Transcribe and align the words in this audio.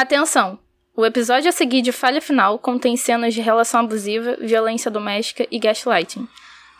Atenção! 0.00 0.58
O 0.96 1.04
episódio 1.04 1.50
a 1.50 1.52
seguir 1.52 1.82
de 1.82 1.92
Falha 1.92 2.22
Final 2.22 2.58
contém 2.58 2.96
cenas 2.96 3.34
de 3.34 3.42
relação 3.42 3.80
abusiva, 3.80 4.34
violência 4.40 4.90
doméstica 4.90 5.46
e 5.50 5.58
gaslighting. 5.58 6.26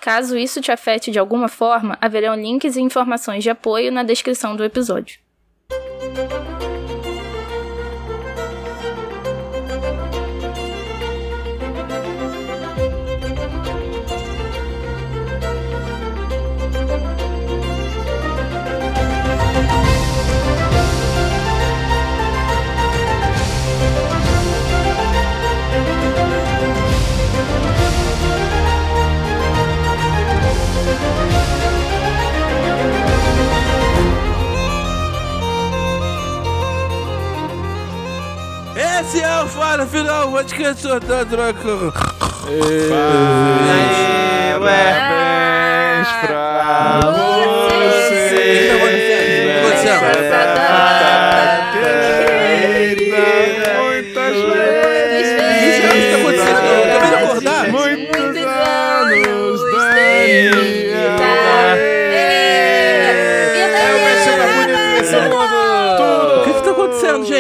Caso 0.01 0.39
isso 0.39 0.59
te 0.63 0.73
afete 0.73 1.11
de 1.11 1.19
alguma 1.19 1.47
forma, 1.47 1.99
haverão 2.01 2.35
links 2.35 2.77
e 2.77 2.81
informações 2.81 3.43
de 3.43 3.51
apoio 3.51 3.93
na 3.93 4.03
descrição 4.03 4.57
do 4.57 4.65
episódio. 4.65 5.21
É 39.13 39.43
o 39.43 39.47
Fala 39.49 39.87
Final, 39.87 40.33
onde 40.33 40.55
que 40.55 40.63
eu 40.63 40.75
sou 40.75 41.01
da 41.01 41.25
droga. 41.25 41.93
Parabéns 44.61 46.09
pra 46.27 47.01
você. 47.03 47.60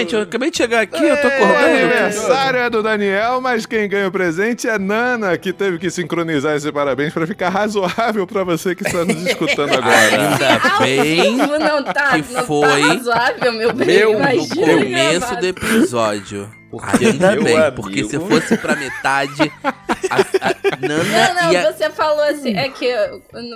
Gente? 0.01 0.15
Eu 0.15 0.23
acabei 0.23 0.51
de 0.51 0.57
chegar 0.57 0.81
aqui, 0.81 1.03
eu 1.03 1.17
tô 1.21 1.29
O 1.29 1.31
acordando. 1.31 1.65
aniversário 1.67 2.61
é 2.61 2.71
do 2.71 2.83
Daniel, 2.83 3.41
mas 3.41 3.67
quem 3.67 3.89
ganha 3.89 4.09
o 4.09 4.13
presente 4.13 4.69
é 4.69 4.79
Nana, 4.79 5.37
que 5.39 5.53
teve 5.53 5.79
que 5.79 5.91
sincronizar 5.91 6.57
esse 6.57 6.71
parabéns 6.73 7.13
pra 7.13 7.27
ficar 7.27 7.49
razoável 7.49 8.27
pra 8.27 8.45
você 8.45 8.75
que 8.75 8.87
está 8.87 9.05
nos 9.05 9.27
escutando 9.27 9.73
agora. 9.73 9.91
Ainda 10.81 10.81
bem 10.81 11.37
não 11.37 11.83
tá, 11.83 12.21
que 12.21 12.33
não 12.33 12.45
foi 12.45 12.81
tá 12.83 12.87
razoável, 12.89 13.53
meu 13.53 13.73
bem. 13.73 13.87
meu 13.87 14.13
no 14.19 14.49
começo 14.49 15.37
do 15.37 15.47
episódio. 15.47 16.60
Ainda 17.01 17.33
meu 17.33 17.45
bem, 17.45 17.57
amigo. 17.57 17.77
porque 17.83 18.05
se 18.05 18.19
fosse 18.19 18.57
pra 18.57 18.77
metade, 18.77 19.53
a, 19.65 20.17
a 20.49 20.77
Nana 20.81 21.05
Não, 21.05 21.43
não, 21.43 21.53
ia... 21.53 21.73
você 21.73 21.91
falou 21.91 22.23
assim, 22.23 22.57
é 22.57 22.69
que 22.69 22.93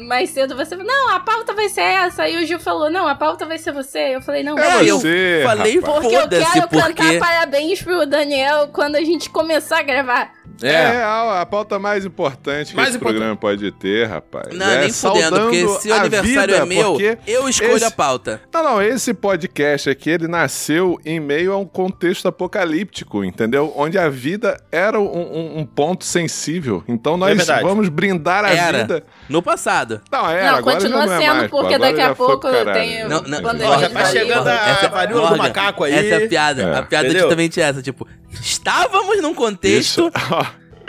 mais 0.06 0.30
cedo 0.30 0.56
você 0.56 0.76
falou, 0.76 0.86
não, 0.86 1.10
a 1.14 1.20
pauta 1.20 1.54
vai 1.54 1.68
ser 1.68 1.82
essa. 1.82 2.24
Aí 2.24 2.42
o 2.42 2.46
Gil 2.46 2.58
falou, 2.58 2.90
não, 2.90 3.06
a 3.06 3.14
pauta 3.14 3.46
vai 3.46 3.58
ser 3.58 3.72
você. 3.72 4.16
Eu 4.16 4.20
falei, 4.22 4.42
não, 4.42 4.58
É 4.58 4.84
eu 4.84 4.98
você, 4.98 5.42
falei 5.44 5.76
rapaz. 5.80 6.00
Porque 6.00 6.16
eu 6.16 6.28
quero 6.28 6.68
cantar 6.68 7.04
porque... 7.04 7.18
parabéns 7.18 7.82
pro 7.82 8.06
Daniel 8.06 8.68
quando 8.72 8.96
a 8.96 9.04
gente 9.04 9.30
começar 9.30 9.78
a 9.78 9.82
gravar. 9.82 10.32
É 10.62 10.90
real, 10.92 11.30
a 11.30 11.44
pauta 11.44 11.78
mais 11.78 12.04
importante 12.04 12.70
que 12.70 12.76
Mais 12.76 12.88
esse 12.90 12.96
importante. 12.96 13.16
programa 13.18 13.36
pode 13.36 13.70
ter, 13.72 14.06
rapaz. 14.06 14.56
Não, 14.56 14.66
é 14.70 14.80
nem 14.80 14.92
fudendo, 14.92 15.40
porque 15.40 15.68
se 15.80 15.88
o 15.90 15.94
a 15.94 15.96
aniversário 16.00 16.54
vida, 16.54 16.56
é 16.56 16.64
meu, 16.64 16.96
eu 17.26 17.48
escolho 17.48 17.76
esse- 17.76 17.84
a 17.84 17.90
pauta. 17.90 18.40
Não, 18.52 18.62
não, 18.62 18.82
esse 18.82 19.12
podcast 19.12 19.90
aqui, 19.90 20.10
ele 20.10 20.28
nasceu 20.28 20.98
em 21.04 21.18
meio 21.18 21.52
a 21.52 21.56
um 21.58 21.64
contexto 21.66 22.28
apocalíptico, 22.28 23.24
entendeu? 23.24 23.72
Onde 23.76 23.98
a 23.98 24.08
vida 24.08 24.56
era 24.70 24.98
um, 25.00 25.04
um- 25.04 25.58
um 25.60 25.66
ponto 25.66 26.04
sensível. 26.04 26.82
Então 26.88 27.14
É 27.14 27.18
nós 27.18 27.36
verdade. 27.36 27.62
vamos 27.62 27.88
brindar 27.88 28.44
a 28.44 28.50
Era. 28.50 28.78
vida. 28.78 29.04
No 29.28 29.42
passado. 29.42 30.00
Não, 30.10 30.30
era, 30.30 30.52
não, 30.52 30.58
agora 30.58 30.76
continua 30.76 31.00
já 31.00 31.06
não 31.06 31.12
é 31.14 31.18
sendo, 31.20 31.34
mais, 31.36 31.50
porque 31.50 31.78
daqui 31.78 32.00
a 32.00 32.14
pouco 32.14 32.48
tem. 32.72 33.08
Não, 33.08 33.22
não, 33.22 33.50
ele 33.50 33.80
já 33.80 33.90
tá 33.90 34.04
chegando 34.06 34.48
a- 34.48 34.68
Essa- 34.70 34.88
varíola 34.88 35.30
do 35.30 35.36
macaco 35.36 35.84
aí. 35.84 35.92
Essa 35.92 36.22
é 36.22 36.24
a 36.24 36.28
piada. 36.28 36.62
É. 36.62 36.78
A 36.78 36.82
piada 36.82 37.08
é 37.08 37.10
justamente 37.10 37.60
essa. 37.60 37.82
Tipo, 37.82 38.06
estávamos 38.40 39.20
num 39.22 39.34
contexto... 39.34 40.10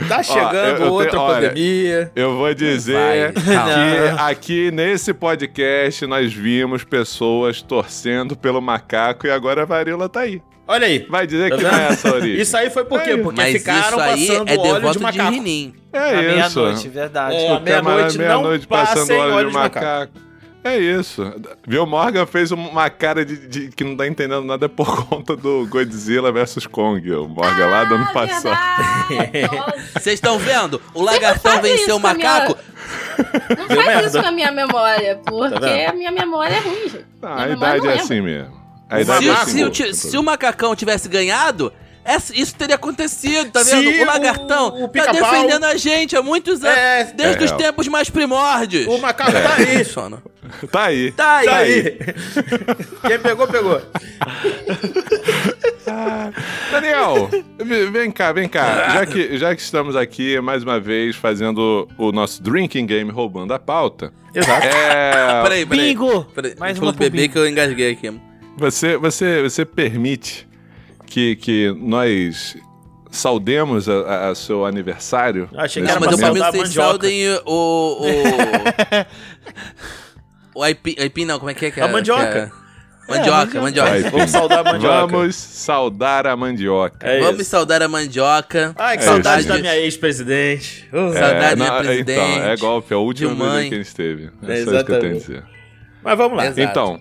Tá 0.09 0.21
chegando 0.21 0.81
eu 0.83 0.91
outra 0.91 1.11
tenho- 1.11 1.21
olha, 1.23 1.47
pandemia. 1.49 2.11
Eu 2.13 2.35
vou 2.35 2.53
dizer 2.53 3.31
Vai, 3.31 3.31
que 3.31 4.21
aqui 4.21 4.69
nesse 4.69 5.13
podcast 5.13 6.05
nós 6.05 6.33
vimos 6.33 6.83
pessoas 6.83 7.61
torcendo 7.61 8.35
pelo 8.35 8.59
macaco 8.59 9.25
e 9.25 9.31
agora 9.31 9.61
a 9.61 9.65
varíola 9.65 10.09
tá 10.09 10.19
aí. 10.19 10.41
Olha 10.67 10.85
aí. 10.87 11.05
Vai 11.09 11.25
dizer 11.25 11.49
Tá 11.49 11.55
que 11.55 11.63
não 11.63 11.69
é 11.69 11.87
essa 11.87 12.09
a 12.09 12.13
origem. 12.13 12.41
Isso 12.41 12.57
aí 12.57 12.69
foi 12.69 12.83
por 12.83 13.01
quê? 13.03 13.11
É. 13.11 13.17
Porque 13.17 13.41
Mas 13.41 13.53
ficaram 13.53 13.87
isso 13.87 13.99
aí 14.01 14.27
passando 14.27 14.49
é 14.49 14.57
óleo 14.57 14.89
de 14.91 14.97
de, 14.97 15.03
macaco. 15.03 15.31
rinim. 15.31 15.73
É 15.93 15.99
À 15.99 16.11
isso. 16.11 16.59
meia-noite, 16.59 16.89
verdade. 16.89 17.35
É, 17.37 17.51
à 17.55 17.59
meia-noite 17.61 18.17
não 18.17 18.25
meia-noite 18.25 18.67
passando 18.67 19.13
óleo 19.13 19.45
de 19.45 19.47
de 19.47 19.53
macaco. 19.53 19.85
macaco. 19.85 20.13
É 20.65 20.79
isso. 20.79 21.21
Viu? 21.67 21.85
Morgan 21.85 22.25
fez 22.25 22.51
uma 22.51 22.89
cara 22.89 23.23
de, 23.23 23.47
de- 23.47 23.67
que 23.69 23.83
não 23.83 23.95
tá 23.95 24.07
entendendo 24.07 24.43
nada 24.43 24.67
por 24.67 25.05
conta 25.05 25.35
do 25.35 25.67
Godzilla 25.67 26.31
vs 26.31 26.65
Kong. 26.65 27.07
O 27.11 27.27
Morgan 27.27 27.67
lá 27.67 27.83
do 27.83 27.93
ano 27.93 28.07
Ah, 28.09 28.13
passado. 28.13 28.57
Vocês 29.93 30.15
estão 30.15 30.39
vendo? 30.39 30.81
O 30.95 31.03
lagartão 31.03 31.61
venceu 31.61 31.97
o 31.97 32.07
a 32.07 32.13
minha- 32.15 32.29
macaco. 32.29 32.57
Não 33.57 33.83
faz 33.83 34.07
isso 34.07 34.19
com 34.21 34.27
a 34.27 34.31
minha 34.31 34.51
memória, 34.51 35.19
porque 35.23 35.59
vendo? 35.59 35.89
a 35.89 35.93
minha 35.93 36.11
memória 36.11 36.55
é 36.55 36.59
ruim, 36.59 36.89
gente. 36.89 37.05
Ah, 37.21 37.35
Minha 37.35 37.45
a 37.45 37.49
idade 37.49 37.61
não 37.61 37.67
é 37.67 37.89
lembra. 37.89 38.03
assim 38.03 38.21
mesmo. 38.21 38.65
A 38.89 38.97
O 38.97 39.01
idade 39.01 39.23
Se, 39.23 39.29
é 39.29 39.31
macaco- 39.31 39.49
assim 39.49 39.57
se 39.57 39.63
o 39.63 39.85
mesmo. 39.85 39.93
se 40.11 40.17
o 40.17 40.23
macacão 40.23 40.75
tivesse 40.75 41.07
ganhado, 41.07 41.71
essa- 42.05 42.33
isso 42.35 42.55
teria 42.55 42.75
acontecido, 42.75 43.51
tá 43.51 43.63
vendo? 43.63 43.89
O 43.89 44.03
o- 44.03 44.05
lagartão 44.05 44.67
o 44.67 44.81
tá 44.83 44.87
pica-pau- 44.87 45.13
defendendo 45.31 45.63
a 45.65 45.75
gente 45.75 46.15
há 46.15 46.21
muitos 46.21 46.63
anos, 46.63 46.77
É, 46.77 47.03
desde 47.15 47.41
é 47.43 47.45
os 47.45 47.51
tempos 47.51 47.87
mais 47.87 48.09
primórdios. 48.09 48.85
O 48.87 48.97
macaco 48.99 49.31
tá 49.33 49.55
aí. 49.55 49.83
sono. 49.83 50.21
Tá 50.71 50.83
aí. 50.85 51.11
Tá 51.11 51.37
aí. 51.37 51.45
Tá 51.47 51.57
aí. 51.57 51.97
Quem 53.07 53.19
pegou, 53.19 53.47
pegou. 53.47 53.81
Daniel, 56.71 57.29
v- 57.57 57.89
vem 57.91 58.11
cá, 58.11 58.31
vem 58.31 58.47
cá. 58.47 58.89
Já 58.93 59.05
que, 59.05 59.37
já 59.37 59.55
que 59.55 59.61
estamos 59.61 59.95
aqui 59.95 60.39
mais 60.41 60.63
uma 60.63 60.79
vez 60.79 61.15
fazendo 61.15 61.87
o 61.97 62.11
nosso 62.11 62.41
drinking 62.41 62.85
game 62.85 63.11
roubando 63.11 63.53
a 63.53 63.59
pauta. 63.59 64.11
Exato. 64.33 64.65
É, 64.67 65.41
Peraí, 65.43 65.65
peraí. 65.65 65.87
Bingo! 65.89 66.25
Peraí, 66.35 66.55
Mais 66.59 66.77
uma 66.79 66.91
bebê 66.91 67.27
que 67.27 67.37
eu 67.37 67.47
engasguei 67.47 67.91
aqui. 67.91 68.11
você, 68.57 68.97
você, 68.97 69.41
você 69.41 69.63
permite 69.65 70.47
que, 71.05 71.35
que 71.37 71.75
nós 71.79 72.57
saudemos 73.11 73.87
a, 73.87 73.93
a- 74.01 74.29
a 74.31 74.35
seu 74.35 74.65
aniversário? 74.65 75.49
Achei 75.55 75.81
que 75.83 75.89
era 75.89 75.99
mas 75.99 76.11
eu 76.11 76.17
saudar 76.17 76.33
que 76.33 76.41
a 76.41 76.51
vocês 76.51 76.63
mandioca. 76.75 76.89
saudem 76.89 77.29
o... 77.45 78.01
O, 80.55 80.59
o 80.59 80.63
aipim, 80.63 80.95
aipim 80.99 81.25
não, 81.25 81.37
como 81.39 81.49
é 81.51 81.53
que 81.53 81.65
é? 81.67 81.71
que 81.71 81.79
A 81.81 81.85
é- 81.85 81.91
mandioca. 81.91 82.31
que 82.31 82.37
é? 82.61 82.65
Mandioca, 83.07 83.61
mandioca. 83.61 83.89
Vai, 83.91 84.01
Vamos 84.09 84.31
saudar 84.31 84.59
a 84.59 84.63
mandioca. 84.63 85.07
Vamos 85.15 85.35
saudar 85.35 86.25
a 86.25 86.35
mandioca. 86.35 87.07
É 87.07 87.19
Vamos 87.19 87.45
saudar 87.45 87.83
a 87.83 87.87
mandioca. 87.87 88.73
Ai, 88.75 88.97
que 88.97 89.03
É 89.03 89.05
saudade 89.05 89.41
isso. 89.41 89.49
da 89.49 89.59
minha 89.59 89.77
ex-presidente. 89.77 90.89
Uh. 90.91 91.13
É. 91.13 91.19
Saudade, 91.19 91.55
não, 91.59 91.65
minha 91.67 91.79
presidente, 91.83 92.19
Então, 92.19 92.43
é 92.49 92.57
golpe, 92.57 92.91
é 92.93 92.97
o 92.97 93.01
último 93.01 93.29
de 93.29 93.35
mãe. 93.35 93.59
dia 93.61 93.69
que 93.69 93.75
a 93.75 93.77
gente 93.83 93.93
teve. 93.95 94.23
É, 94.23 94.27
É 94.27 94.55
só 94.65 94.71
isso 94.71 94.85
que 94.85 94.91
eu 94.91 94.99
tenho 94.99 95.13
a 95.13 95.15
exatamente. 95.17 95.19
dizer. 95.19 95.43
Mas 96.03 96.17
vamos 96.17 96.35
lá. 96.37 96.45
Exato. 96.47 96.61
Então, 96.61 96.99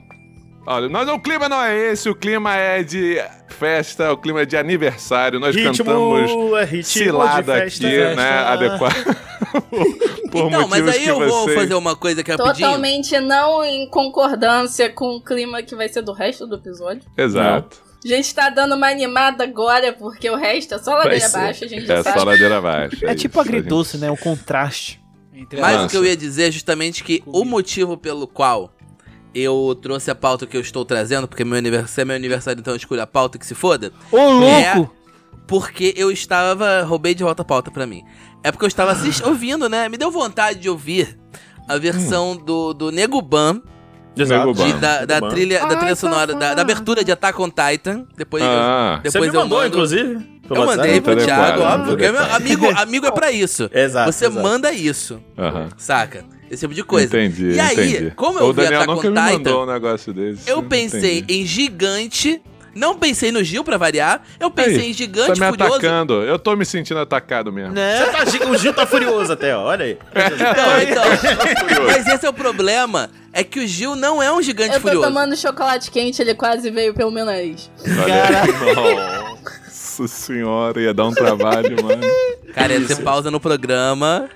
olha, 0.66 0.88
nós, 0.88 1.08
o 1.08 1.18
clima 1.18 1.48
não 1.48 1.62
é 1.62 1.76
esse, 1.92 2.08
o 2.08 2.14
clima 2.14 2.54
é 2.56 2.82
de 2.82 3.22
festa, 3.48 4.12
o 4.12 4.16
clima 4.16 4.42
é 4.42 4.44
de 4.46 4.56
aniversário. 4.56 5.38
Nós 5.40 5.54
Ritmo 5.54 5.84
cantamos 5.84 6.30
é 6.60 6.64
ritmo 6.64 6.84
cilada 6.84 7.40
de 7.42 7.60
festa, 7.60 7.86
aqui, 7.86 7.96
festa. 7.96 8.16
né? 8.16 8.38
Adequado. 8.38 9.16
Por 10.30 10.46
Então, 10.48 10.66
mas 10.68 10.88
aí 10.88 11.04
que 11.04 11.08
eu 11.08 11.18
vou 11.18 11.42
vocês- 11.44 11.54
fazer 11.60 11.74
uma 11.74 11.94
coisa 11.94 12.20
aqui 12.22 12.30
rapidinho. 12.32 12.54
Totalmente 12.54 13.20
não 13.20 13.64
em 13.64 13.88
concordância 13.88 14.90
com 14.90 15.16
o 15.16 15.20
clima 15.20 15.62
que 15.62 15.74
vai 15.76 15.88
ser 15.88 16.02
do 16.02 16.12
resto 16.12 16.46
do 16.46 16.56
episódio. 16.56 17.02
Exato. 17.16 17.82
A 18.04 18.08
gente 18.08 18.34
tá 18.34 18.50
dando 18.50 18.74
uma 18.74 18.88
animada 18.88 19.44
agora, 19.44 19.92
porque 19.92 20.28
o 20.28 20.36
resto 20.36 20.74
é 20.74 20.78
só 20.78 20.94
ladeira 20.94 21.24
abaixo, 21.26 21.64
a 21.64 21.68
gente 21.68 21.86
já 21.86 21.94
É 21.94 22.02
sabe. 22.02 22.18
só 22.18 22.24
ladeira 22.26 22.58
abaixo. 22.58 22.98
É 23.06 23.08
isso, 23.08 23.16
tipo 23.16 23.40
a 23.40 23.44
gente- 23.44 23.56
agridoce, 23.56 23.96
né? 23.96 24.10
O 24.10 24.16
contraste. 24.16 25.00
Entre 25.32 25.60
Mas 25.60 25.84
o 25.84 25.88
que 25.88 25.96
eu 25.96 26.04
ia 26.04 26.16
dizer 26.16 26.48
é 26.48 26.50
justamente 26.50 27.02
que 27.02 27.22
o 27.26 27.44
motivo 27.44 27.96
pelo 27.96 28.26
qual 28.26 28.70
eu 29.34 29.76
trouxe 29.82 30.10
a 30.10 30.14
pauta 30.14 30.46
que 30.46 30.56
eu 30.56 30.60
estou 30.60 30.84
trazendo, 30.84 31.26
porque 31.28 31.44
meu 31.44 31.58
aniversário, 31.58 31.92
se 31.94 32.00
é 32.00 32.04
meu 32.04 32.16
aniversário, 32.16 32.60
então 32.60 32.72
eu 32.72 32.76
escolho 32.76 33.02
a 33.02 33.06
pauta 33.06 33.38
que 33.38 33.46
se 33.46 33.54
foda, 33.54 33.92
Ô, 34.12 34.16
louco! 34.30 34.94
porque 35.46 35.92
eu 35.96 36.10
estava. 36.10 36.82
Roubei 36.82 37.14
de 37.14 37.22
volta 37.22 37.42
a 37.42 37.44
pauta 37.44 37.70
pra 37.70 37.86
mim. 37.86 38.02
É 38.42 38.50
porque 38.52 38.64
eu 38.64 38.68
estava 38.68 38.92
assist, 38.92 39.22
ouvindo, 39.26 39.68
né? 39.68 39.88
Me 39.88 39.96
deu 39.96 40.10
vontade 40.10 40.58
de 40.60 40.68
ouvir 40.68 41.18
a 41.68 41.76
versão 41.78 42.36
do, 42.36 42.72
do 42.74 42.90
Nego 42.92 43.20
Ban, 43.22 43.60
de- 44.14 44.24
Ban. 44.26 44.78
da, 44.78 45.04
da 45.04 45.20
trilha, 45.30 45.60
da 45.60 45.66
Ai, 45.74 45.76
trilha 45.78 45.96
sonora, 45.96 46.34
da, 46.34 46.54
da 46.54 46.62
abertura 46.62 47.02
de 47.02 47.10
Attack 47.10 47.40
on 47.40 47.48
Titan. 47.50 48.06
Depois, 48.16 48.42
eu- 48.42 48.48
Ah, 48.50 49.00
Você 49.02 49.10
depois 49.12 49.30
me 49.32 49.36
eu 49.36 49.42
mandou, 49.42 49.58
mando. 49.58 49.68
inclusive? 49.68 50.34
Eu 50.50 50.66
mandei 50.66 51.00
pro 51.00 51.16
Thiago, 51.16 51.62
óbvio. 51.62 51.86
Porque 51.96 52.10
meu 52.12 52.20
adequado. 52.20 52.36
amigo, 52.42 52.66
amigo 52.80 53.06
é 53.06 53.10
pra 53.10 53.32
isso. 53.32 53.68
Exato. 53.72 54.12
Você 54.12 54.26
exato. 54.26 54.42
manda 54.42 54.72
isso, 54.72 55.18
aham. 55.38 55.68
saca? 55.78 56.24
Esse 56.50 56.60
tipo 56.62 56.74
de 56.74 56.84
coisa. 56.84 57.06
Entendi, 57.06 57.52
E 57.52 57.60
aí, 57.60 57.72
entendi. 57.72 58.12
como 58.14 58.38
eu 58.38 58.46
o 58.46 58.52
vi 58.52 58.62
Daniel 58.62 58.82
Attack 58.82 58.94
nunca 58.96 59.08
on 59.08 59.10
me 59.10 59.20
Titan, 59.20 59.32
mandou 59.38 59.62
um 59.64 59.66
negócio 59.72 60.12
desse. 60.12 60.48
Eu 60.50 60.62
pensei 60.62 61.18
Entendi. 61.18 61.40
em 61.42 61.46
gigante 61.46 62.42
Não 62.74 62.98
pensei 62.98 63.30
no 63.30 63.42
Gil 63.44 63.62
pra 63.62 63.76
variar, 63.76 64.20
eu 64.40 64.50
pensei 64.50 64.80
Aí, 64.86 64.90
em 64.90 64.92
Gigante 64.92 65.38
Tá 65.38 65.46
me 65.46 65.50
Furioso. 65.56 65.74
atacando. 65.76 66.12
Eu 66.24 66.38
tô 66.40 66.56
me 66.56 66.64
sentindo 66.66 66.98
atacado 66.98 67.52
mesmo. 67.52 67.72
Você 67.72 68.36
tá, 68.38 68.48
o 68.50 68.56
Gil 68.58 68.74
tá 68.74 68.84
furioso 68.84 69.32
até, 69.32 69.56
ó. 69.56 69.62
Olha 69.62 69.84
aí. 69.84 69.96
Não, 70.12 70.82
então. 70.82 71.04
Mas 71.86 72.06
esse 72.08 72.26
é 72.26 72.28
o 72.28 72.32
problema. 72.32 73.10
É 73.32 73.44
que 73.44 73.60
o 73.60 73.66
Gil 73.66 73.94
não 73.94 74.20
é 74.20 74.32
um 74.32 74.42
gigante 74.42 74.70
Eu 74.74 74.80
tô 74.80 74.88
furioso. 74.88 75.06
tomando 75.06 75.36
chocolate 75.36 75.88
quente, 75.90 76.20
ele 76.20 76.34
quase 76.34 76.68
veio 76.70 76.92
pelo 76.94 77.12
meu 77.12 77.24
nariz. 77.24 77.70
Aí. 77.84 78.94
Nossa 79.64 80.08
senhora, 80.08 80.80
ia 80.80 80.92
dar 80.92 81.06
um 81.06 81.12
trabalho, 81.14 81.76
mano. 81.82 82.02
Cara, 82.54 82.74
ia 82.74 82.84
ter 82.86 82.96
pausa 83.02 83.30
no 83.30 83.38
programa. 83.38 84.28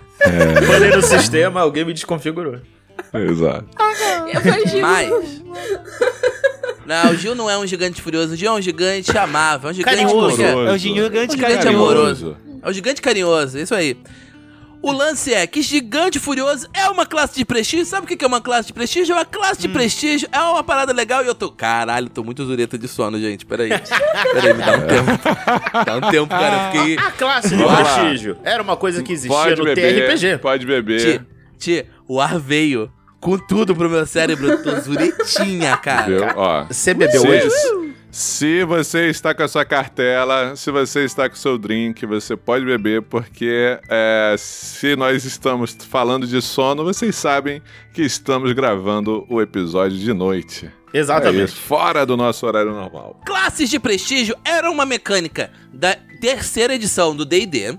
Falei 0.67 0.91
no 0.91 1.03
sistema, 1.03 1.61
alguém 1.61 1.85
me 1.85 1.93
desconfigurou. 1.93 2.59
Exato. 3.15 3.67
Eu 4.33 4.41
falei, 4.41 4.67
Gil, 4.67 4.81
Mas. 4.83 5.11
Não, 6.85 7.11
o 7.13 7.17
Gil 7.17 7.35
não 7.35 7.49
é 7.51 7.57
um 7.59 7.67
gigante 7.67 8.01
furioso, 8.01 8.33
o 8.33 8.37
Gil 8.37 8.51
é 8.51 8.55
um 8.55 8.63
gigante 8.63 9.17
amável, 9.17 9.69
é 9.69 9.73
um 9.73 9.75
gigante 9.75 9.97
Carinhoso. 9.97 10.43
é- 10.43 10.51
É 10.51 10.73
o 10.73 10.79
gigante 10.79 11.07
Um 11.07 11.11
carinhoso. 11.11 11.37
gigante 11.37 11.69
amoroso. 11.69 12.37
É 12.63 12.69
um 12.69 12.73
gigante 12.73 13.03
carinhoso, 13.03 13.59
isso 13.59 13.75
aí. 13.75 13.97
O 14.81 14.93
lance 14.93 15.35
é 15.35 15.45
que 15.47 15.61
Gigante 15.61 16.21
Furioso 16.21 16.69
é 16.73 16.89
uma 16.89 17.05
classe 17.05 17.35
de 17.37 17.45
prestígio. 17.45 17.85
Sabe 17.85 18.05
o 18.05 18.17
que 18.17 18.25
é 18.25 18.29
uma 18.29 18.41
classe 18.41 18.69
de 18.69 18.73
prestígio? 18.73 19.13
É 19.13 19.17
uma 19.17 19.25
classe 19.25 19.59
Hum. 19.59 19.63
de 19.63 19.69
prestígio, 19.69 20.29
é 20.31 20.39
uma 20.41 20.63
parada 20.63 20.93
legal 20.93 21.25
e 21.25 21.27
eu 21.27 21.35
tô. 21.35 21.51
Caralho, 21.51 22.09
tô 22.09 22.23
muito 22.23 22.45
zureta 22.45 22.79
de 22.79 22.87
sono, 22.87 23.19
gente. 23.19 23.45
Peraí. 23.45 23.71
Peraí, 24.33 24.55
me 24.55 24.63
dá 24.63 24.73
um 24.77 24.87
tempo. 24.87 25.85
Dá 25.85 25.97
um 25.97 26.11
tempo, 26.11 26.29
cara. 26.29 26.77
Eu 26.77 26.81
fiquei. 26.81 26.99
A 26.99 27.11
classe 27.11 27.57
de 27.57 27.63
prestígio 27.65 28.37
era 28.45 28.63
uma 28.63 28.77
coisa 28.77 29.03
que 29.03 29.13
existia 29.13 29.37
Pode 29.37 29.57
no 29.57 29.65
beber, 29.65 30.07
TRPG. 30.07 30.39
pode 30.39 30.65
beber. 30.67 31.01
Tia, 31.01 31.27
tia, 31.59 31.87
o 32.07 32.21
ar 32.21 32.39
veio 32.39 32.91
com 33.21 33.37
tudo 33.37 33.75
pro 33.75 33.91
meu 33.91 34.07
cérebro. 34.07 34.47
Eu 34.49 34.63
tô 34.63 34.81
zuretinha, 34.81 35.77
cara. 35.77 36.67
Você 36.71 36.95
bebeu 36.95 37.23
hoje? 37.23 37.49
Se 38.19 38.65
você 38.65 39.09
está 39.11 39.33
com 39.33 39.45
a 39.45 39.49
sua 39.49 39.65
cartela, 39.65 40.57
se 40.57 40.73
você 40.73 41.05
está 41.05 41.29
com 41.29 41.37
o 41.37 41.39
seu 41.39 41.57
drink, 41.57 42.05
você 42.05 42.37
pode 42.37 42.65
beber, 42.65 43.01
porque 43.03 43.79
é, 43.89 44.35
se 44.37 44.97
nós 44.97 45.25
estamos 45.25 45.77
falando 45.89 46.27
de 46.27 46.43
sono, 46.43 46.83
vocês 46.83 47.15
sabem 47.15 47.63
que 47.95 48.03
estamos 48.03 48.51
gravando 48.51 49.25
o 49.31 49.41
episódio 49.41 49.97
de 49.97 50.13
noite. 50.13 50.69
É 50.93 50.99
Exatamente. 50.99 51.45
isso, 51.45 51.61
fora 51.61 52.05
do 52.05 52.17
nosso 52.17 52.45
horário 52.45 52.73
normal. 52.73 53.21
Classes 53.25 53.71
de 53.71 53.79
prestígio 53.79 54.37
era 54.45 54.69
uma 54.69 54.85
mecânica 54.85 55.53
da 55.73 55.95
terceira 56.21 56.75
edição 56.75 57.15
do 57.15 57.25
D&D 57.25 57.79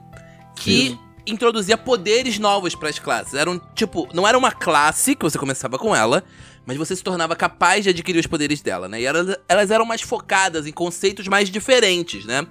que 0.55 0.97
introduzia 1.27 1.77
poderes 1.77 2.39
novos 2.39 2.73
para 2.75 2.87
as 2.87 2.97
classes. 2.97 3.33
Eram 3.33 3.59
tipo, 3.75 4.07
não 4.13 4.25
era 4.25 4.37
uma 4.37 4.53
classe 4.53 5.15
que 5.15 5.23
você 5.23 5.37
começava 5.37 5.77
com 5.77 5.93
ela, 5.93 6.23
mas 6.69 6.77
você 6.77 6.95
se 6.95 7.03
tornava 7.03 7.35
capaz 7.35 7.83
de 7.83 7.89
adquirir 7.89 8.19
os 8.19 8.27
poderes 8.27 8.61
dela, 8.61 8.87
né? 8.87 9.01
E 9.01 9.05
elas, 9.05 9.35
elas 9.49 9.71
eram 9.71 9.85
mais 9.85 10.03
focadas 10.03 10.67
em 10.67 10.71
conceitos 10.71 11.27
mais 11.27 11.49
diferentes, 11.49 12.25
né? 12.25 12.45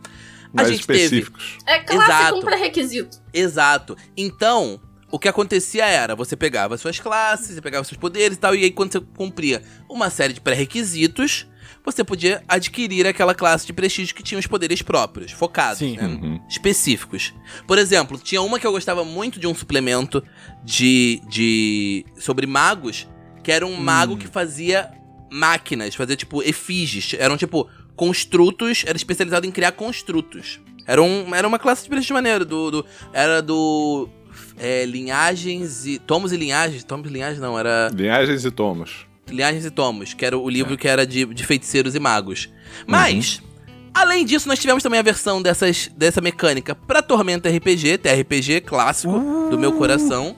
A 0.53 0.57
Mais 0.57 0.71
gente 0.71 0.85
teve 0.85 1.05
específicos. 1.05 1.57
É 1.65 1.79
classe 1.79 2.11
Exato. 2.11 2.35
com 2.35 2.41
pré-requisito. 2.41 3.17
Exato. 3.33 3.97
Então, 4.17 4.81
o 5.09 5.21
que 5.21 5.29
acontecia 5.29 5.87
era, 5.87 6.17
você 6.17 6.35
pegava 6.35 6.77
suas 6.77 6.99
classes, 6.99 7.55
você 7.55 7.63
pegava 7.63 7.85
seus 7.85 7.97
poderes 7.97 8.37
e 8.37 8.41
tal, 8.41 8.57
e 8.57 8.65
aí 8.65 8.73
quando 8.73 8.91
você 8.91 9.01
cumpria 9.17 9.63
uma 9.89 10.11
série 10.11 10.33
de 10.33 10.41
pré-requisitos, 10.41 11.47
você 11.85 12.03
podia 12.03 12.43
adquirir 12.49 13.07
aquela 13.07 13.37
classe 13.37 13.69
de 13.69 13.73
prestígio 13.73 14.17
que 14.17 14.23
tinha 14.25 14.41
os 14.41 14.49
poderes 14.49 14.83
próprios, 14.83 15.31
focados, 15.31 15.79
Sim. 15.79 15.97
né? 15.97 16.03
Uhum. 16.03 16.41
Específicos. 16.49 17.33
Por 17.69 17.79
exemplo, 17.79 18.19
tinha 18.19 18.43
uma 18.43 18.59
que 18.59 18.67
eu 18.67 18.73
gostava 18.73 19.05
muito 19.05 19.39
de 19.39 19.47
um 19.47 19.55
suplemento 19.55 20.21
de, 20.65 21.23
de 21.29 22.05
sobre 22.19 22.49
magos, 22.49 23.07
que 23.49 23.53
era 23.53 23.65
um 23.67 23.75
mago 23.81 24.15
que 24.19 24.27
fazia 24.29 24.91
máquinas, 25.31 25.95
fazia 25.95 26.15
tipo 26.15 26.43
efígies, 26.43 27.15
eram 27.19 27.35
tipo 27.35 27.67
construtos, 27.97 28.85
era 28.87 28.95
especializado 28.95 29.47
em 29.47 29.51
criar 29.51 29.73
construtos. 29.73 30.61
Era, 30.87 31.03
um, 31.03 31.35
era 31.35 31.49
uma 31.49 31.59
classe 31.59 31.83
de 31.85 31.89
prestígio 31.89 32.13
maneiro, 32.13 32.45
do, 32.45 32.71
do- 32.71 32.87
era 33.11 33.41
do 33.41 34.07
é, 34.59 34.85
linhagens 34.85 35.87
e 35.87 35.99
tomos 35.99 36.31
e 36.31 36.37
linhagens, 36.37 36.85
tomos 36.85 37.09
e 37.09 37.11
linhagens 37.11 37.41
não, 37.41 37.59
era 37.59 37.91
Linhagens 37.95 38.45
e 38.45 38.51
tomos. 38.51 39.07
Linhagens 39.31 39.65
e 39.65 39.71
Tomos, 39.71 40.13
que 40.13 40.27
era 40.27 40.37
o 40.37 40.49
livro 40.51 40.77
que 40.77 40.87
era 40.87 41.07
de, 41.07 41.25
de 41.25 41.47
feiticeiros 41.47 41.95
e 41.95 41.99
magos. 41.99 42.51
Mas, 42.87 43.43
além 43.95 44.27
disso, 44.27 44.47
nós 44.47 44.59
tivemos 44.59 44.83
também 44.83 45.01
a 45.01 45.03
versão 45.03 45.41
dessas, 45.41 45.91
dessa 45.97 46.21
mecânica 46.21 46.75
pra 46.75 47.01
Tormenta 47.01 47.49
RPG, 47.49 47.97
TRPG 47.97 48.61
clássico 48.61 49.19
do 49.51 49.59
meu 49.59 49.73
coração. 49.73 50.37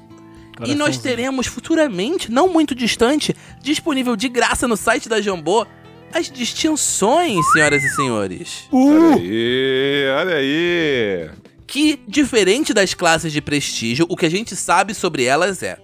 E 0.66 0.74
nós 0.74 0.98
teremos 0.98 1.46
futuramente, 1.46 2.30
não 2.30 2.48
muito 2.48 2.74
distante, 2.74 3.34
disponível 3.62 4.16
de 4.16 4.28
graça 4.28 4.68
no 4.68 4.76
site 4.76 5.08
da 5.08 5.20
Jambô, 5.20 5.66
as 6.12 6.30
distinções, 6.30 7.44
senhoras 7.52 7.82
e 7.82 7.88
senhores. 7.90 8.68
Olha 8.72 9.14
aí, 9.16 10.04
olha 10.18 10.36
aí. 10.36 11.30
Que, 11.66 12.00
diferente 12.06 12.74
das 12.74 12.94
classes 12.94 13.32
de 13.32 13.40
prestígio, 13.40 14.06
o 14.08 14.16
que 14.16 14.26
a 14.26 14.30
gente 14.30 14.56
sabe 14.56 14.92
sobre 14.92 15.24
elas 15.24 15.62
é. 15.62 15.78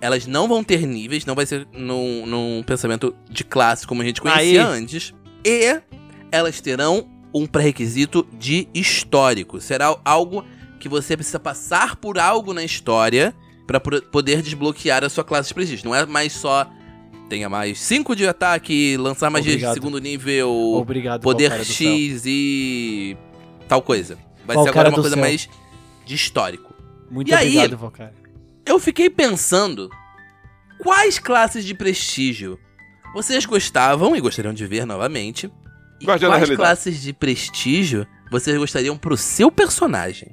Elas 0.00 0.26
não 0.26 0.46
vão 0.46 0.62
ter 0.62 0.86
níveis, 0.86 1.24
não 1.24 1.34
vai 1.34 1.46
ser 1.46 1.66
num, 1.72 2.26
num 2.26 2.62
pensamento 2.62 3.14
de 3.28 3.42
classe 3.42 3.86
como 3.86 4.02
a 4.02 4.04
gente 4.04 4.20
conhecia 4.20 4.66
Aí. 4.68 4.78
antes. 4.78 5.14
E 5.44 5.80
elas 6.30 6.60
terão 6.60 7.08
um 7.34 7.46
pré-requisito 7.46 8.26
de 8.38 8.68
histórico. 8.72 9.60
Será 9.60 9.96
algo 10.04 10.44
que 10.78 10.88
você 10.88 11.16
precisa 11.16 11.40
passar 11.40 11.96
por 11.96 12.18
algo 12.18 12.52
na 12.52 12.62
história 12.62 13.34
pra 13.66 13.80
pro- 13.80 14.02
poder 14.02 14.42
desbloquear 14.42 15.04
a 15.04 15.08
sua 15.08 15.24
classe 15.24 15.48
de 15.48 15.54
prestígio. 15.54 15.84
Não 15.86 15.94
é 15.94 16.04
mais 16.06 16.32
só 16.32 16.68
tenha 17.28 17.48
mais 17.48 17.80
5 17.80 18.14
de 18.14 18.26
ataque, 18.26 18.96
lançar 18.98 19.30
magias 19.30 19.46
de 19.52 19.52
Obrigado. 19.64 19.74
segundo 19.74 19.98
nível, 19.98 20.50
Obrigado, 20.76 21.22
poder. 21.22 21.64
X 21.64 22.22
e 22.26 23.16
tal 23.66 23.80
coisa. 23.80 24.18
Vai 24.46 24.54
Qual 24.56 24.64
ser 24.64 24.70
agora 24.70 24.88
uma 24.90 24.94
coisa 24.96 25.10
céu? 25.10 25.20
mais 25.20 25.48
de 26.04 26.14
histórico. 26.14 26.74
Muito 27.10 27.30
E 27.30 27.34
aí? 27.34 27.56
obrigado, 27.56 27.78
Valkyria. 27.78 28.12
Eu 28.66 28.78
fiquei 28.78 29.08
pensando 29.08 29.88
quais 30.82 31.18
classes 31.18 31.64
de 31.64 31.74
prestígio 31.74 32.58
vocês 33.14 33.46
gostavam 33.46 34.14
e 34.16 34.20
gostariam 34.20 34.52
de 34.52 34.66
ver 34.66 34.84
novamente. 34.84 35.50
E 36.00 36.04
Guardião 36.04 36.30
quais 36.30 36.50
classes 36.50 37.00
de 37.00 37.12
prestígio 37.12 38.06
vocês 38.30 38.56
gostariam 38.58 38.96
pro 38.98 39.16
seu 39.16 39.50
personagem? 39.50 40.28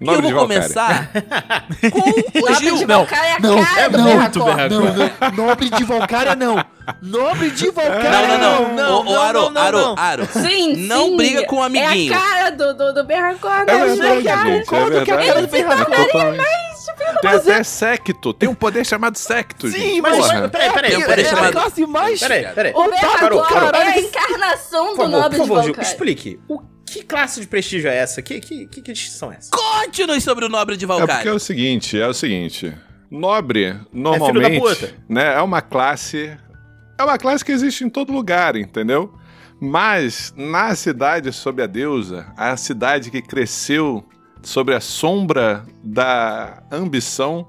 E 0.00 0.04
Nome 0.04 0.18
eu 0.18 0.22
de 0.22 0.32
vou 0.32 0.42
começar 0.42 1.10
com 1.12 2.38
o 2.38 2.40
Nobre 2.50 2.54
Gil. 2.66 2.76
de 2.78 2.86
Não, 2.86 2.98
Valkyria 3.04 3.24
é 3.24 3.32
a 3.34 3.40
não, 3.40 3.64
cara 3.64 3.88
do 3.88 3.98
não, 3.98 4.04
Berracor. 4.04 4.56
Não, 4.68 4.80
não, 4.80 5.46
nobre 5.46 5.70
de 5.70 5.84
Valkyria 5.84 6.36
não. 6.36 6.64
Nobre 7.02 7.50
de 7.50 7.66
Não, 7.66 7.72
Valkyria 7.72 8.38
não, 8.38 8.74
não. 8.74 9.06
Ô, 9.06 9.20
Aro, 9.20 9.58
Aro, 9.58 9.94
Aro. 9.98 10.28
Sim, 10.32 10.76
Não 10.86 11.06
sim. 11.10 11.16
briga 11.16 11.44
com 11.46 11.56
o 11.56 11.62
amiguinho. 11.62 12.12
É 12.12 12.16
a 12.16 12.20
cara 12.20 12.50
do, 12.50 12.74
do, 12.74 12.92
do 12.94 13.04
Berracor, 13.04 13.50
É 13.50 13.64
né? 13.66 13.86
verdade, 13.86 14.22
cara. 14.24 14.48
gente. 14.50 14.62
É 14.62 14.64
concordo 14.64 15.04
que 15.04 15.10
a 15.10 15.16
verdade. 15.16 15.48
cara 15.48 15.66
do 15.86 15.92
É 16.02 16.04
totalmente. 16.06 16.44
Tem 17.20 17.30
até 17.30 17.62
secto. 17.62 18.32
Tem 18.34 18.48
um 18.48 18.54
poder 18.54 18.84
chamado 18.84 19.16
secto, 19.16 19.68
Sim, 19.68 19.78
gente. 19.78 20.00
mas 20.00 20.16
Porra. 20.16 20.48
Peraí, 20.48 20.70
peraí, 20.72 20.90
Tem 20.90 20.98
um 20.98 21.02
peraí. 21.02 21.16
poder 21.16 21.20
é 21.22 21.24
chamado- 21.30 21.52
classe 21.52 21.86
mais... 21.86 22.20
Peraí, 22.20 22.46
peraí. 22.54 22.72
O 22.74 22.90
Berracor 22.90 23.74
é 23.74 23.82
a 23.82 23.98
encarnação 24.00 24.86
Por 24.86 24.92
do 24.92 24.96
favor, 24.96 25.10
Nobre 25.10 25.36
por 25.38 25.42
de 25.44 25.48
favor, 25.48 25.62
Gil, 25.62 25.74
Valkyria. 25.74 25.82
explique. 25.92 26.40
O, 26.48 26.60
que 26.90 27.02
classe 27.02 27.40
de 27.40 27.46
prestígio 27.46 27.90
é 27.90 27.96
essa? 27.96 28.20
Que, 28.22 28.40
que, 28.40 28.66
que, 28.66 28.82
que 28.82 28.92
distinção 28.92 29.32
é 29.32 29.36
essa? 29.36 29.50
Conte-nos 29.50 30.22
sobre 30.22 30.44
o 30.44 30.48
nobre 30.48 30.76
de 30.76 30.84
É 30.84 30.88
porque 30.88 31.02
é 31.02 31.06
Valkyrie. 31.06 31.30
o 31.36 31.38
seguinte, 31.38 32.00
é 32.00 32.06
o 32.06 32.14
seguinte. 32.14 32.74
Nobre, 33.10 33.74
normalmente, 33.92 34.60
puta. 34.60 34.94
né, 35.08 35.34
é 35.34 35.40
uma 35.40 35.60
classe... 35.62 36.36
É 36.98 37.04
uma 37.04 37.16
classe 37.16 37.44
que 37.44 37.52
existe 37.52 37.84
em 37.84 37.88
todo 37.88 38.12
lugar, 38.12 38.56
entendeu? 38.56 39.14
Mas, 39.60 40.32
na 40.36 40.74
cidade 40.74 41.32
sob 41.32 41.62
a 41.62 41.66
deusa, 41.66 42.32
a 42.36 42.56
cidade 42.56 43.10
que 43.10 43.22
cresceu 43.22 44.04
sobre 44.42 44.74
a 44.74 44.80
sombra 44.80 45.64
da 45.82 46.62
ambição, 46.70 47.46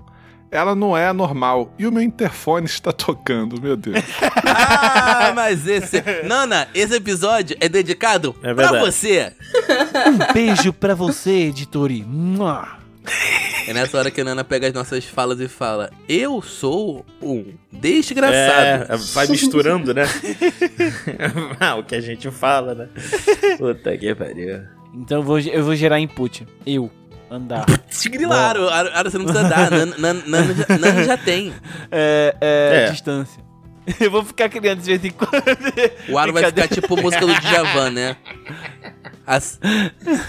ela 0.51 0.75
não 0.75 0.95
é 0.95 1.11
normal. 1.13 1.73
E 1.77 1.85
o 1.85 1.91
meu 1.91 2.01
interfone 2.01 2.65
está 2.67 2.91
tocando, 2.91 3.61
meu 3.61 3.75
Deus. 3.77 3.97
Ah, 4.45 5.31
mas 5.35 5.67
esse. 5.67 6.03
Nana, 6.25 6.67
esse 6.73 6.95
episódio 6.95 7.55
é 7.59 7.69
dedicado 7.69 8.35
É 8.41 8.53
pra 8.53 8.79
você. 8.79 9.33
Um 10.07 10.33
beijo 10.33 10.73
pra 10.73 10.95
você, 10.95 11.47
editori. 11.47 12.05
É 13.67 13.73
nessa 13.73 13.97
hora 13.97 14.11
que 14.11 14.21
a 14.21 14.23
Nana 14.23 14.43
pega 14.43 14.67
as 14.67 14.73
nossas 14.73 15.05
falas 15.05 15.39
e 15.39 15.47
fala: 15.47 15.91
Eu 16.07 16.41
sou 16.41 17.05
um 17.21 17.53
desgraçado. 17.71 18.91
É, 18.91 18.97
vai 19.13 19.27
misturando, 19.27 19.93
né? 19.93 20.03
ah, 21.59 21.75
o 21.75 21.83
que 21.83 21.95
a 21.95 22.01
gente 22.01 22.29
fala, 22.31 22.73
né? 22.73 22.89
Puta 23.57 23.97
que 23.97 24.13
pariu. 24.15 24.61
Então 24.93 25.19
eu 25.19 25.23
vou, 25.23 25.39
eu 25.39 25.63
vou 25.63 25.75
gerar 25.75 25.99
input. 25.99 26.47
Eu. 26.65 26.91
Andar. 27.29 27.65
Tigrilaram, 27.89 28.67
Aro, 28.69 29.09
você 29.11 29.17
não 29.17 29.25
precisa 29.25 29.47
dar. 29.47 29.69
Nana, 29.69 29.95
Nana- 29.97 30.23
Nana 30.25 30.53
já, 30.55 30.77
Nana 30.77 31.03
já 31.03 31.17
tem. 31.17 31.53
É, 31.91 32.35
é, 32.41 32.85
É. 32.87 32.91
distância. 32.91 33.41
Eu 33.99 34.09
vou 34.11 34.23
ficar 34.23 34.49
criando 34.49 34.79
de 34.81 34.85
vez 34.85 35.03
em 35.05 35.11
quando. 35.11 35.31
O 36.09 36.17
Aro 36.17 36.33
vai 36.33 36.43
ficar 36.45 36.67
tipo 36.67 36.99
música 37.01 37.25
do 37.25 37.33
Djavan, 37.39 37.91
né? 37.91 38.15
Aç- 39.25 39.59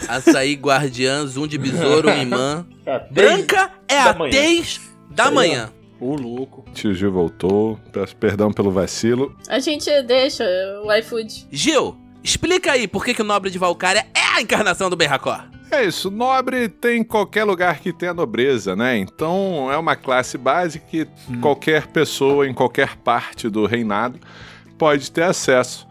Açaí 0.09 0.55
guardiã, 0.55 1.27
zoom 1.27 1.47
de 1.47 1.59
besouro, 1.59 2.11
um 2.11 2.17
imã. 2.23 2.67
Branca 3.11 3.71
é 3.89 3.99
a 3.99 4.15
tez 4.15 4.81
da 5.11 5.31
manhã. 5.31 5.71
Ô, 5.99 6.15
louco. 6.15 6.65
Tio 6.73 6.95
Gil 6.95 7.13
voltou. 7.13 7.79
Peço 7.93 8.17
perdão 8.17 8.51
pelo 8.53 8.71
vacilo. 8.71 9.35
A 9.49 9.59
gente 9.59 9.91
deixa 10.03 10.45
o 10.85 10.93
iFood. 10.95 11.47
Gil, 11.51 11.97
Explica 12.23 12.73
aí 12.73 12.87
por 12.87 13.03
que, 13.05 13.15
que 13.15 13.23
o 13.23 13.25
nobre 13.25 13.51
de 13.51 13.59
Valkyria 13.59 14.07
é 14.15 14.37
a 14.37 14.43
encarnação 14.43 14.91
do 14.91 14.97
Berracor. 14.97 15.43
É 15.71 15.85
isso, 15.85 16.11
nobre 16.11 16.69
tem 16.69 17.01
em 17.01 17.05
qualquer 17.05 17.45
lugar 17.45 17.79
que 17.79 17.93
tenha 17.93 18.13
nobreza, 18.13 18.75
né? 18.75 18.99
Então 18.99 19.71
é 19.71 19.77
uma 19.77 19.95
classe 19.95 20.37
básica 20.37 20.85
que 20.91 21.07
qualquer 21.41 21.87
pessoa 21.87 22.49
em 22.49 22.53
qualquer 22.53 22.97
parte 22.97 23.49
do 23.49 23.67
reinado 23.67 24.19
pode 24.77 25.11
ter 25.13 25.23
acesso. 25.23 25.87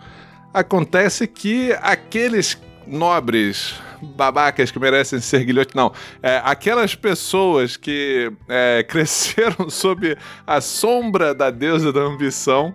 Acontece 0.53 1.27
que 1.27 1.71
aqueles 1.81 2.59
nobres 2.85 3.75
babacas 4.01 4.71
que 4.71 4.79
merecem 4.79 5.19
ser 5.19 5.45
guilhote, 5.45 5.75
não, 5.75 5.93
é, 6.21 6.41
aquelas 6.43 6.95
pessoas 6.95 7.77
que 7.77 8.31
é, 8.47 8.83
cresceram 8.87 9.69
sob 9.69 10.17
a 10.45 10.59
sombra 10.59 11.33
da 11.33 11.49
deusa 11.49 11.93
da 11.93 12.01
ambição 12.01 12.73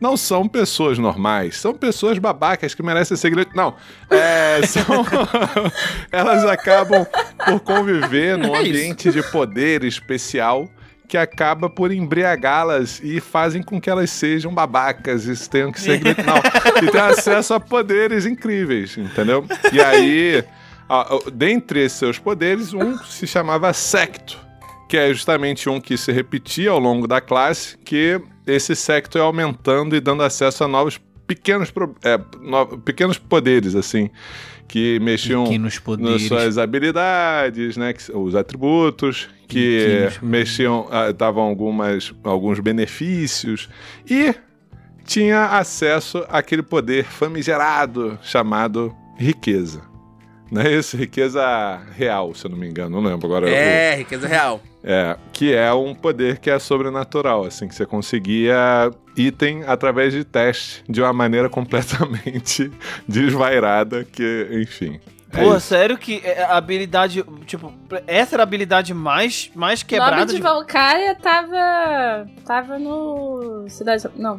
não 0.00 0.16
são 0.16 0.46
pessoas 0.48 0.98
normais, 0.98 1.56
são 1.56 1.72
pessoas 1.72 2.18
babacas 2.18 2.74
que 2.74 2.82
merecem 2.82 3.16
ser 3.16 3.30
guilhote. 3.30 3.54
Não, 3.54 3.74
é, 4.10 4.60
são... 4.66 5.04
elas 6.10 6.44
acabam 6.44 7.06
por 7.44 7.60
conviver 7.60 8.36
num 8.36 8.54
É 8.54 8.60
ambiente 8.60 9.10
de 9.10 9.22
poder 9.30 9.84
especial 9.84 10.68
que 11.06 11.18
acaba 11.18 11.68
por 11.68 11.92
embriagá-las 11.92 13.00
e 13.02 13.20
fazem 13.20 13.62
com 13.62 13.80
que 13.80 13.90
elas 13.90 14.10
sejam 14.10 14.52
babacas 14.52 15.26
e 15.26 15.48
tenham 15.48 15.70
que 15.70 15.80
ser. 15.80 16.00
Não, 16.02 16.82
e 16.82 16.90
tenham 16.90 17.06
acesso 17.06 17.54
a 17.54 17.60
poderes 17.60 18.26
incríveis, 18.26 18.96
entendeu? 18.96 19.44
E 19.72 19.80
aí, 19.80 20.42
dentre 21.32 21.84
esses 21.84 21.98
seus 21.98 22.18
poderes, 22.18 22.72
um 22.72 22.98
se 23.04 23.26
chamava 23.26 23.72
Secto, 23.72 24.38
que 24.88 24.96
é 24.96 25.12
justamente 25.12 25.68
um 25.68 25.80
que 25.80 25.96
se 25.96 26.10
repetia 26.10 26.70
ao 26.70 26.78
longo 26.78 27.06
da 27.06 27.20
classe, 27.20 27.76
que 27.78 28.20
esse 28.46 28.74
secto 28.76 29.18
é 29.18 29.20
aumentando 29.20 29.94
e 29.96 30.00
dando 30.00 30.22
acesso 30.22 30.64
a 30.64 30.68
novos 30.68 31.00
pequenos, 31.26 31.70
pro- 31.70 31.94
é, 32.02 32.18
no- 32.42 32.78
pequenos 32.78 33.16
poderes, 33.18 33.74
assim, 33.74 34.10
que 34.68 34.98
mexiam 35.00 35.44
nas 36.12 36.22
suas 36.28 36.58
habilidades, 36.58 37.76
né, 37.76 37.92
que- 37.92 38.12
os 38.12 38.34
atributos, 38.34 39.28
que 39.48 39.78
Pequenos 39.78 40.18
mexiam, 40.22 40.88
ah, 40.90 41.12
davam 41.12 41.44
algumas, 41.44 42.14
alguns 42.24 42.60
benefícios 42.60 43.68
e 44.08 44.34
tinha 45.04 45.46
acesso 45.58 46.24
àquele 46.28 46.62
poder 46.62 47.04
famigerado 47.04 48.18
chamado 48.22 48.94
riqueza. 49.18 49.82
Não 50.50 50.62
é 50.62 50.72
isso? 50.74 50.96
Riqueza 50.96 51.42
real, 51.96 52.34
se 52.34 52.46
eu 52.46 52.50
não 52.50 52.56
me 52.58 52.66
engano. 52.68 53.00
Não 53.00 53.08
lembro 53.10 53.26
agora. 53.26 53.48
É, 53.50 53.96
riqueza 53.96 54.26
real. 54.28 54.62
É, 54.84 55.16
que 55.32 55.54
é 55.54 55.72
um 55.72 55.94
poder 55.94 56.38
que 56.38 56.50
é 56.50 56.58
sobrenatural, 56.58 57.44
assim, 57.44 57.66
que 57.66 57.74
você 57.74 57.86
conseguia 57.86 58.90
item 59.16 59.64
através 59.66 60.12
de 60.12 60.22
teste 60.24 60.84
de 60.86 61.00
uma 61.00 61.12
maneira 61.12 61.48
completamente 61.50 62.70
desvairada, 63.08 64.04
que, 64.04 64.46
enfim. 64.52 65.00
é 65.32 65.42
Pô, 65.42 65.56
isso. 65.56 65.68
sério 65.68 65.96
que 65.96 66.20
é, 66.22 66.42
a 66.44 66.58
habilidade, 66.58 67.24
tipo, 67.46 67.72
essa 68.06 68.36
era 68.36 68.42
a 68.42 68.44
habilidade 68.44 68.92
mais, 68.92 69.50
mais 69.54 69.82
quebrada 69.82 70.26
de 70.26 70.34
de 70.36 70.42
Valkyria 70.42 71.14
tava. 71.14 72.26
tava 72.44 72.78
no. 72.78 73.64
Cidade. 73.68 74.04
Não. 74.16 74.38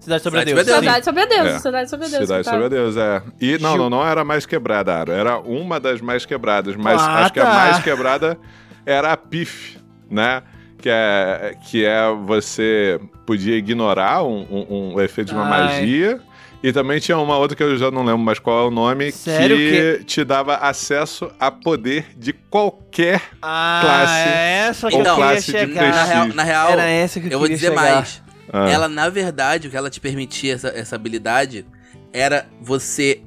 Cidade 0.00 0.22
sobre 0.22 0.40
a 0.40 0.46
Cidade 0.46 0.64
Deus. 0.66 0.76
a 0.76 0.80
Cidade 0.80 1.04
sobre 1.04 1.22
a 1.22 1.26
Deus. 1.26 1.46
É. 1.46 1.58
Cidade 1.58 1.90
sobre 1.90 2.06
a 2.06 2.08
Deus. 2.08 2.22
Cidade 2.22 2.44
sobre. 2.48 2.68
Deus, 2.70 2.96
é. 2.96 3.22
E 3.40 3.58
não, 3.58 3.76
não, 3.76 3.90
não 3.90 4.06
era 4.06 4.22
a 4.22 4.24
mais 4.24 4.46
quebrada, 4.46 4.94
Aro. 4.94 5.12
Era 5.12 5.38
uma 5.38 5.78
das 5.78 6.00
mais 6.00 6.24
quebradas, 6.24 6.74
mas 6.74 7.00
Ah, 7.00 7.20
acho 7.20 7.32
que 7.34 7.38
a 7.38 7.44
tá. 7.44 7.52
mais 7.52 7.78
quebrada 7.84 8.38
era 8.86 9.12
a 9.12 9.16
PIF, 9.16 9.78
né? 10.10 10.42
Que 10.78 10.88
é, 10.90 11.54
que 11.68 11.84
é 11.84 12.10
você 12.26 12.98
podia 13.26 13.54
ignorar 13.56 14.22
um, 14.24 14.46
um- 14.50 14.92
um 14.94 15.00
efeito 15.00 15.28
de 15.28 15.34
uma 15.34 15.44
Ai. 15.44 15.50
magia. 15.80 16.20
E 16.62 16.72
também 16.74 17.00
tinha 17.00 17.16
uma 17.16 17.38
outra 17.38 17.56
que 17.56 17.62
eu 17.62 17.74
já 17.78 17.90
não 17.90 18.02
lembro 18.04 18.18
mais 18.20 18.38
qual 18.38 18.64
é 18.64 18.68
o 18.68 18.70
nome, 18.70 19.10
Sério 19.12 19.56
que, 19.56 20.04
te 20.04 20.22
dava 20.24 20.56
acesso 20.56 21.30
a 21.40 21.50
poder 21.50 22.08
de 22.18 22.34
qualquer. 22.34 23.22
Ah, 23.40 23.80
Classe. 23.82 24.28
é 24.28 24.66
essa 24.68 24.88
que 24.88 24.94
Ou 24.94 25.00
eu 25.00 25.04
queria 25.06 25.16
classe 25.16 25.46
de 25.46 25.58
chegar. 25.58 25.90
Na 25.90 26.04
real, 26.04 26.26
na 26.28 26.42
real 26.42 26.68
Era 26.72 26.82
essa 26.84 27.18
que 27.18 27.26
eu, 27.28 27.32
eu 27.32 27.38
vou 27.38 27.48
queria 27.48 27.56
dizer 27.56 27.68
chegar. 27.78 27.94
mais. 27.94 28.22
Ah, 28.52 28.68
Ela, 28.68 28.88
na 28.88 29.08
verdade, 29.08 29.68
o 29.68 29.70
que 29.70 29.76
ela 29.76 29.88
te 29.88 30.00
permitia, 30.00 30.52
essa, 30.54 30.68
essa 30.68 30.96
habilidade, 30.96 31.64
era 32.12 32.46
você 32.60 33.22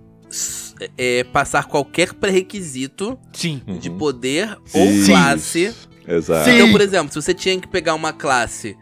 é, 0.97 1.23
passar 1.25 1.65
qualquer 1.65 2.13
pré-requisito 2.13 3.17
Sim. 3.31 3.61
de 3.79 3.89
uhum. 3.89 3.97
poder 3.97 4.57
ou 4.73 4.87
classe. 5.05 5.73
Exato. 6.07 6.49
Então, 6.49 6.71
por 6.71 6.81
exemplo, 6.81 7.13
se 7.13 7.21
você 7.21 7.33
tinha 7.33 7.59
que 7.59 7.67
pegar 7.67 7.93
uma 7.95 8.11
classe 8.13 8.77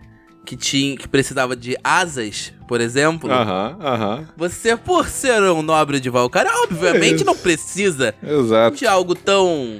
que, 0.45 0.55
tinha, 0.57 0.97
que 0.97 1.07
precisava 1.07 1.55
de 1.55 1.77
asas, 1.83 2.51
por 2.67 2.81
exemplo, 2.81 3.31
Aham, 3.31 3.77
aham. 3.79 4.27
você, 4.35 4.75
por 4.75 5.07
ser 5.07 5.41
um 5.43 5.61
nobre 5.61 5.99
de 5.99 6.09
Valkyria, 6.09 6.51
obviamente 6.63 7.17
Isso. 7.17 7.25
não 7.25 7.35
precisa 7.37 8.15
Exato. 8.23 8.77
de 8.77 8.87
algo 8.87 9.13
tão. 9.15 9.79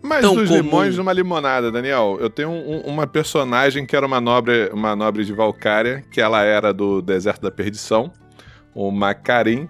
Mas 0.00 0.20
tão 0.22 0.34
dos 0.36 0.48
comum. 0.48 0.62
limões 0.62 0.96
numa 0.96 1.12
limonada, 1.12 1.72
Daniel. 1.72 2.16
Eu 2.20 2.30
tenho 2.30 2.48
um- 2.50 2.82
uma 2.86 3.06
personagem 3.06 3.84
que 3.84 3.94
era 3.96 4.06
uma 4.06 4.20
nobre, 4.20 4.70
uma 4.72 4.94
nobre 4.94 5.24
de 5.24 5.32
Valcária, 5.32 6.04
que 6.10 6.20
ela 6.20 6.42
era 6.42 6.72
do 6.72 7.02
Deserto 7.02 7.42
da 7.42 7.50
Perdição, 7.50 8.10
uma 8.74 9.12
Karim, 9.12 9.68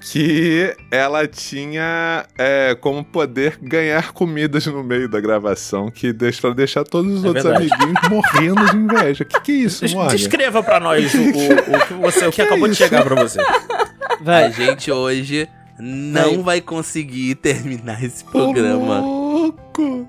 que 0.00 0.74
ela 0.90 1.26
tinha 1.28 2.24
é, 2.38 2.74
como 2.74 3.04
poder 3.04 3.58
ganhar 3.60 4.12
comidas 4.12 4.66
no 4.66 4.82
meio 4.82 5.08
da 5.08 5.20
gravação, 5.20 5.90
que 5.90 6.12
deixa 6.12 6.40
pra 6.40 6.50
deixar 6.50 6.84
todos 6.84 7.18
os 7.18 7.24
É 7.24 7.28
outros 7.28 7.44
verdade. 7.44 7.68
amiguinhos 7.72 8.08
morrendo 8.08 8.70
de 8.70 8.76
inveja. 8.76 9.24
Que 9.24 9.40
que 9.40 9.52
é 9.52 9.54
isso, 9.56 9.84
Morgan? 9.94 10.16
Descreva 10.16 10.62
pra 10.62 10.80
nós 10.80 11.12
o, 11.14 11.18
o- 11.18 11.28
o 11.28 11.86
que, 11.86 11.94
você, 11.94 12.26
o 12.26 12.30
que, 12.30 12.36
Que 12.36 12.42
acabou 12.42 12.66
de 12.66 12.72
isso? 12.74 12.82
chegar 12.82 13.04
pra 13.04 13.14
você. 13.22 13.40
A 13.40 14.16
Véi, 14.22 14.52
gente 14.52 14.90
hoje 14.90 15.48
não 15.78 16.30
Véi. 16.34 16.42
vai 16.42 16.60
conseguir 16.60 17.34
terminar 17.36 18.02
esse 18.02 18.24
Ô, 18.26 18.30
programa. 18.30 19.00
louco! 19.00 20.06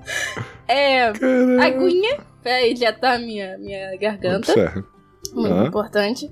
É. 0.68 1.12
Caralho. 1.12 1.60
Aguinha. 1.62 2.18
Pra 2.42 2.66
hidratar 2.66 3.18
minha, 3.20 3.56
minha 3.58 3.96
garganta. 3.98 4.50
Observe. 4.52 4.82
Muito 5.32 5.54
Hã? 5.54 5.66
importante. 5.66 6.28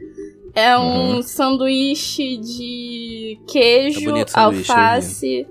É 0.54 0.76
um 0.78 1.22
sanduíche 1.22 2.36
de 2.36 3.38
queijo, 3.46 4.16
É 4.16 4.24
alface, 4.34 5.46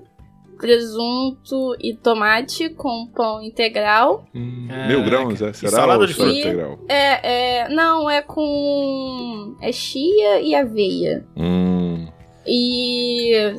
presunto 0.58 1.74
e 1.80 1.94
tomate 1.94 2.68
com 2.68 3.06
pão 3.06 3.42
integral. 3.42 4.26
Hum, 4.34 4.66
Caraca. 4.68 4.88
Mil 4.88 5.04
grãos, 5.04 5.40
é? 5.42 5.52
Será 5.52 5.72
salada 5.72 6.06
de 6.06 6.14
fruta. 6.14 6.30
integral? 6.30 6.78
É, 6.88 7.62
é. 7.62 7.68
Não, 7.70 8.08
é 8.10 8.20
com. 8.20 9.56
É 9.62 9.72
chia 9.72 10.40
e 10.40 10.54
aveia. 10.54 11.24
Hum. 11.36 12.06
E. 12.46 13.54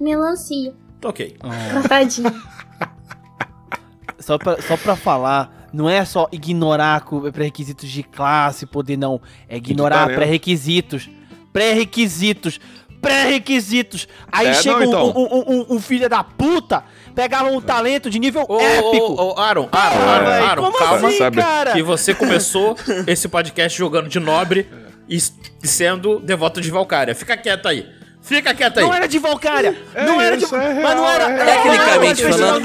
Melancia. 0.00 0.74
Ok. 1.04 1.36
Cortadinha. 1.72 2.32
só, 4.18 4.38
pra, 4.38 4.60
só 4.62 4.76
pra 4.76 4.96
falar, 4.96 5.55
não 5.76 5.88
é 5.90 6.04
só 6.04 6.26
ignorar 6.32 7.04
pré-requisitos 7.32 7.88
de 7.90 8.02
classe, 8.02 8.64
poder, 8.66 8.96
não. 8.96 9.20
É 9.48 9.56
ignorar 9.58 10.00
talento. 10.00 10.16
pré-requisitos. 10.16 11.08
Pré-requisitos. 11.52 12.58
Pré-requisitos. 13.00 14.08
Aí 14.32 14.48
É, 14.48 14.54
chega 14.54 14.86
não, 14.86 15.06
um, 15.06 15.10
então. 15.10 15.22
um, 15.22 15.52
um- 15.72 15.76
um 15.76 15.80
filho 15.80 16.08
da 16.08 16.24
puta, 16.24 16.82
pegava 17.14 17.50
um 17.50 17.60
talento 17.60 18.10
de 18.10 18.18
nível 18.18 18.44
Ô, 18.48 18.58
épico. 18.60 18.96
ô, 19.12 19.34
ô, 19.34 19.38
Aaron, 19.38 19.68
Ah, 19.70 19.78
Aaron, 19.78 20.04
Aaron, 20.08 20.44
Aaron, 20.46 20.62
como 20.64 20.78
calma. 20.78 21.08
assim, 21.08 21.18
Sabe- 21.18 21.36
cara? 21.36 21.72
Que 21.72 21.82
você 21.82 22.14
começou 22.14 22.76
esse 23.06 23.28
podcast 23.28 23.76
jogando 23.78 24.08
de 24.08 24.18
nobre 24.18 24.68
e 25.08 25.18
e 25.62 25.68
sendo 25.68 26.18
devoto 26.20 26.60
de 26.60 26.70
Valkyria. 26.70 27.14
Fica 27.14 27.36
quieto 27.36 27.66
aí. 27.66 27.86
Fica 28.26 28.52
quieto 28.52 28.78
aí. 28.78 28.84
Não 28.84 28.92
era 28.92 29.06
de 29.06 29.18
Valkyria. 29.20 29.76
É 29.94 30.04
não 30.04 30.20
era 30.20 30.36
de. 30.36 30.44
é 30.44 30.48
mas 30.82 30.96
não 30.96 31.08
era. 31.08 31.24
é. 31.30 31.44
Tecnicamente 31.44 32.22
não 32.22 32.28
era 32.28 32.36
falando, 32.36 32.62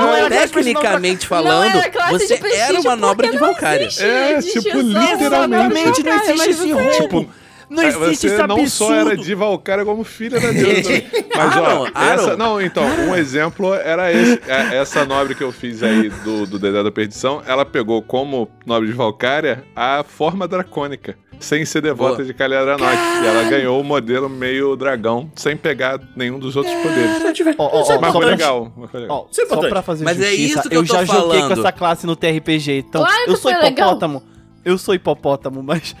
Não 0.00 0.14
era 0.16 0.30
tecnicamente 0.30 1.20
Não 1.22 1.28
falando, 1.28 1.76
era 1.76 1.90
classe 1.90 2.26
você 2.26 2.56
era 2.56 2.80
uma 2.80 2.96
nobre 2.96 3.28
de 3.28 3.34
não 3.38 3.40
Valkyria. 3.46 3.86
existe 3.86 4.02
É, 4.02 4.40
tipo, 4.40 4.78
literalmente, 4.80 6.02
não 6.02 6.14
existe 6.22 6.48
esse 6.50 6.72
roubo. 6.72 7.28
não 7.68 7.82
É, 7.82 7.88
existe 7.88 8.28
você 8.28 8.34
esse 8.36 8.46
não 8.46 8.66
só 8.66 8.94
era 8.94 9.14
de 9.16 9.34
Valkyria 9.34 9.84
como 9.84 10.02
filha 10.02 10.40
da 10.40 10.50
deusa. 10.50 10.90
Mas, 11.36 11.56
ó, 11.58 11.86
essa, 12.14 12.36
não, 12.38 12.58
então, 12.58 12.82
um 13.06 13.14
exemplo 13.14 13.74
era 13.74 14.10
esse. 14.10 14.40
é, 14.48 14.76
Essa 14.78 15.04
nobre 15.04 15.34
que 15.34 15.42
eu 15.44 15.52
fiz 15.52 15.82
aí 15.82 16.08
do, 16.24 16.46
do 16.46 16.58
Dedé 16.58 16.82
da 16.82 16.90
Perdição, 16.90 17.42
ela 17.46 17.66
pegou 17.66 18.00
como 18.00 18.48
nobre 18.64 18.88
de 18.88 18.94
Valkyria 18.94 19.62
a 19.76 20.02
forma 20.02 20.48
dracônica. 20.48 21.18
Sem 21.40 21.64
ser 21.64 21.80
devota 21.82 22.16
Boa. 22.16 22.24
de 22.24 22.32
Calhadranok. 22.34 22.82
E 23.22 23.26
ela 23.26 23.44
ganhou 23.50 23.80
o 23.80 23.84
modelo 23.84 24.28
meio 24.28 24.74
dragão, 24.76 25.30
sem 25.36 25.56
pegar 25.56 26.00
nenhum 26.16 26.38
dos 26.38 26.56
outros 26.56 26.74
poderes. 26.76 27.54
Ó, 27.58 27.64
ó, 27.64 27.82
ó, 27.94 28.00
Mas 28.00 28.12
foi 28.12 28.24
legal. 28.26 28.72
mas 28.76 28.90
foi 28.90 29.00
legal. 29.00 29.28
É 29.38 29.46
só 29.46 29.68
pra 29.68 29.82
fazer 29.82 30.04
Mas 30.04 30.20
é 30.20 30.26
justiça, 30.28 30.60
isso 30.60 30.68
que 30.70 30.76
eu 30.76 30.86
tô 30.86 30.92
já 30.94 31.04
joguei 31.04 31.40
com 31.42 31.48
falando. 31.48 31.58
essa 31.60 31.72
classe 31.72 32.06
no 32.06 32.16
TRPG, 32.16 32.78
então 32.88 33.02
Claro 33.02 33.22
eu 33.26 33.36
sou 33.36 33.50
foi 33.52 33.60
legal. 33.60 33.88
hipopótamo. 33.90 34.22
Eu 34.64 34.78
sou 34.78 34.94
hipopótamo, 34.94 35.62
mas 35.62 35.94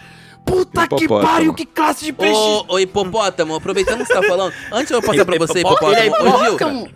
puta 0.46 0.86
que 0.88 1.04
Hipopótamo. 1.04 1.30
pariu, 1.32 1.52
que 1.54 1.66
classe 1.66 2.04
de 2.06 2.12
peixe. 2.12 2.32
Ô, 2.34 2.64
ô, 2.68 2.78
hipopótamo, 2.78 3.54
aproveitando 3.56 3.98
que 3.98 4.06
você 4.06 4.14
tá 4.14 4.22
falando, 4.22 4.54
antes 4.72 4.90
eu 4.90 5.02
passar 5.02 5.24
pra 5.24 5.36
você, 5.38 5.58
Hipopótamo? 5.60 5.92
hipopótamo, 5.92 6.34
ô 6.36 6.44
Gil, 6.44 6.58
Como? 6.58 6.88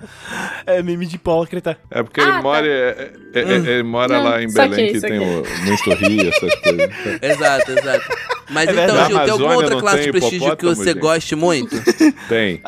É 0.66 0.83
meme 0.83 1.04
de 1.04 1.16
hipócrita. 1.16 1.76
É 1.90 2.02
porque 2.02 2.21
Ah, 2.21 2.25
ele 2.25 2.33
tá. 2.33 2.42
mora, 2.42 2.66
é- 2.66 3.12
é- 3.35 3.40
é- 3.40 3.54
ele 3.57 3.83
mora 3.83 4.16
Não, 4.16 4.25
lá 4.25 4.42
em 4.42 4.52
Belém, 4.52 4.92
que 4.92 5.00
tem 5.00 5.19
saquei. 5.19 5.19
o, 5.19 5.64
muito 5.66 5.90
rio, 5.95 6.28
essas 6.28 6.54
coisas. 6.54 6.90
Exato, 7.23 7.71
exato. 7.73 8.04
Mas 8.49 8.69
É 8.69 8.73
então. 8.85 9.07
Gil, 9.07 9.19
tem 9.21 9.30
alguma 9.30 9.54
outra 9.57 9.76
classe 9.80 9.97
de 9.99 10.02
tem 10.04 10.12
prestígio 10.12 10.38
que 10.40 10.47
hipopótamo, 10.47 10.75
você 10.76 10.90
gente? 10.92 11.00
goste 11.00 11.37
muito? 11.37 11.76
Tem. 12.28 12.62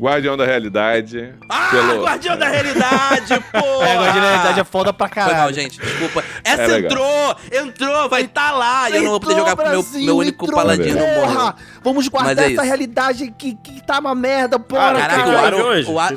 Guardião 0.00 0.36
da 0.36 0.44
Realidade. 0.46 1.34
Ah, 1.48 1.68
pelo- 1.70 2.02
Guardião 2.04 2.36
da 2.38 2.48
Realidade, 2.48 3.34
pô! 3.52 3.82
É, 3.82 3.92
agora 3.92 4.12
na 4.14 4.20
realidade 4.30 4.60
é 4.60 4.64
foda 4.64 4.92
pra 4.92 5.08
caralho. 5.08 5.52
gente, 5.54 5.78
desculpa. 5.78 6.24
Essa 6.42 6.62
É 6.62 6.78
entrou! 6.78 7.36
Entrou, 7.52 8.08
vai 8.08 8.22
estar 8.22 8.52
lá! 8.52 8.88
E 8.90 8.96
eu 8.96 9.02
não 9.02 9.10
vou 9.10 9.20
poder 9.20 9.32
Entrou, 9.34 9.48
jogar 9.48 9.56
pro 9.62 9.70
meu, 9.70 9.82
Brasil, 9.82 10.04
meu 10.06 10.16
único 10.16 10.44
entrou, 10.46 10.58
paladino. 10.60 10.98
Porra! 11.14 11.54
Vamos 11.84 12.08
guardar 12.08 12.48
é 12.48 12.52
essa 12.52 12.62
realidade 12.62 13.32
que, 13.38 13.54
que 13.54 13.82
tá 13.84 13.98
uma 13.98 14.14
merda, 14.14 14.58
porra, 14.58 14.90
Ah, 14.90 14.94
Caraca, 14.94 15.16
Caralho, 15.16 15.32
o 15.34 15.38
Aro, 15.38 15.66
hoje. 15.66 15.90
o 15.90 15.98
Aro, 16.00 16.16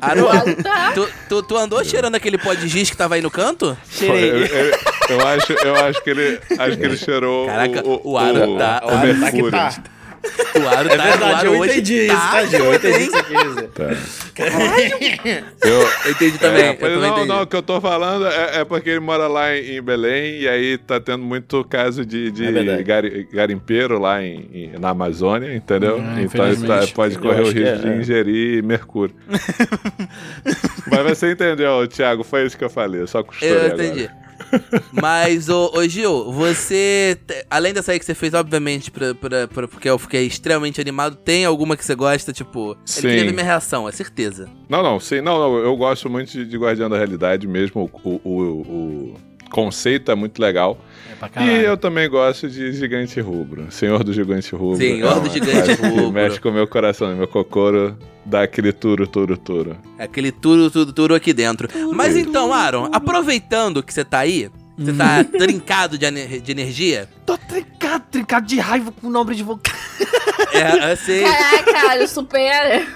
Aro, 0.00 0.28
Aro, 0.28 0.62
Tá. 0.62 0.92
tu, 0.94 1.08
tu, 1.28 1.42
tu 1.42 1.56
andou 1.56 1.84
cheirando 1.84 2.14
aquele 2.16 2.36
pó 2.38 2.52
de 2.54 2.66
giz 2.68 2.90
que 2.90 2.96
tava 2.96 3.14
aí 3.14 3.22
no 3.22 3.30
canto? 3.30 3.76
Cheirei. 3.90 4.44
eu- 4.44 5.16
eu 5.18 5.26
acho, 5.26 5.52
eu 5.52 5.74
acho 5.86 6.02
que 6.04 6.10
ele, 6.10 6.40
acho 6.58 6.76
que 6.76 6.84
ele 6.84 6.96
cheirou 6.98 7.46
Caraca, 7.46 7.82
o, 7.86 8.12
o 8.12 8.18
Aro 8.18 8.56
tá- 8.58 8.80
o 8.84 8.86
O 8.86 8.90
tá 8.90 9.00
que 9.00 9.06
mercúrio. 9.06 9.50
tá. 9.50 9.68
O 9.68 9.99
Aro 10.68 10.88
É 10.90 10.96
tá, 10.96 11.02
o 11.04 11.08
verdade, 11.08 11.22
Aro 11.34 11.54
eu 11.54 11.60
hoje 11.60 11.72
entendi 11.80 12.06
tá, 12.08 12.42
isso, 12.42 12.50
tá? 12.52 12.58
Eu 12.58 12.74
entendi 12.74 13.08
o 13.08 13.24
quis 13.24 13.42
dizer. 13.54 13.68
Tá. 13.68 13.84
Eu, 15.62 15.80
Eu 16.04 16.10
entendi 16.10 16.38
também, 16.38 16.62
É, 16.64 16.70
eu 16.72 16.76
também 16.76 16.98
não, 17.00 17.08
entendi. 17.12 17.28
não, 17.28 17.42
o 17.42 17.46
que 17.46 17.56
eu 17.56 17.62
tô 17.62 17.80
falando 17.80 18.26
é, 18.26 18.60
é 18.60 18.64
porque 18.64 18.90
ele 18.90 19.00
mora 19.00 19.26
lá 19.26 19.56
em, 19.56 19.80
Belém 19.82 20.40
e 20.40 20.48
aí 20.48 20.76
tá 20.78 21.00
tendo 21.00 21.24
muito 21.24 21.64
caso 21.64 22.04
de, 22.04 22.30
de 22.30 22.46
É 22.46 22.82
gari- 22.82 23.28
garimpeiro 23.32 23.98
lá 23.98 24.22
em, 24.22 24.48
em- 24.52 24.72
na 24.78 24.90
Amazônia, 24.90 25.54
entendeu? 25.54 25.96
Ah, 25.98 26.20
então 26.20 26.46
ele 26.46 26.56
tá- 26.56 26.84
infelizmente. 26.84 26.94
pode 26.94 27.18
correr 27.18 27.40
o 27.42 27.44
risco 27.50 27.60
é, 27.60 27.74
de 27.76 27.88
é. 27.88 27.96
ingerir 27.96 28.62
mercúrio. 28.62 29.14
Mas 30.90 31.18
você 31.18 31.32
entendeu, 31.32 31.86
Thiago, 31.88 32.24
foi 32.24 32.44
isso 32.46 32.56
que 32.58 32.64
eu 32.64 32.70
falei, 32.70 33.00
eu 33.00 33.06
só 33.06 33.22
costurei 33.22 33.54
Eu 33.54 33.66
agora. 33.66 34.20
Mas, 34.92 35.48
ô, 35.48 35.70
ô 35.74 35.86
Gil, 35.88 36.30
você, 36.32 37.18
além 37.50 37.72
dessa 37.72 37.92
aí 37.92 37.98
que 37.98 38.04
você 38.04 38.14
fez, 38.14 38.34
obviamente, 38.34 38.90
pra, 38.90 39.14
pra, 39.14 39.48
pra- 39.48 39.68
porque 39.68 39.88
eu 39.88 39.98
fiquei 39.98 40.26
extremamente 40.26 40.80
animado, 40.80 41.16
tem 41.16 41.44
alguma 41.44 41.76
que 41.76 41.84
você 41.84 41.94
gosta, 41.94 42.32
tipo... 42.32 42.76
Sim. 42.84 43.00
Ele 43.00 43.08
queria 43.08 43.24
ver 43.26 43.32
minha 43.32 43.44
reação, 43.44 43.88
é 43.88 43.92
certeza. 43.92 44.48
Não, 44.68 44.82
não, 44.82 44.98
sim, 45.00 45.20
não, 45.20 45.38
não, 45.38 45.58
eu 45.58 45.76
gosto 45.76 46.08
muito 46.10 46.32
de, 46.32 46.44
de 46.44 46.56
Guardião 46.58 46.88
da 46.88 46.96
Realidade 46.96 47.46
mesmo, 47.46 47.90
o, 48.04 48.08
o, 48.08 48.20
o- 48.30 49.14
o 49.46 49.50
conceito 49.50 50.10
é 50.12 50.14
muito 50.14 50.40
legal. 50.40 50.78
É 51.10 51.14
pra 51.26 51.42
E 51.44 51.64
eu 51.64 51.76
também 51.76 52.08
gosto 52.08 52.48
de 52.48 52.72
Gigante 52.72 53.20
Rubro, 53.20 53.66
Senhor 53.70 54.04
do 54.04 54.12
Gigante 54.12 54.54
Rubro. 54.54 54.76
Senhor 54.76 55.16
é 55.16 55.20
do 55.20 55.28
Gigante 55.30 55.72
Rubro. 55.72 56.12
Mexe 56.12 56.40
com 56.40 56.50
o 56.50 56.52
meu 56.52 56.68
coração, 56.68 57.16
meu 57.16 57.26
cocoro 57.26 57.96
dá 58.24 58.42
aquele 58.42 58.72
turo, 58.72 59.06
turo, 59.06 59.36
turo. 59.36 59.76
É 59.98 60.04
Aquele 60.04 60.30
turo, 60.32 60.70
tudo, 60.70 60.92
turo 60.92 61.14
aqui 61.14 61.32
dentro. 61.32 61.68
Mas 61.94 62.16
então, 62.16 62.52
Aaron, 62.52 62.88
aproveitando 62.92 63.82
que 63.82 63.92
você 63.92 64.04
tá 64.04 64.18
aí, 64.20 64.50
você 64.78 64.92
tá 64.92 65.22
trincado 65.24 65.96
de, 65.98 66.04
ener- 66.06 66.40
de 66.40 66.52
energia, 66.52 67.08
Tô 67.26 67.36
trincado, 67.36 68.04
trincado 68.10 68.46
de 68.46 68.58
raiva 68.58 68.92
com 68.92 69.06
o 69.06 69.10
nome 69.10 69.34
de 69.34 69.42
vocal. 69.42 69.74
é, 70.52 70.92
eu 70.92 70.96
sei... 70.96 71.22
Caraca, 71.22 71.72
cara, 71.72 72.06
supera. 72.08 72.86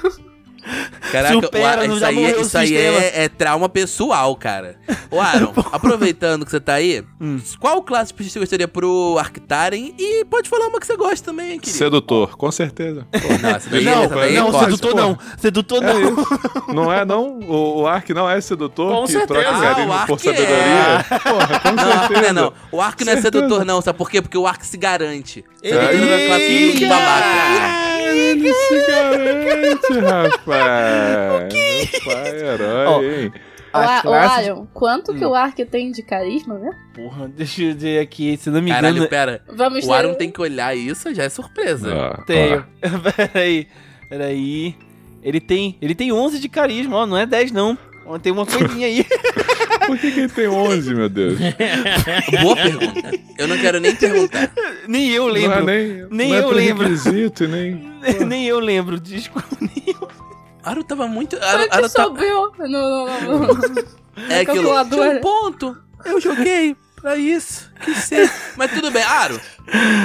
Caraca, 1.13 1.35
Supera, 1.35 1.65
o 1.65 1.67
Ar- 1.83 1.89
não 1.89 1.97
isso 1.97 2.05
aí, 2.07 2.17
o 2.35 2.41
isso 2.41 2.59
aí 2.59 2.77
é, 2.77 3.25
é 3.25 3.29
trauma 3.29 3.69
pessoal, 3.69 4.35
cara. 4.37 4.77
Ô, 5.11 5.21
Aaron, 5.21 5.53
aproveitando 5.73 6.45
que 6.45 6.51
você 6.51 6.61
tá 6.61 6.75
aí, 6.75 7.05
Hum. 7.21 7.39
qual 7.61 7.83
classe 7.83 8.13
você 8.17 8.39
gostaria 8.39 8.67
pro 8.67 9.17
Arctaren? 9.19 9.93
E 9.99 10.25
pode 10.25 10.49
falar 10.49 10.67
uma 10.69 10.81
que 10.81 10.87
você 10.87 10.97
gosta 10.97 11.25
também, 11.31 11.59
querido. 11.59 11.77
Sedutor, 11.79 12.37
com 12.37 12.51
certeza. 12.51 13.07
Pô, 13.13 13.19
não, 13.41 13.51
Não, 13.85 14.09
daí 14.09 14.35
não, 14.35 14.59
sedutor 14.61 14.95
não. 14.95 15.19
Sedutor 15.39 15.83
É 15.85 15.87
não. 15.93 16.75
Não 16.75 16.93
é, 16.93 17.05
não? 17.05 17.39
O, 17.41 17.83
o 17.83 17.87
Ark 17.87 18.13
não 18.15 18.29
é 18.29 18.41
sedutor 18.41 18.93
Com 18.93 19.05
que 19.07 19.13
certeza. 19.13 19.41
troca 19.43 19.49
Ah, 19.51 19.59
o 19.59 19.63
carinho 19.63 19.93
Ark 19.93 20.07
por 20.09 20.19
é. 20.19 20.19
sabedoria? 20.19 21.21
Porra, 21.23 21.61
com 21.61 21.73
Não, 21.73 21.85
o 21.89 21.93
Ark 21.93 21.95
não 21.95 22.03
é 22.03 22.09
certeza. 22.09 22.33
não. 22.33 22.53
O 22.73 22.81
Ark 22.81 23.05
não 23.05 23.13
é 23.13 23.17
Certeza. 23.17 23.39
sedutor, 23.45 23.65
não. 23.65 23.81
Sabe 23.83 23.99
por 23.99 24.11
quê? 24.11 24.23
Porque 24.23 24.39
o 24.39 24.47
Ark 24.47 24.67
se 24.67 24.77
garante. 24.77 25.45
Você 25.63 25.73
Aí, 25.73 25.97
entra 25.97 26.19
na 26.19 26.27
classe 26.27 26.73
que 26.77 26.87
babaca. 26.87 27.94
Ele 28.05 28.53
se 28.53 28.87
garante, 28.87 29.99
rapaz. 30.01 31.53
Meu 31.55 32.15
pai 32.15 32.41
herói, 32.41 32.87
Ó, 32.87 33.03
hein? 33.03 33.33
A 33.73 33.99
ô, 33.99 34.03
classe 34.03 34.43
de- 34.45 34.51
Aaron, 34.51 34.67
quanto 34.73 35.15
que 35.15 35.25
o 35.27 35.35
Ark 35.35 35.65
tem 35.65 35.91
de 35.91 36.03
carisma, 36.03 36.57
né? 36.59 36.71
Porra, 36.95 37.27
deixa 37.29 37.63
eu 37.65 37.75
ver 37.75 37.99
aqui, 38.01 38.37
se 38.37 38.49
não 38.49 38.63
me 38.63 38.71
Caralho, 38.71 38.95
engano. 38.97 39.09
pera. 39.11 39.43
Vamos 39.49 39.85
O 39.85 39.93
Aaron 39.93 40.15
tem 40.15 40.31
que 40.31 40.41
olhar 40.41 40.77
isso, 40.77 41.13
já 41.13 41.25
é 41.25 41.29
surpresa. 41.29 41.93
Ó, 41.93 42.23
Tenho. 42.25 42.65
peraí, 43.17 43.67
peraí. 44.09 44.77
Ele 45.23 45.41
tem, 45.41 45.77
ele 45.83 45.95
tem 45.95 46.13
11 46.13 46.39
de 46.39 46.49
carisma, 46.49 46.99
ó, 46.99 47.07
não 47.07 47.17
é 47.17 47.27
10 47.27 47.51
não. 47.51 47.77
Tem 48.23 48.31
uma 48.33 48.45
coisinha 48.47 48.87
aí. 48.87 49.05
Por 49.87 49.99
que, 49.99 50.11
que 50.13 50.21
ele 50.21 50.29
tem 50.29 50.49
11, 50.49 50.95
meu 50.95 51.09
Deus? 51.09 51.39
Boa 52.43 52.57
pergunta. 52.57 53.11
Eu 53.39 53.49
não 53.49 53.59
quero 53.59 53.81
nem 53.81 53.95
perguntar. 53.95 54.51
nem 54.89 55.11
eu 55.11 55.25
Não 55.29 55.31
é 55.31 55.33
lembro. 55.41 55.65
nem, 55.65 56.07
Nem 56.11 56.29
não 56.31 56.37
é 56.37 56.41
eu 56.43 56.51
lembro. 56.51 56.85
pré-requisito, 56.85 57.49
nem... 57.49 57.75
nem 58.27 58.47
eu 58.47 58.59
lembro, 58.61 58.99
desculpa. 59.01 59.47
Aaron 60.63 60.83
tava 60.83 61.07
muito. 61.07 61.37
Aaron, 61.37 61.65
que 61.69 61.75
Aaron 61.75 61.89
tá, 61.89 62.05
subiu 62.05 62.53
no, 62.59 62.69
no, 62.69 63.07
no- 63.55 63.85
É 64.31 64.41
aquilo. 64.41 64.71
Tinha 64.89 65.11
um 65.11 65.21
ponto. 65.21 65.77
Eu 66.07 66.21
joguei 66.21 66.75
pra 67.05 67.17
isso. 67.17 67.71
Que 67.83 67.95
ser. 67.95 68.33
Mas 68.57 68.71
tudo 68.73 68.91
bem. 68.91 69.03
Aro, 69.03 69.39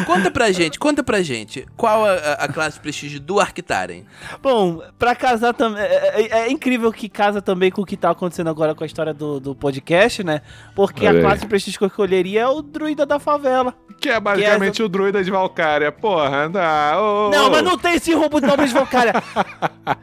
conta 0.05 0.29
pra 0.29 0.51
gente, 0.51 0.77
conta 0.77 1.01
pra 1.01 1.21
gente. 1.21 1.65
Qual 1.77 2.03
a, 2.05 2.13
a- 2.33 2.47
classe 2.49 2.75
de 2.75 2.81
prestígio 2.81 3.21
do 3.21 3.39
Arctaren? 3.39 4.03
Bom, 4.43 4.81
pra 4.97 5.15
casar 5.15 5.53
também. 5.53 5.81
É, 5.81 6.21
é- 6.21 6.39
é 6.41 6.51
incrível 6.51 6.91
que 6.91 7.07
casa 7.07 7.41
também 7.41 7.71
com 7.71 7.81
o 7.81 7.85
que 7.85 7.95
tá 7.95 8.09
acontecendo 8.09 8.49
agora 8.49 8.75
com 8.75 8.83
a 8.83 8.87
história 8.87 9.13
do, 9.13 9.39
do 9.39 9.55
podcast, 9.55 10.23
né? 10.25 10.41
Porque 10.75 11.07
Olha 11.07 11.19
a 11.19 11.21
classe 11.21 11.41
de 11.41 11.47
prestígio 11.47 11.77
que 11.79 11.85
eu 11.85 11.87
escolheria 11.87 12.41
é 12.41 12.47
o 12.47 12.61
druida 12.61 13.05
da 13.05 13.17
favela. 13.17 13.73
Que 14.01 14.09
é 14.09 14.19
basicamente 14.19 14.83
o 14.83 14.89
druida 14.89 15.23
de 15.23 15.31
Valkyria. 15.31 15.91
Porra, 15.93 16.45
anda. 16.45 16.61
ô, 16.99 17.29
Não, 17.29 17.49
mas 17.49 17.63
não 17.63 17.77
tem 17.77 17.95
esse 17.95 18.13
roubo 18.13 18.41
de 18.41 18.47
nobres 18.47 18.69
de 18.71 18.75
Valkyria. 18.75 19.13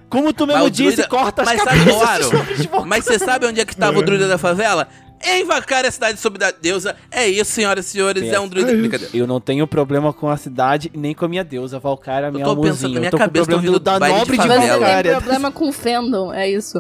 Como 0.09 0.32
tu 0.32 0.46
mesmo 0.46 0.62
Mas 0.62 0.72
disse, 0.72 0.96
druida- 0.96 1.09
corta 1.09 1.42
as 1.42 1.48
Mas 1.48 1.62
sabe, 1.62 1.78
cabeças 1.78 2.00
dos 2.00 2.09
Aro, 2.72 2.85
mas 2.87 3.04
você 3.04 3.18
sabe 3.18 3.46
onde 3.46 3.61
é 3.61 3.64
que 3.66 3.76
tava 3.76 3.98
o 3.98 4.02
druida 4.02 4.26
da 4.28 4.38
favela? 4.38 4.88
Em 5.24 5.44
Valkyria, 5.44 5.90
cidade 5.90 6.20
sob 6.20 6.38
da 6.38 6.50
deusa. 6.50 6.94
É 7.11 7.26
isso, 7.26 7.50
senhoras 7.52 7.87
e 7.87 7.90
senhores. 7.90 8.22
É 8.24 8.38
um 8.38 8.46
druida. 8.48 8.70
É. 8.72 8.76
Brincadeira. 8.76 9.16
Eu 9.16 9.26
não 9.26 9.40
tenho 9.40 9.66
problema 9.66 10.12
com 10.12 10.29
a 10.29 10.37
cidade, 10.37 10.90
nem 10.94 11.14
com 11.14 11.24
a 11.24 11.29
minha 11.29 11.42
deusa, 11.44 11.79
Valkyria, 11.79 12.31
minha 12.31 12.44
tô 12.44 12.50
amorzinho. 12.52 12.74
pensando 12.74 12.92
na 12.94 13.00
minha 13.00 13.09
eu 13.09 13.11
tô 13.11 13.18
cabeça, 13.18 13.44
tô 13.46 13.50
problema 13.52 13.68
ouvindo 13.68 13.81
da 13.83 13.98
de 13.98 14.09
nobre 14.12 14.37
de 14.37 14.48
tem 14.48 14.59
Valkyria. 14.79 15.12
problema 15.16 15.50
com 15.52 15.72
fandom, 15.72 16.33
é 16.33 16.50
isso. 16.50 16.79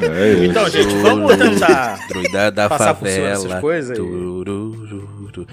É 0.00 0.32
isso. 0.32 0.44
Então, 0.44 0.68
gente, 0.70 0.94
vamos 0.96 1.36
tentar 1.36 2.06
Druida 2.08 2.50
da 2.52 2.68
passar 2.68 2.94
favela. 2.94 3.28
dessas 3.30 3.60
coisas 3.60 3.98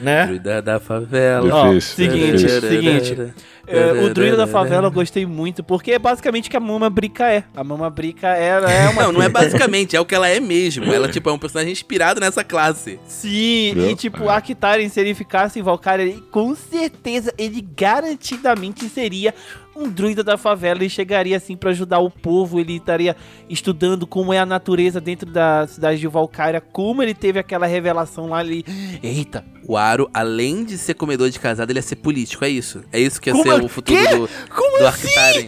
Né? 0.02 0.26
Druida 0.28 0.62
da 0.62 0.80
favela. 0.80 1.50
Ó, 1.54 1.68
Difícil, 1.70 1.96
seguinte, 1.96 2.38
difícil. 2.38 2.62
seguinte. 2.70 3.34
É, 3.68 3.92
o 4.06 4.14
druida 4.14 4.38
da 4.38 4.48
favela 4.48 4.88
eu 4.88 4.92
gostei 4.92 5.26
muito, 5.26 5.64
porque 5.64 5.92
é 5.92 6.00
basicamente 6.00 6.48
o 6.48 6.52
que 6.52 6.58
a 6.58 6.60
Mama 6.60 6.90
Brica 6.90 7.32
é. 7.32 7.44
A 7.56 7.64
Mama 7.64 7.90
Brica 7.90 8.28
ela 8.28 8.72
é 8.72 8.90
uma. 8.90 9.04
Não, 9.04 9.12
não 9.14 9.22
é 9.22 9.30
basicamente, 9.30 9.96
é 9.96 10.00
o 10.00 10.06
que 10.06 10.14
ela 10.16 10.28
é 10.28 10.40
mesmo. 10.40 10.86
Ela, 10.86 11.08
tipo, 11.10 11.30
é 11.30 11.34
um 11.34 11.40
personagem 11.40 11.72
inspirado 11.72 12.20
nessa 12.20 12.44
classe. 12.44 13.00
Sim, 13.08 13.74
Viu? 13.74 13.90
e 13.92 13.96
tipo, 13.96 14.24
É. 14.24 14.26
o 14.26 14.30
Arctaren, 14.30 14.88
se 14.90 15.00
ele 15.00 15.14
ficasse 15.14 15.60
em 15.60 15.64
Valkyria, 15.64 16.04
ele, 16.06 16.24
com 16.32 16.54
certeza 16.56 17.34
ele 17.38 17.62
garantidamente 17.76 18.88
seria 18.90 19.34
um 19.76 19.90
druida 19.90 20.24
da 20.24 20.38
favela 20.38 20.86
e 20.86 20.90
chegaria 20.90 21.36
assim 21.36 21.58
pra 21.58 21.72
ajudar 21.72 22.00
o 22.00 22.10
povo. 22.10 22.60
Ele 22.62 22.78
estaria 22.78 23.14
estudando 23.50 24.08
como 24.08 24.32
é 24.32 24.40
a 24.40 24.46
natureza 24.46 25.02
dentro 25.02 25.30
da 25.30 25.68
cidade 25.68 26.00
de 26.00 26.08
Valkyria, 26.08 26.62
como 26.62 27.04
ele 27.04 27.14
teve 27.14 27.40
aquela 27.40 27.66
revelação 27.66 28.30
lá 28.30 28.38
ali. 28.38 28.64
Eita, 29.04 29.44
O 29.68 29.76
Aro, 29.76 30.10
além 30.14 30.64
de 30.64 30.78
ser 30.78 30.94
comedor 30.94 31.30
de 31.30 31.40
casado, 31.40 31.72
ele 31.72 31.80
ia 31.80 31.84
ser 31.84 31.98
político, 31.98 32.46
é 32.46 32.50
isso. 32.50 32.84
É 32.92 33.00
isso 33.02 33.20
que 33.20 33.30
ia 33.30 33.34
Como 33.34 33.44
ser 33.44 33.50
o 33.64 33.68
futuro 33.70 33.98
quê? 34.00 34.16
do, 34.16 34.30
como 34.54 34.80
do 34.80 34.88
assim? 34.88 35.08
Arctaren. 35.08 35.48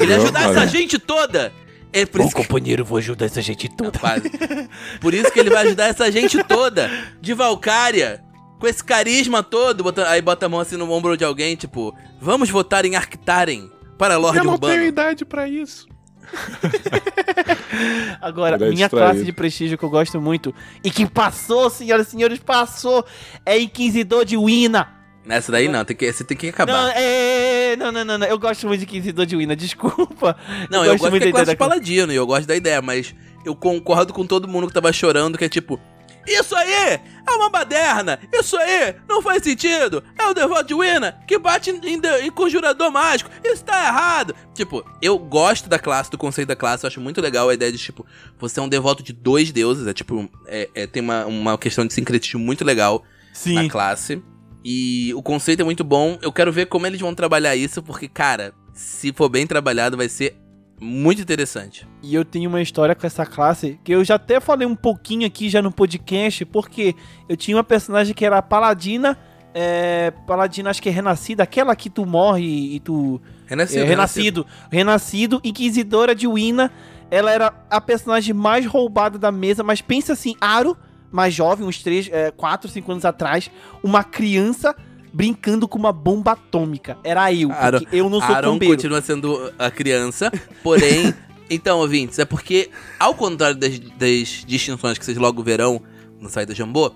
Ele 0.00 0.12
ia 0.12 0.16
ajudar 0.18 0.50
essa 0.50 0.66
gente 0.66 0.98
toda. 0.98 1.52
É 1.92 2.04
por 2.04 2.18
Bom 2.20 2.26
isso 2.26 2.36
que... 2.36 2.42
companheiro, 2.42 2.84
vou 2.84 2.98
ajudar 2.98 3.26
essa 3.26 3.40
gente 3.40 3.68
toda. 3.74 3.98
Quase. 3.98 4.30
Por 5.00 5.14
isso 5.14 5.30
que 5.32 5.40
ele 5.40 5.48
vai 5.48 5.66
ajudar 5.66 5.84
essa 5.86 6.10
gente 6.12 6.42
toda 6.44 6.90
de 7.20 7.32
Valkyria. 7.32 8.22
Com 8.58 8.66
esse 8.66 8.82
carisma 8.82 9.42
todo, 9.42 9.82
bota- 9.84 10.08
aí 10.08 10.20
bota 10.20 10.46
a 10.46 10.48
mão 10.48 10.60
assim 10.60 10.76
no 10.76 10.90
ombro 10.90 11.16
de 11.16 11.24
alguém, 11.24 11.56
tipo, 11.56 11.94
vamos 12.20 12.48
votar 12.50 12.84
em 12.84 12.96
Arctaren 12.96 13.68
para 13.98 14.16
Lorde 14.16 14.38
Eu 14.38 14.44
não 14.44 14.54
Urbano. 14.54 14.72
tenho 14.74 14.86
idade 14.86 15.24
pra 15.24 15.46
isso. 15.48 15.86
Agora, 18.20 18.58
minha 18.58 18.72
distraído. 18.72 18.96
classe 19.12 19.24
de 19.24 19.32
prestígio 19.32 19.78
que 19.78 19.84
eu 19.84 19.90
gosto 19.90 20.20
muito 20.20 20.54
e 20.82 20.90
que 20.90 21.06
passou, 21.06 21.68
senhoras 21.70 22.08
e 22.08 22.10
senhores, 22.12 22.38
passou, 22.38 23.04
é 23.44 23.58
Inquisidor 23.58 24.24
de 24.24 24.36
Wina. 24.36 24.88
Nessa 25.26 25.50
daí 25.50 25.66
não, 25.68 25.84
tem 25.84 25.96
que, 25.96 26.12
você 26.12 26.22
tem 26.22 26.36
que 26.36 26.48
acabar. 26.48 26.72
Não, 26.72 26.82
Não, 26.84 26.92
é, 26.94 27.76
não, 27.76 27.90
não, 27.92 28.04
não, 28.04 28.18
não, 28.18 28.26
eu 28.26 28.38
gosto 28.38 28.66
muito 28.68 28.80
de 28.80 28.86
Inquisidor 28.86 29.26
de 29.26 29.36
Wina, 29.36 29.56
desculpa. 29.56 30.36
eu, 30.70 30.96
gosto, 30.96 31.10
muito 31.10 31.22
que 31.22 31.28
é 31.28 31.32
da 31.32 31.40
ideia 31.40 31.44
de 31.46 31.56
paladino 31.56 32.12
e 32.12 32.16
eu 32.16 32.26
gosto 32.26 32.46
da 32.46 32.54
ideia, 32.54 32.80
mas 32.80 33.12
eu 33.44 33.54
concordo 33.56 34.12
com 34.12 34.24
todo 34.24 34.46
mundo 34.46 34.68
que 34.68 34.72
tava 34.72 34.92
chorando, 34.92 35.36
que 35.36 35.44
é 35.44 35.48
tipo, 35.48 35.80
isso 36.26 36.54
aí 36.54 36.72
é 36.72 37.00
uma 37.30 37.50
baderna, 37.50 38.18
isso 38.32 38.56
aí 38.56 38.94
não 39.08 39.20
faz 39.20 39.42
sentido, 39.42 40.02
é 40.18 40.26
o 40.26 40.34
devoto 40.34 40.64
de 40.64 40.74
Wina 40.74 41.18
que 41.26 41.38
bate 41.38 41.70
em, 41.70 42.00
de- 42.00 42.20
em 42.22 42.30
conjurador 42.30 42.90
mágico, 42.92 43.30
isso 43.44 43.64
tá 43.64 43.84
errado. 43.86 44.34
Tipo, 44.54 44.84
eu 45.02 45.18
gosto 45.18 45.68
da 45.68 45.78
classe, 45.78 46.08
do 46.10 46.16
conceito 46.18 46.48
da 46.48 46.56
classe, 46.56 46.84
eu 46.84 46.88
acho 46.88 47.00
muito 47.00 47.20
legal 47.20 47.48
a 47.48 47.54
ideia 47.54 47.70
de, 47.72 47.78
tipo, 47.78 48.06
você 48.38 48.60
é 48.60 48.62
um 48.62 48.68
devoto 48.68 49.02
de 49.02 49.12
dois 49.12 49.50
deuses, 49.50 49.86
é 49.88 49.92
tipo, 49.92 50.28
é, 50.46 50.68
é- 50.74 50.86
tem 50.86 51.02
uma, 51.02 51.26
uma 51.26 51.58
questão 51.58 51.84
de 51.84 51.92
sincretismo 51.94 52.38
muito 52.40 52.64
legal 52.64 53.02
Sim. 53.32 53.54
na 53.54 53.68
classe. 53.68 54.22
E 54.68 55.14
o 55.14 55.22
conceito 55.22 55.60
é 55.60 55.64
muito 55.64 55.84
bom. 55.84 56.18
Eu 56.20 56.32
quero 56.32 56.50
ver 56.50 56.66
como 56.66 56.88
eles 56.88 57.00
vão 57.00 57.14
trabalhar 57.14 57.54
isso, 57.54 57.80
porque, 57.80 58.08
cara, 58.08 58.52
se 58.72 59.12
for 59.12 59.28
bem 59.28 59.46
trabalhado, 59.46 59.96
vai 59.96 60.08
ser 60.08 60.36
muito 60.80 61.22
interessante. 61.22 61.86
E 62.02 62.12
eu 62.12 62.24
tenho 62.24 62.50
uma 62.50 62.60
história 62.60 62.92
com 62.92 63.06
essa 63.06 63.24
classe 63.24 63.78
que 63.84 63.92
eu 63.92 64.02
já 64.02 64.16
até 64.16 64.40
falei 64.40 64.66
um 64.66 64.74
pouquinho 64.74 65.24
aqui 65.24 65.48
já 65.48 65.62
no 65.62 65.70
podcast, 65.70 66.44
porque 66.46 66.96
eu 67.28 67.36
tinha 67.36 67.56
uma 67.56 67.62
personagem 67.62 68.12
que 68.12 68.26
era 68.26 68.38
a 68.38 68.42
Paladina, 68.42 69.16
é, 69.54 70.10
Paladina 70.26 70.68
acho 70.68 70.82
que 70.82 70.88
é 70.88 70.92
Renascida, 70.92 71.44
aquela 71.44 71.76
que 71.76 71.88
tu 71.88 72.04
morre 72.04 72.74
e 72.74 72.80
tu... 72.80 73.22
Renascido. 73.46 73.84
é, 73.84 73.86
renascido. 73.86 74.46
Renascido, 74.68 75.40
Inquisidora 75.44 76.12
de 76.12 76.26
Wina, 76.26 76.72
ela 77.08 77.30
era 77.30 77.54
a 77.70 77.80
personagem 77.80 78.34
mais 78.34 78.66
roubada 78.66 79.16
da 79.16 79.30
mesa, 79.30 79.62
mas 79.62 79.80
pensa 79.80 80.14
assim, 80.14 80.34
Aro, 80.40 80.76
mais 81.16 81.34
jovem, 81.34 81.66
uns 81.66 81.82
3, 81.82 82.10
4, 82.36 82.70
5 82.70 82.92
anos 82.92 83.04
atrás, 83.04 83.50
uma 83.82 84.04
criança 84.04 84.76
brincando 85.12 85.66
com 85.66 85.78
uma 85.78 85.92
bomba 85.92 86.32
atômica. 86.32 86.98
Era 87.02 87.32
eu, 87.32 87.50
Aaron- 87.50 87.78
porque 87.80 87.96
eu 87.96 88.10
não 88.10 88.20
sou 88.20 88.34
Aaron 88.34 88.52
combeiro. 88.52 88.74
continua 88.74 89.00
sendo 89.00 89.52
a 89.58 89.70
criança, 89.70 90.30
porém. 90.62 91.14
então, 91.48 91.78
ouvintes, 91.78 92.18
é 92.18 92.26
porque, 92.26 92.68
ao 93.00 93.14
contrário 93.14 93.56
das, 93.56 93.78
das 93.78 94.44
distinções 94.46 94.98
que 94.98 95.04
vocês 95.06 95.16
logo 95.16 95.42
verão 95.42 95.80
no 96.20 96.28
site 96.28 96.48
da 96.48 96.54
Jambô, 96.54 96.92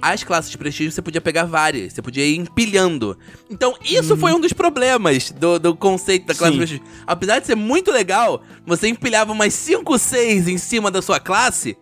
as 0.00 0.22
classes 0.22 0.50
de 0.50 0.56
prestígio 0.56 0.92
você 0.92 1.02
podia 1.02 1.20
pegar 1.20 1.44
várias, 1.44 1.92
você 1.92 2.00
podia 2.00 2.24
ir 2.24 2.36
empilhando. 2.36 3.18
Então, 3.50 3.74
isso 3.84 4.16
foi 4.16 4.32
um 4.32 4.40
dos 4.40 4.52
problemas 4.52 5.30
do, 5.32 5.58
do 5.58 5.74
conceito 5.76 6.26
da 6.26 6.34
classe 6.34 6.52
Sim. 6.54 6.58
de 6.60 6.66
prestígio. 6.66 6.84
Apesar 7.06 7.40
de 7.40 7.46
ser 7.46 7.56
muito 7.56 7.90
legal, 7.90 8.42
você 8.64 8.88
empilhava 8.88 9.32
umas 9.32 9.52
5, 9.54 9.98
6 9.98 10.46
em 10.48 10.56
cima 10.56 10.90
da 10.90 11.02
sua 11.02 11.18
classe. 11.18 11.76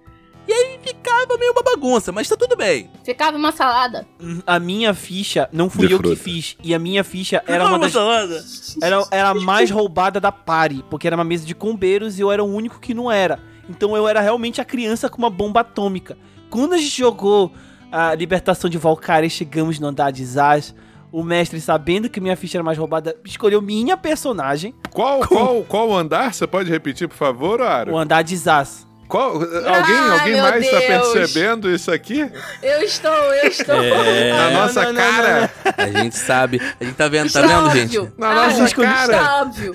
E 0.49 0.53
aí 0.53 0.79
ficava 0.83 1.37
meio 1.39 1.53
uma 1.53 1.63
bagunça, 1.63 2.11
mas 2.11 2.27
tá 2.27 2.35
tudo 2.35 2.57
bem. 2.57 2.91
Ficava 3.05 3.37
uma 3.37 3.53
salada. 3.53 4.07
A 4.47 4.59
minha 4.59 4.95
ficha, 4.95 5.47
não 5.53 5.69
fui 5.69 5.87
De 5.87 5.93
eu 5.93 5.99
que 5.99 6.07
fruta. 6.09 6.23
fiz, 6.23 6.57
e 6.65 6.75
a 6.75 6.79
minha 6.79 7.05
ficha 7.05 7.43
era 7.47 7.67
uma 7.67 7.79
das 7.79 8.77
era, 8.83 9.05
era 9.11 9.29
a 9.29 9.35
mais 9.35 9.71
roubada 9.71 10.19
da 10.19 10.33
pare, 10.33 10.83
porque 10.89 11.07
era 11.07 11.15
uma 11.17 11.25
mesa 11.25 11.45
de 11.45 11.55
combeiros 11.55 12.19
e 12.19 12.23
eu 12.23 12.33
era 12.33 12.43
o 12.43 12.47
único 12.47 12.81
que 12.81 12.95
não 12.95 13.13
era. 13.13 13.39
Então 13.69 13.95
eu 13.95 14.09
era 14.09 14.23
realmente 14.23 14.59
a 14.59 14.65
criança 14.65 15.11
com 15.11 15.19
uma 15.19 15.29
bomba 15.29 15.61
atômica. 15.61 16.17
Quando 16.49 16.73
a 16.73 16.79
gente 16.79 16.97
jogou 16.99 17.53
a 17.93 18.15
Libertação 18.15 18.71
de 18.71 18.79
Valkyria 18.79 19.27
e 19.27 19.31
chegamos 19.31 19.79
no 19.79 19.89
andar 19.89 20.11
de 20.11 20.25
Zaz, 20.25 20.75
o 21.13 21.23
mestre, 21.23 21.61
sabendo 21.61 22.09
que 22.09 22.23
minha 22.23 22.37
ficha 22.37 22.57
era 22.57 22.65
mais 22.65 22.79
roubada, 22.79 23.15
escolheu 23.23 23.61
minha 23.61 23.99
personagem, 23.99 24.75
Qual, 24.91 25.21
qual, 25.29 25.63
qual 25.65 25.95
andar? 25.95 26.33
Você 26.33 26.47
pode 26.47 26.71
repetir, 26.71 27.07
por 27.07 27.17
favor, 27.17 27.61
Aro? 27.61 27.93
o 27.93 27.99
andar 27.99 28.23
de 28.23 28.35
Zaz. 28.35 28.88
Qual, 29.09 29.33
alguém 29.33 29.45
Ah, 29.65 30.13
alguém 30.21 30.41
mais 30.43 30.65
está 30.65 30.81
percebendo 30.81 31.71
isso 31.71 31.91
aqui? 31.91 32.31
Eu 32.63 32.83
estou, 32.83 33.11
eu 33.11 33.49
estou. 33.49 33.75
Na 33.75 34.51
nossa 34.51 34.83
não, 34.85 34.93
não, 34.93 35.01
cara? 35.01 35.51
A 35.77 35.87
gente 35.87 36.17
sabe. 36.17 36.61
A 36.79 36.85
gente 36.85 36.95
tá 36.95 37.09
vendo, 37.09 37.33
tá 37.33 37.41
Está 37.41 37.55
vendo, 37.55 37.67
óbvio. 37.67 37.81
gente? 37.89 38.13
Na 38.19 38.29
Ah, 38.29 38.35
nossa 38.35 38.65
está 38.65 38.83
cara. 38.83 39.43
óbvio. 39.43 39.75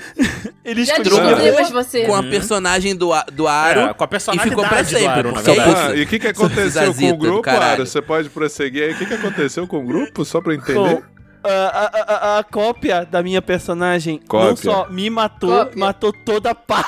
Ele 0.63 0.81
escolheu. 0.81 1.63
Você. 1.71 2.05
Com 2.05 2.15
a 2.15 2.23
personagem 2.23 2.95
do, 2.95 3.11
do 3.31 3.47
Aro. 3.47 3.79
É, 3.81 3.93
com 3.93 4.03
a 4.03 4.07
e 4.07 4.39
ficou 4.39 4.67
pra 4.67 4.83
sempre, 4.83 5.07
Aro, 5.07 5.29
é. 5.29 5.33
Ah, 5.75 5.95
e 5.95 6.03
o 6.03 6.07
que, 6.07 6.19
que 6.19 6.27
aconteceu 6.27 6.93
com 6.93 7.09
o 7.09 7.17
grupo. 7.17 7.49
Aro? 7.49 7.85
Você 7.85 8.01
pode 8.01 8.29
prosseguir 8.29 8.83
aí. 8.83 8.93
O 8.93 8.97
que, 8.97 9.05
que 9.05 9.13
aconteceu 9.15 9.67
com 9.67 9.79
o 9.79 9.85
grupo? 9.85 10.23
Só 10.23 10.39
pra 10.41 10.53
entender. 10.53 11.03
A, 11.43 11.91
a- 11.93 12.13
a- 12.35 12.39
a 12.39 12.43
cópia 12.43 13.05
da 13.09 13.21
minha 13.23 13.41
personagem 13.41 14.19
não 14.19 14.27
Cópia. 14.27 14.55
só 14.71 14.87
me 14.89 15.09
matou, 15.09 15.49
Cópia. 15.65 15.79
matou 15.79 16.13
toda 16.25 16.51
a 16.51 16.55
pá. 16.55 16.83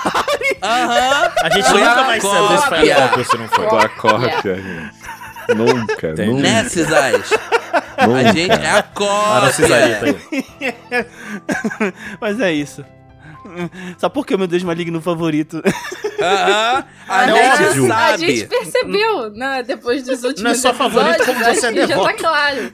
Aham. 0.63 1.31
A 1.43 1.49
gente 1.49 1.69
Foi 1.69 1.79
nunca 1.79 1.91
a 1.91 2.03
vai 2.03 2.21
saber 2.21 2.57
se 2.57 2.67
foi 2.67 2.91
a 2.91 2.95
cópia. 2.95 2.95
cópia 2.95 3.17
ou 3.17 3.23
se 3.25 3.37
não 3.37 3.47
foi. 3.47 3.67
Tua 3.67 3.89
cópia, 3.89 4.55
gente. 4.55 5.05
Nunca, 5.55 6.07
Entendi. 6.09 6.29
nunca. 6.31 6.41
Né, 6.41 6.63
Cisais? 6.69 7.29
A 7.97 8.31
gente 8.33 8.51
é 8.51 8.69
a 8.69 9.51
Cisarita 9.51 10.13
cópia. 10.13 10.45
aí. 10.61 11.93
Mas 12.19 12.39
é 12.39 12.51
isso. 12.51 12.83
Só 13.99 14.09
porque 14.09 14.33
o 14.33 14.39
meu 14.39 14.47
Deus 14.47 14.63
maligno 14.63 14.99
favorito. 15.01 15.61
Aham. 16.19 16.83
A 17.07 17.27
Não, 17.27 17.35
gente 17.37 17.91
A 17.93 18.17
gente 18.17 18.39
sabe. 18.39 18.47
percebeu, 18.47 19.29
né? 19.31 19.61
Depois 19.61 20.03
dos 20.03 20.23
últimos 20.23 20.41
Não 20.41 20.51
é 20.51 20.55
só 20.55 20.73
favorito, 20.73 21.23
como 21.25 21.37
você 21.43 21.49
é 21.49 21.53
que 21.53 21.59
Já 21.81 21.87
tá 21.87 21.93
devoto. 21.93 22.13
claro. 22.17 22.73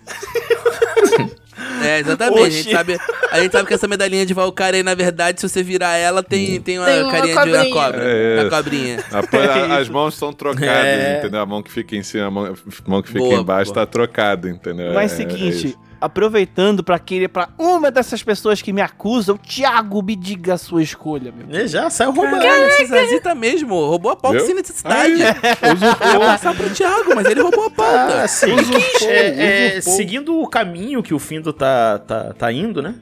É, 1.84 2.00
exatamente. 2.00 2.46
A 2.46 2.50
gente, 2.50 2.72
sabe, 2.72 2.98
a 3.32 3.40
gente 3.42 3.52
sabe 3.52 3.68
que 3.68 3.74
essa 3.74 3.88
medalhinha 3.88 4.26
de 4.26 4.34
Valkyrie 4.34 4.78
aí, 4.78 4.84
na 4.84 4.94
verdade, 4.96 5.40
se 5.42 5.48
você 5.50 5.62
virar 5.64 5.96
ela, 5.98 6.22
tem, 6.24 6.60
tem 6.62 6.78
uma 6.80 6.86
Tem 6.88 7.04
uma 7.04 7.12
carinha 7.12 7.36
de 7.44 7.50
uma 7.50 7.70
cobra. 7.70 8.04
É 8.04 8.40
a 8.40 8.42
isso. 8.42 8.50
cobrinha. 8.50 9.04
A- 9.12 9.74
a- 9.76 9.78
as 9.80 9.90
mãos 9.90 10.14
estão 10.14 10.32
trocadas, 10.34 10.68
É. 10.70 11.20
entendeu? 11.20 11.42
A 11.42 11.46
mão 11.46 11.62
que 11.64 11.72
fica 11.72 11.96
em 11.96 12.04
cima, 12.04 12.26
a 12.28 12.32
mão, 12.32 12.46
a 12.46 12.90
mão 12.90 13.02
que 13.02 13.08
fica 13.10 13.20
Boa, 13.20 13.40
embaixo 13.42 13.74
boa. 13.74 13.86
tá 13.86 13.92
trocada, 13.92 14.50
entendeu? 14.50 14.94
Mas 14.94 15.12
É- 15.12 15.16
é 15.16 15.18
seguinte, 15.30 15.68
isso. 15.68 15.80
Aproveitando 16.02 16.84
pra 16.84 16.98
querer 16.98 17.28
pra 17.28 17.50
uma 17.58 17.92
dessas 17.92 18.24
pessoas 18.24 18.62
que 18.62 18.74
me 18.74 18.82
acusam, 18.82 19.38
Thiago, 19.38 20.02
me 20.02 20.16
diga 20.16 20.56
a 20.56 20.58
sua 20.58 20.82
escolha, 20.82 21.32
meu. 21.32 21.48
Ele 21.48 21.68
já 21.68 21.90
saiu 21.90 22.12
roubando. 22.12 22.42
Caralho, 22.42 22.64
esse 22.66 22.86
Zazita 22.88 23.36
mesmo. 23.36 23.76
Roubou 23.76 24.12
a 24.12 24.16
pauta 24.16 24.38
Viu? 24.40 24.48
sem 24.48 24.56
necessidade. 24.56 25.14
Aí, 25.14 25.22
Eu 25.22 26.20
ia 26.20 26.26
passar 26.26 26.56
pro 26.56 26.70
Thiago, 26.72 27.14
mas 27.16 27.26
ele 27.28 27.42
roubou 27.42 27.66
a 27.66 27.70
pauta. 27.70 28.24
Ah, 28.24 28.28
sim. 28.28 28.52
Usurpou, 28.52 29.10
É, 29.10 29.76
é, 29.78 29.82
seguindo 29.82 30.42
o 30.42 30.48
caminho 30.48 31.04
que 31.04 31.14
o 31.14 31.20
Findo 31.20 31.54
tá, 31.54 32.00
tá, 32.00 32.34
tá 32.34 32.52
indo, 32.52 32.82
né? 32.82 32.96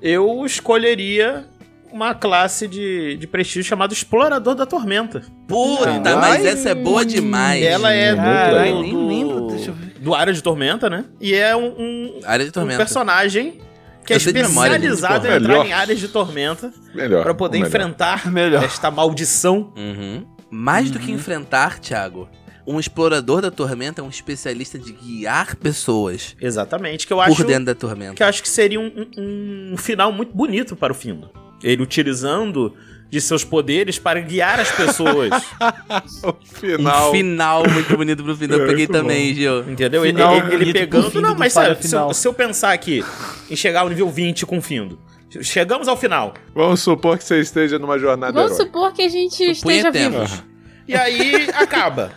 Eu 0.00 0.44
escolheria 0.46 1.44
uma 1.92 2.14
classe 2.14 2.66
de, 2.68 3.16
de 3.16 3.26
prestígio 3.26 3.64
chamada 3.64 3.92
Explorador 3.92 4.54
da 4.54 4.66
Tormenta. 4.66 5.22
Puta, 5.48 5.90
Ai. 5.90 6.14
mas 6.16 6.44
essa 6.44 6.70
é 6.70 6.74
boa 6.74 7.04
demais. 7.04 7.62
Ela 7.64 7.92
é 7.92 8.14
Caralho, 8.14 8.76
do, 8.76 8.82
nem 8.82 8.92
do, 8.92 9.06
lembro, 9.06 9.46
deixa 9.48 9.70
eu 9.70 9.74
ver. 9.74 9.94
do 9.98 10.14
Área 10.14 10.32
de 10.32 10.42
Tormenta, 10.42 10.88
né? 10.90 11.04
E 11.20 11.34
é 11.34 11.54
um, 11.56 11.66
um, 11.66 12.20
Área 12.24 12.44
de 12.44 12.50
um 12.50 12.52
tormenta. 12.52 12.78
personagem 12.78 13.60
que 14.04 14.12
é 14.14 14.16
Eu 14.16 14.32
memória, 14.32 14.72
especializado 14.76 15.26
em 15.26 15.30
entrar 15.30 15.40
melhor. 15.48 15.66
em 15.66 15.72
áreas 15.72 15.98
de 16.00 16.08
tormenta 16.08 16.72
Melhor. 16.94 17.22
pra 17.22 17.34
poder 17.34 17.58
melhor. 17.58 17.68
enfrentar 17.68 18.32
Melhor. 18.32 18.64
esta 18.64 18.90
maldição. 18.90 19.72
Uhum. 19.76 20.26
Mais 20.50 20.90
do 20.90 20.98
que 20.98 21.12
enfrentar, 21.12 21.78
Thiago, 21.78 22.28
um 22.66 22.80
explorador 22.80 23.40
da 23.42 23.50
tormenta 23.50 24.00
é 24.00 24.04
um 24.04 24.08
especialista 24.08 24.78
de 24.78 24.92
guiar 24.92 25.54
pessoas 25.56 26.34
Exatamente, 26.40 27.06
que 27.06 27.12
eu 27.12 27.20
acho 27.20 27.36
por 27.36 27.44
dentro 27.44 27.66
da 27.66 27.74
tormenta. 27.74 28.14
que 28.14 28.22
eu 28.22 28.26
acho 28.26 28.42
que 28.42 28.48
seria 28.48 28.80
um, 28.80 29.06
um- 29.16 29.70
um 29.74 29.76
final 29.76 30.10
muito 30.10 30.34
bonito 30.34 30.74
para 30.74 30.92
o 30.92 30.96
Findo. 30.96 31.30
Ele 31.62 31.82
utilizando 31.82 32.74
de 33.10 33.20
seus 33.20 33.42
poderes 33.44 33.98
para 33.98 34.20
guiar 34.20 34.60
as 34.60 34.70
pessoas. 34.70 35.30
O 36.22 36.34
final. 36.58 37.08
Um 37.08 37.12
final 37.12 37.68
muito 37.68 37.96
bonito 37.96 38.22
pro 38.22 38.36
fim. 38.36 38.46
Eu 38.48 38.54
É, 38.62 38.66
peguei 38.66 38.86
muito 38.86 38.92
também, 38.92 39.34
Gil. 39.34 39.60
Entendeu? 39.70 40.04
Ele, 40.04 40.12
Final 40.14 40.36
ele- 40.36 40.54
ele 40.64 40.72
pegando. 40.72 41.20
Não, 41.20 41.34
mas 41.34 41.52
sério, 41.52 41.74
se, 41.76 41.86
eu- 41.86 41.88
Final. 41.90 42.14
se 42.14 42.28
eu 42.28 42.32
pensar 42.34 42.72
aqui 42.72 43.04
em 43.50 43.56
chegar 43.56 43.80
ao 43.80 43.88
nível 43.88 44.08
20 44.08 44.46
com 44.46 44.58
o 44.58 44.62
Findo. 44.62 44.98
Chegamos 45.42 45.86
ao 45.88 45.96
final. 45.96 46.34
Vamos 46.54 46.80
supor 46.80 47.16
que 47.18 47.24
você 47.24 47.40
esteja 47.40 47.78
numa 47.78 47.98
jornada 47.98 48.32
Vamos 48.32 48.52
heróica. 48.52 48.64
supor 48.66 48.92
que 48.92 49.02
a 49.02 49.08
gente 49.08 49.54
Supunha 49.54 49.76
esteja 49.76 49.90
vivo. 49.90 50.42
E 50.88 50.94
aí 50.94 51.48
acaba. 51.54 52.12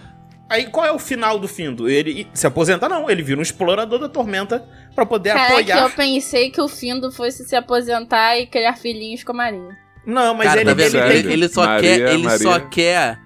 Aí 0.49 0.65
qual 0.67 0.85
é 0.85 0.91
o 0.91 0.99
final 0.99 1.39
do 1.39 1.47
Findo? 1.47 1.89
Ele 1.89 2.27
se 2.33 2.45
aposenta? 2.45 2.87
Não, 2.87 3.09
ele 3.09 3.23
vira 3.23 3.39
um 3.39 3.41
explorador 3.43 3.97
da 3.97 4.07
tormenta 4.09 4.63
pra 4.93 5.05
poder 5.05 5.33
Caraca, 5.33 5.53
apoiar. 5.53 5.81
eu 5.83 5.89
pensei 5.89 6.51
que 6.51 6.61
o 6.61 6.67
Findo 6.67 7.11
fosse 7.11 7.43
se 7.47 7.55
aposentar 7.55 8.37
e 8.37 8.45
criar 8.45 8.75
filhinhos 8.75 9.23
com 9.23 9.31
a 9.31 9.35
Marinha. 9.35 9.77
Não, 10.05 10.33
mas 10.35 10.47
Cara, 10.49 10.61
ele, 10.61 10.75
tá 10.75 10.81
ele, 10.83 10.97
Ele, 11.19 11.33
ele 11.33 11.49
só 11.49 11.65
Maria, 11.65 11.81
quer, 11.97 12.13
ele 12.13 12.23
Maria. 12.23 12.37
só 12.39 12.59
quer 12.59 13.19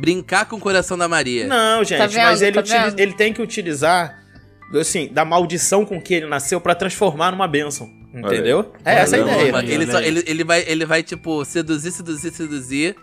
brincar 0.00 0.46
com 0.46 0.56
o 0.56 0.60
coração 0.60 0.96
da 0.96 1.06
Maria. 1.06 1.46
Não, 1.46 1.84
gente, 1.84 1.98
Tá 1.98 2.06
vendo? 2.06 2.24
mas 2.24 2.42
ele, 2.42 2.52
Tá 2.54 2.60
utili- 2.60 2.78
vendo? 2.78 3.00
ele 3.00 3.12
tem 3.12 3.32
que 3.32 3.42
utilizar 3.42 4.18
assim, 4.80 5.08
da 5.12 5.24
maldição 5.24 5.84
com 5.84 6.00
que 6.00 6.14
ele 6.14 6.26
nasceu 6.26 6.60
pra 6.60 6.74
transformar 6.74 7.30
numa 7.30 7.46
bênção. 7.48 7.88
Entendeu? 8.14 8.72
É 8.84 8.94
essa 8.96 9.16
a 9.16 9.18
ideia. 9.18 9.72
Ele, 9.72 9.86
só, 9.90 10.00
ele, 10.00 10.24
ele, 10.26 10.42
vai, 10.44 10.64
ele 10.66 10.86
vai, 10.86 11.02
tipo, 11.02 11.44
seduzir, 11.44 11.92
seduzir, 11.92 12.32
seduzir. 12.32 12.96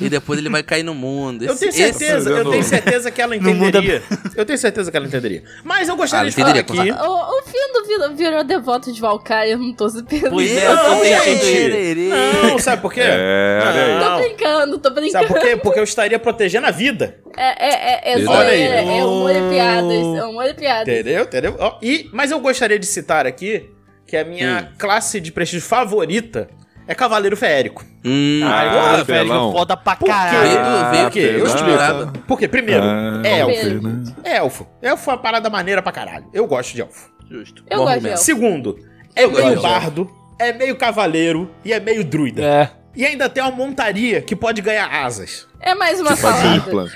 E 0.00 0.08
depois 0.08 0.38
ele 0.38 0.48
vai 0.48 0.62
cair 0.62 0.82
no 0.82 0.94
mundo. 0.94 1.44
Eu 1.44 1.52
Esse- 1.52 1.60
tenho 1.60 1.70
esse- 1.70 1.98
certeza, 1.98 2.30
eu 2.30 2.36
fazendo- 2.36 2.50
tenho 2.50 2.64
certeza 2.64 3.10
que 3.10 3.22
ela 3.22 3.36
entenderia. 3.36 4.02
Eu 4.36 4.44
tenho 4.44 4.58
certeza 4.58 4.90
que 4.90 4.96
ela 4.96 5.06
entenderia. 5.06 5.42
Mas 5.64 5.88
eu 5.88 5.96
gostaria 5.96 6.22
ela 6.22 6.30
de 6.30 6.36
falar 6.36 6.58
aqui. 6.58 6.92
O, 7.06 7.38
o 7.38 7.42
Findo 7.42 7.86
virou, 7.86 8.14
virou 8.14 8.44
devoto 8.44 8.92
de 8.92 9.00
Valkyrie, 9.00 9.50
eu 9.52 9.58
não 9.58 9.72
tô 9.72 9.88
superando. 9.88 10.30
Pois 10.32 10.50
é, 10.56 10.66
Eu 10.66 10.74
Não, 10.76 10.98
tô 10.98 11.04
gente. 11.04 12.08
Não, 12.42 12.58
sabe 12.58 12.82
por 12.82 12.92
quê? 12.92 13.00
É, 13.02 13.60
aí. 13.62 13.98
Tô 14.04 14.10
Não. 14.10 14.20
brincando, 14.20 14.78
tô 14.78 14.90
brincando. 14.90 15.12
Sabe 15.12 15.26
por 15.26 15.40
quê? 15.40 15.56
Porque 15.56 15.78
eu 15.80 15.84
estaria 15.84 16.18
protegendo 16.18 16.66
a 16.66 16.70
vida. 16.70 17.16
É, 17.36 17.66
é, 17.66 18.12
é, 18.12 18.20
é, 18.22 18.26
Olha 18.28 18.48
é, 18.48 18.50
aí. 18.50 18.88
é, 18.88 18.98
é 18.98 19.04
humor 19.04 19.30
e 19.30 19.50
piadas, 19.50 19.92
é 20.16 20.24
humor 20.24 20.44
e 20.46 20.54
piadas. 20.54 20.88
Entendeu? 20.94 21.22
Entendeu? 21.24 21.56
Ó, 21.58 21.78
e, 21.82 22.08
mas 22.12 22.30
eu 22.30 22.40
gostaria 22.40 22.78
de 22.78 22.86
citar 22.86 23.26
aqui 23.26 23.68
que 24.06 24.16
a 24.16 24.24
minha 24.24 24.72
classe 24.78 25.20
de 25.20 25.30
prestígio 25.30 25.66
favorita 25.66 26.48
é 26.88 26.94
Cavaleiro 26.94 27.36
Feérico. 27.36 27.84
Hum, 28.04 28.40
Ai, 28.44 28.68
Ah, 28.68 29.02
velho, 29.04 29.30
apelão. 29.30 29.52
foda 29.52 29.76
pra 29.76 29.94
Por 29.94 30.06
quê? 30.06 30.10
caralho. 30.10 30.90
Veio 30.90 31.04
Por 31.04 31.12
quê? 31.12 31.34
Eu 31.38 31.46
explico. 31.46 32.18
Porque, 32.26 32.48
primeiro, 32.48 32.82
Ah, 32.82 33.20
é 33.24 33.38
elfo. 33.40 33.52
Pedro. 33.62 34.02
É 34.24 34.36
elfo. 34.38 34.66
Elfo 34.82 35.10
é 35.10 35.12
uma 35.12 35.18
parada 35.20 35.48
maneira 35.50 35.80
pra 35.82 35.92
caralho. 35.92 36.26
Eu 36.32 36.46
gosto 36.46 36.74
de 36.74 36.80
elfo. 36.80 37.10
justo. 37.30 37.62
Eu 37.68 37.78
Bom 37.78 37.84
gosto 37.84 38.00
de 38.00 38.08
elfo. 38.08 38.24
Segundo, 38.24 38.78
é 39.14 39.24
Eu 39.24 39.30
meio 39.30 39.60
bardo, 39.60 40.10
é 40.38 40.52
meio 40.52 40.74
cavaleiro 40.76 41.50
e 41.64 41.72
é 41.74 41.78
meio 41.78 42.02
druida. 42.02 42.42
É. 42.42 42.70
E 42.96 43.04
ainda 43.04 43.28
tem 43.28 43.42
uma 43.42 43.52
montaria 43.52 44.20
que 44.22 44.34
pode 44.34 44.60
ganhar 44.62 44.88
asas. 44.88 45.46
É 45.60 45.74
mais 45.74 46.00
uma 46.00 46.10
Tipo 46.16 46.22
salada. 46.22 46.48
Dimpla. 46.48 46.86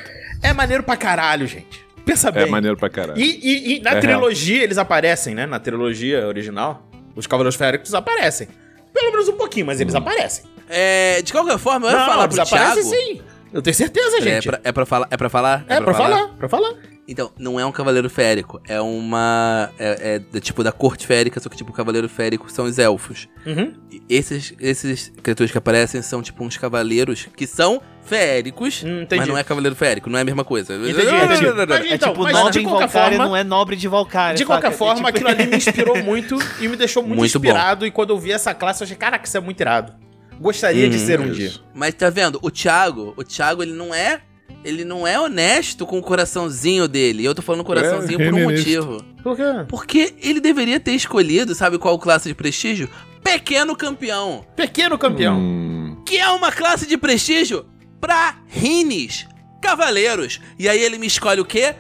É 0.43 0.53
maneiro 0.53 0.83
pra 0.83 0.97
caralho, 0.97 1.47
gente. 1.47 1.85
Pensa 2.05 2.33
bem. 2.33 2.45
É 2.45 2.47
maneiro 2.47 2.77
pra 2.77 2.89
caralho. 2.89 3.21
E, 3.21 3.39
e- 3.43 3.77
e 3.77 3.81
na 3.83 3.91
É 3.93 4.01
trilogia 4.01 4.65
eles 4.65 4.79
aparecem, 4.79 5.35
né? 5.35 5.47
Na 5.47 5.61
trilogia 5.61 6.27
original, 6.27 6.83
os 7.15 7.27
Cavaleiros 7.29 7.55
Féricos 7.55 7.95
aparecem. 7.95 8.49
Pelo 8.93 9.11
menos 9.13 9.29
um 9.29 9.33
pouquinho, 9.37 9.67
mas 9.67 9.79
Hum. 9.79 9.83
eles 9.83 9.95
aparecem. 9.95 10.45
É, 10.69 11.21
de 11.23 11.33
qualquer 11.33 11.59
forma, 11.59 11.87
eu 11.89 11.93
ia 11.93 11.99
Não, 11.99 12.07
falar 12.07 12.25
eles 12.25 12.35
pro 12.37 12.45
aparecem 12.45 12.83
Thiago. 12.91 12.97
sim. 12.97 13.23
Eu 13.53 13.61
tenho 13.61 13.75
certeza, 13.75 14.17
É 14.17 14.21
gente. 14.23 14.49
pra, 14.49 14.61
é 14.65 14.73
pra 14.73 14.87
falar? 14.87 15.09
É 15.11 15.17
pra 15.17 15.29
falar? 15.29 15.65
É, 15.69 15.81
pra, 15.81 15.93
falar, 15.93 16.29
pra 16.39 16.49
falar. 16.49 16.73
Então, 17.09 17.33
não 17.37 17.59
é 17.59 17.67
um 17.67 17.73
cavaleiro 17.73 18.09
férico, 18.09 18.61
é 18.69 18.81
uma. 18.81 19.71
É, 19.79 20.15
é 20.15 20.19
da- 20.21 20.41
tipo 20.41 20.63
da 20.63 20.71
corte 20.71 21.05
férica, 21.05 21.41
só 21.41 21.49
que 21.49 21.57
tipo 21.57 21.71
o 21.73 21.75
cavaleiro 21.75 22.09
férico 22.09 22.51
são 22.51 22.65
os 22.65 22.79
elfos. 22.79 23.29
Uhum. 23.45 23.75
E 23.91 24.01
esses, 24.09 24.55
esses 24.61 25.13
criaturas 25.21 25.51
que 25.51 25.59
aparecem 25.59 26.01
são 26.01 26.23
tipo 26.23 26.45
uns 26.45 26.57
cavaleiros 26.57 27.27
que 27.37 27.45
são 27.47 27.83
féricos, 28.05 28.85
Hum, 28.85 29.05
mas 29.11 29.27
não 29.29 29.37
é 29.37 29.43
cavaleiro 29.43 29.75
férico, 29.75 30.09
não 30.09 30.17
é 30.19 30.23
a 30.23 30.25
mesma 30.25 30.45
coisa. 30.45 30.75
Entendi, 30.75 30.91
entendi. 31.01 31.67
Mas, 31.69 31.85
É 31.87 31.95
então, 31.95 32.11
tipo, 32.13 32.23
mas 32.23 32.33
nobre 32.35 32.53
de 32.61 32.69
qualquer 32.69 32.89
forma, 32.89 33.19
não 33.25 33.37
é 33.37 33.43
nobre 33.43 33.75
de 33.77 33.89
Valkyria. 33.89 34.35
De 34.35 34.45
qualquer 34.47 34.71
saca? 34.73 34.75
É 34.75 34.79
forma, 34.79 34.95
tipo- 35.13 35.27
aquilo 35.27 35.29
ali 35.29 35.47
me 35.51 35.57
inspirou 35.57 35.97
muito 36.05 36.39
e 36.61 36.69
me 36.69 36.77
deixou 36.77 37.03
muito, 37.03 37.19
Muito 37.19 37.41
bom. 37.41 37.47
inspirado. 37.49 37.85
E 37.85 37.91
quando 37.91 38.11
eu 38.11 38.19
vi 38.19 38.31
essa 38.31 38.55
classe, 38.55 38.81
eu 38.83 38.85
achei, 38.85 38.97
caraca, 38.97 39.27
isso 39.27 39.37
é 39.37 39.41
muito 39.41 39.61
irado. 39.61 39.93
Gostaria 40.41 40.89
de 40.89 40.99
Uhum, 40.99 41.07
ser 41.07 41.21
um 41.21 41.27
isso. 41.27 41.35
dia. 41.35 41.53
Mas 41.75 41.95
tá 41.95 42.11
vendo? 42.11 42.39
O 42.43 42.51
Thiago, 42.51 43.13
o 43.17 43.25
Thiago, 43.25 43.63
ele 43.63 43.73
não 43.73 43.93
é. 43.95 44.21
Ele 44.65 44.85
não 44.85 45.07
é 45.07 45.19
honesto 45.19 45.87
com 45.87 45.99
o 45.99 46.03
coraçãozinho 46.03 46.87
dele. 46.89 47.23
E 47.23 47.25
eu 47.25 47.35
tô 47.35 47.43
falando 47.43 47.65
coraçãozinho 47.65 48.19
por 48.19 48.35
um 48.35 48.43
motivo. 48.45 49.03
Por 49.23 49.37
quê? 49.37 49.43
Porque 49.69 50.15
ele 50.23 50.41
deveria 50.41 50.79
ter 50.81 50.93
escolhido, 50.93 51.55
sabe 51.55 51.79
qual 51.79 51.99
classe 51.99 52.29
de 52.29 52.35
prestígio? 52.35 52.89
Pequeno 53.23 53.77
campeão. 53.77 54.45
Pequeno 54.57 54.99
campeão. 54.99 55.39
Hum, 55.39 56.03
Que 56.05 56.19
é 56.19 56.29
uma 56.31 56.51
classe 56.53 56.87
de 56.87 56.97
prestígio 56.99 57.65
pra 58.01 58.37
rines, 58.49 59.27
cavaleiros. 59.61 60.41
E 60.59 60.69
aí 60.69 60.83
ele 60.83 60.99
me 60.99 61.07
escolhe 61.07 61.41
o 61.41 61.45
quê? 61.45 61.75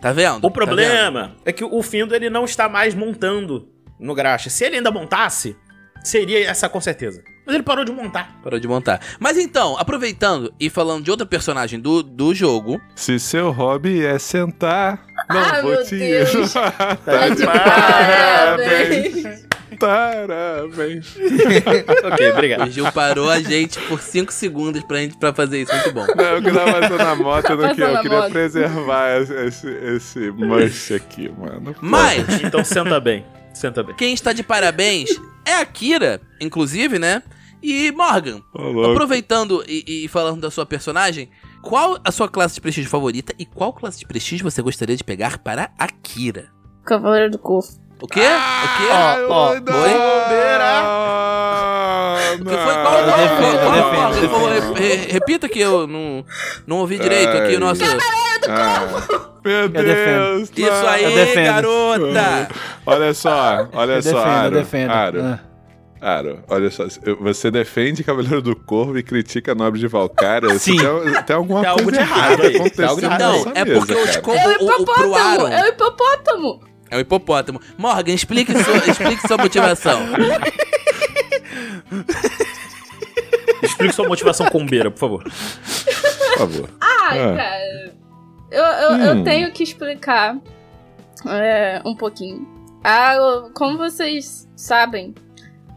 Tá 0.00 0.12
vendo? 0.12 0.36
O 0.38 0.40
Tá 0.40 0.48
vendo? 0.48 0.52
problema 0.52 1.34
é 1.44 1.52
que 1.52 1.64
o 1.64 1.82
Findo 1.82 2.14
ele 2.14 2.28
não 2.28 2.44
está 2.44 2.68
mais 2.68 2.94
montando 2.94 3.68
no 3.98 4.14
Graxa. 4.14 4.50
Se 4.50 4.64
ele 4.64 4.76
ainda 4.76 4.90
montasse, 4.90 5.56
seria 6.02 6.46
essa 6.46 6.68
com 6.68 6.80
certeza. 6.80 7.22
Mas 7.46 7.54
ele 7.54 7.62
parou 7.64 7.84
de 7.84 7.92
montar. 7.92 8.36
Parou 8.42 8.58
de 8.58 8.66
montar. 8.66 9.00
Mas 9.20 9.36
então, 9.36 9.76
aproveitando 9.78 10.52
e 10.58 10.70
falando 10.70 11.04
de 11.04 11.10
outra 11.10 11.26
personagem 11.26 11.78
do, 11.78 12.02
do 12.02 12.34
jogo, 12.34 12.80
se 12.94 13.18
seu 13.18 13.50
hobby 13.50 14.04
é 14.04 14.18
sentar, 14.18 15.04
não 15.28 15.40
Ah, 15.40 15.60
vou 15.60 15.70
meu 15.72 15.84
te 15.84 15.96
Deus. 15.98 16.52
tá 16.54 16.70
Tá 17.04 17.28
de 17.28 17.36
de 17.36 17.44
parabéns. 17.46 19.12
parabéns. 19.12 19.44
Parabéns. 19.78 21.16
ok, 22.12 22.28
o 22.28 22.32
obrigado. 22.32 22.70
Gil 22.70 22.90
parou 22.92 23.28
a 23.28 23.40
gente 23.40 23.78
por 23.82 24.00
5 24.00 24.32
segundos 24.32 24.82
pra, 24.84 24.98
gente, 24.98 25.16
pra 25.16 25.34
fazer 25.34 25.62
isso. 25.62 25.72
Muito 25.74 25.92
bom. 25.92 26.06
Não, 26.16 26.24
eu 26.24 26.42
que 26.42 26.50
tava 26.52 26.72
passando 26.80 26.98
na 26.98 27.14
moto, 27.16 27.42
Passando 27.42 27.68
queria, 27.74 27.84
eu 27.92 28.00
queria 28.02 28.18
moto. 28.20 28.30
preservar 28.32 29.20
esse, 29.20 29.68
esse, 29.68 30.32
esse 30.64 30.94
aqui, 30.94 31.30
mano. 31.36 31.74
Mas, 31.80 32.40
Então 32.42 32.64
senta 32.64 33.00
bem. 33.00 33.24
Senta 33.54 33.82
bem. 33.82 33.94
quem 33.94 34.12
está 34.12 34.32
de 34.32 34.42
parabéns 34.42 35.10
é 35.44 35.54
a 35.54 35.64
Kira, 35.64 36.20
inclusive, 36.40 36.98
né? 36.98 37.22
E 37.62 37.90
Morgan, 37.92 38.42
louco. 38.54 38.90
aproveitando 38.90 39.64
e, 39.66 40.04
e 40.04 40.08
falando 40.08 40.40
da 40.40 40.50
sua 40.50 40.66
personagem, 40.66 41.30
qual 41.62 41.98
a 42.04 42.12
sua 42.12 42.28
classe 42.28 42.56
de 42.56 42.60
prestígio 42.60 42.90
favorita 42.90 43.32
e 43.38 43.46
qual 43.46 43.72
classe 43.72 43.98
de 43.98 44.06
prestígio 44.06 44.48
você 44.50 44.60
gostaria 44.60 44.96
de 44.96 45.02
pegar 45.04 45.38
para 45.38 45.70
a 45.78 45.88
Kira? 45.88 46.52
Cavaleiro 46.84 47.30
do 47.30 47.38
Corvo. 47.38 47.68
O 48.00 48.06
quê? 48.06 48.20
o 48.20 48.22
quê? 48.22 48.88
ó, 48.90 49.32
ó, 49.32 49.50
oi? 49.50 49.60
não, 52.38 52.44
Que 52.44 52.56
foi 52.56 52.74
qual? 52.74 52.82
qual- 52.84 53.04
defendo, 53.04 53.58
qual- 53.58 53.58
qual- 53.58 53.72
defendo, 53.74 53.94
qual- 53.94 54.12
por 54.12 54.30
favor, 54.30 54.50
defendo. 54.52 54.74
re- 54.74 54.94
re- 54.96 55.12
repita 55.12 55.48
que 55.48 55.60
eu 55.60 55.86
não, 55.86 56.24
não 56.66 56.78
ouvi 56.78 56.98
direito 56.98 57.36
aqui 57.36 57.56
o 57.56 57.60
nosso. 57.60 57.82
Ah, 58.46 58.82
meu. 59.44 59.68
Deus. 59.68 60.50
Isso 60.54 60.86
aí, 60.86 61.44
garota! 61.44 62.48
Olha 62.86 63.14
só, 63.14 63.68
olha 63.72 63.92
Eu 63.94 64.02
só, 64.02 64.10
defendo, 64.10 64.24
eu 64.24 64.30
Aro, 64.30 64.50
defendo. 64.56 64.90
Aro, 64.90 65.20
Ah. 65.22 65.40
Aro, 66.06 66.40
olha 66.48 66.70
só, 66.70 66.84
você 67.20 67.50
defende 67.50 68.04
Cavaleiro 68.04 68.42
do 68.42 68.54
Corvo 68.54 68.98
e 68.98 69.02
critica 69.02 69.54
Nobre 69.54 69.80
de 69.80 69.86
Valkyria. 69.86 70.58
Sim. 70.58 70.76
Tem, 70.76 71.22
tem 71.22 71.36
alguma 71.36 71.60
Tem 71.60 71.70
algo 71.70 71.82
coisa 71.84 71.98
de 71.98 72.04
errado 72.04 72.20
errada 72.32 72.42
aí, 72.42 72.50
tem 72.52 72.60
acontecendo 72.60 72.88
algo 72.88 73.00
de 73.00 73.06
errado 73.06 73.20
Não, 73.22 73.52
é 73.54 73.64
porque 73.64 73.92
eu 73.94 74.02
te 74.06 74.06
cara. 74.08 74.20
como 74.20 74.38
É 74.38 74.46
o 74.46 74.50
o, 74.50 74.52
o, 74.52 74.56
pro 74.56 74.82
hipopótamo! 74.82 75.16
Aaron. 75.16 75.48
É 75.48 75.62
o 75.62 75.66
hipopótamo! 75.68 76.73
É 76.94 76.96
o 76.96 77.00
hipopótamo. 77.00 77.60
Morgan, 77.76 78.12
explique 78.14 78.52
sua, 78.62 78.76
explique 78.88 79.26
sua 79.26 79.36
motivação. 79.36 79.98
Explique 83.62 83.92
sua 83.94 84.06
motivação 84.06 84.46
combeira, 84.46 84.90
por 84.92 84.98
favor. 84.98 85.22
Por 85.24 86.38
favor. 86.38 86.70
Ai, 86.80 87.18
Ah. 87.20 87.36
cara. 87.36 87.94
Eu, 88.50 88.62
eu, 88.64 88.90
Hum. 88.92 89.04
eu 89.18 89.24
tenho 89.24 89.50
que 89.52 89.64
explicar 89.64 90.36
é, 91.26 91.82
um 91.84 91.96
pouquinho. 91.96 92.46
Ah, 92.84 93.16
como 93.54 93.76
vocês 93.78 94.48
sabem, 94.54 95.14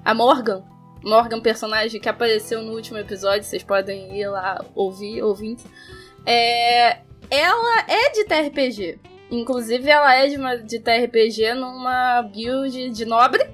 a 0.05 0.13
Morgan, 0.13 0.63
Morgan, 1.03 1.39
personagem 1.41 1.99
que 1.99 2.09
apareceu 2.09 2.61
no 2.61 2.73
último 2.73 2.99
episódio, 2.99 3.43
vocês 3.43 3.63
podem 3.63 4.15
ir 4.19 4.27
lá 4.27 4.63
ouvir, 4.75 5.23
ouvintes. 5.23 5.65
É, 6.25 6.97
ela 7.31 7.79
é 7.87 8.11
de 8.11 8.25
TRPG. 8.25 8.99
Inclusive, 9.29 9.89
ela 9.89 10.15
é 10.15 10.27
de, 10.27 10.37
uma, 10.37 10.55
de 10.57 10.79
TRPG 10.79 11.53
numa 11.53 12.21
build 12.23 12.89
de 12.91 13.05
nobre. 13.05 13.45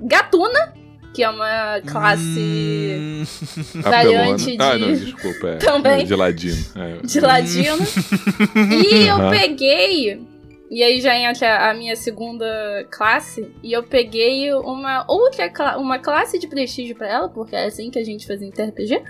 Gatuna, 0.00 0.74
que 1.14 1.22
é 1.22 1.28
uma 1.30 1.80
classe 1.86 3.24
variante 3.82 4.56
de. 4.56 4.62
Ah, 4.62 4.78
não, 4.78 4.92
desculpa. 4.92 5.48
É, 5.48 5.56
Também. 5.58 6.04
De 6.04 6.14
ladino. 6.14 6.64
É. 6.76 7.06
de 7.06 7.20
ladino. 7.20 7.78
e 8.92 9.06
eu 9.06 9.16
Aham. 9.16 9.30
peguei. 9.30 10.20
E 10.68 10.82
aí 10.82 11.00
já 11.00 11.16
entra 11.16 11.70
a 11.70 11.74
minha 11.74 11.94
segunda 11.96 12.44
classe. 12.90 13.50
E 13.62 13.72
eu 13.72 13.82
peguei 13.84 14.52
uma 14.52 15.04
outra 15.08 15.48
cla- 15.48 15.76
uma 15.78 15.98
classe 15.98 16.38
de 16.38 16.46
prestígio 16.48 16.96
pra 16.96 17.08
ela, 17.08 17.28
porque 17.28 17.54
é 17.54 17.66
assim 17.66 17.90
que 17.90 17.98
a 17.98 18.04
gente 18.04 18.26
fazia 18.26 18.46
em 18.46 18.50
RPG. 18.50 19.02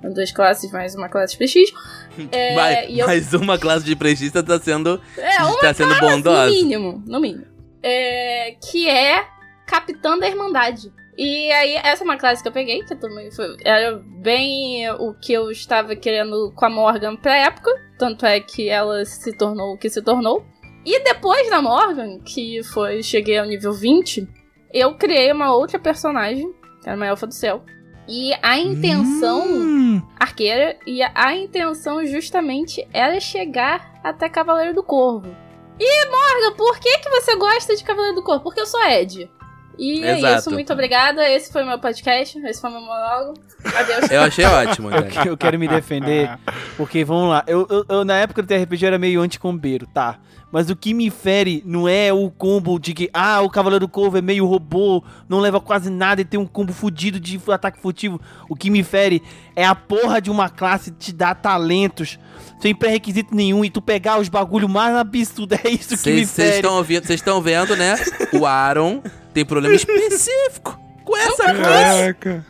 São 0.00 0.12
Duas 0.12 0.32
classes 0.32 0.72
mais 0.72 0.94
uma 0.94 1.08
classe 1.08 1.32
de 1.32 1.38
prestígio. 1.38 1.74
É, 2.32 2.54
Mas, 2.54 2.88
e 2.88 2.98
eu- 3.34 3.40
uma 3.40 3.58
classe 3.58 3.84
de 3.84 3.94
prestígio 3.96 4.42
tá 4.42 4.58
sendo, 4.58 5.00
É, 5.16 5.36
tá 5.60 5.72
sendo 5.74 5.94
no 5.94 6.00
bondosa. 6.00 6.50
mínimo, 6.50 7.02
no 7.06 7.20
mínimo. 7.20 7.46
É, 7.82 8.56
que 8.70 8.88
é 8.88 9.24
Capitã 9.66 10.16
da 10.18 10.28
Irmandade. 10.28 10.92
E 11.16 11.50
aí, 11.52 11.74
essa 11.76 12.02
é 12.02 12.04
uma 12.04 12.16
classe 12.16 12.42
que 12.42 12.48
eu 12.48 12.52
peguei, 12.52 12.82
que 12.84 12.94
também 12.96 13.30
foi. 13.30 13.56
Era 13.64 13.96
bem 14.22 14.88
o 14.92 15.12
que 15.14 15.32
eu 15.32 15.50
estava 15.50 15.94
querendo 15.94 16.52
com 16.56 16.64
a 16.64 16.70
Morgan 16.70 17.16
pra 17.16 17.36
época. 17.36 17.70
Tanto 17.98 18.24
é 18.24 18.40
que 18.40 18.68
ela 18.68 19.04
se 19.04 19.32
tornou 19.36 19.74
o 19.74 19.78
que 19.78 19.90
se 19.90 20.00
tornou. 20.00 20.44
E 20.86 21.04
depois 21.04 21.48
da 21.50 21.60
Morgan, 21.60 22.18
que 22.20 22.62
foi. 22.64 23.02
Cheguei 23.02 23.38
ao 23.38 23.44
nível 23.46 23.72
20, 23.72 24.26
eu 24.72 24.94
criei 24.94 25.30
uma 25.30 25.54
outra 25.54 25.78
personagem, 25.78 26.50
que 26.82 26.88
era 26.88 26.96
uma 26.96 27.06
elfa 27.06 27.26
do 27.26 27.34
céu. 27.34 27.62
E 28.08 28.32
a 28.42 28.58
intenção 28.58 29.46
Hum, 29.46 30.02
arqueira 30.18 30.76
e 30.86 31.02
a, 31.02 31.36
intenção 31.36 32.04
justamente 32.04 32.86
era 32.92 33.20
chegar 33.20 33.92
até 34.02 34.28
Cavaleiro 34.28 34.74
do 34.74 34.82
Corvo. 34.82 35.34
E 35.78 36.06
Morgan, 36.06 36.56
por 36.56 36.78
que 36.78 36.98
que 36.98 37.08
você 37.08 37.36
gosta 37.36 37.76
de 37.76 37.84
Cavaleiro 37.84 38.16
do 38.16 38.22
Corvo? 38.22 38.42
Porque 38.42 38.60
eu 38.60 38.66
sou 38.66 38.82
Ed. 38.84 39.30
E 39.78 40.04
é 40.04 40.18
Exato. 40.18 40.38
isso, 40.40 40.50
muito 40.50 40.72
obrigada. 40.72 41.28
Esse 41.28 41.52
foi 41.52 41.64
meu 41.64 41.78
podcast, 41.78 42.38
esse 42.38 42.60
foi 42.60 42.70
meu 42.70 42.80
monólogo. 42.80 43.34
Adeus. 43.74 44.10
Eu 44.10 44.22
achei 44.22 44.44
ótimo, 44.44 44.90
eu, 44.90 45.00
né? 45.02 45.08
que- 45.08 45.28
eu 45.28 45.36
quero 45.36 45.58
me 45.58 45.66
defender, 45.68 46.30
porque 46.76 47.04
vamos 47.04 47.30
lá. 47.30 47.44
Eu, 47.46 47.66
eu- 47.70 47.84
eu, 47.88 48.04
na 48.04 48.16
época 48.16 48.42
do 48.42 48.48
TRPG 48.48 48.86
era 48.86 48.98
meio 48.98 49.20
anticombeiro, 49.20 49.86
tá? 49.86 50.18
Mas 50.50 50.68
o 50.68 50.76
que 50.76 50.92
me 50.92 51.08
fere 51.08 51.62
não 51.64 51.88
é 51.88 52.12
o 52.12 52.30
combo 52.30 52.78
de 52.78 52.92
que, 52.92 53.08
ah, 53.14 53.40
o 53.40 53.48
Cavaleiro 53.48 53.86
do 53.86 53.90
Corvo 53.90 54.18
é 54.18 54.20
meio 54.20 54.44
robô, 54.44 55.02
não 55.26 55.38
leva 55.40 55.58
quase 55.58 55.88
nada 55.88 56.20
e 56.20 56.24
tem 56.26 56.38
um 56.38 56.44
combo 56.46 56.74
fudido 56.74 57.18
de 57.18 57.40
ataque 57.48 57.80
furtivo. 57.80 58.20
O 58.50 58.54
que 58.54 58.68
me 58.68 58.82
fere 58.82 59.22
é 59.56 59.64
a 59.64 59.74
porra 59.74 60.20
de 60.20 60.30
uma 60.30 60.50
classe 60.50 60.90
te 60.90 61.10
dar 61.10 61.34
talentos 61.36 62.18
sem 62.60 62.74
pré-requisito 62.74 63.34
nenhum 63.34 63.64
e 63.64 63.70
tu 63.70 63.80
pegar 63.80 64.18
os 64.20 64.28
bagulho 64.28 64.68
mais 64.68 64.94
absurdo. 64.94 65.54
É 65.64 65.70
isso 65.70 65.96
que 65.96 66.10
me 66.10 66.26
Vocês 66.26 66.30
fere. 66.32 66.56
estão 66.56 66.74
ouvindo, 66.76 67.06
vocês 67.06 67.20
estão 67.20 67.40
vendo, 67.40 67.74
né? 67.74 67.94
O 68.34 68.44
Aaron 68.44 69.02
tem 69.32 69.44
problema 69.44 69.74
específico 69.74 70.78
com 71.04 71.16
essa 71.16 71.54
classe. 71.54 72.14
Caraca. 72.14 72.46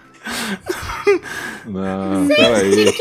Não, 1.67 2.29
peraí. 2.29 2.93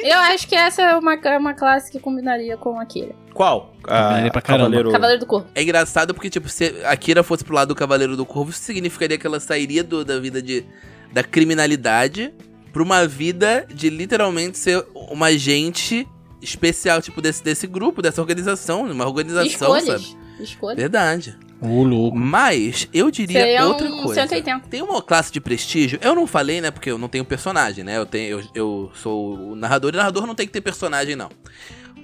Eu 0.00 0.18
acho 0.18 0.46
que 0.46 0.54
essa 0.54 0.82
é 0.82 0.96
uma, 0.96 1.14
é 1.14 1.38
uma 1.38 1.54
classe 1.54 1.90
que 1.90 1.98
combinaria 1.98 2.56
com 2.56 2.78
aquele. 2.78 3.14
Qual? 3.32 3.74
Combinaria 3.82 4.30
pra. 4.30 4.42
Cavaleiro... 4.42 4.90
Cavaleiro 4.92 5.20
do 5.20 5.26
Corvo. 5.26 5.46
É 5.54 5.62
engraçado 5.62 6.12
porque, 6.14 6.28
tipo, 6.30 6.48
se 6.48 6.74
a 6.84 6.96
Kira 6.96 7.22
fosse 7.22 7.42
pro 7.42 7.54
lado 7.54 7.68
do 7.68 7.74
Cavaleiro 7.74 8.16
do 8.16 8.26
Corvo, 8.26 8.50
isso 8.50 8.60
significaria 8.62 9.16
que 9.18 9.26
ela 9.26 9.40
sairia 9.40 9.82
do- 9.82 10.04
da 10.04 10.20
vida 10.20 10.42
de, 10.42 10.64
da 11.12 11.22
criminalidade 11.22 12.34
pra 12.72 12.82
uma 12.82 13.06
vida 13.06 13.66
de 13.72 13.88
literalmente 13.88 14.58
ser 14.58 14.84
uma 14.94 15.26
agente 15.26 16.06
especial, 16.42 17.00
tipo, 17.00 17.22
desse, 17.22 17.42
desse 17.42 17.66
grupo, 17.66 18.02
dessa 18.02 18.20
organização, 18.20 18.82
uma 18.84 19.06
organização, 19.06 19.46
Escolhas. 19.46 20.02
sabe? 20.02 20.16
Escolhas. 20.40 20.76
Verdade. 20.76 21.38
Louco. 21.64 22.16
Mas 22.16 22.88
eu 22.92 23.10
diria 23.10 23.40
Seria 23.40 23.66
outra 23.66 23.88
um 23.88 24.02
coisa. 24.02 24.22
180. 24.26 24.68
Tem 24.68 24.82
uma 24.82 25.00
classe 25.02 25.32
de 25.32 25.40
prestígio. 25.40 25.98
Eu 26.02 26.14
não 26.14 26.26
falei, 26.26 26.60
né? 26.60 26.70
Porque 26.70 26.90
eu 26.90 26.98
não 26.98 27.08
tenho 27.08 27.24
personagem, 27.24 27.82
né? 27.82 27.96
Eu, 27.96 28.06
tenho, 28.06 28.38
eu, 28.40 28.44
eu 28.54 28.92
sou 28.94 29.52
o 29.52 29.56
narrador 29.56 29.92
e 29.92 29.94
o 29.94 29.98
narrador 29.98 30.26
não 30.26 30.34
tem 30.34 30.46
que 30.46 30.52
ter 30.52 30.60
personagem, 30.60 31.16
não. 31.16 31.30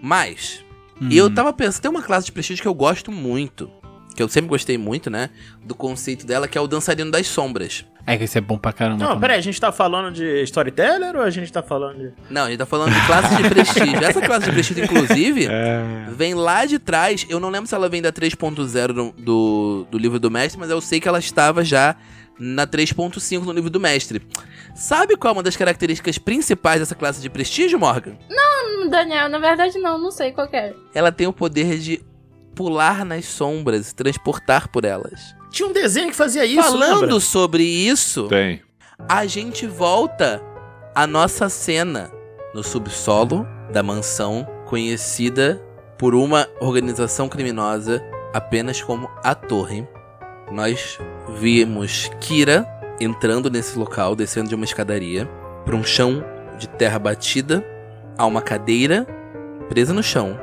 Mas, 0.03 0.65
Hum. 1.01 1.09
eu 1.11 1.33
tava 1.33 1.53
pensando, 1.53 1.83
tem 1.83 1.91
uma 1.91 2.03
classe 2.03 2.27
de 2.27 2.33
prestígio 2.33 2.63
que 2.63 2.69
eu 2.69 2.75
gosto 2.75 3.11
muito. 3.11 3.71
Que 4.15 4.23
eu 4.23 4.29
sempre 4.29 4.49
gostei 4.51 4.77
muito, 4.77 5.09
né? 5.09 5.31
Do 5.65 5.75
conceito 5.75 6.27
dela, 6.27 6.47
que 6.49 6.59
é 6.59 6.61
o 6.61 6.67
dançarino 6.67 7.11
das 7.11 7.27
sombras. 7.27 7.85
É 8.11 8.17
que 8.17 8.25
isso 8.25 8.37
é 8.37 8.41
bom 8.41 8.59
pra 8.59 8.73
caramba. 8.73 9.05
Não, 9.05 9.21
peraí, 9.21 9.39
a 9.39 9.41
gente 9.41 9.61
tá 9.61 9.71
falando 9.71 10.13
de 10.13 10.43
storyteller 10.43 11.15
ou 11.15 11.23
a 11.23 11.31
gente 11.31 11.53
tá 11.53 11.63
falando 11.63 11.97
de. 11.97 12.13
Não, 12.29 12.47
a 12.47 12.49
gente 12.49 12.59
tá 12.59 12.67
falando 12.67 12.93
de 12.93 13.07
classe 13.07 13.37
de 13.37 13.49
prestígio. 13.49 14.05
Essa 14.05 14.21
classe 14.21 14.47
de 14.47 14.53
prestígio, 14.53 14.85
inclusive, 14.85 15.47
vem 16.17 16.35
lá 16.35 16.67
de 16.67 16.81
trás. 16.81 17.25
Eu 17.29 17.39
não 17.39 17.51
lembro 17.51 17.69
se 17.69 17.75
ela 17.77 17.89
vem 17.89 18.03
da 18.03 18.13
3.0 18.13 18.93
do, 18.93 19.13
do, 19.17 19.87
do 19.89 19.97
livro 19.97 20.19
do 20.19 20.29
mestre, 20.29 20.59
mas 20.59 20.71
eu 20.71 20.81
sei 20.81 20.99
que 20.99 21.07
ela 21.07 21.21
estava 21.21 21.65
já 21.65 21.95
na 22.37 22.67
3.5 22.67 23.45
no 23.45 23.53
livro 23.53 23.71
do 23.71 23.79
mestre. 23.79 24.21
Sabe 24.75 25.17
qual 25.17 25.31
é 25.31 25.37
uma 25.37 25.43
das 25.45 25.57
características 25.57 26.19
principais 26.19 26.81
dessa 26.81 26.97
classe 26.97 27.23
de 27.23 27.31
prestígio, 27.31 27.79
Morgan? 27.79 28.17
Hum, 28.29 28.89
Daniel, 28.89 29.29
na 29.29 29.39
verdade 29.39 29.79
não, 29.79 29.97
não 29.99 30.11
sei 30.11 30.33
qual 30.33 30.49
é. 30.53 30.75
Ela 30.93 31.13
tem 31.13 31.29
o 31.29 31.33
poder 31.33 31.79
de 31.79 32.03
pular 32.57 33.05
nas 33.05 33.25
sombras 33.27 33.91
e 33.91 33.95
transportar 33.95 34.67
por 34.67 34.85
elas. 34.85 35.39
Tinha 35.51 35.69
um 35.69 35.73
desenho 35.73 36.11
que 36.11 36.17
fazia 36.17 36.45
isso, 36.45 36.63
Falando 36.63 37.01
lembra? 37.03 37.21
sobre 37.21 37.63
isso, 37.63 38.29
Tem. 38.29 38.63
a 39.09 39.27
gente 39.27 39.67
volta 39.67 40.41
à 40.95 41.07
nossa 41.07 41.49
cena 41.49 42.11
no 42.55 42.63
subsolo 42.63 43.47
da 43.73 43.83
mansão 43.83 44.47
conhecida 44.67 45.61
por 45.99 46.15
uma 46.15 46.47
organização 46.61 47.29
criminosa 47.29 48.03
apenas 48.33 48.81
como 48.81 49.11
a 49.23 49.35
Torre. 49.35 49.87
Nós 50.51 50.99
vimos 51.39 52.11
Kira 52.21 52.67
entrando 53.01 53.51
nesse 53.51 53.79
local, 53.79 54.15
descendo 54.15 54.49
de 54.49 54.55
uma 54.55 54.65
escadaria 54.65 55.27
para 55.65 55.77
um 55.77 55.85
chão 55.85 56.25
de 56.59 56.69
terra 56.69 56.99
batida, 56.99 57.65
a 58.19 58.27
uma 58.27 58.43
cadeira 58.43 59.07
presa 59.69 59.95
no 59.95 60.03
chão. 60.03 60.39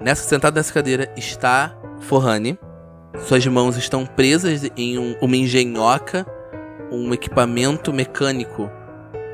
Nessa 0.00 0.24
sentada 0.24 0.58
nessa 0.58 0.72
cadeira 0.72 1.12
está 1.16 1.76
Forrani. 2.00 2.58
Suas 3.26 3.46
mãos 3.46 3.76
estão 3.76 4.06
presas 4.06 4.70
em 4.76 4.98
um- 4.98 5.16
uma 5.20 5.36
engenhoca 5.36 6.26
um 6.92 7.12
equipamento 7.14 7.92
mecânico 7.92 8.68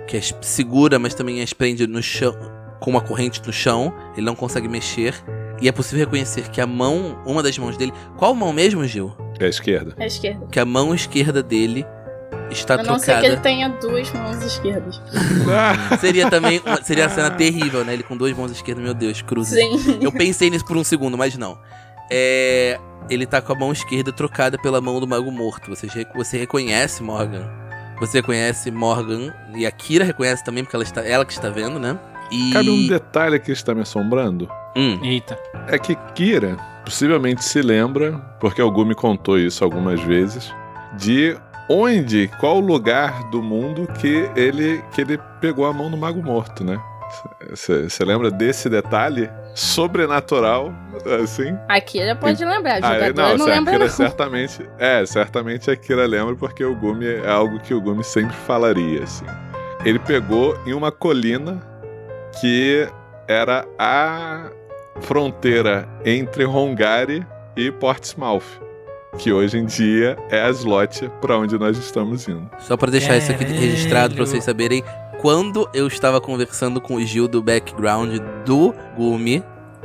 que 0.06 0.16
as 0.16 0.34
segura, 0.42 0.98
mas 0.98 1.14
também 1.14 1.40
as 1.42 1.52
prende 1.52 1.86
no 1.86 2.02
chão 2.02 2.34
com 2.80 2.90
uma 2.90 3.00
corrente 3.00 3.40
no 3.46 3.52
chão. 3.52 3.92
Ele 4.16 4.26
não 4.26 4.34
consegue 4.34 4.68
mexer. 4.68 5.14
E 5.60 5.68
é 5.68 5.72
possível 5.72 6.00
reconhecer 6.04 6.50
que 6.50 6.60
a 6.60 6.66
mão, 6.66 7.18
uma 7.24 7.42
das 7.42 7.56
mãos 7.56 7.76
dele. 7.78 7.92
Qual 8.18 8.34
mão 8.34 8.52
mesmo, 8.52 8.84
Gil? 8.86 9.14
É 9.40 9.46
a 9.46 9.48
esquerda. 9.48 9.94
É 9.98 10.04
a 10.04 10.06
esquerda. 10.06 10.46
Que 10.52 10.60
a 10.60 10.66
mão 10.66 10.94
esquerda 10.94 11.42
dele 11.42 11.86
está 12.50 12.74
A 12.74 12.82
não 12.82 12.98
ser 12.98 13.06
que 13.06 13.26
ele 13.26 13.36
trocada. 13.36 13.40
tenha 13.42 13.68
duas 13.70 14.12
mãos 14.12 14.42
esquerdas. 14.44 15.00
Seria 16.00 16.28
também. 16.28 16.60
uma- 16.64 16.82
seria 16.82 17.06
a 17.06 17.08
cena 17.08 17.30
terrível, 17.30 17.84
né? 17.84 17.94
Ele 17.94 18.02
com 18.02 18.16
duas 18.16 18.36
mãos 18.36 18.50
esquerdas, 18.52 18.84
meu 18.84 18.92
Deus, 18.94 19.22
cruzes. 19.22 19.54
Sim. 19.54 19.98
Eu 20.02 20.12
pensei 20.12 20.50
nisso 20.50 20.64
por 20.66 20.76
um 20.76 20.84
segundo, 20.84 21.16
mas 21.16 21.36
não. 21.38 21.58
É. 22.10 22.78
Ele 23.08 23.24
tá 23.24 23.40
com 23.40 23.52
a 23.52 23.56
mão 23.56 23.72
esquerda 23.72 24.12
trocada 24.12 24.58
pela 24.58 24.80
mão 24.80 24.98
do 24.98 25.06
mago 25.06 25.30
morto. 25.30 25.70
Você, 25.70 25.86
você 26.14 26.38
reconhece 26.38 27.02
Morgan. 27.02 27.48
Você 28.00 28.18
reconhece 28.18 28.70
Morgan. 28.70 29.32
E 29.54 29.64
a 29.64 29.70
Kira 29.70 30.04
reconhece 30.04 30.44
também, 30.44 30.64
porque 30.64 30.74
ela, 30.74 30.82
está, 30.82 31.02
ela 31.02 31.24
que 31.24 31.32
está 31.32 31.48
vendo, 31.48 31.78
né? 31.78 31.98
E. 32.30 32.52
Cabe 32.52 32.70
um 32.70 32.86
detalhe 32.88 33.38
que 33.38 33.52
está 33.52 33.74
me 33.74 33.82
assombrando. 33.82 34.48
Hum, 34.76 34.98
Eita. 35.02 35.38
É 35.68 35.78
que 35.78 35.94
Kira 36.14 36.56
possivelmente 36.84 37.44
se 37.44 37.60
lembra, 37.62 38.12
porque 38.40 38.62
o 38.62 38.70
Gu 38.70 38.84
me 38.84 38.94
contou 38.94 39.38
isso 39.38 39.64
algumas 39.64 40.00
vezes, 40.00 40.54
de 40.96 41.36
onde, 41.68 42.30
qual 42.38 42.60
lugar 42.60 43.28
do 43.30 43.42
mundo 43.42 43.88
que 44.00 44.30
ele, 44.36 44.82
que 44.92 45.00
ele 45.00 45.18
pegou 45.40 45.66
a 45.66 45.72
mão 45.72 45.90
do 45.90 45.96
Mago 45.96 46.22
Morto, 46.22 46.62
né? 46.62 46.80
Você 47.50 48.04
lembra 48.04 48.30
desse 48.30 48.68
detalhe 48.68 49.30
sobrenatural, 49.54 50.72
assim? 51.22 51.56
A 51.68 51.80
Kira 51.80 52.14
pode 52.16 52.44
lembrar, 52.44 52.82
a 52.84 52.88
Ah, 52.88 53.12
não, 53.12 53.36
não, 53.38 53.44
se 53.46 53.50
a 53.50 53.54
lembra 53.54 53.72
Kira 53.74 53.84
não. 53.86 53.92
certamente. 53.92 54.68
É, 54.78 55.04
certamente 55.06 55.70
a 55.70 55.76
Kira 55.76 56.06
lembra 56.06 56.34
porque 56.34 56.64
o 56.64 56.74
Gumi 56.74 57.06
é 57.06 57.28
algo 57.28 57.58
que 57.60 57.72
o 57.74 57.80
Gumi 57.80 58.02
sempre 58.04 58.34
falaria, 58.36 59.02
assim. 59.04 59.24
Ele 59.84 59.98
pegou 59.98 60.58
em 60.66 60.72
uma 60.74 60.90
colina 60.90 61.60
que 62.40 62.86
era 63.28 63.66
a 63.78 64.50
fronteira 65.00 65.88
entre 66.04 66.44
Hongari 66.44 67.24
e 67.56 67.70
Portsmouth. 67.70 68.42
Que 69.18 69.32
hoje 69.32 69.56
em 69.56 69.64
dia 69.64 70.14
é 70.30 70.42
a 70.42 70.50
slot 70.50 71.10
pra 71.22 71.38
onde 71.38 71.58
nós 71.58 71.78
estamos 71.78 72.28
indo. 72.28 72.50
só 72.58 72.76
pra 72.76 72.90
deixar 72.90 73.16
isso 73.16 73.32
aqui 73.32 73.44
registrado 73.44 74.14
pra 74.14 74.26
vocês 74.26 74.44
saberem. 74.44 74.84
Quando 75.26 75.68
eu 75.74 75.88
estava 75.88 76.20
conversando 76.20 76.80
com 76.80 76.94
o 76.94 77.04
Gil 77.04 77.26
do 77.26 77.42
background 77.42 78.16
do 78.44 78.72
Gumi, 78.96 79.42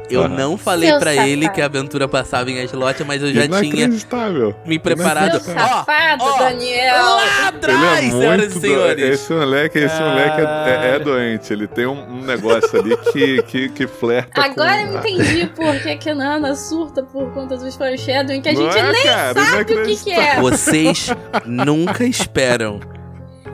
eu 0.08 0.22
Aham. 0.22 0.28
não 0.38 0.56
falei 0.56 0.88
Seu 0.90 1.00
pra 1.00 1.16
ele 1.28 1.50
que 1.50 1.60
a 1.60 1.66
aventura 1.66 2.08
passava 2.08 2.52
em 2.52 2.62
Aslote, 2.62 3.04
mas 3.04 3.24
eu 3.24 3.34
já 3.34 3.48
tinha 3.48 3.64
Inacreditável. 3.86 4.56
me 4.68 4.78
preparado. 4.78 5.42
Seu 5.42 5.56
safado, 5.56 6.24
ó, 6.24 6.38
Daniel! 6.38 6.94
lá 6.94 7.24
Ele 7.24 7.58
atrás, 7.58 8.06
é 8.06 8.10
senhoras 8.12 8.54
muito 8.54 8.58
e 8.58 8.62
senhores. 8.62 8.96
do... 9.08 9.14
Esse 9.14 9.34
moleque, 9.34 9.80
esse 9.80 10.00
moleque 10.00 10.42
é, 10.42 10.70
é- 10.70 10.96
é 10.96 11.00
doente. 11.00 11.52
Ele 11.54 11.66
tem 11.68 11.88
um, 11.88 12.08
um 12.08 12.22
negócio 12.22 12.80
ali 12.80 12.96
que, 13.12 13.42
que, 13.42 13.70
que 13.70 13.88
flerta 13.88 14.40
Agora 14.44 14.86
com... 14.86 14.94
eu 14.94 15.00
entendi 15.00 15.48
por 15.56 15.76
que 15.82 15.96
que 15.98 16.10
a 16.12 16.14
Nana 16.14 16.54
surta 16.54 17.02
por 17.02 17.34
conta 17.34 17.58
dos 17.58 17.76
foreshadowing, 17.76 18.42
que 18.42 18.50
a 18.50 18.54
Não 18.54 18.62
gente 18.72 18.78
é, 18.78 18.92
nem 18.92 19.04
cara? 19.06 19.34
sabe 19.44 19.74
o 19.74 19.86
que 19.88 19.96
que 20.04 20.12
é. 20.12 20.40
Vocês 20.40 21.10
nunca 21.48 22.04
esperam. 22.06 22.80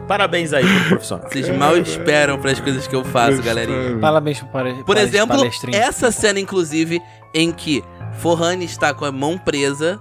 Parabéns 0.08 0.54
aí 0.54 0.64
pro 0.64 0.90
profissional. 0.90 1.30
Vocês 1.30 1.50
mal 1.50 1.78
esperam 1.78 2.40
pras 2.40 2.60
coisas 2.60 2.88
que 2.88 2.96
eu 2.96 3.04
faço, 3.04 3.42
galerinha. 3.44 3.98
Parabéns 4.00 4.42
para 4.42 4.74
Por 4.76 4.86
para 4.86 5.02
exemplo, 5.02 5.38
essa 5.74 6.12
cena, 6.12 6.40
inclusive, 6.40 7.02
em 7.34 7.52
que 7.52 7.84
Forrani 8.20 8.66
está 8.66 8.94
com 8.94 9.04
a 9.04 9.12
mão 9.12 9.38
presa 9.38 10.00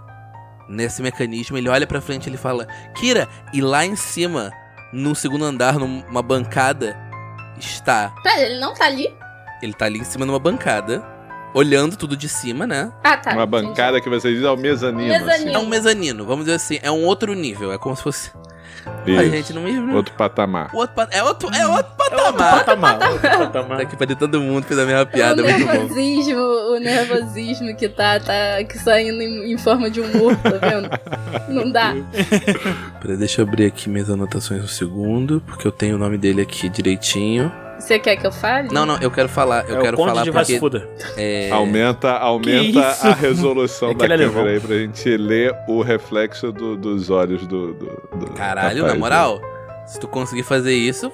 nesse 0.69 1.03
mecanismo, 1.03 1.57
ele 1.59 1.69
olha 1.69 1.87
pra 1.87 2.01
frente 2.01 2.27
e 2.27 2.31
ele 2.31 2.37
fala: 2.37 2.67
Kira, 2.95 3.29
e 3.53 3.61
lá 3.61 3.85
em 3.85 3.97
cima, 3.97 4.53
no 4.93 5.15
segundo 5.15 5.45
andar, 5.45 5.79
numa 5.79 6.23
bancada, 6.23 6.97
está. 7.59 8.13
Pera, 8.23 8.43
ele 8.43 8.61
não 8.61 8.75
tá 8.75 8.87
ali? 8.87 9.13
Ele 9.63 9.73
tá 9.73 9.87
ali 9.87 9.99
em 9.99 10.05
cima 10.05 10.25
numa 10.25 10.39
bancada, 10.39 11.05
olhando 11.55 11.97
tudo 11.97 12.17
de 12.17 12.29
cima, 12.29 12.67
né? 12.67 12.93
Ah, 13.03 13.17
tá. 13.17 13.33
Uma 13.33 13.45
entendi. 13.45 13.67
bancada 13.67 14.01
que 14.01 14.09
você 14.09 14.33
diz 14.33 14.43
é 14.43 14.51
o 14.51 14.57
mezanino. 14.57 15.09
Mezanino. 15.09 15.53
É 15.53 15.59
um 15.59 15.67
mezanino, 15.67 16.25
vamos 16.25 16.45
dizer 16.45 16.57
assim, 16.57 16.79
é 16.83 16.91
um 16.91 17.05
outro 17.05 17.35
nível, 17.35 17.73
é 17.73 17.79
como 17.79 17.97
se 17.97 18.03
fosse. 18.03 18.31
Assim. 18.87 19.17
A 19.19 19.23
Isso. 19.23 19.31
gente 19.31 19.53
não 19.53 19.63
me. 19.63 19.95
Outro 19.95 20.15
patamar. 20.15 20.71
Outro 20.73 20.95
pa- 20.95 21.09
É 21.11 21.23
outro, 21.23 21.49
é 21.55 21.67
outro 21.67 21.93
É 22.11 22.17
outro 22.17 22.33
patamar. 22.35 22.65
patamar. 22.65 23.11
Outro 23.13 23.29
patamar. 23.31 23.77
Tá 23.79 23.83
aqui 23.83 23.97
pra 23.97 24.07
todo 24.15 24.41
mundo 24.41 24.65
fez 24.65 24.79
a 24.79 24.85
mesma 24.85 25.03
o 25.03 25.07
piada, 25.07 25.43
bom. 25.43 25.49
nervosismo, 25.49 26.41
o 26.41 26.79
nervosismo 26.79 27.77
que 27.77 27.89
tá, 27.89 28.21
tá 28.21 28.63
que 28.69 28.79
saindo 28.79 29.21
em, 29.23 29.53
em 29.53 29.59
forma 29.59 29.91
de 29.91 30.01
humor, 30.01 30.37
tá 30.37 30.51
vendo? 30.51 30.89
Não 31.49 31.71
dá. 31.71 31.95
Peraí, 33.01 33.17
deixa 33.17 33.41
eu 33.43 33.47
abrir 33.47 33.67
aqui 33.67 33.89
minhas 33.89 34.09
anotações 34.11 34.63
um 34.63 34.69
segundo, 34.69 35.43
porque 35.47 35.67
eu 35.67 35.73
tenho 35.73 35.97
o 35.97 35.99
nome 35.99 36.17
dele 36.19 36.43
aqui 36.43 36.69
direitinho. 36.69 37.51
Você 37.79 37.99
quer 37.99 38.17
que 38.17 38.27
eu 38.27 38.33
fale? 38.33 38.69
Não, 38.73 38.87
não, 38.87 38.99
eu 39.01 39.11
quero 39.11 39.29
falar, 39.29 39.69
eu 39.69 39.79
é 39.79 39.83
quero 39.83 39.97
falar 39.97 40.25
de 40.25 40.33
porque 40.33 40.59
é, 41.17 41.51
Aumenta, 41.51 42.11
aumenta 42.13 42.81
a 43.03 43.13
resolução 43.13 43.91
É 43.93 43.95
da 43.95 44.05
é 44.15 44.19
câmera 44.19 44.51
aí 44.51 44.61
pra 44.61 44.77
gente 44.77 45.17
ler 45.17 45.55
o 45.69 45.83
reflexo 45.83 46.51
do- 46.53 46.77
dos 46.77 47.11
olhos 47.11 47.47
do. 47.47 47.75
do, 47.75 47.87
do 48.19 48.31
caralho, 48.33 48.79
rapaz, 48.83 48.95
na 48.95 48.99
moral, 48.99 49.41
se 49.87 50.01
tu 50.01 50.09
conseguir 50.09 50.43
fazer 50.43 50.73
isso, 50.75 51.13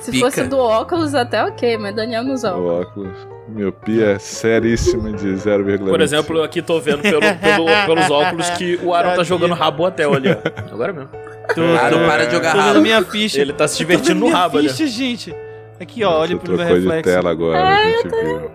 Se 0.00 0.10
pica. 0.12 0.24
fosse 0.26 0.44
do 0.44 0.58
óculos, 0.58 1.14
até 1.14 1.42
ok, 1.44 1.76
mas 1.76 1.94
Daniel 1.94 2.22
né? 2.22 2.34
O 2.34 2.34
óculos. 2.36 2.86
óculos. 2.86 3.30
Miopia 3.48 4.16
seríssima 4.20 5.12
de 5.12 5.26
0,25. 5.34 5.88
Por 5.88 6.00
exemplo, 6.00 6.36
eu 6.38 6.44
aqui 6.44 6.62
tô 6.62 6.78
vendo 6.80 7.02
pelo- 7.02 7.20
pelo- 7.20 7.86
pelos 7.86 8.08
óculos 8.10 8.48
que 8.50 8.78
o 8.80 8.94
Aaron 8.94 9.16
tá 9.16 9.24
jogando 9.24 9.54
rabo 9.54 9.84
até 9.84 10.04
ali, 10.04 10.28
ó. 10.30 10.72
Agora 10.72 10.92
mesmo. 10.92 11.08
Tô, 11.52 11.60
Aaron, 11.62 12.06
para 12.06 12.26
de 12.26 12.32
jogar 12.36 12.54
rabo. 12.54 12.80
minha 12.80 13.02
ficha. 13.02 13.40
Ele 13.40 13.52
tá 13.52 13.66
se 13.66 13.76
divertindo 13.78 14.20
no 14.20 14.28
rabo 14.30 14.58
ali. 14.58 14.68
ficha, 14.68 14.86
gente. 14.86 15.34
Aqui, 15.80 16.04
ó, 16.04 16.20
olha 16.20 16.36
pro 16.36 16.48
meu 16.48 16.58
trocou 16.58 16.76
de 16.76 16.82
reflexo. 16.86 17.10
tela 17.10 17.30
agora, 17.30 17.58
a 17.68 17.88
gente 17.88 18.08
viu. 18.08 18.50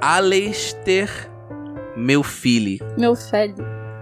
Aleister 0.00 1.10
meu 1.96 2.22
filho, 2.22 2.78
Meu 2.96 3.16
filho. 3.16 3.54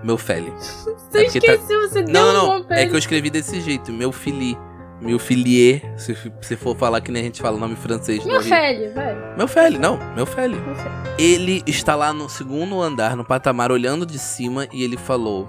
meu 0.05 0.19
filho. 0.19 0.53
Você 0.59 0.91
É 1.19 1.25
porque 1.25 1.41
tá- 1.41 1.53
esqueceu, 1.55 1.81
você 1.89 2.03
deu 2.03 2.13
Não, 2.13 2.29
um 2.31 2.33
não, 2.61 2.69
não, 2.69 2.77
é 2.77 2.87
que 2.87 2.93
eu 2.95 2.99
escrevi 2.99 3.31
desse 3.31 3.61
jeito, 3.63 3.91
meu 3.91 4.13
fili, 4.13 4.59
meu 5.01 5.19
filier, 5.19 5.83
se, 5.99 6.15
se 6.43 6.57
for 6.57 6.77
falar 6.77 7.01
que 7.01 7.11
nem 7.11 7.23
a 7.23 7.25
gente 7.25 7.41
fala 7.41 7.57
o 7.57 7.61
nome 7.61 7.75
francês. 7.77 8.25
Meu 8.27 8.43
filho, 8.43 8.93
vai. 8.95 9.35
Meu 9.37 9.49
filho, 9.49 9.81
não, 9.81 9.99
meu 10.15 10.27
filho. 10.27 10.61
Meu 10.61 10.75
filho. 10.75 10.91
Ele 11.19 11.63
está 11.67 11.95
lá 11.95 12.13
no 12.13 12.29
segundo 12.29 12.81
andar, 12.83 13.17
no 13.17 13.25
patamar, 13.25 13.73
olhando 13.73 14.05
de 14.05 14.19
cima 14.19 14.69
e 14.71 14.83
ele 14.85 14.99
falou: 14.99 15.47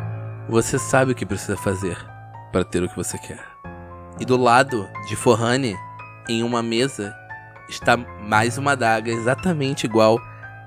Você 0.47 0.80
sabe 0.80 1.11
o 1.11 1.15
que 1.15 1.25
precisa 1.25 1.57
fazer 1.57 1.97
para 2.53 2.63
ter 2.63 2.82
o 2.82 2.88
que 2.88 2.95
você 2.95 3.17
quer. 3.17 3.39
E 4.19 4.23
do 4.25 4.38
lado 4.38 4.88
de 5.07 5.15
Forrani, 5.17 5.75
em 6.30 6.43
uma 6.43 6.61
mesa, 6.63 7.15
está 7.69 7.97
mais 7.97 8.57
uma 8.57 8.73
adaga 8.73 9.11
exatamente 9.11 9.86
igual 9.86 10.19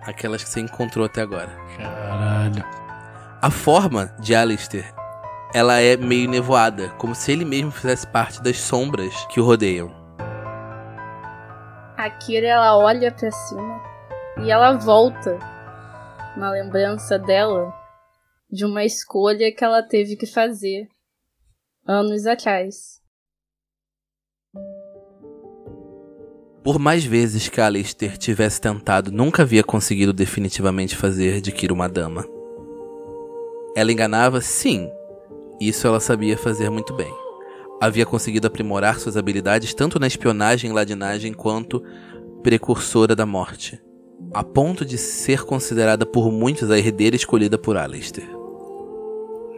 àquelas 0.02 0.42
que 0.42 0.50
você 0.50 0.60
encontrou 0.60 1.06
até 1.06 1.22
agora. 1.22 1.50
Caralho. 1.76 2.64
A 3.42 3.50
forma 3.50 4.14
de 4.18 4.34
Alistair, 4.34 4.92
ela 5.54 5.80
é 5.80 5.96
meio 5.96 6.28
nevoada, 6.28 6.90
como 6.90 7.14
se 7.14 7.32
ele 7.32 7.44
mesmo 7.44 7.70
fizesse 7.70 8.06
parte 8.06 8.42
das 8.42 8.58
sombras 8.58 9.14
que 9.26 9.40
o 9.40 9.44
rodeiam. 9.44 9.90
A 11.96 12.08
Kira, 12.10 12.46
ela 12.46 12.78
olha 12.78 13.12
pra 13.12 13.30
cima 13.30 13.82
E 14.38 14.50
ela 14.50 14.72
volta 14.72 15.38
na 16.34 16.50
lembrança 16.50 17.18
dela 17.18 17.74
de 18.50 18.64
uma 18.64 18.84
escolha 18.84 19.54
que 19.54 19.62
ela 19.62 19.82
teve 19.82 20.16
que 20.16 20.26
fazer 20.26 20.88
anos 21.86 22.26
atrás. 22.26 22.99
Por 26.62 26.78
mais 26.78 27.02
vezes 27.02 27.48
que 27.48 27.58
Alistair 27.58 28.18
tivesse 28.18 28.60
tentado, 28.60 29.10
nunca 29.10 29.42
havia 29.42 29.64
conseguido 29.64 30.12
definitivamente 30.12 30.94
fazer 30.94 31.40
de 31.40 31.50
Kira 31.50 31.72
uma 31.72 31.88
dama. 31.88 32.26
Ela 33.74 33.90
enganava, 33.90 34.42
sim. 34.42 34.90
Isso 35.58 35.86
ela 35.86 35.98
sabia 36.00 36.36
fazer 36.36 36.68
muito 36.68 36.92
bem. 36.92 37.10
Havia 37.80 38.04
conseguido 38.04 38.46
aprimorar 38.46 39.00
suas 39.00 39.16
habilidades 39.16 39.72
tanto 39.72 39.98
na 39.98 40.06
espionagem 40.06 40.70
e 40.70 40.74
ladinagem 40.74 41.32
quanto 41.32 41.82
precursora 42.42 43.16
da 43.16 43.24
morte, 43.24 43.80
a 44.34 44.44
ponto 44.44 44.84
de 44.84 44.98
ser 44.98 45.44
considerada 45.44 46.04
por 46.04 46.30
muitos 46.30 46.70
a 46.70 46.78
herdeira 46.78 47.16
escolhida 47.16 47.56
por 47.56 47.78
Alistair. 47.78 48.28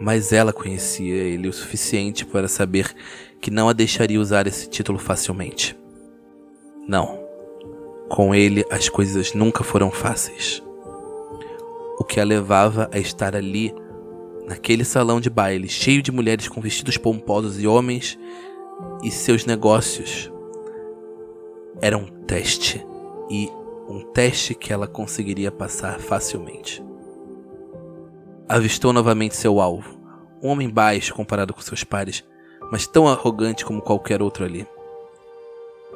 Mas 0.00 0.32
ela 0.32 0.52
conhecia 0.52 1.14
ele 1.14 1.48
o 1.48 1.52
suficiente 1.52 2.24
para 2.24 2.46
saber 2.46 2.94
que 3.40 3.50
não 3.50 3.68
a 3.68 3.72
deixaria 3.72 4.20
usar 4.20 4.46
esse 4.46 4.68
título 4.68 5.00
facilmente. 5.00 5.81
Não. 6.86 7.18
Com 8.08 8.34
ele 8.34 8.64
as 8.70 8.88
coisas 8.88 9.32
nunca 9.34 9.64
foram 9.64 9.90
fáceis. 9.90 10.62
O 11.98 12.04
que 12.04 12.20
a 12.20 12.24
levava 12.24 12.90
a 12.92 12.98
estar 12.98 13.36
ali, 13.36 13.74
naquele 14.46 14.84
salão 14.84 15.20
de 15.20 15.30
baile, 15.30 15.68
cheio 15.68 16.02
de 16.02 16.10
mulheres 16.10 16.48
com 16.48 16.60
vestidos 16.60 16.96
pomposos 16.96 17.60
e 17.60 17.66
homens 17.66 18.18
e 19.02 19.10
seus 19.10 19.46
negócios, 19.46 20.30
era 21.80 21.96
um 21.96 22.06
teste. 22.06 22.84
E 23.30 23.48
um 23.88 24.00
teste 24.12 24.54
que 24.54 24.72
ela 24.72 24.86
conseguiria 24.86 25.50
passar 25.50 26.00
facilmente. 26.00 26.82
Avistou 28.48 28.92
novamente 28.92 29.36
seu 29.36 29.60
alvo, 29.60 29.98
um 30.42 30.48
homem 30.48 30.68
baixo 30.68 31.14
comparado 31.14 31.54
com 31.54 31.60
seus 31.60 31.84
pares, 31.84 32.24
mas 32.70 32.86
tão 32.86 33.08
arrogante 33.08 33.64
como 33.64 33.80
qualquer 33.80 34.20
outro 34.20 34.44
ali. 34.44 34.66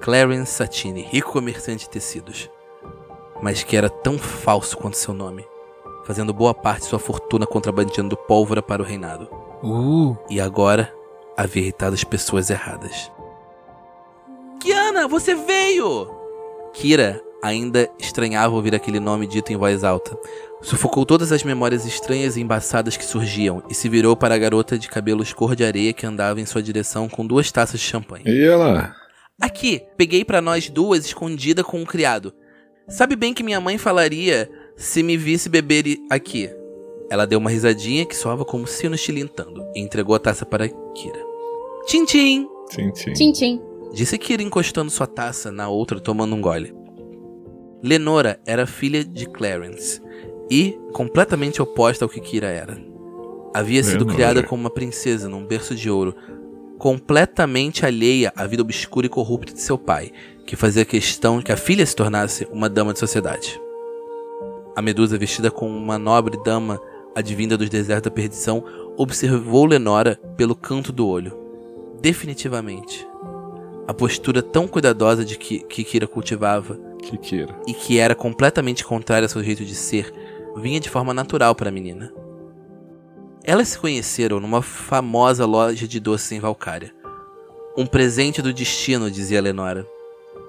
Clarence 0.01 0.53
Satini, 0.53 1.03
rico 1.03 1.33
comerciante 1.33 1.85
de 1.85 1.91
tecidos, 1.91 2.51
mas 3.43 3.63
que 3.63 3.77
era 3.77 3.89
tão 3.89 4.19
falso 4.19 4.77
quanto 4.77 4.97
seu 4.97 5.15
nome, 5.15 5.47
fazendo 6.05 6.33
boa 6.33 6.55
parte 6.55 6.83
de 6.83 6.89
sua 6.89 6.99
fortuna 6.99 7.47
contrabandeando 7.47 8.17
pólvora 8.17 8.63
para 8.63 8.83
o 8.83 8.85
reinado. 8.85 9.29
Uh. 9.63 10.17
E 10.31 10.41
agora 10.41 10.93
havia 11.37 11.63
irritado 11.63 11.95
as 11.95 12.05
pessoas 12.05 12.51
erradas. 12.51 13.11
Kiana, 14.61 15.09
você 15.09 15.35
veio! 15.35 16.11
Kira 16.73 17.23
ainda 17.43 17.89
estranhava 17.99 18.55
ouvir 18.55 18.75
aquele 18.75 18.99
nome 18.99 19.27
dito 19.27 19.53
em 19.53 19.57
voz 19.57 19.85
alta. 19.85 20.17
Sufocou 20.63 21.05
todas 21.07 21.33
as 21.33 21.45
memórias 21.45 21.85
estranhas 21.85 22.37
e 22.37 22.41
embaçadas 22.41 22.97
que 22.97 23.05
surgiam 23.05 23.63
e 23.71 23.75
se 23.75 23.89
virou 23.89 24.17
para 24.17 24.35
a 24.35 24.39
garota 24.39 24.79
de 24.79 24.89
cabelos 24.89 25.33
cor 25.33 25.55
de 25.55 25.65
areia 25.65 25.93
que 25.93 26.07
andava 26.07 26.41
em 26.41 26.47
sua 26.47 26.63
direção 26.63 27.09
com 27.09 27.27
duas 27.27 27.53
taças 27.53 27.81
de 27.81 27.87
champanhe. 27.87 28.25
E 28.27 28.45
ela? 28.45 28.95
Aqui, 29.41 29.83
peguei 29.99 30.25
para 30.25 30.41
nós 30.41 30.71
duas 30.71 31.05
escondida 31.05 31.63
com 31.63 31.79
um 31.81 31.85
criado. 31.85 32.33
Sabe 32.89 33.15
bem 33.15 33.35
que 33.35 33.43
minha 33.43 33.61
mãe 33.61 33.77
falaria 33.77 34.51
se 34.77 35.03
me 35.03 35.17
visse 35.17 35.49
beber 35.49 35.99
aqui. 36.11 36.49
Ela 37.11 37.27
deu 37.27 37.39
uma 37.39 37.51
risadinha 37.51 38.07
que 38.07 38.17
soava 38.17 38.45
como 38.45 38.67
sinos 38.67 39.03
tilintando 39.03 39.67
e 39.75 39.81
entregou 39.81 40.15
a 40.17 40.19
taça 40.19 40.47
para 40.47 40.69
Kira. 40.69 41.23
Tchim 41.87 42.05
tchim! 42.05 42.49
Sim, 42.71 42.95
sim. 42.95 43.13
Tchim, 43.13 43.33
tchim. 43.33 43.63
Disse 43.93 44.19
Kira 44.19 44.43
encostando 44.43 44.91
sua 44.91 45.07
taça 45.07 45.53
na 45.53 45.69
outra 45.69 46.01
tomando 46.01 46.35
um 46.35 46.41
gole. 46.41 46.75
Lenora 47.83 48.41
era 48.47 48.67
filha 48.67 49.05
de 49.05 49.27
Clarence 49.27 50.01
e 50.51 50.79
completamente 50.93 51.61
oposta 51.61 52.05
ao 52.05 52.09
que 52.09 52.21
Kira 52.21 52.49
era. 52.49 52.77
Havia 53.55 53.83
sido 53.83 54.01
Lenora. 54.01 54.15
criada 54.15 54.43
como 54.43 54.63
uma 54.63 54.71
princesa 54.71 55.29
num 55.29 55.47
berço 55.47 55.75
de 55.75 55.91
ouro, 55.91 56.15
completamente 56.79 57.85
alheia 57.85 58.33
à 58.37 58.47
vida 58.47 58.63
obscura 58.63 59.07
e 59.07 59.11
corrupta 59.11 59.53
de 59.53 59.61
seu 59.61 59.79
pai, 59.79 60.13
que 60.47 60.57
fazia 60.57 60.85
questão 60.85 61.43
que 61.43 61.53
a 61.53 61.57
filha 61.57 61.85
se 61.85 61.97
tornasse 61.97 62.47
uma 62.53 62.69
dama 62.69 62.93
de 62.93 62.99
sociedade. 62.99 63.61
A 64.75 64.83
Medusa, 64.83 65.19
vestida 65.19 65.51
como 65.51 65.77
uma 65.77 65.99
nobre 65.99 66.39
dama 66.45 66.81
advinda 67.15 67.57
dos 67.57 67.71
desertos 67.71 68.05
da 68.05 68.15
perdição, 68.15 68.63
observou 68.97 69.65
Lenora 69.65 70.21
pelo 70.37 70.55
canto 70.55 70.93
do 70.93 71.09
olho. 71.09 71.37
Definitivamente. 72.01 73.07
A 73.89 73.95
postura 73.95 74.43
tão 74.43 74.69
cuidadosa 74.69 75.25
de 75.25 75.39
que, 75.39 75.61
que 75.61 75.83
Kira 75.83 76.07
cultivava 76.07 76.79
queira. 77.23 77.59
e 77.67 77.73
que 77.73 77.99
era 77.99 78.15
completamente 78.15 78.85
contrária 78.85 79.25
ao 79.25 79.31
seu 79.31 79.43
jeito 79.43 79.65
de 79.65 79.75
ser, 79.75 80.13
vinha 80.57 80.81
de 80.81 80.91
forma 80.91 81.15
natural 81.15 81.55
para 81.55 81.69
a 81.69 81.73
menina. 81.73 82.13
Elas 83.49 83.69
se 83.69 83.79
conheceram 83.79 84.41
numa 84.41 84.61
famosa 84.61 85.47
loja 85.47 85.87
de 85.87 86.01
doces 86.01 86.33
em 86.33 86.41
Valcária. 86.41 86.93
Um 87.77 87.87
presente 87.87 88.43
do 88.43 88.53
destino, 88.53 89.09
dizia 89.09 89.41
Lenora, 89.41 89.87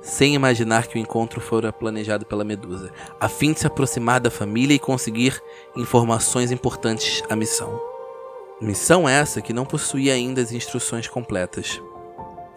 sem 0.01 0.33
imaginar 0.33 0.87
que 0.87 0.97
o 0.97 0.99
encontro 0.99 1.39
fora 1.39 1.71
planejado 1.71 2.25
pela 2.25 2.43
Medusa, 2.43 2.91
a 3.19 3.29
fim 3.29 3.53
de 3.53 3.59
se 3.59 3.67
aproximar 3.67 4.19
da 4.19 4.31
família 4.31 4.73
e 4.73 4.79
conseguir 4.79 5.39
informações 5.75 6.51
importantes 6.51 7.21
à 7.29 7.35
missão. 7.35 7.79
Missão 8.59 9.07
essa 9.07 9.43
que 9.43 9.53
não 9.53 9.63
possuía 9.63 10.13
ainda 10.13 10.41
as 10.41 10.51
instruções 10.51 11.07
completas. 11.07 11.79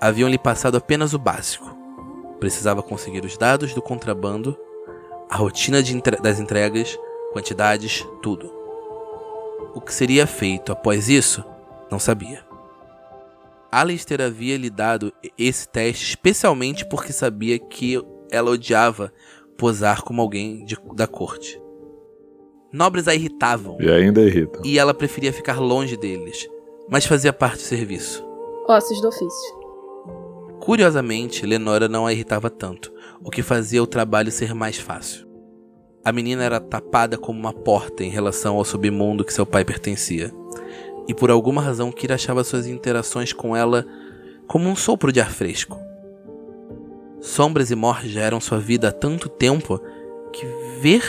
Haviam-lhe 0.01 0.39
passado 0.39 0.79
apenas 0.79 1.13
o 1.13 1.19
básico. 1.19 1.71
Precisava 2.39 2.83
conseguir 2.83 3.27
os 3.27 3.37
dados 3.37 3.75
do 3.75 3.83
contrabando, 3.83 4.57
a 5.29 5.37
rotina 5.37 5.81
entre- 5.81 6.17
das 6.17 6.41
entregas, 6.41 6.99
quantidades, 7.35 8.07
tudo. 8.23 8.60
O 9.75 9.81
que 9.81 9.93
seria 9.95 10.27
feito 10.27 10.73
após 10.73 11.09
isso, 11.09 11.45
não 11.91 11.99
sabia. 11.99 12.45
Alistair 13.71 14.21
havia 14.21 14.57
lhe 14.57 14.69
dado 14.71 15.13
esse 15.39 15.69
teste 15.69 16.05
especialmente 16.05 16.85
porque 16.89 17.13
sabia 17.13 17.59
que 17.59 18.03
ela 18.31 18.51
odiava 18.51 19.13
posar 19.57 20.03
como 20.03 20.21
alguém 20.21 20.65
de- 20.65 20.77
da 20.95 21.07
corte. 21.07 21.61
Nobres 22.73 23.07
a 23.07 23.15
irritavam 23.15 23.77
E 23.81 23.89
ainda 23.91 24.21
irrita. 24.23 24.61
e 24.65 24.79
ela 24.79 24.95
preferia 24.95 25.33
ficar 25.33 25.61
longe 25.61 25.97
deles, 25.97 26.49
mas 26.89 27.05
fazia 27.07 27.33
parte 27.33 27.57
do 27.59 27.63
serviço. 27.63 28.25
Ossos 28.69 29.01
do 29.01 29.09
ofício. 29.09 29.61
Curiosamente, 30.61 31.47
Lenora 31.47 31.89
não 31.89 32.07
a 32.07 32.13
irritava 32.13 32.51
tanto, 32.51 32.93
o 33.25 33.31
que 33.31 33.43
fazia 33.43 33.83
o 33.83 33.87
trabalho 33.87 34.31
ser 34.31 34.55
mais 34.55 34.77
fácil. 34.79 35.27
A 36.03 36.13
menina 36.13 36.43
era 36.43 36.59
tapada 36.59 37.19
como 37.19 37.39
uma 37.39 37.53
porta 37.53 38.03
em 38.03 38.09
relação 38.09 38.57
ao 38.57 38.65
submundo 38.65 39.23
que 39.25 39.35
seu 39.35 39.45
pai 39.45 39.67
pertencia, 39.67 40.33
e 41.07 41.13
por 41.13 41.31
alguma 41.31 41.61
razão 41.61 41.93
Kira 41.93 42.15
achava 42.15 42.43
suas 42.43 42.67
interações 42.67 43.35
com 43.35 43.55
ela 43.55 43.87
como 44.47 44.69
um 44.69 44.75
sopro 44.75 45.13
de 45.13 45.21
ar 45.21 45.31
fresco. 45.31 45.79
Sombras 47.21 47.71
e 47.71 47.75
mortes 47.75 48.13
já 48.13 48.23
eram 48.23 48.41
sua 48.41 48.59
vida 48.59 48.89
há 48.89 48.93
tanto 48.93 49.29
tempo 49.29 49.79
que 50.33 50.47
ver 50.81 51.03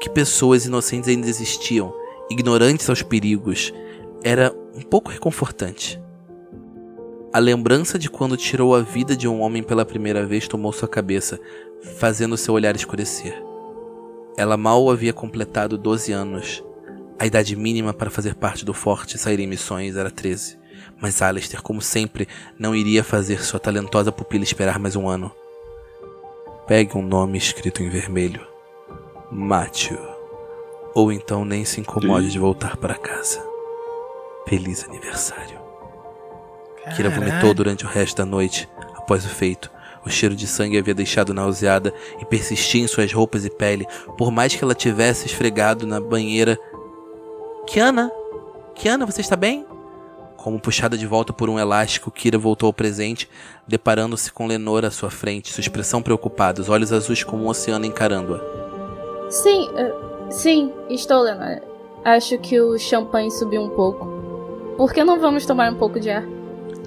que 0.00 0.10
pessoas 0.10 0.66
inocentes 0.66 1.08
ainda 1.08 1.28
existiam, 1.28 1.94
ignorantes 2.28 2.90
aos 2.90 3.02
perigos, 3.02 3.72
era 4.24 4.52
um 4.74 4.82
pouco 4.82 5.12
reconfortante. 5.12 6.02
A 7.32 7.38
lembrança 7.38 7.98
de 8.00 8.10
quando 8.10 8.36
tirou 8.36 8.74
a 8.74 8.80
vida 8.80 9.16
de 9.16 9.28
um 9.28 9.40
homem 9.40 9.62
pela 9.62 9.84
primeira 9.84 10.26
vez 10.26 10.48
tomou 10.48 10.72
sua 10.72 10.88
cabeça, 10.88 11.38
fazendo 11.98 12.36
seu 12.36 12.54
olhar 12.54 12.74
escurecer. 12.74 13.53
Ela 14.36 14.56
mal 14.56 14.90
havia 14.90 15.12
completado 15.12 15.78
12 15.78 16.12
anos. 16.12 16.64
A 17.18 17.26
idade 17.26 17.54
mínima 17.54 17.94
para 17.94 18.10
fazer 18.10 18.34
parte 18.34 18.64
do 18.64 18.74
forte 18.74 19.14
e 19.14 19.18
sair 19.18 19.38
em 19.38 19.46
missões 19.46 19.96
era 19.96 20.10
13. 20.10 20.58
Mas 21.00 21.22
Alistair, 21.22 21.62
como 21.62 21.80
sempre, 21.80 22.26
não 22.58 22.74
iria 22.74 23.04
fazer 23.04 23.42
sua 23.42 23.60
talentosa 23.60 24.10
pupila 24.10 24.42
esperar 24.42 24.78
mais 24.78 24.96
um 24.96 25.08
ano. 25.08 25.30
Pegue 26.66 26.96
um 26.96 27.02
nome 27.02 27.38
escrito 27.38 27.82
em 27.82 27.88
vermelho. 27.88 28.44
Mate-o. 29.30 29.98
Ou 30.94 31.12
então 31.12 31.44
nem 31.44 31.64
se 31.64 31.80
incomode 31.80 32.30
de 32.30 32.38
voltar 32.38 32.76
para 32.76 32.94
casa. 32.94 33.44
Feliz 34.48 34.84
aniversário. 34.84 35.58
Kira 36.96 37.10
vomitou 37.10 37.54
durante 37.54 37.84
o 37.84 37.88
resto 37.88 38.18
da 38.18 38.26
noite, 38.26 38.68
após 38.94 39.24
o 39.24 39.28
feito. 39.28 39.70
O 40.04 40.10
cheiro 40.10 40.36
de 40.36 40.46
sangue 40.46 40.78
havia 40.78 40.94
deixado 40.94 41.32
nauseada 41.32 41.92
e 42.20 42.24
persistia 42.24 42.82
em 42.82 42.86
suas 42.86 43.12
roupas 43.12 43.44
e 43.44 43.50
pele, 43.50 43.86
por 44.18 44.30
mais 44.30 44.54
que 44.54 44.62
ela 44.62 44.74
tivesse 44.74 45.26
esfregado 45.26 45.86
na 45.86 46.00
banheira. 46.00 46.58
Kiana? 47.66 48.10
Kiana, 48.74 49.06
você 49.06 49.20
está 49.20 49.36
bem? 49.36 49.66
Como 50.36 50.60
puxada 50.60 50.98
de 50.98 51.06
volta 51.06 51.32
por 51.32 51.48
um 51.48 51.58
elástico, 51.58 52.10
Kira 52.10 52.36
voltou 52.36 52.66
ao 52.66 52.72
presente, 52.72 53.30
deparando-se 53.66 54.30
com 54.30 54.46
Lenora 54.46 54.88
à 54.88 54.90
sua 54.90 55.10
frente, 55.10 55.50
sua 55.50 55.62
expressão 55.62 56.02
preocupada, 56.02 56.60
os 56.60 56.68
olhos 56.68 56.92
azuis 56.92 57.24
como 57.24 57.44
um 57.44 57.48
oceano 57.48 57.86
encarando-a. 57.86 59.30
Sim, 59.30 59.70
eh, 59.74 59.94
sim, 60.28 60.70
estou, 60.90 61.22
Lenora. 61.22 61.62
Acho 62.04 62.36
que 62.38 62.60
o 62.60 62.78
champanhe 62.78 63.30
subiu 63.30 63.62
um 63.62 63.70
pouco. 63.70 64.06
Por 64.76 64.92
que 64.92 65.02
não 65.02 65.18
vamos 65.18 65.46
tomar 65.46 65.72
um 65.72 65.76
pouco 65.76 65.98
de 65.98 66.10
ar? 66.10 66.26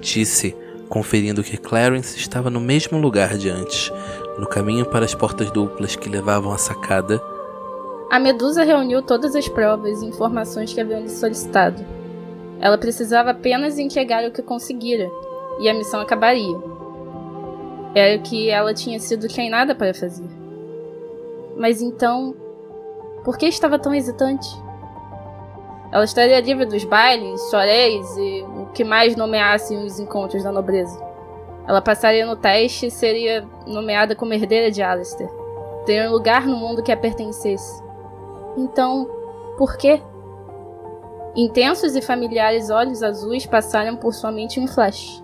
Disse, 0.00 0.54
conferindo 0.88 1.42
que 1.42 1.56
Clarence 1.56 2.16
estava 2.16 2.50
no 2.50 2.60
mesmo 2.60 2.98
lugar 2.98 3.36
de 3.36 3.50
antes, 3.50 3.92
No 4.38 4.46
caminho 4.46 4.86
para 4.86 5.04
as 5.04 5.16
portas 5.16 5.50
duplas 5.50 5.96
que 5.96 6.08
levavam 6.08 6.52
à 6.52 6.58
sacada, 6.58 7.20
A 8.08 8.20
Medusa 8.20 8.62
reuniu 8.62 9.02
todas 9.02 9.34
as 9.34 9.48
provas 9.48 10.00
e 10.00 10.06
informações 10.06 10.72
que 10.72 10.80
haviam 10.80 11.00
lhe 11.00 11.08
solicitado. 11.08 11.84
Ela 12.60 12.78
precisava 12.78 13.30
apenas 13.30 13.78
entregar 13.78 14.24
o 14.24 14.30
que 14.30 14.40
conseguira, 14.40 15.10
e 15.60 15.68
a 15.68 15.74
missão 15.74 16.00
acabaria. 16.00 16.56
Era 17.94 18.18
o 18.18 18.22
que 18.22 18.48
ela 18.48 18.72
tinha 18.72 18.98
sido 19.00 19.26
treinada 19.26 19.74
para 19.74 19.92
fazer. 19.92 20.28
Mas 21.56 21.82
então, 21.82 22.34
por 23.24 23.36
que 23.36 23.46
estava 23.46 23.78
tão 23.78 23.92
hesitante? 23.92 24.48
Ela 25.90 26.04
estaria 26.04 26.40
livre 26.40 26.66
dos 26.66 26.84
bailes, 26.84 27.40
chorés 27.50 28.16
e 28.16 28.42
o 28.42 28.66
que 28.66 28.84
mais 28.84 29.16
nomeassem 29.16 29.84
os 29.84 29.98
encontros 29.98 30.42
da 30.42 30.52
nobreza. 30.52 30.98
Ela 31.66 31.80
passaria 31.80 32.26
no 32.26 32.36
teste 32.36 32.86
e 32.86 32.90
seria 32.90 33.46
nomeada 33.66 34.14
como 34.14 34.32
herdeira 34.32 34.70
de 34.70 34.82
Alistair. 34.82 35.30
Teria 35.86 36.08
um 36.08 36.12
lugar 36.12 36.46
no 36.46 36.56
mundo 36.56 36.82
que 36.82 36.92
a 36.92 36.96
pertencesse. 36.96 37.82
Então, 38.56 39.08
por 39.56 39.76
quê? 39.76 40.02
Intensos 41.34 41.94
e 41.94 42.02
familiares 42.02 42.70
olhos 42.70 43.02
azuis 43.02 43.46
passaram 43.46 43.96
por 43.96 44.12
sua 44.12 44.32
mente 44.32 44.58
em 44.58 44.64
um 44.64 44.66
flash. 44.66 45.22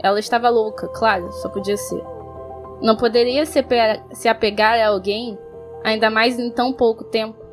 Ela 0.00 0.20
estava 0.20 0.48
louca, 0.48 0.88
claro, 0.88 1.32
só 1.32 1.48
podia 1.48 1.76
ser. 1.76 2.02
Não 2.80 2.96
poderia 2.96 3.44
se, 3.44 3.64
se 4.12 4.28
apegar 4.28 4.78
a 4.78 4.88
alguém, 4.88 5.38
ainda 5.84 6.10
mais 6.10 6.38
em 6.38 6.50
tão 6.50 6.72
pouco 6.72 7.04
tempo. 7.04 7.47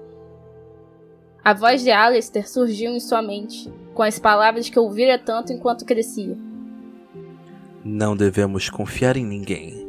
A 1.46 1.54
voz 1.54 1.84
de 1.84 1.92
Alistair 1.92 2.50
surgiu 2.50 2.90
em 2.90 3.00
sua 3.00 3.22
mente, 3.22 3.72
com 3.94 4.02
as 4.02 4.18
palavras 4.18 4.68
que 4.68 4.80
ouvira 4.80 5.20
tanto 5.20 5.54
enquanto 5.54 5.86
crescia. 5.86 6.36
não 7.84 8.18
devemos 8.18 8.68
confiar 8.68 9.16
em 9.16 9.24
ninguém. 9.24 9.88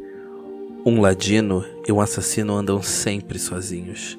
Um 0.84 1.00
ladino 1.00 1.64
e 1.88 1.90
um 1.90 1.98
assassino 1.98 2.54
andam 2.54 2.82
sempre 2.82 3.38
sozinhos, 3.38 4.18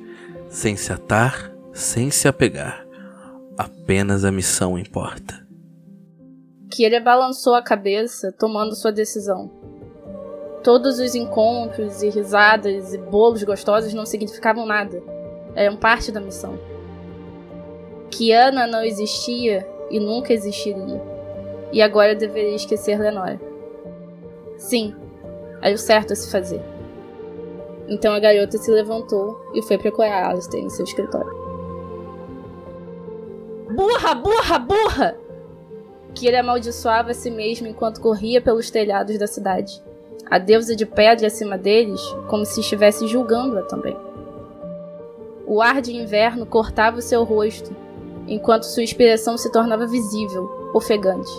sem 0.49 0.75
se 0.75 0.91
atar, 0.91 1.53
sem 1.71 2.09
se 2.09 2.27
apegar. 2.27 2.83
Apenas 3.55 4.25
a 4.25 4.31
missão 4.31 4.79
importa. 4.79 5.45
Kira 6.71 6.99
balançou 6.99 7.53
a 7.53 7.61
cabeça, 7.61 8.31
tomando 8.31 8.75
sua 8.75 8.91
decisão. 8.91 9.51
Todos 10.63 10.97
os 10.97 11.13
encontros 11.13 12.01
e 12.01 12.09
risadas 12.09 12.95
e 12.95 12.97
bolos 12.97 13.43
gostosos 13.43 13.93
não 13.93 14.07
significavam 14.07 14.65
nada. 14.65 14.99
Eram 15.53 15.77
parte 15.77 16.11
da 16.11 16.19
missão. 16.19 16.57
Kiana 18.09 18.65
não 18.67 18.83
existia 18.83 19.67
e 19.89 19.99
nunca 19.99 20.33
existiria. 20.33 21.01
E 21.71 21.81
agora 21.81 22.13
eu 22.13 22.17
deveria 22.17 22.55
esquecer 22.55 22.99
Lenora. 22.99 23.39
Sim, 24.57 24.95
era 25.61 25.75
o 25.75 25.77
certo 25.77 26.13
a 26.13 26.15
se 26.15 26.31
fazer. 26.31 26.61
Então 27.87 28.13
a 28.13 28.19
garota 28.19 28.57
se 28.57 28.69
levantou 28.71 29.39
e 29.53 29.61
foi 29.61 29.77
procurar 29.77 30.29
Alistair 30.29 30.63
em 30.63 30.69
seu 30.69 30.83
escritório. 30.83 31.31
Burra, 33.73 34.15
burra, 34.15 34.59
burra! 34.59 35.17
Kira 36.15 36.39
amaldiçoava 36.39 37.11
a 37.11 37.13
si 37.13 37.29
mesmo 37.29 37.67
enquanto 37.67 38.01
corria 38.01 38.41
pelos 38.41 38.71
telhados 38.71 39.17
da 39.17 39.27
cidade. 39.27 39.81
A 40.29 40.37
deusa 40.37 40.75
de 40.75 40.85
pedra 40.85 41.27
acima 41.27 41.57
deles, 41.57 42.01
como 42.27 42.45
se 42.45 42.59
estivesse 42.59 43.07
julgando-a 43.07 43.61
também. 43.63 43.95
O 45.45 45.61
ar 45.61 45.81
de 45.81 45.95
inverno 45.95 46.45
cortava 46.45 46.97
o 46.97 47.01
seu 47.01 47.23
rosto, 47.23 47.73
enquanto 48.28 48.63
sua 48.63 48.84
expressão 48.84 49.38
se 49.38 49.51
tornava 49.51 49.88
visível, 49.88 50.71
ofegante. 50.73 51.32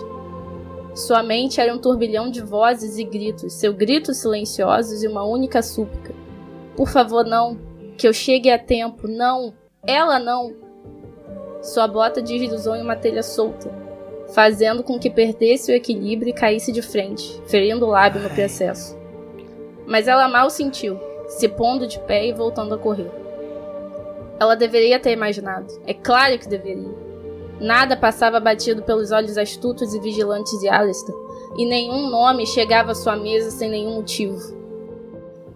Sua 0.95 1.23
mente 1.23 1.61
era 1.61 1.73
um 1.73 1.77
turbilhão 1.77 2.29
de 2.29 2.41
vozes 2.41 2.97
e 2.97 3.03
gritos, 3.03 3.53
seus 3.53 3.75
gritos 3.75 4.17
silenciosos 4.17 5.03
e 5.03 5.07
uma 5.07 5.23
única 5.23 5.61
súplica. 5.61 6.13
Por 6.75 6.89
favor, 6.89 7.25
não. 7.25 7.57
Que 7.97 8.07
eu 8.07 8.13
chegue 8.13 8.49
a 8.49 8.57
tempo. 8.57 9.07
Não. 9.07 9.53
Ela 9.85 10.19
não. 10.19 10.53
Sua 11.61 11.87
bota 11.87 12.21
deslizou 12.21 12.75
em 12.75 12.81
uma 12.81 12.95
telha 12.95 13.21
solta, 13.21 13.69
fazendo 14.33 14.81
com 14.81 14.97
que 14.97 15.09
perdesse 15.09 15.71
o 15.71 15.75
equilíbrio 15.75 16.29
e 16.29 16.33
caísse 16.33 16.71
de 16.71 16.81
frente, 16.81 17.41
ferindo 17.47 17.85
o 17.85 17.89
lábio 17.89 18.21
no 18.21 18.29
processo. 18.29 18.97
Mas 19.85 20.07
ela 20.07 20.27
mal 20.27 20.49
sentiu, 20.49 20.97
se 21.27 21.47
pondo 21.49 21.85
de 21.85 21.99
pé 21.99 22.27
e 22.27 22.33
voltando 22.33 22.75
a 22.75 22.77
correr. 22.77 23.11
Ela 24.39 24.55
deveria 24.55 24.99
ter 24.99 25.11
imaginado. 25.11 25.67
É 25.85 25.93
claro 25.93 26.37
que 26.39 26.47
deveria. 26.47 27.09
Nada 27.59 27.97
passava 27.97 28.39
batido 28.39 28.83
pelos 28.83 29.11
olhos 29.11 29.37
astutos 29.37 29.93
e 29.93 29.99
vigilantes 29.99 30.57
de 30.59 30.69
Alistair, 30.69 31.17
e 31.57 31.65
nenhum 31.65 32.09
nome 32.09 32.47
chegava 32.47 32.91
à 32.91 32.95
sua 32.95 33.17
mesa 33.17 33.51
sem 33.51 33.69
nenhum 33.69 33.95
motivo. 33.95 34.57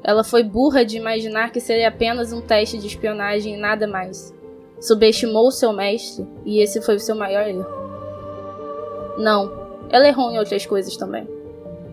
Ela 0.03 0.23
foi 0.23 0.43
burra 0.43 0.83
de 0.83 0.97
imaginar 0.97 1.51
que 1.51 1.61
seria 1.61 1.87
apenas 1.87 2.33
um 2.33 2.41
teste 2.41 2.77
de 2.77 2.87
espionagem 2.87 3.53
e 3.53 3.57
nada 3.57 3.87
mais. 3.87 4.33
Subestimou 4.81 5.49
seu 5.49 5.71
mestre, 5.71 6.27
e 6.43 6.59
esse 6.59 6.81
foi 6.81 6.95
o 6.95 6.99
seu 6.99 7.15
maior 7.15 7.47
erro. 7.47 7.65
Não, 9.17 9.49
ela 9.89 10.07
errou 10.07 10.29
em 10.29 10.39
outras 10.39 10.65
coisas 10.65 10.97
também. 10.97 11.25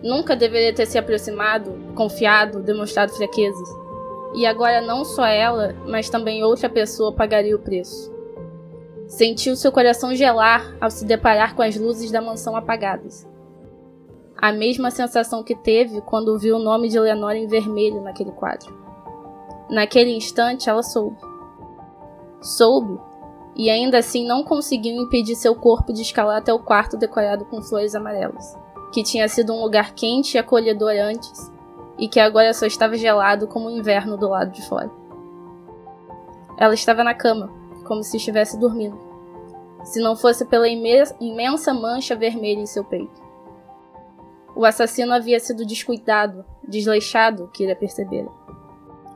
Nunca 0.03 0.35
deveria 0.35 0.75
ter 0.75 0.87
se 0.87 0.99
aproximado, 0.99 1.73
confiado, 1.95 2.61
demonstrado 2.61 3.13
fraquezas. 3.13 3.69
E 4.35 4.47
agora 4.47 4.81
não 4.81 5.05
só 5.05 5.27
ela, 5.27 5.75
mas 5.87 6.09
também 6.09 6.45
outra 6.45 6.69
pessoa 6.69 7.13
pagaria 7.13 7.55
o 7.55 7.59
preço. 7.59 8.13
Sentiu 9.09 9.57
seu 9.57 9.73
coração 9.73 10.15
gelar 10.15 10.77
ao 10.81 10.91
se 10.91 11.05
deparar 11.05 11.57
com 11.57 11.63
as 11.63 11.77
luzes 11.77 12.13
da 12.13 12.21
mansão 12.21 12.55
apagadas. 12.55 13.29
A 14.37 14.53
mesma 14.53 14.91
sensação 14.91 15.43
que 15.43 15.55
teve 15.55 16.01
quando 16.01 16.39
viu 16.39 16.57
o 16.57 16.63
nome 16.63 16.89
de 16.89 16.99
Leonora 16.99 17.37
em 17.37 17.47
vermelho 17.47 18.01
naquele 18.01 18.31
quadro. 18.31 18.73
Naquele 19.69 20.17
instante, 20.17 20.71
ela 20.71 20.83
soube. 20.83 21.19
Soube, 22.41 22.99
e 23.57 23.69
ainda 23.69 23.99
assim 23.99 24.27
não 24.27 24.43
conseguiu 24.43 24.95
impedir 24.95 25.35
seu 25.35 25.55
corpo 25.55 25.93
de 25.93 26.03
escalar 26.03 26.39
até 26.39 26.53
o 26.53 26.59
quarto 26.59 26.97
decorado 26.97 27.45
com 27.45 27.61
flores 27.63 27.95
amarelas, 27.95 28.57
que 28.93 29.03
tinha 29.03 29.29
sido 29.29 29.53
um 29.53 29.61
lugar 29.61 29.93
quente 29.93 30.37
e 30.37 30.39
acolhedor 30.39 30.93
antes, 30.93 31.53
e 32.01 32.09
que 32.09 32.19
agora 32.19 32.55
só 32.55 32.65
estava 32.67 32.97
gelado 32.97 33.47
como 33.47 33.67
o 33.69 33.71
inverno 33.71 34.17
do 34.17 34.29
lado 34.29 34.51
de 34.51 34.67
fora. 34.67 34.91
Ela 36.57 36.75
estava 36.75 37.05
na 37.05 37.15
cama, 37.15 37.53
como 37.85 38.03
se 38.03 38.17
estivesse 38.17 38.59
dormindo, 38.59 38.99
se 39.85 40.01
não 40.01 40.17
fosse 40.17 40.45
pela 40.47 40.67
imen- 40.67 41.05
imensa 41.21 41.75
mancha 41.75 42.17
vermelha 42.17 42.61
em 42.61 42.67
seu 42.67 42.83
peito. 42.83 43.21
O 44.57 44.65
assassino 44.65 45.13
havia 45.13 45.39
sido 45.39 45.65
descuidado, 45.65 46.45
desleixado, 46.67 47.49
Kira 47.53 47.77
percebera. 47.77 48.29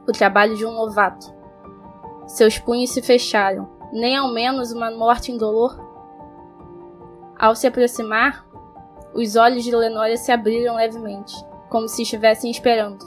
O 0.06 0.12
trabalho 0.12 0.54
de 0.56 0.64
um 0.64 0.72
novato. 0.72 1.32
Seus 2.26 2.58
punhos 2.58 2.90
se 2.90 3.02
fecharam, 3.02 3.68
nem 3.92 4.16
ao 4.16 4.32
menos 4.32 4.72
uma 4.72 4.90
morte 4.90 5.32
indolor. 5.32 5.78
Ao 7.38 7.54
se 7.54 7.66
aproximar, 7.66 8.46
os 9.14 9.36
olhos 9.36 9.64
de 9.64 9.74
Lenória 9.74 10.16
se 10.16 10.30
abriram 10.32 10.76
levemente, 10.76 11.34
como 11.74 11.88
se 11.88 12.02
estivessem 12.02 12.52
esperando. 12.52 13.04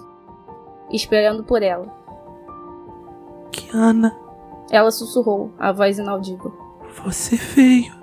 Esperando 0.91 1.41
por 1.41 1.63
ela. 1.63 1.88
Kiana, 3.49 4.13
Ela 4.70 4.91
sussurrou, 4.91 5.53
a 5.57 5.72
voz 5.72 5.97
inaudível. 5.97 6.51
você 7.01 7.38
veio. 7.38 7.95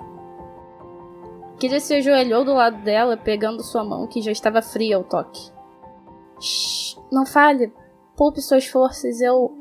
Kira 1.59 1.79
se 1.79 1.93
ajoelhou 1.93 2.43
do 2.43 2.55
lado 2.55 2.81
dela, 2.81 3.15
pegando 3.15 3.61
sua 3.61 3.83
mão 3.83 4.07
que 4.07 4.23
já 4.23 4.31
estava 4.31 4.59
fria 4.59 4.95
ao 4.97 5.03
toque. 5.03 5.51
Shh, 6.39 6.97
não 7.11 7.27
fale. 7.27 7.71
Poupe 8.17 8.41
suas 8.41 8.65
forças, 8.65 9.21
eu. 9.21 9.51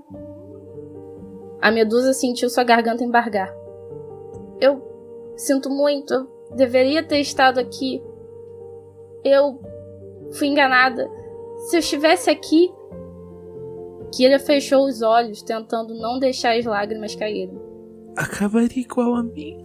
A 1.60 1.70
medusa 1.70 2.14
sentiu 2.14 2.48
sua 2.48 2.64
garganta 2.64 3.04
embargar. 3.04 3.54
Eu 4.58 4.82
sinto 5.36 5.68
muito. 5.68 6.14
Eu 6.14 6.56
deveria 6.56 7.06
ter 7.06 7.18
estado 7.20 7.60
aqui. 7.60 8.02
Eu 9.22 9.60
fui 10.32 10.48
enganada. 10.48 11.10
Se 11.68 11.76
eu 11.76 11.80
estivesse 11.80 12.30
aqui. 12.30 12.72
Kira 14.14 14.38
fechou 14.38 14.86
os 14.86 15.02
olhos, 15.02 15.42
tentando 15.42 15.94
não 15.94 16.20
deixar 16.20 16.56
as 16.56 16.64
lágrimas 16.64 17.16
caírem. 17.16 17.60
Acabaria 18.16 18.82
igual 18.82 19.16
a 19.16 19.22
mim. 19.24 19.60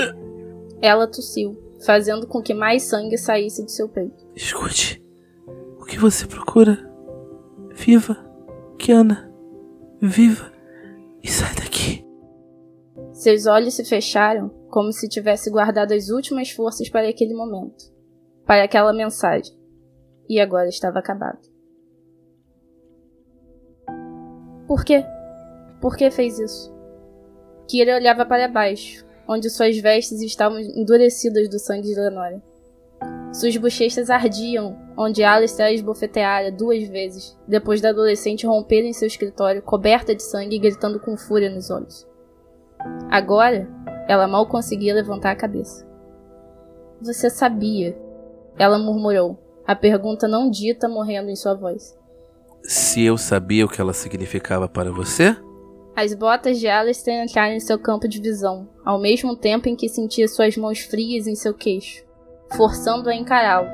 Ela 0.82 1.06
tossiu, 1.06 1.56
fazendo 1.86 2.26
com 2.26 2.42
que 2.42 2.52
mais 2.52 2.82
sangue 2.82 3.16
saísse 3.16 3.64
de 3.64 3.72
seu 3.72 3.88
peito. 3.88 4.26
Escute. 4.34 5.02
O 5.80 5.84
que 5.84 5.98
você 5.98 6.26
procura? 6.26 6.78
Viva, 7.74 8.16
Kiana. 8.78 9.32
Viva. 10.00 10.52
E 11.22 11.30
sai 11.30 11.54
daqui. 11.54 12.04
Seus 13.12 13.46
olhos 13.46 13.74
se 13.74 13.84
fecharam, 13.84 14.48
como 14.68 14.92
se 14.92 15.08
tivesse 15.08 15.50
guardado 15.50 15.92
as 15.92 16.08
últimas 16.08 16.50
forças 16.50 16.88
para 16.88 17.08
aquele 17.08 17.34
momento, 17.34 17.84
para 18.44 18.64
aquela 18.64 18.92
mensagem. 18.92 19.61
E 20.28 20.40
agora 20.40 20.68
estava 20.68 20.98
acabado. 20.98 21.40
Por 24.66 24.84
quê? 24.84 25.04
Por 25.80 25.96
que 25.96 26.10
fez 26.10 26.38
isso? 26.38 26.72
Kira 27.68 27.96
olhava 27.96 28.24
para 28.24 28.48
baixo, 28.48 29.04
onde 29.28 29.50
suas 29.50 29.76
vestes 29.78 30.20
estavam 30.20 30.58
endurecidas 30.60 31.48
do 31.48 31.58
sangue 31.58 31.88
de 31.88 32.00
Lenora. 32.00 32.42
Suas 33.32 33.56
bochechas 33.56 34.10
ardiam 34.10 34.78
onde 34.96 35.24
Alistair 35.24 35.74
esbofeteara 35.74 36.52
duas 36.52 36.86
vezes, 36.86 37.36
depois 37.48 37.80
da 37.80 37.88
adolescente 37.88 38.46
romper 38.46 38.84
em 38.84 38.92
seu 38.92 39.08
escritório, 39.08 39.62
coberta 39.62 40.14
de 40.14 40.22
sangue 40.22 40.56
e 40.56 40.58
gritando 40.58 41.00
com 41.00 41.16
fúria 41.16 41.48
nos 41.50 41.70
olhos. 41.70 42.06
Agora, 43.10 43.68
ela 44.06 44.28
mal 44.28 44.46
conseguia 44.46 44.94
levantar 44.94 45.30
a 45.30 45.36
cabeça. 45.36 45.86
Você 47.00 47.30
sabia, 47.30 47.96
ela 48.58 48.78
murmurou, 48.78 49.38
a 49.66 49.74
pergunta 49.74 50.26
não 50.26 50.50
dita 50.50 50.88
morrendo 50.88 51.30
em 51.30 51.36
sua 51.36 51.54
voz. 51.54 51.96
Se 52.62 53.02
eu 53.02 53.18
sabia 53.18 53.64
o 53.64 53.68
que 53.68 53.80
ela 53.80 53.92
significava 53.92 54.68
para 54.68 54.92
você? 54.92 55.36
As 55.94 56.14
botas 56.14 56.58
de 56.58 56.68
Alistair 56.68 57.22
entraram 57.22 57.54
em 57.54 57.60
seu 57.60 57.78
campo 57.78 58.08
de 58.08 58.20
visão, 58.20 58.68
ao 58.84 58.98
mesmo 58.98 59.36
tempo 59.36 59.68
em 59.68 59.76
que 59.76 59.88
sentia 59.88 60.26
suas 60.26 60.56
mãos 60.56 60.80
frias 60.80 61.26
em 61.26 61.34
seu 61.34 61.52
queixo, 61.52 62.02
forçando-a 62.56 63.12
a 63.12 63.16
encará-lo. 63.16 63.68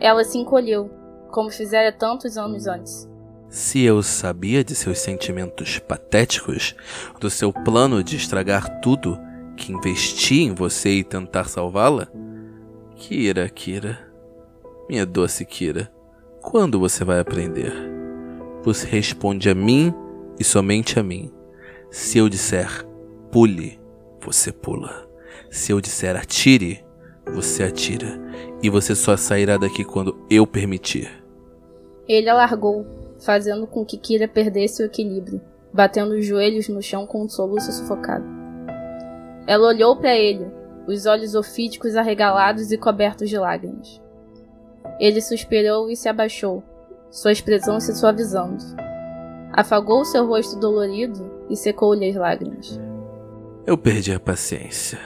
Ela 0.00 0.24
se 0.24 0.38
encolheu, 0.38 0.90
como 1.30 1.50
fizera 1.50 1.92
tantos 1.92 2.36
anos 2.36 2.66
antes. 2.66 3.08
Se 3.48 3.82
eu 3.82 4.02
sabia 4.02 4.64
de 4.64 4.74
seus 4.74 4.98
sentimentos 4.98 5.78
patéticos, 5.78 6.74
do 7.20 7.28
seu 7.28 7.52
plano 7.52 8.02
de 8.02 8.16
estragar 8.16 8.80
tudo 8.80 9.18
que 9.56 9.72
investi 9.72 10.42
em 10.42 10.54
você 10.54 10.90
e 10.90 11.04
tentar 11.04 11.44
salvá-la? 11.44 12.08
Kira, 12.96 13.48
Kira. 13.48 14.09
Minha 14.90 15.06
doce 15.06 15.44
Kira. 15.44 15.88
Quando 16.42 16.80
você 16.80 17.04
vai 17.04 17.20
aprender? 17.20 17.72
Você 18.64 18.88
responde 18.88 19.48
a 19.48 19.54
mim 19.54 19.94
e 20.36 20.42
somente 20.42 20.98
a 20.98 21.02
mim. 21.04 21.32
Se 21.92 22.18
eu 22.18 22.28
disser 22.28 22.84
pule, 23.30 23.78
você 24.20 24.50
pula. 24.50 25.08
Se 25.48 25.70
eu 25.70 25.80
disser 25.80 26.16
atire, 26.16 26.84
você 27.32 27.62
atira. 27.62 28.20
E 28.60 28.68
você 28.68 28.96
só 28.96 29.16
sairá 29.16 29.56
daqui 29.56 29.84
quando 29.84 30.26
eu 30.28 30.44
permitir. 30.44 31.08
Ele 32.08 32.28
a 32.28 32.34
largou, 32.34 32.84
fazendo 33.20 33.68
com 33.68 33.84
que 33.84 33.96
Kira 33.96 34.26
perdesse 34.26 34.82
o 34.82 34.86
equilíbrio, 34.86 35.40
batendo 35.72 36.14
os 36.14 36.26
joelhos 36.26 36.68
no 36.68 36.82
chão 36.82 37.06
com 37.06 37.22
um 37.22 37.28
soluço 37.28 37.70
sufocado. 37.70 38.26
Ela 39.46 39.68
olhou 39.68 39.94
para 39.94 40.16
ele, 40.16 40.48
os 40.88 41.06
olhos 41.06 41.36
ofídicos 41.36 41.94
arregalados 41.94 42.72
e 42.72 42.76
cobertos 42.76 43.30
de 43.30 43.38
lágrimas. 43.38 44.00
Ele 45.00 45.20
suspirou 45.20 45.90
e 45.90 45.96
se 45.96 46.08
abaixou, 46.08 46.62
sua 47.10 47.32
expressão 47.32 47.80
se 47.80 47.94
suavizando. 47.96 48.62
Afagou 49.52 50.04
seu 50.04 50.26
rosto 50.26 50.58
dolorido 50.60 51.28
e 51.48 51.56
secou-lhe 51.56 52.08
as 52.08 52.14
lágrimas. 52.16 52.78
Eu 53.66 53.76
perdi 53.76 54.12
a 54.12 54.20
paciência. 54.20 54.98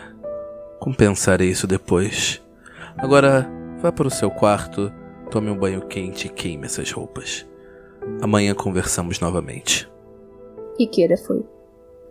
Compensarei 0.81 1.49
isso 1.49 1.67
depois. 1.67 2.43
Agora, 2.99 3.49
vá 3.81 3.91
para 3.91 4.07
o 4.07 4.11
seu 4.11 4.31
quarto, 4.31 4.93
tome 5.31 5.49
um 5.51 5.57
banho 5.57 5.81
quente 5.87 6.27
e 6.27 6.31
queime 6.31 6.67
essas 6.67 6.91
roupas. 6.91 7.47
Amanhã 8.21 8.55
conversamos 8.55 9.19
novamente. 9.21 9.89
E 10.79 10.87
Kira 10.87 11.17
foi. 11.17 11.43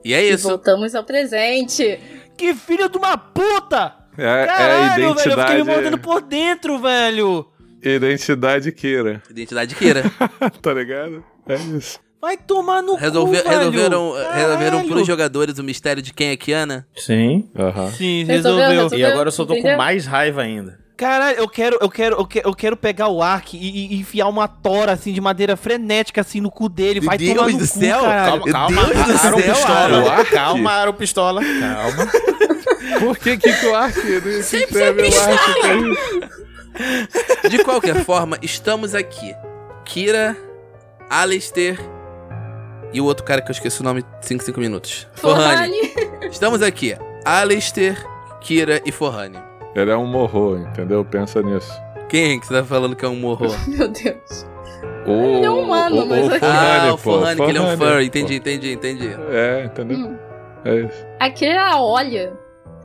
E 0.04 0.14
é 0.14 0.24
E 0.24 0.32
isso. 0.34 0.48
voltamos 0.48 0.96
ao 0.96 1.04
presente. 1.04 2.00
Que 2.36 2.54
filho 2.56 2.90
de 2.90 2.98
uma 2.98 3.18
puta! 3.18 3.96
É, 4.18 4.24
é 4.24 4.44
a 4.44 4.48
Caralho, 4.48 4.94
velho, 4.96 5.06
eu 5.10 5.16
fiquei 5.16 5.36
me 5.36 5.42
identidade. 5.44 5.64
mordendo 5.64 5.98
por 6.00 6.22
dentro, 6.22 6.80
velho. 6.80 7.48
Identidade 7.84 8.72
Kira. 8.72 9.22
Identidade 9.30 9.76
Kira. 9.76 10.04
tá 10.62 10.74
ligado? 10.74 11.24
É 11.48 11.56
isso. 11.56 12.00
Vai 12.22 12.38
tomar 12.38 12.82
no 12.82 12.96
Resolve- 12.96 13.38
cu, 13.38 13.44
velho. 13.44 13.58
resolveram 13.58 14.14
resolveram 14.14 14.78
Caralho. 14.78 14.88
pros 14.90 15.06
jogadores 15.08 15.60
o 15.60 15.64
mistério 15.64 16.02
de 16.02 16.14
quem 16.14 16.30
é 16.30 16.38
Kiana? 16.38 16.88
Sim. 16.96 17.50
Aham. 17.54 17.92
Sim, 17.92 18.24
Resolveu, 18.24 18.60
resolveu. 18.62 18.70
resolveu. 18.84 19.00
E 19.00 19.04
agora 19.06 19.28
eu 19.28 19.32
só 19.34 19.44
tô 19.44 19.54
com 19.54 19.60
Entendeu? 19.60 19.78
mais 19.78 20.06
raiva 20.06 20.42
ainda. 20.42 20.80
Caralho, 20.96 21.38
eu 21.40 21.50
quero, 21.50 21.78
eu 21.82 21.90
quero, 21.90 22.16
eu 22.16 22.26
quero, 22.26 22.48
eu 22.48 22.54
quero 22.56 22.78
pegar 22.78 23.10
o 23.10 23.22
Ark 23.22 23.58
e, 23.58 23.94
e 23.94 24.00
enfiar 24.00 24.28
uma 24.30 24.48
tora 24.48 24.94
assim 24.94 25.12
de 25.12 25.20
madeira 25.20 25.58
frenética 25.58 26.22
assim 26.22 26.40
no 26.40 26.50
cu 26.50 26.70
dele. 26.70 27.02
Vai 27.02 27.18
Deus 27.18 27.34
tomar 27.36 27.48
no 27.52 27.58
do 27.58 27.68
cu, 27.68 27.80
céu, 27.80 28.00
caralho. 28.02 28.44
Calma, 28.46 28.82
Meu 28.82 28.84
calma. 28.94 28.94
Deus 28.94 29.08
do 29.08 29.18
céu, 29.18 29.36
pistola. 29.36 30.26
Calma, 30.26 30.72
Aro 30.72 30.94
pistola. 30.94 31.42
Calma. 31.44 32.08
Por 33.00 33.18
que 33.18 33.36
que, 33.38 33.50
o 33.66 33.76
Ark? 33.76 33.98
O 33.98 34.02
que 34.02 34.68
que 34.68 34.74
De 37.50 37.64
qualquer 37.64 38.04
forma, 38.04 38.38
estamos 38.42 38.96
aqui. 38.96 39.36
Kira, 39.86 40.36
Alistair 41.10 41.80
e 42.94 43.02
o 43.02 43.06
outro 43.06 43.24
cara 43.26 43.42
que 43.42 43.50
eu 43.50 43.54
esqueci 43.54 43.82
o 43.82 43.84
nome 43.84 44.04
5, 44.22 44.44
5 44.44 44.60
minutos. 44.60 45.08
Forrani. 45.16 45.94
Estamos 46.32 46.62
aqui. 46.62 46.96
Alistair, 47.26 47.98
Kira 48.42 48.82
e 48.86 48.92
Forrani. 48.92 49.38
Ele 49.76 49.90
é 49.92 49.98
um 49.98 50.06
morro, 50.06 50.58
entendeu? 50.58 51.04
Pensa 51.04 51.42
nisso. 51.42 51.72
Quem 52.08 52.40
que 52.40 52.46
você 52.46 52.54
tá 52.54 52.64
falando 52.64 52.96
que 52.96 53.04
é 53.04 53.08
um 53.08 53.16
morro? 53.16 53.48
Meu 53.68 53.88
Deus. 53.88 54.46
O, 55.06 55.12
Ele 55.12 55.46
é 55.46 55.50
humano, 55.50 56.04
o, 56.04 56.08
mas 56.08 56.28
o 56.28 56.32
é- 56.36 56.40
Forrani, 56.40 56.88
ah, 56.90 56.94
o 56.94 56.98
Forrani, 56.98 57.42
que 57.42 57.50
ele 57.50 57.58
é 57.58 57.62
um 57.62 57.78
pô. 57.78 58.00
Entendi, 58.00 58.36
entendi, 58.36 58.74
entendi. 58.74 59.10
É, 59.32 59.66
entendeu? 59.66 59.98
Hum. 59.98 60.18
É 60.64 60.76
isso. 60.82 61.06
A 61.20 61.30
Kira 61.30 61.54
ela 61.54 61.82
olha. 61.82 62.34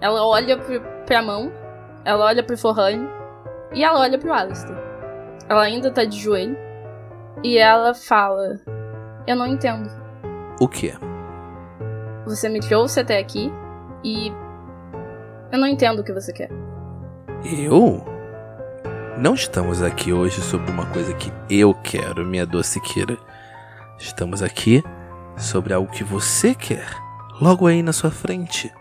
Ela 0.01 0.26
olha 0.26 0.57
pro, 0.57 0.80
pra 1.07 1.22
mão. 1.22 1.53
Ela 2.05 2.24
olha 2.24 2.43
pro 2.43 2.57
Forrani. 2.59 3.09
E 3.72 3.84
ela 3.84 4.00
olha 4.00 4.18
pro 4.18 4.32
Alistair. 4.32 4.78
Ela 5.48 5.62
ainda 5.62 5.90
tá 5.90 6.04
de 6.04 6.18
joelho. 6.18 6.56
E 7.42 7.58
ela 7.58 7.94
fala: 7.94 8.60
Eu 9.26 9.36
não 9.36 9.46
entendo. 9.46 9.90
O 10.60 10.68
quê? 10.68 10.94
Você 12.26 12.48
me 12.48 12.60
trouxe 12.60 13.00
até 13.00 13.18
aqui. 13.18 13.52
E. 14.04 14.32
Eu 15.50 15.58
não 15.58 15.66
entendo 15.66 16.00
o 16.00 16.04
que 16.04 16.12
você 16.12 16.32
quer. 16.32 16.50
Eu? 17.44 18.04
Não 19.16 19.34
estamos 19.34 19.82
aqui 19.82 20.12
hoje 20.12 20.40
sobre 20.40 20.70
uma 20.70 20.86
coisa 20.86 21.12
que 21.14 21.32
eu 21.50 21.74
quero, 21.74 22.24
minha 22.24 22.46
doce 22.46 22.80
Kira. 22.80 23.16
Estamos 23.98 24.42
aqui 24.42 24.82
sobre 25.36 25.72
algo 25.72 25.90
que 25.90 26.04
você 26.04 26.54
quer. 26.54 26.86
Logo 27.40 27.66
aí 27.66 27.82
na 27.82 27.92
sua 27.92 28.10
frente. 28.10 28.72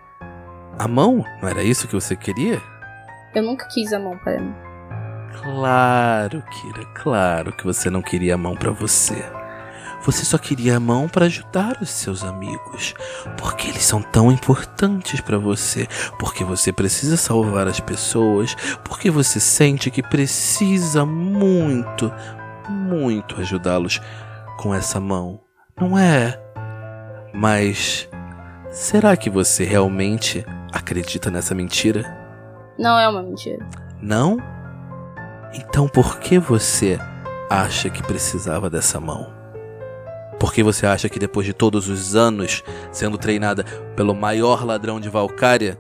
A 0.78 0.88
mão? 0.88 1.24
Não 1.42 1.50
era 1.50 1.64
isso 1.64 1.88
que 1.88 1.96
você 1.96 2.16
queria? 2.16 2.62
Eu 3.34 3.44
nunca 3.44 3.68
quis 3.68 3.94
a 3.94 4.00
mão 4.00 4.18
para 4.18 4.40
mim. 4.40 4.67
Claro, 5.42 6.44
Kira, 6.52 6.86
claro 6.94 7.54
que 7.54 7.64
você 7.64 7.90
não 7.90 8.02
queria 8.02 8.36
a 8.36 8.38
mão 8.38 8.56
pra 8.56 8.72
você. 8.72 9.24
Você 10.04 10.24
só 10.24 10.38
queria 10.38 10.78
a 10.78 10.80
mão 10.80 11.08
pra 11.08 11.26
ajudar 11.26 11.80
os 11.82 11.90
seus 11.90 12.24
amigos, 12.24 12.94
porque 13.38 13.68
eles 13.68 13.84
são 13.84 14.02
tão 14.02 14.32
importantes 14.32 15.20
pra 15.20 15.38
você, 15.38 15.88
porque 16.18 16.44
você 16.44 16.72
precisa 16.72 17.18
salvar 17.18 17.68
as 17.68 17.80
pessoas, 17.80 18.56
porque 18.84 19.10
você 19.12 19.40
sente 19.40 19.92
que 19.92 20.02
precisa 20.02 21.06
muito, 21.06 22.14
muito 22.70 23.40
ajudá-los 23.42 24.00
com 24.58 24.74
essa 24.74 25.00
mão, 25.00 25.42
não 25.80 25.98
é? 25.98 26.40
Mas 27.34 28.08
será 28.72 29.18
que 29.18 29.30
você 29.30 29.66
realmente 29.66 30.46
acredita 30.72 31.30
nessa 31.30 31.54
mentira? 31.54 32.06
Não 32.80 32.98
é 32.98 33.10
uma 33.10 33.24
mentira. 33.24 33.68
Não? 34.02 34.38
Então 35.54 35.88
por 35.88 36.20
que 36.20 36.38
você 36.38 37.00
acha 37.50 37.90
que 37.90 38.04
precisava 38.04 38.70
dessa 38.70 39.00
mão? 39.00 39.34
Por 40.40 40.54
que 40.54 40.62
você 40.62 40.86
acha 40.86 41.10
que 41.10 41.18
depois 41.18 41.46
de 41.46 41.54
todos 41.54 41.90
os 41.90 42.16
anos 42.16 42.64
sendo 42.92 43.18
treinada 43.18 43.64
pelo 43.96 44.14
maior 44.14 44.64
ladrão 44.66 45.00
de 45.00 45.10
Valkyria, 45.10 45.78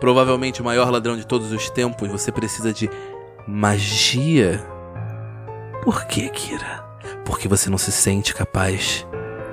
provavelmente 0.00 0.60
o 0.60 0.64
maior 0.64 0.90
ladrão 0.90 1.16
de 1.16 1.26
todos 1.26 1.52
os 1.52 1.70
tempos, 1.70 2.08
você 2.08 2.32
precisa 2.32 2.72
de 2.72 2.90
magia? 3.46 4.60
Por 5.82 6.06
que, 6.06 6.28
Kira? 6.28 6.84
Porque 7.24 7.46
você 7.46 7.70
não 7.70 7.78
se 7.78 7.92
sente 7.92 8.34
capaz 8.34 9.06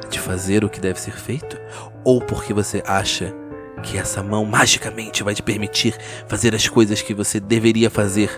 de 0.10 0.20
fazer 0.20 0.64
o 0.64 0.70
que 0.70 0.80
deve 0.80 1.00
ser 1.00 1.14
feito? 1.14 1.58
Ou 2.04 2.20
porque 2.20 2.54
você 2.54 2.82
acha 2.86 3.34
que 3.84 3.98
essa 3.98 4.24
mão 4.24 4.44
magicamente 4.44 5.24
vai 5.24 5.36
te 5.36 5.44
permitir 5.44 5.96
fazer 6.28 6.56
as 6.56 6.68
coisas 6.68 7.02
que 7.02 7.14
você 7.14 7.40
deveria 7.40 7.90
fazer, 7.90 8.30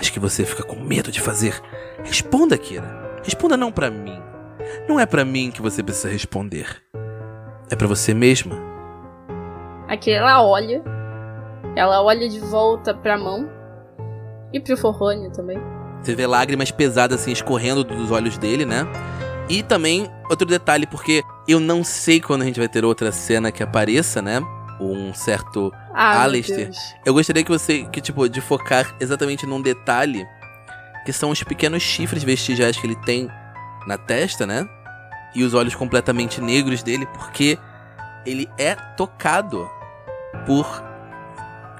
mas 0.00 0.08
que 0.08 0.18
você 0.18 0.46
fica 0.46 0.62
com 0.62 0.76
medo 0.76 1.12
de 1.12 1.20
fazer? 1.20 1.60
Responda, 2.02 2.56
Kira. 2.56 3.20
Responda 3.22 3.54
não 3.54 3.70
pra 3.70 3.90
mim. 3.90 4.18
Não 4.88 4.98
é 4.98 5.04
pra 5.04 5.26
mim 5.26 5.50
que 5.50 5.60
você 5.60 5.82
precisa 5.82 6.08
responder. 6.08 6.82
É 7.70 7.76
pra 7.76 7.86
você 7.86 8.14
mesma. 8.14 8.56
Aqui 9.86 10.10
ela 10.10 10.42
olha. 10.42 10.82
Ela 11.76 12.02
olha 12.02 12.30
de 12.30 12.40
volta 12.40 12.94
pra 12.94 13.18
mão. 13.18 13.46
E 14.54 14.58
pro 14.58 14.74
Forrone 14.74 15.30
também. 15.32 15.58
Você 16.00 16.14
vê 16.14 16.26
lágrimas 16.26 16.70
pesadas 16.70 17.20
assim 17.20 17.32
escorrendo 17.32 17.84
dos 17.84 18.10
olhos 18.10 18.38
dele, 18.38 18.64
né? 18.64 18.86
E 19.50 19.62
também 19.62 20.10
outro 20.30 20.46
detalhe, 20.46 20.86
porque 20.86 21.22
eu 21.46 21.60
não 21.60 21.84
sei 21.84 22.22
quando 22.22 22.40
a 22.40 22.46
gente 22.46 22.58
vai 22.58 22.70
ter 22.70 22.86
outra 22.86 23.12
cena 23.12 23.52
que 23.52 23.62
apareça, 23.62 24.22
né? 24.22 24.40
Um 24.80 25.12
certo 25.12 25.70
Ah, 25.92 26.22
Alistair. 26.22 26.70
Eu 27.04 27.14
gostaria 27.14 27.42
que 27.42 27.50
você, 27.50 27.84
que 27.84 28.00
tipo, 28.00 28.28
de 28.28 28.40
focar 28.40 28.94
exatamente 29.00 29.46
num 29.46 29.60
detalhe, 29.60 30.26
que 31.04 31.12
são 31.12 31.30
os 31.30 31.42
pequenos 31.42 31.82
chifres 31.82 32.22
vestigiais 32.22 32.76
que 32.76 32.86
ele 32.86 32.96
tem 32.96 33.28
na 33.86 33.98
testa, 33.98 34.46
né? 34.46 34.68
E 35.34 35.42
os 35.42 35.54
olhos 35.54 35.74
completamente 35.74 36.40
negros 36.40 36.82
dele, 36.82 37.06
porque 37.06 37.58
ele 38.26 38.48
é 38.58 38.74
tocado 38.74 39.68
por 40.46 40.66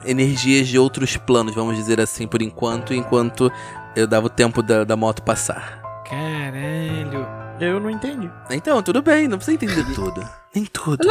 energias 0.04 0.68
de 0.68 0.78
outros 0.78 1.16
planos, 1.16 1.54
vamos 1.54 1.76
dizer 1.76 2.00
assim, 2.00 2.26
por 2.26 2.40
enquanto, 2.40 2.94
enquanto 2.94 3.52
eu 3.94 4.06
dava 4.06 4.26
o 4.26 4.30
tempo 4.30 4.62
da, 4.62 4.84
da 4.84 4.96
moto 4.96 5.22
passar. 5.22 5.80
Caralho. 6.08 7.49
Eu 7.60 7.78
não 7.78 7.90
entendi. 7.90 8.30
Então, 8.50 8.82
tudo 8.82 9.02
bem, 9.02 9.28
não 9.28 9.36
precisa 9.36 9.54
entender 9.54 9.84
tudo. 9.94 10.26
Nem 10.54 10.64
tudo. 10.64 11.06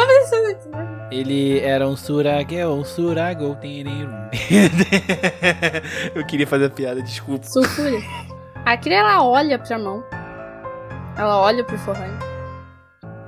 Ele 1.11 1.59
era 1.59 1.87
um 1.87 1.95
suragel, 1.95 2.71
um 2.71 2.83
suragol. 2.83 3.55
Eu 6.15 6.25
queria 6.25 6.47
fazer 6.47 6.65
a 6.65 6.69
piada, 6.69 7.01
desculpa. 7.01 7.45
Sulfúria. 7.45 8.01
A 8.65 8.75
Kira, 8.75 8.95
ela 8.95 9.23
olha 9.23 9.59
pra 9.59 9.77
mão. 9.77 10.03
Ela 11.15 11.39
olha 11.39 11.63
pro 11.63 11.77
Forrani. 11.77 12.17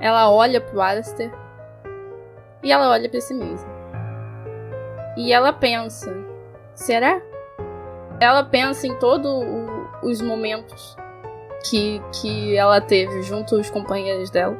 Ela 0.00 0.30
olha 0.30 0.60
pro 0.60 0.80
Alistair. 0.80 1.32
E 2.62 2.72
ela 2.72 2.90
olha 2.90 3.08
pra 3.08 3.20
si 3.20 3.34
mesma. 3.34 3.70
E 5.16 5.32
ela 5.32 5.52
pensa: 5.52 6.12
será? 6.74 7.20
Ela 8.20 8.44
pensa 8.44 8.86
em 8.86 8.94
todos 8.98 9.30
os 10.02 10.20
momentos 10.20 10.96
que, 11.64 12.00
que 12.20 12.56
ela 12.56 12.80
teve 12.80 13.22
junto 13.22 13.56
aos 13.56 13.70
companheiros 13.70 14.30
dela. 14.30 14.56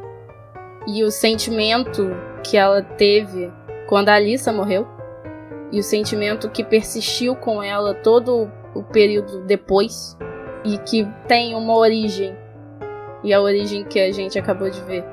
E 0.86 1.04
o 1.04 1.10
sentimento 1.10 2.10
que 2.42 2.56
ela 2.56 2.82
teve 2.82 3.52
quando 3.88 4.08
a 4.08 4.14
Alissa 4.14 4.52
morreu. 4.52 4.86
E 5.70 5.78
o 5.78 5.82
sentimento 5.82 6.50
que 6.50 6.64
persistiu 6.64 7.34
com 7.34 7.62
ela 7.62 7.94
todo 7.94 8.50
o 8.74 8.82
período 8.82 9.40
depois. 9.44 10.16
E 10.64 10.78
que 10.78 11.06
tem 11.28 11.54
uma 11.54 11.76
origem. 11.76 12.36
E 13.22 13.32
a 13.32 13.40
origem 13.40 13.84
que 13.84 14.00
a 14.00 14.12
gente 14.12 14.38
acabou 14.38 14.70
de 14.70 14.80
ver. 14.82 15.04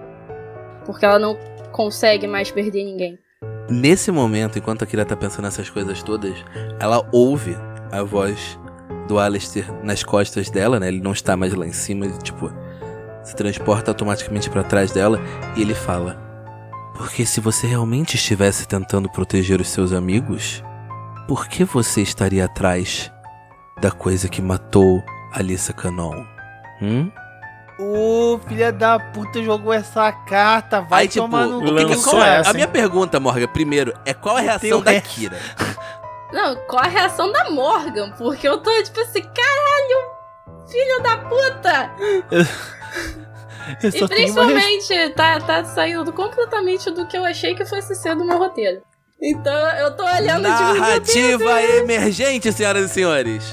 Porque 0.85 1.05
ela 1.05 1.19
não 1.19 1.37
consegue 1.71 2.27
mais 2.27 2.51
perder 2.51 2.83
ninguém. 2.83 3.19
Nesse 3.69 4.11
momento, 4.11 4.57
enquanto 4.57 4.83
a 4.83 4.87
Kira 4.87 5.05
tá 5.05 5.15
pensando 5.15 5.45
nessas 5.45 5.69
coisas 5.69 6.01
todas, 6.01 6.33
ela 6.79 7.07
ouve 7.11 7.55
a 7.91 8.01
voz 8.01 8.57
do 9.09 9.19
Alistair 9.19 9.65
nas 9.83 10.03
costas 10.03 10.49
dela, 10.51 10.79
né? 10.79 10.87
Ele 10.87 11.01
não 11.01 11.11
está 11.11 11.35
mais 11.35 11.53
lá 11.55 11.65
em 11.65 11.73
cima, 11.73 12.05
ele, 12.05 12.17
tipo, 12.19 12.49
se 13.23 13.35
transporta 13.35 13.89
automaticamente 13.91 14.49
para 14.51 14.63
trás 14.63 14.91
dela 14.91 15.19
e 15.57 15.61
ele 15.61 15.73
fala: 15.73 16.15
Porque 16.95 17.25
se 17.25 17.41
você 17.41 17.65
realmente 17.65 18.15
estivesse 18.15 18.67
tentando 18.67 19.09
proteger 19.09 19.59
os 19.59 19.67
seus 19.69 19.91
amigos, 19.91 20.63
por 21.27 21.47
que 21.47 21.63
você 21.65 22.01
estaria 22.01 22.45
atrás 22.45 23.11
da 23.81 23.89
coisa 23.89 24.29
que 24.29 24.41
matou 24.43 25.03
Alissa 25.33 25.73
Canon? 25.73 26.23
Hum? 26.81 27.11
Ô, 27.81 28.37
filha 28.45 28.73
da 28.73 28.99
puta, 28.99 29.41
jogou 29.41 29.71
essa 29.71 30.11
carta. 30.11 30.81
Vai 30.81 31.03
Aí, 31.03 31.07
tipo, 31.07 31.23
tomar 31.25 31.47
no 31.47 31.61
qual 32.03 32.21
é- 32.21 32.41
a 32.45 32.53
minha 32.53 32.67
pergunta, 32.67 33.19
Morgan, 33.21 33.47
primeiro, 33.47 33.93
é 34.05 34.13
qual 34.13 34.35
a 34.35 34.41
reação 34.41 34.81
da. 34.81 34.99
Kira? 34.99 35.37
Não, 36.31 36.55
qual 36.67 36.83
a 36.83 36.87
reação 36.87 37.31
da 37.31 37.49
Morgan? 37.49 38.11
Porque 38.11 38.47
eu 38.47 38.57
tô 38.59 38.71
tipo 38.83 38.99
assim, 39.01 39.21
caralho, 39.21 40.67
filho 40.69 41.01
da 41.03 41.17
puta! 41.17 41.91
Eu 43.83 43.89
E 43.89 43.91
tenho 43.91 44.03
uma 44.05 44.07
principalmente 44.47 45.09
tá, 45.09 45.39
tá 45.39 45.63
saindo 45.63 46.11
completamente 46.11 46.89
do 46.89 47.05
que 47.05 47.15
eu 47.15 47.23
achei 47.23 47.53
que 47.53 47.63
fosse 47.65 47.93
ser 47.93 48.15
do 48.15 48.25
meu 48.25 48.39
roteiro. 48.39 48.81
Então 49.21 49.53
eu 49.77 49.95
tô 49.95 50.03
olhando 50.03 50.41
meu 50.41 50.51
Deus, 50.57 50.79
Narrativa 50.79 51.61
emergente, 51.61 52.51
senhoras 52.51 52.89
e 52.89 52.93
senhores. 52.93 53.43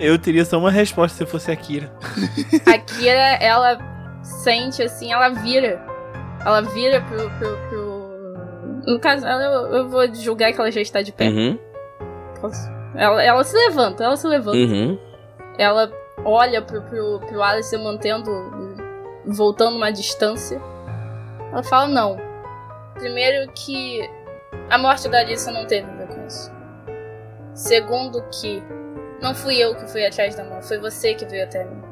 Eu 0.00 0.18
teria 0.18 0.44
só 0.44 0.58
uma 0.58 0.72
resposta 0.72 1.18
se 1.18 1.30
fosse 1.30 1.52
a 1.52 1.56
Kira. 1.56 1.92
A 2.66 2.78
Kira, 2.82 3.34
ela 3.40 3.78
sente 4.42 4.82
assim, 4.82 5.12
ela 5.12 5.28
vira. 5.28 5.80
Ela 6.44 6.62
vira 6.62 7.00
pro. 7.02 7.30
pro, 7.38 7.56
pro- 7.68 8.82
No 8.88 8.98
caso, 8.98 9.24
eu, 9.26 9.66
eu 9.76 9.88
vou 9.88 10.12
julgar 10.14 10.52
que 10.52 10.58
ela 10.60 10.70
já 10.72 10.80
está 10.80 11.00
de 11.00 11.12
pé. 11.12 11.28
Uhum, 11.28 11.58
Posso- 12.48 12.70
Ela, 12.94 13.22
ela 13.22 13.44
se 13.44 13.56
levanta, 13.56 14.04
ela 14.04 14.16
se 14.16 14.26
levanta. 14.26 14.56
uhum. 14.58 14.98
Ela 15.58 15.90
olha 16.24 16.60
pro, 16.62 16.82
pro, 16.82 17.20
pro 17.20 17.42
Alice 17.42 17.76
mantendo. 17.78 18.30
voltando 19.26 19.76
uma 19.76 19.90
distância. 19.90 20.60
Ela 21.52 21.62
fala: 21.62 21.86
não. 21.88 22.16
Primeiro 22.94 23.50
que 23.52 24.08
a 24.70 24.76
morte 24.78 25.08
da 25.08 25.18
Alice 25.20 25.50
não 25.50 25.64
teve 25.66 25.90
a 25.90 25.94
ver 25.94 26.06
com 26.08 26.26
isso. 26.26 26.52
Segundo 27.54 28.22
que 28.40 28.62
não 29.22 29.34
fui 29.34 29.56
eu 29.56 29.74
que 29.74 29.86
fui 29.90 30.04
atrás 30.04 30.34
da 30.36 30.44
mão, 30.44 30.60
foi 30.62 30.78
você 30.78 31.14
que 31.14 31.24
veio 31.24 31.44
até 31.44 31.64
mim. 31.64 31.82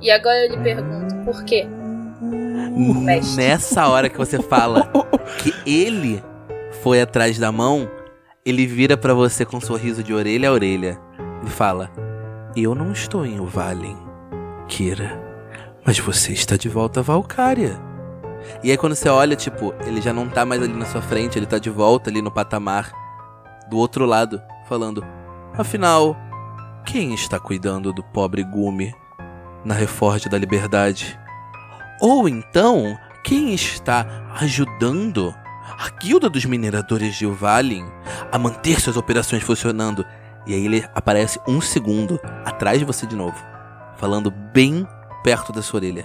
E 0.00 0.10
agora 0.10 0.46
eu 0.46 0.50
lhe 0.56 0.62
pergunto, 0.62 1.14
por 1.24 1.44
quê? 1.44 1.66
Mestre. 2.20 3.36
Nessa 3.36 3.86
hora 3.88 4.08
que 4.08 4.16
você 4.18 4.42
fala 4.42 4.88
que 5.42 5.54
ele 5.70 6.22
foi 6.82 7.00
atrás 7.00 7.38
da 7.38 7.52
mão, 7.52 7.88
ele 8.44 8.66
vira 8.66 8.96
pra 8.96 9.14
você 9.14 9.44
com 9.44 9.56
um 9.56 9.60
sorriso 9.60 10.02
de 10.02 10.12
orelha 10.12 10.50
a 10.50 10.52
orelha 10.52 11.00
e 11.46 11.50
fala: 11.50 11.90
Eu 12.54 12.74
não 12.74 12.92
estou 12.92 13.24
em 13.24 13.40
Uvalin, 13.40 13.96
Kira, 14.68 15.18
mas 15.84 15.98
você 15.98 16.32
está 16.32 16.56
de 16.56 16.68
volta 16.68 17.00
a 17.00 17.02
Valkyria. 17.02 17.80
E 18.62 18.70
aí 18.70 18.76
quando 18.76 18.94
você 18.94 19.08
olha, 19.08 19.34
tipo, 19.34 19.74
ele 19.86 20.02
já 20.02 20.12
não 20.12 20.28
tá 20.28 20.44
mais 20.44 20.62
ali 20.62 20.74
na 20.74 20.84
sua 20.84 21.00
frente, 21.00 21.38
ele 21.38 21.46
tá 21.46 21.58
de 21.58 21.70
volta 21.70 22.10
ali 22.10 22.20
no 22.20 22.30
patamar 22.30 22.92
do 23.70 23.78
outro 23.78 24.04
lado, 24.04 24.42
falando: 24.68 25.02
Afinal, 25.54 26.14
quem 26.84 27.14
está 27.14 27.40
cuidando 27.40 27.94
do 27.94 28.02
pobre 28.02 28.44
Gumi 28.44 28.94
na 29.64 29.72
Reforja 29.72 30.28
da 30.28 30.36
Liberdade? 30.36 31.18
Ou 31.98 32.28
então, 32.28 32.98
quem 33.22 33.54
está 33.54 34.06
ajudando 34.38 35.34
a 35.78 35.90
Guilda 35.90 36.28
dos 36.28 36.44
Mineradores 36.44 37.16
de 37.16 37.26
Uvalin 37.26 37.84
a 38.30 38.38
manter 38.38 38.80
suas 38.80 38.96
operações 38.96 39.42
funcionando? 39.42 40.04
E 40.46 40.54
aí 40.54 40.64
ele 40.64 40.84
aparece 40.94 41.40
um 41.48 41.60
segundo 41.60 42.20
atrás 42.44 42.78
de 42.78 42.84
você 42.84 43.06
de 43.06 43.16
novo, 43.16 43.36
falando 43.96 44.30
bem 44.30 44.86
perto 45.22 45.52
da 45.52 45.62
sua 45.62 45.80
orelha. 45.80 46.04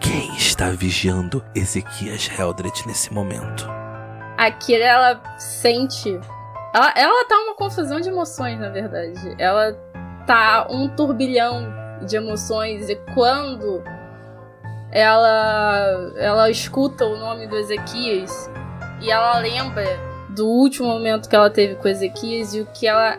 Quem 0.00 0.34
está 0.36 0.70
vigiando 0.70 1.44
Ezequias 1.54 2.30
Heldred 2.38 2.86
nesse 2.86 3.12
momento? 3.12 3.68
A 4.38 4.50
Kira, 4.50 4.84
ela 4.84 5.22
sente. 5.36 6.08
Ela, 6.72 6.92
ela 6.96 7.28
tá 7.28 7.36
uma 7.40 7.54
confusão 7.54 8.00
de 8.00 8.08
emoções, 8.08 8.58
na 8.58 8.70
verdade. 8.70 9.34
Ela 9.38 9.72
tá 10.26 10.66
um 10.70 10.88
turbilhão 10.88 11.72
de 12.06 12.16
emoções. 12.16 12.88
E 12.88 12.96
quando 13.14 13.82
ela, 14.90 16.12
ela 16.16 16.50
escuta 16.50 17.04
o 17.04 17.16
nome 17.16 17.46
do 17.46 17.56
Ezequias 17.56 18.50
e 19.00 19.10
ela 19.10 19.38
lembra 19.38 19.84
do 20.30 20.46
último 20.46 20.88
momento 20.88 21.28
que 21.28 21.36
ela 21.36 21.50
teve 21.50 21.74
com 21.76 21.88
Ezequias 21.88 22.54
e 22.54 22.60
o 22.60 22.66
que 22.66 22.86
ela 22.86 23.18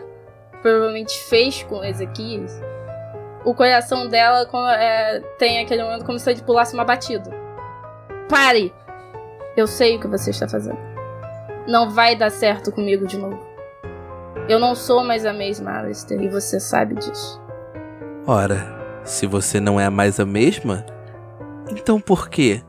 provavelmente 0.62 1.18
fez 1.24 1.62
com 1.62 1.84
Ezequias, 1.84 2.60
o 3.44 3.54
coração 3.54 4.08
dela 4.08 4.46
é, 4.74 5.20
tem 5.38 5.60
aquele 5.60 5.82
momento 5.82 6.04
como 6.04 6.18
se 6.18 6.30
ele 6.30 6.42
pulasse 6.42 6.74
uma 6.74 6.84
batida. 6.84 7.30
Pare! 8.28 8.72
Eu 9.56 9.66
sei 9.66 9.96
o 9.96 10.00
que 10.00 10.06
você 10.06 10.30
está 10.30 10.48
fazendo. 10.48 10.78
Não 11.66 11.90
vai 11.90 12.14
dar 12.14 12.30
certo 12.30 12.70
comigo 12.70 13.06
de 13.06 13.18
novo. 13.18 13.40
Eu 14.48 14.58
não 14.58 14.74
sou 14.74 15.02
mais 15.02 15.24
a 15.24 15.32
mesma 15.32 15.78
Alistair 15.78 16.20
e 16.22 16.28
você 16.28 16.60
sabe 16.60 16.94
disso. 16.94 17.40
Ora, 18.26 18.58
se 19.04 19.26
você 19.26 19.58
não 19.58 19.80
é 19.80 19.88
mais 19.88 20.20
a 20.20 20.26
mesma, 20.26 20.84
então 21.70 22.00
por 22.00 22.28
que 22.28 22.62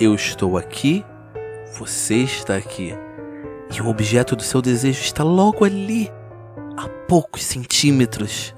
eu 0.00 0.14
estou 0.14 0.56
aqui, 0.56 1.04
você 1.78 2.16
está 2.16 2.56
aqui, 2.56 2.94
e 3.74 3.80
o 3.80 3.88
objeto 3.88 4.36
do 4.36 4.42
seu 4.42 4.60
desejo 4.60 5.00
está 5.00 5.24
logo 5.24 5.64
ali, 5.64 6.10
a 6.76 6.88
poucos 7.08 7.42
centímetros? 7.42 8.54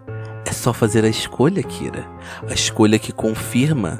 É 0.46 0.52
só 0.52 0.72
fazer 0.72 1.04
a 1.04 1.08
escolha, 1.08 1.62
Kira. 1.62 2.06
A 2.48 2.52
escolha 2.52 2.98
que 2.98 3.12
confirma 3.12 3.98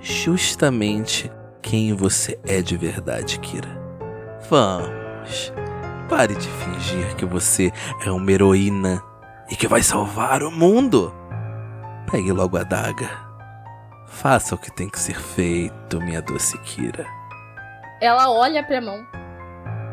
justamente 0.00 1.30
quem 1.60 1.92
você 1.94 2.38
é 2.46 2.62
de 2.62 2.76
verdade, 2.76 3.38
Kira. 3.40 3.68
Vamos. 4.48 5.52
Pare 6.08 6.34
de 6.34 6.48
fingir 6.48 7.16
que 7.16 7.26
você 7.26 7.72
é 8.04 8.10
uma 8.10 8.30
heroína 8.30 9.02
e 9.50 9.56
que 9.56 9.66
vai 9.66 9.82
salvar 9.82 10.42
o 10.42 10.50
mundo. 10.50 11.12
Pegue 12.10 12.32
logo 12.32 12.56
a 12.56 12.62
daga. 12.62 13.25
Faça 14.16 14.54
o 14.54 14.58
que 14.58 14.70
tem 14.70 14.88
que 14.88 14.98
ser 14.98 15.20
feito, 15.20 16.00
minha 16.00 16.22
doce 16.22 16.58
Kira. 16.62 17.06
Ela 18.00 18.30
olha 18.30 18.64
pra 18.64 18.80
mão. 18.80 19.06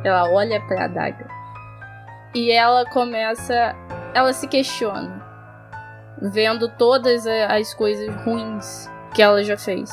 Ela 0.01 0.30
olha 0.30 0.61
pra 0.65 0.86
adaga. 0.86 1.28
E 2.34 2.49
ela 2.49 2.86
começa. 2.86 3.76
Ela 4.13 4.32
se 4.32 4.47
questiona. 4.47 5.21
Vendo 6.21 6.69
todas 6.69 7.28
as 7.28 7.74
coisas 7.74 8.15
ruins 8.24 8.89
que 9.13 9.21
ela 9.21 9.43
já 9.43 9.57
fez. 9.57 9.91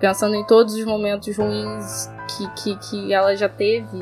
Pensando 0.00 0.34
em 0.34 0.44
todos 0.44 0.74
os 0.74 0.84
momentos 0.84 1.36
ruins 1.36 2.10
que, 2.26 2.48
que, 2.60 2.76
que 2.76 3.12
ela 3.14 3.36
já 3.36 3.48
teve 3.48 4.00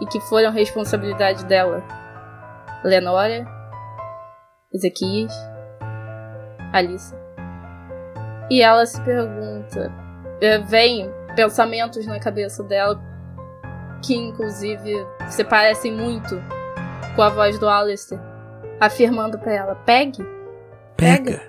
e 0.00 0.06
que 0.06 0.20
foram 0.22 0.50
responsabilidade 0.50 1.44
dela. 1.44 1.84
Lenora, 2.82 3.46
Ezequias, 4.72 5.32
Alice. 6.72 7.25
E 8.50 8.62
ela 8.62 8.86
se 8.86 9.00
pergunta. 9.02 9.92
é, 10.40 10.58
Vem 10.58 11.10
pensamentos 11.34 12.06
na 12.06 12.18
cabeça 12.20 12.62
dela 12.62 13.00
que, 14.02 14.14
inclusive, 14.14 15.06
se 15.28 15.42
parecem 15.44 15.92
muito 15.92 16.40
com 17.14 17.22
a 17.22 17.28
voz 17.28 17.58
do 17.58 17.68
Alistair, 17.68 18.20
afirmando 18.80 19.38
pra 19.38 19.52
ela: 19.52 19.74
pegue 19.74 20.24
Pega. 20.96 21.42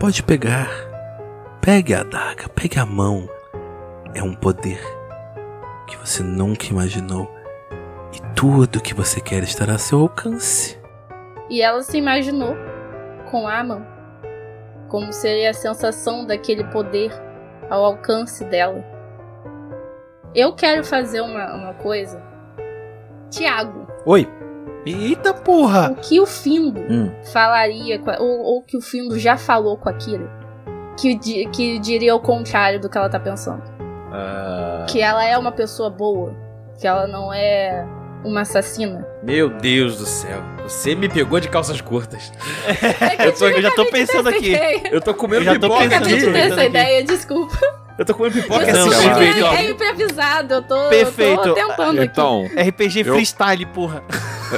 Pode 0.00 0.22
pegar. 0.22 0.70
Pegue 1.60 1.92
a 1.94 2.00
adaga, 2.00 2.48
pegue 2.48 2.78
a 2.78 2.86
mão. 2.86 3.28
É 4.14 4.22
um 4.22 4.34
poder 4.34 4.80
que 5.86 5.96
você 5.98 6.22
nunca 6.22 6.66
imaginou. 6.66 7.30
E 8.14 8.34
tudo 8.34 8.80
que 8.80 8.94
você 8.94 9.20
quer 9.20 9.42
estará 9.42 9.74
a 9.74 9.78
seu 9.78 10.00
alcance. 10.00 10.78
E 11.50 11.60
ela 11.60 11.82
se 11.82 11.98
imaginou 11.98 12.56
com 13.30 13.46
a 13.46 13.62
mão. 13.62 13.95
Como 14.88 15.12
seria 15.12 15.50
a 15.50 15.54
sensação 15.54 16.24
daquele 16.24 16.64
poder 16.64 17.12
ao 17.68 17.84
alcance 17.84 18.44
dela. 18.44 18.84
Eu 20.34 20.54
quero 20.54 20.84
fazer 20.84 21.20
uma, 21.20 21.54
uma 21.54 21.74
coisa. 21.74 22.22
Tiago, 23.30 23.86
Oi. 24.04 24.28
Eita 24.86 25.34
porra! 25.34 25.90
o 25.90 25.96
que 25.96 26.20
o 26.20 26.26
Findo 26.26 26.80
Hum. 26.80 27.10
falaria, 27.32 28.00
ou, 28.20 28.40
ou 28.42 28.62
que 28.62 28.76
o 28.76 28.80
Findo 28.80 29.18
já 29.18 29.36
falou 29.36 29.76
com 29.76 29.88
a 29.88 29.92
Kira, 29.94 30.30
que, 30.96 31.16
que 31.48 31.78
diria 31.80 32.14
o 32.14 32.20
contrário 32.20 32.78
do 32.80 32.88
que 32.88 32.96
ela 32.96 33.08
tá 33.08 33.18
pensando. 33.18 33.64
Ah, 34.12 34.86
Que 34.88 35.00
ela 35.02 35.24
é 35.24 35.36
uma 35.36 35.50
pessoa 35.50 35.90
boa, 35.90 36.32
que 36.78 36.86
ela 36.86 37.08
não 37.08 37.34
é 37.34 37.84
uma 38.24 38.40
assassina. 38.42 39.06
meu 39.22 39.48
Deus 39.48 39.98
do 39.98 40.06
céu. 40.06 40.40
Você 40.64 40.94
me 40.94 41.08
pegou 41.08 41.38
de 41.40 41.48
calças 41.48 41.80
curtas. 41.80 42.32
É 42.66 43.28
Eu, 43.28 43.32
tô- 43.32 43.46
eu 43.48 43.62
já 43.62 43.70
tô 43.70 43.84
pensando 43.86 44.28
aqui. 44.28 44.52
Eu 44.90 45.00
tô 45.00 45.14
comendo 45.14 45.42
Eu 45.42 45.54
já 45.54 45.58
tô 45.58 45.60
pipoca 45.68 45.80
pensando 45.80 45.94
Acabei 46.02 46.08
de 46.18 46.24
aqui. 46.24 46.24
ter 46.26 46.32
Pensando 46.32 46.52
essa 46.52 46.60
aqui. 46.60 46.70
ideia, 46.70 47.04
desculpa. 47.04 47.58
Eu 47.98 48.04
tô 48.04 48.14
comendo 48.14 48.34
pipoca 48.42 48.62
Eu 48.68 48.74
Não, 48.76 48.90
sei 48.90 49.00
sim, 49.00 49.08
que 49.08 49.14
perfeito. 49.18 49.46
é, 49.46 49.56
é 49.64 49.70
improvisado, 49.70 50.54
eu 50.54 50.62
tô, 50.62 50.88
Perfeito. 50.90 51.40
eu 51.48 51.54
tô 51.54 51.54
tentando 51.54 52.00
aqui. 52.00 52.10
Então, 52.12 52.44
RPG 52.56 53.00
Eu- 53.06 53.14
freestyle, 53.14 53.64
porra. 53.66 54.02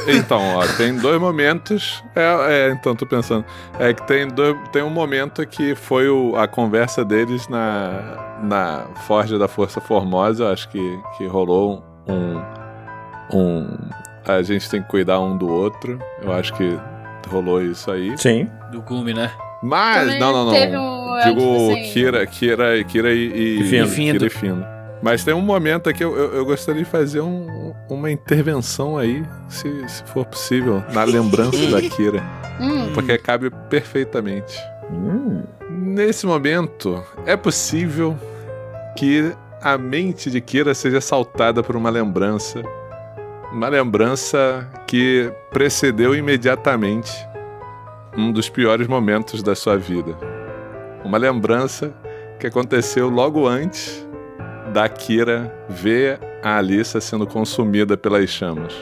então, 0.09 0.57
ó, 0.57 0.67
tem 0.77 0.97
dois 0.97 1.21
momentos. 1.21 2.03
É, 2.17 2.69
é, 2.69 2.71
então, 2.73 2.97
tô 2.97 3.07
pensando. 3.07 3.45
É 3.79 3.93
que 3.95 4.05
tem, 4.07 4.27
dois, 4.29 4.57
tem 4.73 4.83
um 4.83 4.91
momento 4.91 5.47
que 5.47 5.75
foi 5.77 6.09
o- 6.09 6.35
a 6.37 6.49
conversa 6.49 7.05
deles 7.05 7.47
na, 7.49 8.39
na 8.43 8.87
Forja 9.07 9.39
da 9.39 9.47
Força 9.47 9.81
Formosa. 9.81 10.45
Eu 10.45 10.49
acho 10.53 10.69
que, 10.71 10.99
que 11.17 11.27
rolou 11.27 11.85
um, 12.09 12.43
um. 13.33 13.67
A 14.27 14.43
gente 14.43 14.69
tem 14.69 14.83
que 14.83 14.89
cuidar 14.89 15.21
um 15.21 15.37
do 15.37 15.49
outro. 15.49 15.99
Eu 16.23 16.33
acho 16.33 16.53
que 16.55 16.79
rolou 17.29 17.63
isso 17.63 17.91
aí. 17.91 18.17
Sim. 18.19 18.49
Do 18.71 18.83
Gumi, 18.83 19.15
né? 19.15 19.31
Mas, 19.63 20.05
Também 20.05 20.21
não, 20.21 20.33
não, 20.33 20.45
não. 20.47 20.53
Um, 20.53 21.17
é, 21.19 21.25
Digo 21.25 21.41
tipo 21.41 21.73
assim, 21.73 21.93
Kira, 21.93 22.27
Kira, 22.27 22.85
Kira 22.85 23.13
e, 23.13 23.19
e, 23.33 23.61
E 23.61 23.65
Findo. 23.89 24.13
Kira 24.13 24.27
e 24.27 24.31
Findo. 24.31 24.67
Mas 25.03 25.25
tem 25.25 25.33
um 25.35 25.41
momento 25.41 25.89
aqui, 25.89 26.03
eu, 26.05 26.17
eu, 26.17 26.35
eu 26.35 26.45
gostaria 26.45 26.83
de 26.83 26.89
fazer 26.89 27.21
um- 27.21 27.73
uma 27.89 28.11
intervenção 28.11 28.99
aí, 28.99 29.25
se, 29.49 29.89
se 29.89 30.03
for 30.05 30.25
possível, 30.27 30.83
na 30.93 31.05
lembrança 31.05 31.57
da 31.71 31.81
Kira. 31.81 32.21
hum, 32.61 32.93
Porque 32.95 33.17
cabe 33.19 33.49
perfeitamente. 33.71 34.59
Hum. 34.91 35.43
Nesse 35.71 36.27
momento, 36.27 37.03
é 37.27 37.37
possível 37.37 38.17
que 38.97 39.33
a 39.63 39.79
mente 39.79 40.31
de 40.31 40.41
Kira 40.41 40.75
seja 40.75 40.99
assaltada 40.99 41.63
por 41.63 41.77
uma 41.77 41.91
lembrança. 41.91 42.61
Uma 43.51 43.69
lembrança 43.69 44.69
que 44.87 45.33
precedeu 45.51 46.15
imediatamente 46.15 47.11
um 48.15 48.31
dos 48.31 48.51
piores 48.51 48.87
momentos 48.87 49.43
da 49.43 49.55
sua 49.55 49.79
vida. 49.79 50.15
Uma 51.03 51.17
lembrança 51.17 51.95
que 52.39 52.47
aconteceu 52.47 53.09
logo 53.09 53.47
antes 53.47 54.07
da 54.75 54.87
Kira 54.87 55.51
ver 55.67 56.21
a 56.43 56.59
Alissa 56.59 57.01
sendo 57.01 57.27
consumida 57.27 57.97
pelas 57.97 58.29
chamas. 58.29 58.75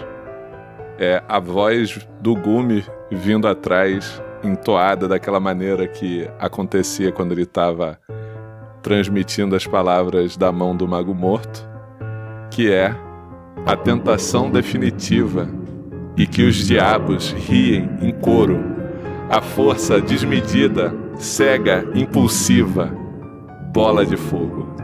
É 0.99 1.23
a 1.29 1.39
voz 1.39 2.05
do 2.21 2.35
Gumi 2.35 2.85
vindo 3.09 3.47
atrás, 3.47 4.21
entoada 4.43 5.07
daquela 5.07 5.39
maneira 5.39 5.87
que 5.87 6.29
acontecia 6.41 7.13
quando 7.13 7.31
ele 7.31 7.43
estava 7.43 8.01
transmitindo 8.83 9.55
as 9.55 9.65
palavras 9.65 10.37
da 10.37 10.51
mão 10.51 10.77
do 10.77 10.89
Mago 10.89 11.15
Morto, 11.15 11.69
que 12.51 12.73
é 12.73 13.06
a 13.67 13.77
tentação 13.77 14.51
definitiva 14.51 15.49
e 16.17 16.27
que 16.27 16.43
os 16.45 16.55
diabos 16.67 17.33
riem 17.33 17.91
em 18.01 18.13
coro, 18.13 18.59
a 19.29 19.43
força 19.43 20.01
desmedida, 20.01 20.95
cega, 21.19 21.85
impulsiva, 21.95 22.87
bola 23.73 24.07
de 24.07 24.17
fogo. 24.17 24.75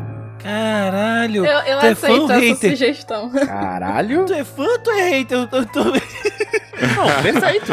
Caralho. 0.43 1.47
eu, 1.47 1.59
eu 1.61 1.79
Tu 1.79 1.87
é 1.87 1.95
fã 1.95 2.07
aceito 2.09 2.23
ou 2.23 2.31
essa 2.33 2.41
hater? 2.41 2.71
sugestão. 2.71 3.31
Caralho. 3.31 4.25
Tu 4.27 4.35
é 4.35 4.43
fã 4.45 4.65
ou 4.65 4.79
tu 4.81 4.91
é 4.91 5.09
hater? 5.11 5.39
Eu 5.39 5.47
tô, 5.47 5.57
eu 5.59 5.67
tô... 5.67 5.85
Não, 6.83 7.23
perfeito. 7.23 7.73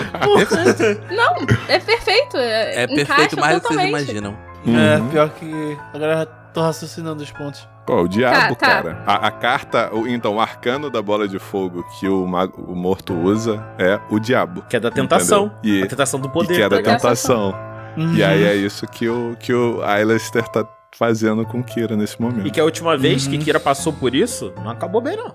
Não, 1.12 1.36
é 1.68 1.80
perfeito. 1.80 2.38
É, 2.38 2.84
É 2.84 2.88
perfeito 2.88 3.36
do 3.36 3.42
que 3.42 3.68
vocês 3.74 3.90
imaginam. 3.90 4.38
É, 4.68 4.98
Uhum. 5.00 5.08
pior 5.10 5.30
que... 5.32 5.78
Agora 5.94 6.28
tô 6.54 6.62
raciocinando 6.62 7.22
os 7.24 7.32
pontos. 7.32 7.68
Pô, 7.86 8.02
o 8.04 8.08
diabo, 8.08 8.56
Tá, 8.56 8.68
tá. 8.68 8.84
cara. 8.84 9.04
A, 9.06 9.28
a 9.28 9.32
carta, 9.32 9.90
o- 9.96 10.08
então, 10.08 10.36
o 10.36 10.40
arcano 10.42 10.90
da 10.90 11.02
bola 11.02 11.28
de 11.28 11.40
fogo 11.40 11.84
que 12.00 12.08
o, 12.08 12.26
mago- 12.28 12.62
o 12.72 12.76
morto 12.76 13.14
usa 13.14 13.64
é 13.78 14.00
o 14.12 14.20
diabo. 14.20 14.64
Que 14.70 14.78
é 14.78 14.80
da 14.80 14.92
tentação. 14.92 15.52
Entendeu? 15.60 15.80
E, 15.82 15.84
A 15.84 15.88
tentação 15.88 16.20
do 16.20 16.28
e 16.28 16.32
poder. 16.32 16.56
que 16.56 16.62
é 16.62 16.70
da 16.70 16.78
da 16.78 16.84
tentação. 16.84 17.54
E 17.98 18.02
Uhum. 18.02 18.12
aí 18.14 18.44
é 18.44 18.56
isso 18.56 18.86
que 18.88 19.10
o, 19.10 19.36
que 19.40 19.52
o 19.54 19.82
Alistair 19.84 20.48
tá 20.48 20.66
fazendo 20.96 21.44
com 21.46 21.64
Kira 21.64 21.96
nesse 21.96 22.22
momento. 22.22 22.46
E 22.48 22.52
que 22.52 22.60
a 22.60 22.64
última 22.64 22.96
vez 22.98 23.26
que 23.28 23.36
Uhum. 23.38 23.42
Kira 23.44 23.60
passou 23.60 23.92
por 23.92 24.14
isso, 24.14 24.54
não 24.58 24.70
acabou 24.70 25.02
bem, 25.02 25.18
não. 25.18 25.34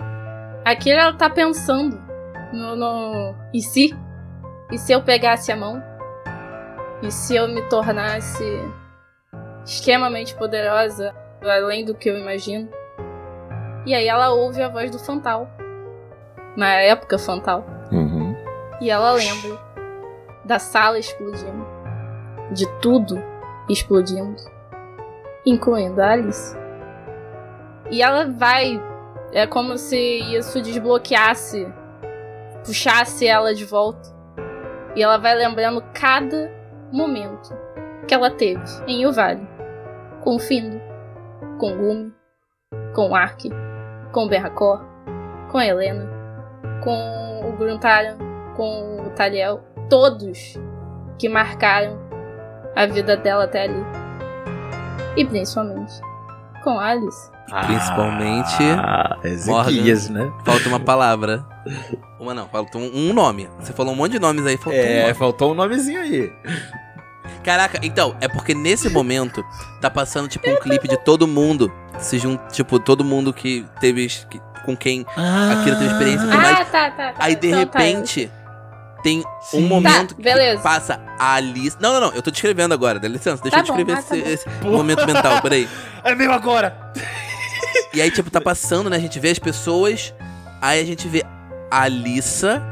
Aqui 0.65 0.91
ela 0.91 1.12
tá 1.12 1.29
pensando 1.29 2.01
no, 2.53 2.77
no. 2.77 3.35
E 3.53 3.61
se? 3.61 3.95
E 4.71 4.79
se 4.79 4.93
eu 4.93 5.03
pegasse 5.03 5.51
a 5.53 5.57
mão? 5.57 5.83
E 7.03 7.11
se 7.11 7.35
eu 7.37 7.47
me 7.49 7.61
tornasse 7.62 8.45
extremamente 9.65 10.35
poderosa, 10.35 11.15
além 11.43 11.85
do 11.85 11.95
que 11.95 12.09
eu 12.09 12.19
imagino? 12.19 12.69
E 13.87 13.95
aí 13.95 14.07
ela 14.07 14.31
ouve 14.31 14.62
a 14.62 14.69
voz 14.69 14.91
do 14.91 14.99
Fantal. 14.99 15.49
Na 16.57 16.73
época, 16.75 17.19
Fantal. 17.19 17.65
Uhum. 17.91 18.35
E 18.81 18.91
ela 18.91 19.12
lembra 19.12 19.59
da 20.45 20.59
sala 20.59 20.99
explodindo. 20.99 21.67
De 22.53 22.67
tudo 22.81 23.23
explodindo. 23.69 24.37
Incluindo 25.45 26.01
a 26.01 26.11
Alice. 26.12 26.57
E 27.91 28.03
ela 28.03 28.27
vai. 28.27 28.81
É 29.33 29.47
como 29.47 29.77
se 29.77 29.99
isso 30.37 30.62
desbloqueasse. 30.62 31.67
Puxasse 32.65 33.27
ela 33.27 33.55
de 33.55 33.65
volta. 33.65 34.15
E 34.97 35.03
ela 35.03 35.19
vai 35.19 35.35
lembrando 35.35 35.83
cada 35.93 36.51
momento 36.93 37.53
que 38.07 38.15
ela 38.15 38.31
teve 38.31 38.62
em 38.87 39.07
O 39.07 39.12
Vale. 39.12 39.53
Com 40.25 40.37
o 40.37 40.39
Findo. 40.39 40.81
Com 41.59 41.72
o 41.72 41.77
Gumi. 41.77 42.12
Com 42.95 43.11
o 43.11 43.14
Ark. 43.14 43.51
Com 44.12 44.25
o 44.25 44.29
Berracor. 44.29 44.81
Com 45.51 45.59
a 45.59 45.66
Helena. 45.66 46.09
Com 46.83 47.49
o 47.49 47.53
Gruntara 47.57 48.16
com 48.57 49.03
o 49.07 49.11
Taliel, 49.11 49.61
todos 49.91 50.55
que 51.18 51.29
marcaram 51.29 51.99
a 52.77 52.87
vida 52.87 53.16
dela 53.16 53.45
até 53.45 53.64
ali. 53.64 53.85
E 55.16 55.25
principalmente 55.25 55.93
com 56.62 56.79
a 56.79 56.87
Alice. 56.91 57.31
Principalmente 57.66 58.62
Ah, 58.79 59.18
Ezequias, 59.25 60.09
né? 60.09 60.33
Falta 60.45 60.68
uma 60.68 60.79
palavra. 60.81 61.45
Uma 62.20 62.33
não, 62.33 62.47
falta 62.49 62.79
um, 62.79 62.91
um 62.95 63.12
nome. 63.12 63.49
Você 63.59 63.72
falou 63.72 63.93
um 63.93 63.97
monte 63.97 64.12
de 64.12 64.18
nomes 64.20 64.47
aí, 64.47 64.57
faltou 64.57 64.81
um 64.81 64.85
É, 64.85 65.03
nome. 65.03 65.14
faltou 65.14 65.51
um 65.53 65.55
nomezinho 65.55 66.01
aí. 66.01 66.33
Caraca, 67.45 67.78
então, 67.82 68.16
é 68.20 68.26
porque 68.28 68.55
nesse 68.55 68.88
momento 68.88 69.45
tá 69.80 69.90
passando 69.90 70.26
tipo 70.28 70.49
um 70.51 70.57
clipe 70.57 70.88
de 70.88 70.97
todo 70.97 71.26
mundo. 71.28 71.70
Se 72.01 72.18
junta, 72.18 72.47
tipo, 72.51 72.78
todo 72.78 73.05
mundo 73.05 73.32
que 73.32 73.64
teve. 73.80 74.09
que- 74.30 74.40
com 74.64 74.74
quem 74.74 75.05
a 75.14 75.61
Kira 75.62 75.76
teve 75.76 75.90
experiência 75.92 76.24
e 76.24 76.30
tudo 76.30 76.36
mais. 76.38 76.59
Ah, 76.61 76.64
tá, 76.64 76.90
tá, 76.90 77.12
tá. 77.12 77.14
Aí 77.18 77.36
de 77.36 77.49
Então 77.49 77.66
tá, 77.66 77.78
repente 77.80 78.30
tem 79.03 79.22
Sim. 79.42 79.59
um 79.59 79.68
momento 79.68 80.14
Tá, 80.14 80.22
beleza. 80.22 80.57
que 80.57 80.62
passa 80.62 80.99
a 81.18 81.34
Alice. 81.34 81.76
Não, 81.78 81.92
não, 81.92 82.01
não, 82.01 82.12
eu 82.14 82.22
tô 82.22 82.30
descrevendo 82.30 82.72
agora, 82.72 82.99
dá 82.99 83.07
licença, 83.07 83.42
deixa 83.42 83.57
Tá 83.57 83.59
eu 83.59 83.62
descrever 83.64 83.92
bom, 83.92 83.99
ah, 83.99 84.03
tá 84.03 84.16
esse, 84.16 84.24
bom. 84.42 84.51
esse 84.55 84.64
momento 84.64 85.05
mental, 85.07 85.42
peraí. 85.42 85.68
É 86.03 86.14
mesmo 86.14 86.32
agora! 86.32 86.74
E 87.92 88.01
aí, 88.01 88.11
tipo, 88.11 88.30
tá 88.30 88.40
passando, 88.40 88.88
né? 88.88 88.97
A 88.97 89.01
gente 89.01 89.20
vê 89.20 89.28
as 89.32 89.38
pessoas, 89.38 90.14
aí 90.62 90.80
a 90.80 90.84
gente 90.86 91.07
vê 91.09 91.22
a 91.70 91.82
Alissa, 91.82 92.62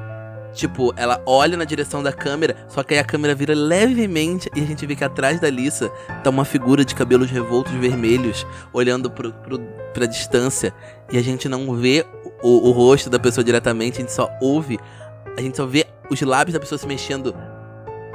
tipo, 0.52 0.92
ela 0.96 1.20
olha 1.26 1.56
na 1.56 1.64
direção 1.64 2.02
da 2.02 2.12
câmera, 2.12 2.56
só 2.68 2.82
que 2.82 2.94
aí 2.94 3.00
a 3.00 3.04
câmera 3.04 3.34
vira 3.34 3.54
levemente 3.54 4.50
e 4.54 4.60
a 4.60 4.64
gente 4.64 4.86
vê 4.86 4.94
que 4.94 5.04
atrás 5.04 5.40
da 5.40 5.46
Alissa 5.46 5.88
tá 6.22 6.30
uma 6.30 6.44
figura 6.44 6.84
de 6.84 6.94
cabelos 6.94 7.30
revoltos 7.30 7.72
vermelhos, 7.72 8.46
olhando 8.72 9.10
pro, 9.10 9.32
pro, 9.32 9.58
pra 9.92 10.06
distância, 10.06 10.72
e 11.10 11.18
a 11.18 11.22
gente 11.22 11.48
não 11.48 11.74
vê 11.74 12.06
o, 12.42 12.68
o 12.68 12.70
rosto 12.72 13.08
da 13.08 13.18
pessoa 13.18 13.44
diretamente, 13.44 13.98
a 13.98 14.00
gente 14.00 14.12
só 14.12 14.28
ouve, 14.40 14.78
a 15.36 15.40
gente 15.40 15.56
só 15.56 15.66
vê 15.66 15.86
os 16.10 16.20
lábios 16.20 16.52
da 16.52 16.60
pessoa 16.60 16.78
se 16.78 16.86
mexendo 16.86 17.34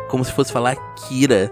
como 0.09 0.23
se 0.23 0.31
fosse 0.31 0.51
falar 0.51 0.75
Kira. 0.95 1.51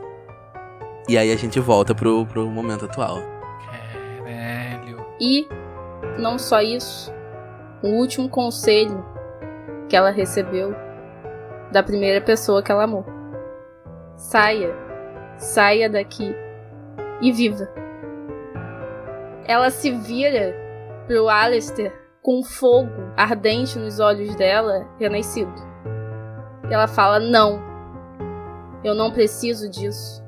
E 1.08 1.18
aí 1.18 1.32
a 1.32 1.36
gente 1.36 1.60
volta 1.60 1.94
pro, 1.94 2.26
pro 2.26 2.50
momento 2.50 2.86
atual. 2.86 3.20
Caralho. 3.66 5.06
E 5.20 5.48
não 6.18 6.40
só 6.40 6.62
isso, 6.62 7.12
o 7.84 7.90
último 7.90 8.30
conselho 8.30 9.15
que 9.90 9.96
ela 9.96 10.12
recebeu 10.12 10.76
da 11.72 11.84
primeira 11.84 12.22
pessoa 12.22 12.62
que 12.64 12.72
ela 12.72 12.84
amou. 12.84 13.06
Saia. 14.16 14.74
Saia 15.38 15.90
daqui. 15.90 16.36
E 17.22 17.32
viva. 17.32 17.70
Ela 19.48 19.70
se 19.70 19.92
vira 19.92 20.56
pro 21.08 21.30
Alistair 21.30 21.94
com 22.22 22.44
fogo 22.44 23.14
ardente 23.16 23.78
nos 23.78 24.00
olhos 24.00 24.36
dela, 24.36 24.88
renascido. 25.00 25.54
E 26.70 26.74
ela 26.74 26.88
fala: 26.88 27.20
Não. 27.20 27.62
Eu 28.84 28.96
não 28.96 29.12
preciso 29.12 29.70
disso. 29.70 30.24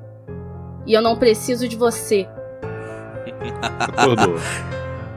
E 0.86 0.92
eu 0.92 1.02
não 1.02 1.18
preciso 1.18 1.68
de 1.68 1.76
você. 1.76 2.28
Acordou. 3.78 4.36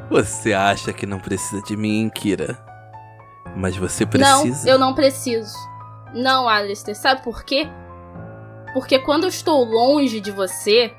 Você 0.10 0.54
acha 0.54 0.92
que 0.92 1.06
não 1.06 1.20
precisa 1.20 1.62
de 1.64 1.78
mim, 1.78 2.10
Kira? 2.14 2.70
Mas 3.62 3.78
você 3.78 4.03
Não, 4.05 4.09
precisa. 4.09 4.68
eu 4.68 4.80
não 4.80 4.95
preciso. 4.95 5.55
Não, 6.16 6.49
Alistair. 6.49 6.95
Sabe 6.97 7.22
por 7.22 7.43
quê? 7.43 7.70
Porque 8.74 8.97
quando 8.97 9.24
eu 9.26 9.30
estou 9.30 9.64
longe 9.64 10.20
de 10.20 10.32
você, 10.32 10.91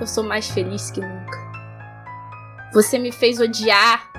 eu 0.00 0.06
sou 0.06 0.24
mais 0.24 0.50
feliz 0.50 0.90
que 0.90 1.00
nunca. 1.00 1.38
Você 2.72 2.98
me 2.98 3.12
fez 3.12 3.38
odiar 3.40 4.10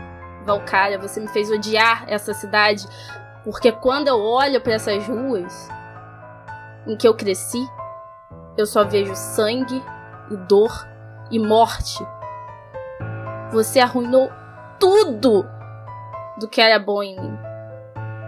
Valkyria, 0.45 0.97
você 0.97 1.19
me 1.19 1.27
fez 1.27 1.51
odiar 1.51 2.05
essa 2.07 2.33
cidade, 2.33 2.87
porque 3.43 3.71
quando 3.73 4.07
eu 4.07 4.19
olho 4.19 4.61
para 4.61 4.73
essas 4.73 5.05
ruas 5.05 5.69
em 6.87 6.95
que 6.95 7.07
eu 7.07 7.13
cresci, 7.13 7.63
eu 8.57 8.65
só 8.65 8.85
vejo 8.85 9.13
sangue 9.15 9.83
e 10.31 10.37
dor 10.37 10.71
e 11.29 11.37
morte. 11.37 12.03
Você 13.51 13.79
arruinou 13.79 14.31
tudo 14.79 15.45
do 16.39 16.47
que 16.47 16.61
era 16.61 16.79
bom 16.79 17.03
em 17.03 17.19
mim. 17.19 17.48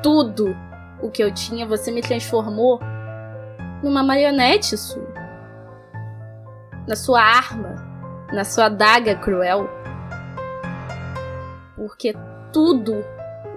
Tudo 0.02 0.56
o 1.02 1.10
que 1.10 1.24
eu 1.24 1.34
tinha, 1.34 1.66
você 1.66 1.91
me 1.91 2.02
transformou 2.02 2.80
numa 3.84 4.04
marionete 4.04 4.78
sua. 4.78 5.12
Na 6.88 6.95
sua 6.95 7.22
arma, 7.22 7.76
na 8.32 8.43
sua 8.43 8.66
adaga 8.66 9.16
cruel. 9.16 9.70
Porque 11.76 12.14
tudo 12.52 13.04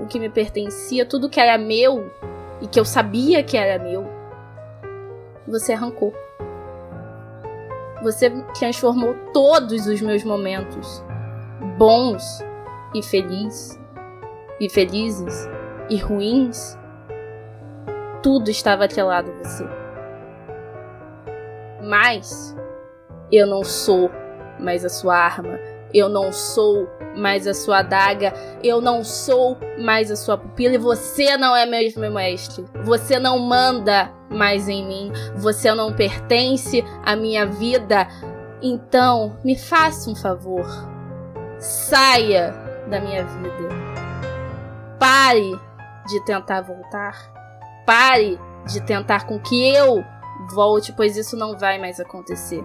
o 0.01 0.07
que 0.07 0.19
me 0.19 0.29
pertencia, 0.29 1.07
tudo 1.07 1.29
que 1.29 1.41
era 1.41 1.59
meu 1.59 2.11
e 2.61 2.67
que 2.67 2.79
eu 2.79 2.85
sabia 2.85 3.43
que 3.43 3.57
era 3.57 3.83
meu, 3.83 4.07
você 5.47 5.73
arrancou. 5.73 6.13
Você 8.03 8.31
transformou 8.59 9.15
todos 9.33 9.87
os 9.87 10.01
meus 10.01 10.25
momentos 10.25 11.03
bons 11.79 12.23
e 12.95 13.03
felizes 13.03 13.81
e 14.61 14.69
felizes 14.69 15.49
e 15.89 15.97
ruins, 15.97 16.79
tudo 18.23 18.51
estava 18.51 18.85
atrelado 18.85 19.31
a 19.31 19.45
você. 19.45 19.65
Mas 21.83 22.57
eu 23.31 23.47
não 23.47 23.63
sou 23.63 24.11
mais 24.59 24.85
a 24.85 24.89
sua 24.89 25.17
arma, 25.17 25.59
eu 25.93 26.09
não 26.09 26.33
sou 26.33 26.89
mais 27.17 27.47
a 27.47 27.55
sua 27.55 27.79
adaga, 27.79 28.33
eu 28.63 28.81
não 28.81 29.05
sou 29.05 29.57
mais 29.79 30.11
a 30.11 30.17
sua 30.17 30.37
pupila 30.37 30.75
e 30.75 30.79
você 30.79 31.37
não 31.37 31.55
é 31.55 31.67
mais 31.67 31.97
meu 31.97 32.11
mestre. 32.11 32.65
Você 32.83 33.19
não 33.19 33.39
manda 33.39 34.11
mais 34.31 34.69
em 34.69 34.85
mim, 34.87 35.13
você 35.37 35.73
não 35.75 35.93
pertence 35.93 36.85
à 37.05 37.15
minha 37.15 37.47
vida. 37.47 38.09
Então, 38.63 39.37
me 39.45 39.57
faça 39.57 40.11
um 40.11 40.17
favor. 40.17 40.67
Saia 41.59 42.53
da 42.89 43.01
minha 43.01 43.25
vida. 43.25 43.69
Pare 44.99 45.61
de 46.07 46.25
tentar 46.25 46.61
voltar. 46.63 47.33
Pare 47.87 48.39
de 48.67 48.81
tentar 48.81 49.27
com 49.27 49.39
que 49.39 49.75
eu 49.75 50.05
volte, 50.53 50.93
pois 50.93 51.17
isso 51.17 51.37
não 51.37 51.59
vai 51.59 51.79
mais 51.79 52.01
acontecer. 52.01 52.65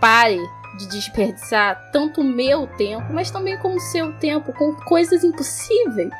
Pare 0.00 0.40
de 0.78 0.88
desperdiçar 0.88 1.90
tanto 1.92 2.20
o 2.20 2.24
meu 2.24 2.66
tempo, 2.66 3.12
mas 3.12 3.30
também 3.30 3.58
com 3.58 3.74
o 3.74 3.80
seu 3.80 4.12
tempo, 4.18 4.52
com 4.52 4.74
coisas 4.74 5.22
impossíveis. 5.22 6.14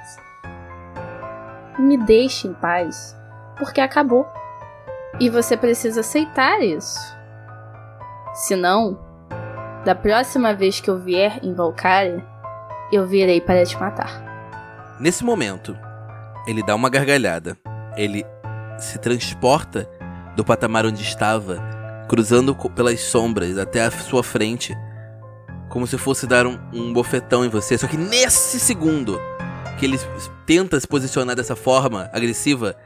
Me 1.78 1.96
deixe 1.96 2.48
em 2.48 2.54
paz, 2.54 3.16
porque 3.56 3.80
acabou. 3.80 4.26
E 5.18 5.28
você 5.30 5.56
precisa 5.56 6.00
aceitar 6.00 6.62
isso. 6.62 6.98
Senão, 8.34 8.98
da 9.84 9.94
próxima 9.94 10.54
vez 10.54 10.80
que 10.80 10.90
eu 10.90 10.98
vier 10.98 11.38
em 11.42 11.54
Valkyria, 11.54 12.24
eu 12.90 13.06
virei 13.06 13.40
para 13.40 13.64
te 13.64 13.78
matar. 13.78 14.31
Nesse 15.02 15.24
momento, 15.24 15.76
ele 16.46 16.62
dá 16.62 16.76
uma 16.76 16.88
gargalhada. 16.88 17.58
Ele 17.96 18.24
se 18.78 19.00
transporta 19.00 19.90
do 20.36 20.44
patamar 20.44 20.86
onde 20.86 21.02
estava, 21.02 21.58
cruzando 22.08 22.54
pelas 22.54 23.00
sombras 23.00 23.58
até 23.58 23.84
a 23.84 23.90
sua 23.90 24.22
frente, 24.22 24.72
como 25.68 25.88
se 25.88 25.98
fosse 25.98 26.24
dar 26.24 26.46
um, 26.46 26.56
um 26.72 26.92
bofetão 26.92 27.44
em 27.44 27.48
você. 27.48 27.76
Só 27.76 27.88
que 27.88 27.96
nesse 27.96 28.60
segundo 28.60 29.20
que 29.76 29.86
ele 29.86 29.98
tenta 30.46 30.78
se 30.78 30.86
posicionar 30.86 31.34
dessa 31.34 31.56
forma 31.56 32.08
agressiva, 32.12 32.76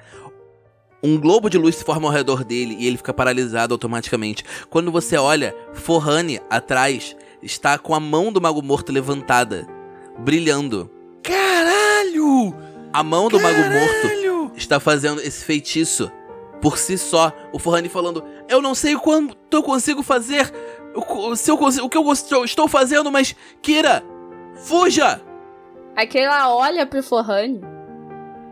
um 1.03 1.21
globo 1.21 1.51
de 1.51 1.59
luz 1.59 1.77
se 1.77 1.85
forma 1.85 2.09
ao 2.09 2.15
redor 2.15 2.45
dele 2.45 2.79
e 2.79 2.87
ele 2.87 2.97
fica 2.97 3.13
paralisado 3.13 3.75
automaticamente. 3.75 4.43
Quando 4.71 4.91
você 4.91 5.19
olha, 5.19 5.55
Forrane 5.75 6.41
atrás 6.49 7.15
está 7.43 7.77
com 7.77 7.95
a 7.95 8.01
mão 8.01 8.33
do 8.33 8.41
Mago 8.41 8.63
Morto 8.63 8.91
levantada, 8.91 9.67
brilhando. 10.19 10.96
Caralho! 11.27 12.55
A 12.93 13.03
mão 13.03 13.29
do 13.29 13.41
Mago 13.41 13.59
Morto 13.59 14.03
Caralho! 14.03 14.53
está 14.55 14.79
fazendo 14.79 15.21
esse 15.21 15.45
feitiço 15.45 16.11
por 16.63 16.79
si 16.79 16.97
só. 16.97 17.33
O 17.53 17.59
Forrani 17.59 17.89
falando: 17.89 18.25
Eu 18.49 18.63
não 18.63 18.75
sei 18.75 18.95
quanto 18.95 19.37
eu 19.51 19.63
consigo 19.63 20.03
fazer, 20.03 20.53
se 21.37 21.51
eu 21.51 21.59
consigo, 21.59 21.87
o 21.87 21.91
que 21.91 21.99
eu 21.99 22.45
estou 22.45 22.69
fazendo, 22.69 23.11
mas 23.11 23.35
Kira, 23.61 24.05
fuja! 24.55 25.21
Aquela 25.97 26.55
olha 26.55 26.87
pro 26.87 27.03
Forrani, 27.03 27.61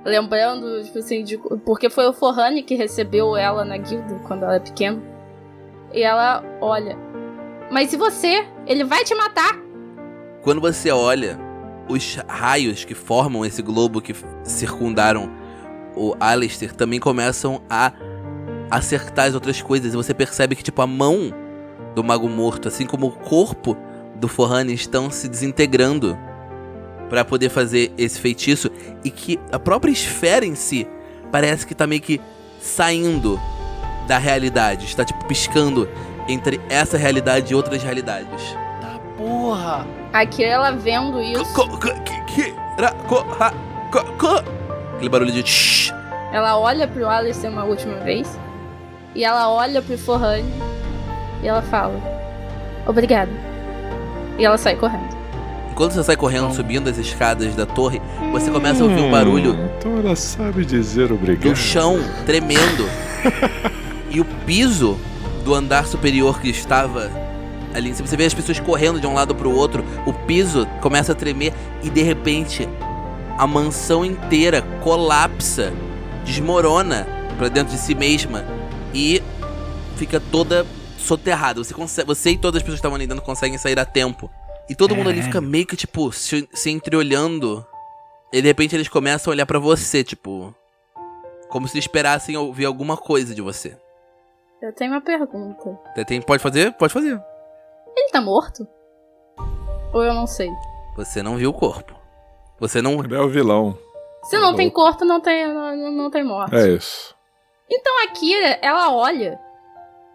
lembrando, 0.04 0.82
tipo 0.82 0.98
assim, 0.98 1.22
de, 1.22 1.38
porque 1.64 1.88
foi 1.88 2.08
o 2.08 2.12
Forrani 2.12 2.62
que 2.62 2.74
recebeu 2.74 3.36
ela 3.36 3.64
na 3.64 3.76
guilda 3.76 4.18
quando 4.26 4.42
ela 4.42 4.56
é 4.56 4.60
pequena. 4.60 5.00
E 5.92 6.02
ela 6.02 6.42
olha. 6.60 6.98
Mas 7.70 7.92
e 7.92 7.96
você? 7.96 8.46
Ele 8.66 8.82
vai 8.82 9.04
te 9.04 9.14
matar! 9.14 9.62
Quando 10.42 10.60
você 10.60 10.90
olha, 10.90 11.38
os 11.88 12.16
raios 12.28 12.84
que 12.84 12.94
formam 12.94 13.44
esse 13.44 13.62
globo 13.62 14.00
que 14.00 14.14
circundaram 14.42 15.30
o 15.96 16.14
Alistair 16.18 16.74
também 16.74 16.98
começam 16.98 17.62
a 17.70 17.92
acertar 18.70 19.26
as 19.26 19.34
outras 19.34 19.62
coisas. 19.62 19.92
E 19.92 19.96
você 19.96 20.12
percebe 20.12 20.56
que, 20.56 20.62
tipo, 20.62 20.80
a 20.82 20.86
mão 20.86 21.32
do 21.94 22.02
Mago 22.02 22.28
Morto, 22.28 22.68
assim 22.68 22.86
como 22.86 23.06
o 23.06 23.12
corpo 23.12 23.76
do 24.16 24.28
Forrani, 24.28 24.74
estão 24.74 25.10
se 25.10 25.28
desintegrando 25.28 26.18
para 27.08 27.24
poder 27.24 27.48
fazer 27.48 27.92
esse 27.96 28.20
feitiço. 28.20 28.70
E 29.04 29.10
que 29.10 29.38
a 29.52 29.58
própria 29.58 29.92
esfera 29.92 30.44
em 30.44 30.54
si 30.54 30.86
parece 31.30 31.66
que 31.66 31.74
tá 31.74 31.86
meio 31.86 32.00
que 32.00 32.20
saindo 32.60 33.38
da 34.08 34.18
realidade. 34.18 34.86
Está, 34.86 35.04
tipo, 35.04 35.24
piscando 35.26 35.88
entre 36.28 36.60
essa 36.68 36.96
realidade 36.96 37.52
e 37.52 37.56
outras 37.56 37.82
realidades. 37.82 38.42
Tá 38.80 38.98
porra! 39.16 40.03
Aquela 40.14 40.70
vendo 40.70 41.20
isso, 41.20 41.42
Aquele 44.94 45.08
barulho 45.08 45.32
de 45.32 45.42
ela 46.34 46.58
olha 46.58 46.88
pro 46.88 47.08
Alistair 47.08 47.52
uma 47.52 47.64
última 47.64 47.94
vez. 48.00 48.38
E 49.14 49.24
ela 49.24 49.48
olha 49.48 49.80
pro 49.80 49.96
Forrani. 49.96 50.52
E 51.40 51.46
ela 51.46 51.62
fala: 51.62 51.94
Obrigada. 52.86 53.30
E 54.36 54.44
ela 54.44 54.58
sai 54.58 54.74
correndo. 54.74 55.16
Enquanto 55.70 55.92
você 55.92 56.02
sai 56.02 56.16
correndo, 56.16 56.52
subindo 56.52 56.90
as 56.90 56.98
escadas 56.98 57.54
da 57.54 57.66
torre, 57.66 58.00
você 58.32 58.50
começa 58.50 58.82
a 58.82 58.86
ouvir 58.86 59.00
o 59.00 59.10
barulho 59.10 59.58
Então 59.78 59.98
ela 59.98 60.14
sabe 60.14 60.64
dizer 60.64 61.10
obrigado. 61.12 61.50
do 61.52 61.56
chão 61.56 61.98
tremendo. 62.26 62.88
e 64.10 64.20
o 64.20 64.24
piso 64.46 64.98
do 65.44 65.54
andar 65.54 65.86
superior 65.86 66.40
que 66.40 66.48
estava 66.50 67.10
ali 67.74 67.90
em 67.90 67.94
cima. 67.94 68.08
Você 68.08 68.16
vê 68.16 68.24
as 68.24 68.34
pessoas 68.34 68.58
correndo 68.60 69.00
de 69.00 69.06
um 69.06 69.14
lado 69.14 69.34
pro 69.34 69.50
outro. 69.50 69.84
O 70.06 70.12
piso 70.12 70.66
começa 70.80 71.12
a 71.12 71.14
tremer 71.14 71.52
e 71.82 71.90
de 71.90 72.02
repente 72.02 72.68
a 73.36 73.46
mansão 73.46 74.04
inteira 74.04 74.62
colapsa, 74.82 75.72
desmorona 76.24 77.06
pra 77.36 77.48
dentro 77.48 77.74
de 77.74 77.80
si 77.80 77.94
mesma 77.94 78.44
e 78.94 79.20
fica 79.96 80.20
toda 80.20 80.64
soterrada. 80.96 81.62
Você, 81.62 81.74
consegue, 81.74 82.06
você 82.06 82.30
e 82.30 82.38
todas 82.38 82.58
as 82.58 82.62
pessoas 82.62 82.78
que 82.78 82.80
estavam 82.80 82.96
ali 82.96 83.06
dentro 83.06 83.24
conseguem 83.24 83.58
sair 83.58 83.78
a 83.78 83.84
tempo. 83.84 84.30
E 84.68 84.74
todo 84.74 84.96
mundo 84.96 85.10
ali 85.10 85.22
fica 85.22 85.40
meio 85.40 85.66
que, 85.66 85.76
tipo, 85.76 86.10
se, 86.12 86.48
se 86.52 86.70
entreolhando. 86.70 87.66
E 88.32 88.40
de 88.40 88.48
repente 88.48 88.74
eles 88.74 88.88
começam 88.88 89.30
a 89.30 89.34
olhar 89.34 89.46
pra 89.46 89.58
você, 89.58 90.02
tipo. 90.02 90.54
Como 91.50 91.68
se 91.68 91.78
esperassem 91.78 92.36
ouvir 92.36 92.64
alguma 92.64 92.96
coisa 92.96 93.34
de 93.34 93.42
você. 93.42 93.76
Eu 94.62 94.72
tenho 94.72 94.92
uma 94.92 95.00
pergunta. 95.00 95.78
Tem, 96.06 96.20
pode 96.22 96.42
fazer? 96.42 96.72
Pode 96.72 96.92
fazer. 96.92 97.20
Ele 97.96 98.10
tá 98.10 98.20
morto? 98.20 98.66
Ou 99.92 100.02
eu 100.02 100.14
não 100.14 100.26
sei? 100.26 100.50
Você 100.96 101.22
não 101.22 101.36
viu 101.36 101.50
o 101.50 101.54
corpo. 101.54 101.94
Você 102.58 102.80
não. 102.80 103.02
Ele 103.02 103.14
é 103.14 103.20
o 103.20 103.28
vilão. 103.28 103.78
Se 104.24 104.38
não 104.38 104.54
tem 104.54 104.70
corpo, 104.70 105.04
não 105.04 105.20
tem, 105.20 105.52
não, 105.52 105.92
não 105.92 106.10
tem 106.10 106.24
morte. 106.24 106.54
É 106.54 106.68
isso. 106.68 107.14
Então 107.70 108.04
a 108.04 108.08
Kira, 108.08 108.58
ela 108.62 108.92
olha 108.92 109.38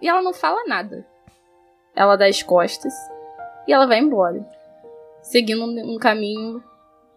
e 0.02 0.08
ela 0.08 0.22
não 0.22 0.34
fala 0.34 0.64
nada. 0.66 1.06
Ela 1.96 2.16
dá 2.16 2.26
as 2.26 2.42
costas 2.42 2.94
e 3.68 3.74
ela 3.74 3.86
vai 3.86 4.00
embora. 4.00 4.46
Seguindo 5.22 5.64
um 5.64 5.98
caminho 5.98 6.64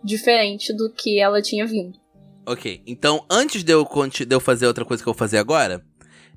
diferente 0.03 0.73
do 0.73 0.91
que 0.91 1.19
ela 1.19 1.41
tinha 1.41 1.67
vindo. 1.67 1.99
Ok, 2.45 2.83
então 2.87 3.25
antes 3.31 3.63
de 3.63 3.73
eu, 3.73 3.87
de 4.27 4.35
eu 4.35 4.41
fazer 4.41 4.67
outra 4.67 4.85
coisa 4.85 5.03
que 5.03 5.09
eu 5.09 5.13
vou 5.13 5.19
fazer 5.19 5.39
agora, 5.39 5.81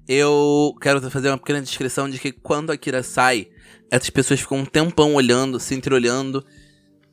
eu 0.08 0.76
quero 0.80 1.02
fazer 1.10 1.30
uma 1.30 1.38
pequena 1.38 1.62
descrição 1.62 2.08
de 2.08 2.20
que 2.20 2.32
quando 2.32 2.72
a 2.72 2.78
Kira 2.78 3.02
sai, 3.02 3.50
essas 3.90 4.10
pessoas 4.10 4.40
ficam 4.40 4.60
um 4.60 4.66
tempão 4.66 5.16
olhando, 5.16 5.60
se 5.60 5.76
entreolhando, 5.76 6.46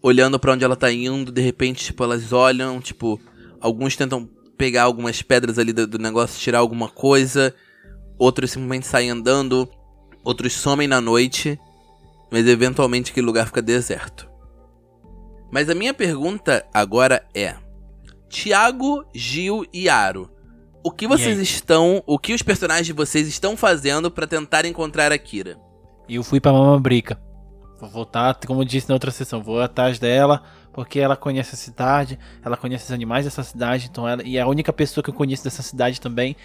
olhando 0.03 0.39
pra 0.39 0.53
onde 0.53 0.65
ela 0.65 0.77
tá 0.77 0.91
indo, 0.91 1.31
de 1.31 1.41
repente, 1.41 1.85
tipo, 1.85 2.03
elas 2.03 2.33
olham, 2.33 2.81
tipo, 2.81 3.21
alguns 3.61 3.97
tentam 3.97 4.29
pegar 4.57 4.85
algumas 4.85 5.23
pedras 5.23 5.59
ali 5.59 5.73
do, 5.73 5.87
do 5.87 5.99
negócio, 5.99 6.41
tirar 6.41 6.59
alguma 6.59 6.89
coisa, 6.89 7.55
outros 8.19 8.51
simplesmente 8.51 8.87
saem 8.87 9.11
andando, 9.11 9.69
outros 10.25 10.53
somem 10.53 10.89
na 10.89 11.01
noite, 11.01 11.59
mas 12.31 12.47
eventualmente 12.47 13.11
aquele 13.11 13.27
lugar 13.27 13.47
fica 13.47 13.63
deserto. 13.63 14.29
Mas 15.53 15.69
a 15.69 15.75
minha 15.75 15.93
pergunta 15.93 16.65
agora 16.73 17.25
é: 17.35 17.57
Tiago, 18.29 19.05
Gil 19.15 19.67
e 19.73 19.89
Aro. 19.89 20.31
O 20.83 20.91
que 20.91 21.07
vocês 21.07 21.39
estão. 21.39 22.03
O 22.07 22.19
que 22.19 22.33
os 22.33 22.43
personagens 22.43 22.87
de 22.87 22.93
vocês 22.93 23.29
estão 23.29 23.57
fazendo 23.57 24.11
pra 24.11 24.27
tentar 24.27 24.65
encontrar 24.65 25.13
a 25.13 25.19
Kira? 25.19 25.59
E 26.09 26.17
eu 26.17 26.23
fui 26.23 26.41
pra 26.41 26.53
Mamambrica. 26.53 27.19
Vou 27.81 27.89
voltar, 27.91 28.35
como 28.47 28.61
eu 28.61 28.65
disse 28.65 28.89
na 28.89 28.95
outra 28.95 29.11
sessão, 29.11 29.43
vou 29.43 29.61
atrás 29.61 29.99
dela, 29.99 30.43
porque 30.73 31.01
ela 31.01 31.17
conhece 31.17 31.55
a 31.55 31.59
cidade, 31.59 32.17
ela 32.45 32.57
conhece 32.57 32.85
os 32.85 32.93
animais 32.93 33.25
dessa 33.25 33.43
cidade, 33.43 33.89
então 33.91 34.07
ela, 34.09 34.23
e 34.23 34.37
é 34.39 34.41
a 34.41 34.47
única 34.47 34.73
pessoa 34.73 35.03
que 35.03 35.11
eu 35.11 35.15
conheço 35.15 35.43
dessa 35.43 35.63
cidade 35.63 36.01
também. 36.01 36.37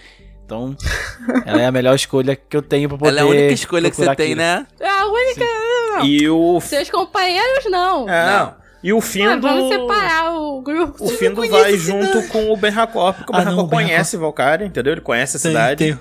Então, 0.44 0.76
ela 1.46 1.62
é 1.62 1.66
a 1.68 1.72
melhor 1.72 1.94
escolha 1.94 2.36
que 2.36 2.56
eu 2.58 2.62
tenho 2.62 2.88
pra 2.90 2.98
poder. 2.98 3.12
Ela 3.12 3.20
é 3.20 3.24
a 3.24 3.28
única 3.28 3.54
escolha 3.54 3.90
que 3.90 3.96
você 3.96 4.06
procurar 4.06 4.16
tem, 4.16 4.34
né? 4.34 4.66
É 4.80 4.90
a 4.90 5.06
única. 5.06 5.46
Não. 5.46 6.06
E 6.06 6.30
o. 6.30 6.60
Seus 6.62 6.90
companheiros, 6.90 7.66
não. 7.70 8.10
É, 8.10 8.54
E 8.84 8.94
o 8.94 8.98
Ah, 9.00 9.02
Findo. 9.02 9.42
vamos 9.42 9.68
separar 9.70 10.32
o 10.34 10.62
grupo. 10.62 11.04
O 11.04 11.10
Findo 11.10 11.48
vai 11.50 11.78
junto 11.78 12.28
com 12.30 12.50
o 12.52 12.56
Ben 12.58 12.72
Hakor, 12.72 13.14
porque 13.14 13.32
o 13.32 13.36
Ah, 13.36 13.40
Ben 13.40 13.46
não, 13.46 13.54
Hakor 13.60 13.70
conhece 13.70 14.16
Valkyria, 14.18 14.66
entendeu? 14.66 14.94
Ele 14.94 15.02
conhece 15.02 15.38
a 15.38 15.40
Tem- 15.40 15.52
cidade. 15.52 15.78
tem- 15.86 16.00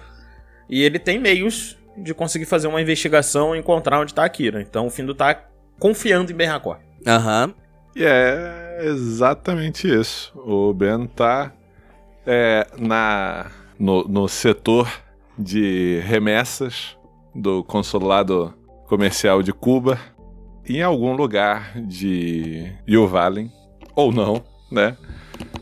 E 0.71 0.83
ele 0.83 0.99
tem 0.99 1.19
meios 1.19 1.77
de 1.97 2.15
conseguir 2.15 2.45
fazer 2.45 2.67
uma 2.67 2.81
investigação 2.81 3.55
e 3.55 3.59
encontrar 3.59 4.01
onde 4.01 4.15
tá 4.15 4.25
a 4.25 4.29
Kira. 4.29 4.61
Então 4.61 4.87
o 4.87 4.91
Findo 4.91 5.15
tá 5.15 5.45
confiando 5.79 6.33
em 6.33 6.35
Ben 6.35 6.49
Hakor. 6.49 6.79
Aham. 7.07 7.55
E 7.95 8.05
é 8.05 8.81
exatamente 8.83 9.89
isso. 9.89 10.33
O 10.37 10.75
Ben 10.75 11.07
tá 11.07 11.53
é, 12.27 12.67
na, 12.79 13.51
no, 13.79 14.05
no 14.05 14.29
setor 14.29 14.91
de 15.39 16.01
remessas 16.05 16.97
do 17.35 17.63
consulado 17.65 18.55
comercial 18.87 19.43
de 19.43 19.53
Cuba, 19.53 19.99
em 20.69 20.83
algum 20.83 21.15
lugar 21.15 21.79
de 21.81 22.73
Yuvalen, 22.89 23.51
ou 23.95 24.13
não, 24.13 24.43
né? 24.71 24.97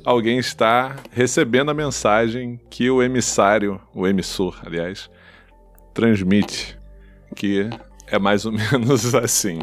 Alguém 0.05 0.39
está 0.39 0.97
recebendo 1.11 1.71
a 1.71 1.75
mensagem 1.75 2.61
que 2.71 2.91
o 2.91 3.03
emissário, 3.03 3.81
o 3.95 4.07
emissor, 4.07 4.61
aliás, 4.65 5.11
transmite, 5.95 6.77
que 7.35 7.71
é 8.07 8.19
mais 8.19 8.45
ou 8.45 8.53
menos 8.53 9.15
assim. 9.15 9.61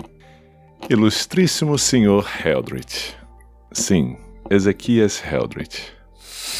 Ilustríssimo 0.90 1.78
senhor 1.78 2.28
Heldrich. 2.44 3.16
Sim, 3.72 4.18
Ezequias 4.50 5.22
Heldrich. 5.24 5.92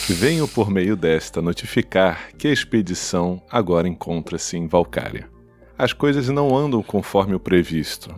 Venho 0.08 0.48
por 0.48 0.70
meio 0.70 0.96
desta 0.96 1.42
notificar 1.42 2.30
que 2.38 2.48
a 2.48 2.52
expedição 2.52 3.42
agora 3.50 3.88
encontra-se 3.88 4.58
em 4.58 4.68
Valcária. 4.68 5.30
As 5.78 5.94
coisas 5.94 6.28
não 6.30 6.56
andam 6.56 6.84
conforme 6.84 7.34
o 7.34 7.40
previsto. 7.40 8.14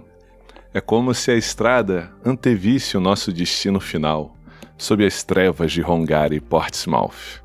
É 0.74 0.82
como 0.82 1.14
se 1.14 1.32
a 1.32 1.36
estrada 1.36 2.12
antevisse 2.26 2.97
o 2.97 2.99
nosso 2.99 3.32
destino 3.32 3.80
final, 3.80 4.36
sob 4.78 5.06
as 5.06 5.24
trevas 5.24 5.72
de 5.72 5.84
Hongari 5.84 6.38
e 6.38 6.41
Portsmouth. 6.41 7.42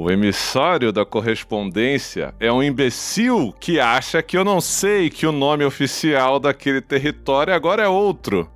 O 0.00 0.12
emissário 0.12 0.92
da 0.92 1.04
correspondência 1.04 2.32
é 2.38 2.52
um 2.52 2.62
imbecil 2.62 3.52
que 3.58 3.80
acha 3.80 4.22
que 4.22 4.38
eu 4.38 4.44
não 4.44 4.60
sei 4.60 5.10
que 5.10 5.26
o 5.26 5.32
nome 5.32 5.64
oficial 5.64 6.38
daquele 6.38 6.80
território 6.80 7.52
agora 7.52 7.82
é 7.82 7.88
outro. 7.88 8.48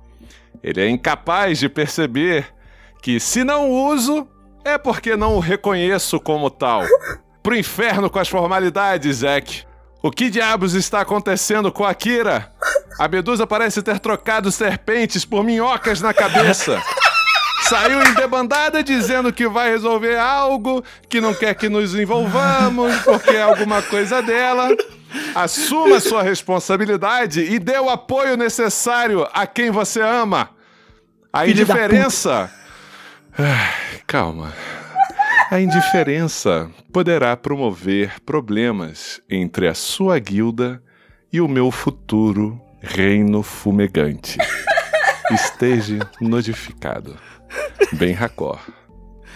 Ele 0.63 0.79
é 0.79 0.87
incapaz 0.87 1.59
de 1.59 1.67
perceber 1.67 2.45
que, 3.01 3.19
se 3.19 3.43
não 3.43 3.69
uso, 3.69 4.25
é 4.63 4.77
porque 4.77 5.17
não 5.17 5.35
o 5.35 5.41
reconheço 5.41 6.17
como 6.17 6.49
tal. 6.49 6.85
Pro 7.43 7.57
inferno 7.57 8.09
com 8.09 8.19
as 8.19 8.29
formalidades, 8.29 9.17
Zack. 9.17 9.65
O 10.01 10.09
que 10.09 10.29
diabos 10.29 10.73
está 10.75 11.01
acontecendo 11.01 11.73
com 11.73 11.83
a 11.83 11.93
Kira? 11.93 12.53
A 12.97 13.09
Medusa 13.09 13.45
parece 13.45 13.81
ter 13.81 13.99
trocado 13.99 14.49
serpentes 14.49 15.25
por 15.25 15.43
minhocas 15.43 15.99
na 15.99 16.13
cabeça. 16.13 16.81
Saiu 17.69 18.01
em 18.03 18.13
debandada 18.13 18.83
dizendo 18.83 19.31
que 19.31 19.47
vai 19.47 19.69
resolver 19.69 20.17
algo, 20.17 20.83
que 21.07 21.21
não 21.21 21.33
quer 21.33 21.55
que 21.55 21.69
nos 21.69 21.95
envolvamos, 21.95 22.95
porque 23.03 23.31
é 23.31 23.41
alguma 23.41 23.81
coisa 23.81 24.21
dela. 24.21 24.69
Assuma 25.35 25.99
sua 25.99 26.23
responsabilidade 26.23 27.41
e 27.41 27.59
dê 27.59 27.77
o 27.77 27.89
apoio 27.89 28.35
necessário 28.35 29.27
a 29.33 29.45
quem 29.47 29.71
você 29.71 30.01
ama. 30.01 30.49
A 31.31 31.45
Filho 31.45 31.61
indiferença. 31.61 32.51
Ai, 33.37 34.01
calma. 34.05 34.53
A 35.49 35.59
indiferença 35.59 36.69
poderá 36.91 37.35
promover 37.37 38.19
problemas 38.25 39.21
entre 39.29 39.67
a 39.67 39.73
sua 39.73 40.17
guilda 40.19 40.81
e 41.31 41.39
o 41.39 41.47
meu 41.47 41.71
futuro 41.71 42.59
reino 42.81 43.41
fumegante. 43.41 44.37
Esteja 45.31 45.99
notificado. 46.19 47.15
Bem 47.93 48.13
racor. 48.13 48.59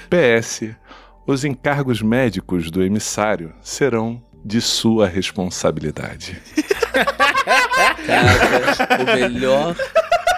PS. 0.09 0.75
Os 1.25 1.43
encargos 1.43 2.01
médicos 2.01 2.71
do 2.71 2.81
emissário 2.81 3.53
serão 3.61 4.21
de 4.45 4.61
sua 4.61 5.07
responsabilidade. 5.07 6.41
Caraca, 8.05 9.03
o 9.03 9.05
melhor 9.05 9.75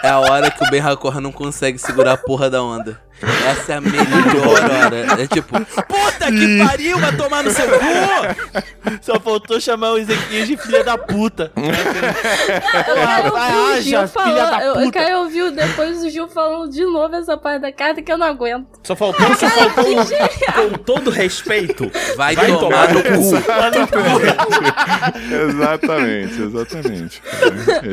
é 0.03 0.09
a 0.09 0.19
hora 0.19 0.49
que 0.49 0.65
o 0.65 0.69
Ben 0.69 0.81
Hakor 0.81 1.21
não 1.21 1.31
consegue 1.31 1.77
segurar 1.77 2.13
a 2.13 2.17
porra 2.17 2.49
da 2.49 2.63
onda. 2.63 2.99
Essa 3.21 3.73
é 3.73 3.75
a 3.75 3.81
melhor 3.81 4.47
hora. 4.47 5.21
É 5.21 5.27
tipo, 5.27 5.59
puta 5.59 6.31
que 6.31 6.65
pariu, 6.65 6.97
vai 6.99 7.15
tomar 7.15 7.43
no 7.43 7.51
seu 7.51 7.67
cu! 7.67 7.85
Só 9.01 9.19
faltou 9.19 9.59
chamar 9.59 9.91
o 9.91 9.97
Ezequiel 9.97 10.45
de 10.45 10.57
filha 10.57 10.83
da 10.83 10.97
puta. 10.97 11.51
Vai, 13.33 13.77
haja, 13.77 14.07
filha 14.07 14.45
da 14.45 14.63
Eu, 14.63 14.91
quero 14.91 15.19
ouvir 15.19 15.51
depois 15.51 16.03
o 16.03 16.09
Gil 16.09 16.27
falando 16.27 16.71
de 16.71 16.83
novo 16.85 17.15
essa 17.15 17.37
parte 17.37 17.61
da 17.61 17.71
carta 17.71 18.01
que 18.01 18.11
eu 18.11 18.17
não 18.17 18.27
aguento. 18.27 18.67
Só 18.83 18.95
faltou, 18.95 19.35
só 19.35 19.49
faltou 19.49 19.85
um, 19.85 20.69
com 20.71 20.77
todo 20.83 21.09
respeito. 21.09 21.91
Vai, 22.15 22.35
Vai 22.35 22.47
tomar, 22.47 22.87
tomar 22.87 22.93
no 22.93 23.03
cu. 23.03 23.99
exatamente, 25.49 26.41
exatamente. 26.41 27.21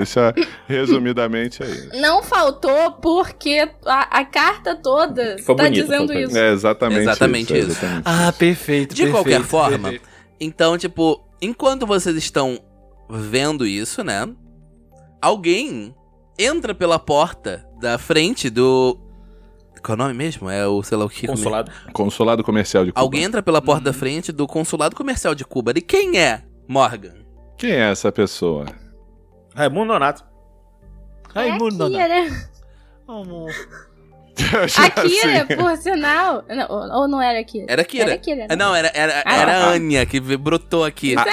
Isso 0.03 0.21
é, 0.21 0.35
resumidamente 0.69 1.63
é 1.63 1.67
isso. 1.67 1.91
Não 1.95 2.23
faltou 2.23 2.93
porque 2.93 3.69
a, 3.85 4.19
a 4.21 4.25
carta 4.25 4.75
toda 4.75 5.16
Foi 5.43 5.57
tá 5.57 5.65
bonito, 5.65 5.83
dizendo 5.83 6.13
foi 6.13 6.23
isso. 6.23 6.37
É 6.39 6.53
exatamente, 6.53 7.01
Exatamente 7.01 7.45
isso. 7.45 7.55
é 7.55 7.59
isso. 7.59 7.71
exatamente 7.71 8.03
Ah, 8.05 8.33
perfeito. 8.33 8.95
De 8.95 9.03
perfeito, 9.03 9.13
qualquer 9.13 9.43
forma, 9.43 9.91
perfeito. 9.91 10.09
então, 10.41 10.77
tipo, 10.79 11.25
enquanto 11.41 11.87
vocês 11.87 12.17
estão 12.17 12.59
vendo 13.09 13.67
isso, 13.67 14.03
né? 14.05 14.29
Alguém 15.21 15.95
entra 16.39 16.75
pela 16.75 16.99
porta 16.99 17.67
da 17.81 17.99
frente 17.99 18.51
do. 18.51 18.99
Qual 19.83 19.97
é 19.97 20.01
o 20.01 20.05
nome 20.05 20.15
mesmo? 20.15 20.51
É 20.51 20.67
o 20.67 20.83
sei 20.83 20.99
lá 20.99 21.05
o 21.05 21.09
que. 21.09 21.27
Consolado. 21.27 21.71
Consulado 21.93 22.43
comercial 22.45 22.85
de 22.85 22.93
Cuba. 22.93 23.01
Alguém 23.01 23.23
entra 23.25 23.43
pela 23.43 23.63
porta 23.63 23.85
da 23.85 23.93
frente 23.93 24.33
do 24.33 24.47
consulado 24.47 24.97
comercial 24.97 25.35
de 25.35 25.45
Cuba. 25.45 25.73
E 25.77 25.81
quem 25.81 26.19
é 26.19 26.43
Morgan? 26.69 27.15
Quem 27.57 27.71
é 27.73 27.91
essa 27.91 28.11
pessoa? 28.11 28.67
Raimundo 29.55 29.87
Nonato. 29.93 30.25
Ai, 31.35 31.51
É 31.51 31.59
não. 31.59 31.91
Kira. 31.91 32.51
Amor. 33.07 33.53
A 34.77 34.91
Kira, 34.91 35.43
Assim, 35.45 35.57
por 35.57 35.77
sinal. 35.79 36.45
Não, 36.49 36.67
ou 37.01 37.09
não 37.09 37.23
era 37.23 37.41
a 37.41 37.45
Kira? 37.45 37.67
Era 37.69 37.85
Kira. 37.85 38.05
Era 38.05 38.15
a 38.15 38.19
Kira. 38.19 38.47
É, 38.51 38.57
Não, 38.57 38.75
era, 38.75 38.91
era, 38.95 39.23
Ah, 39.25 39.37
era 39.37 39.53
ah. 39.53 39.65
a 39.67 39.71
Anya 39.71 40.05
que 40.05 40.21
brotou 40.21 40.85
aqui. 40.85 41.15
Ah, 41.17 41.23
Sei 41.25 41.33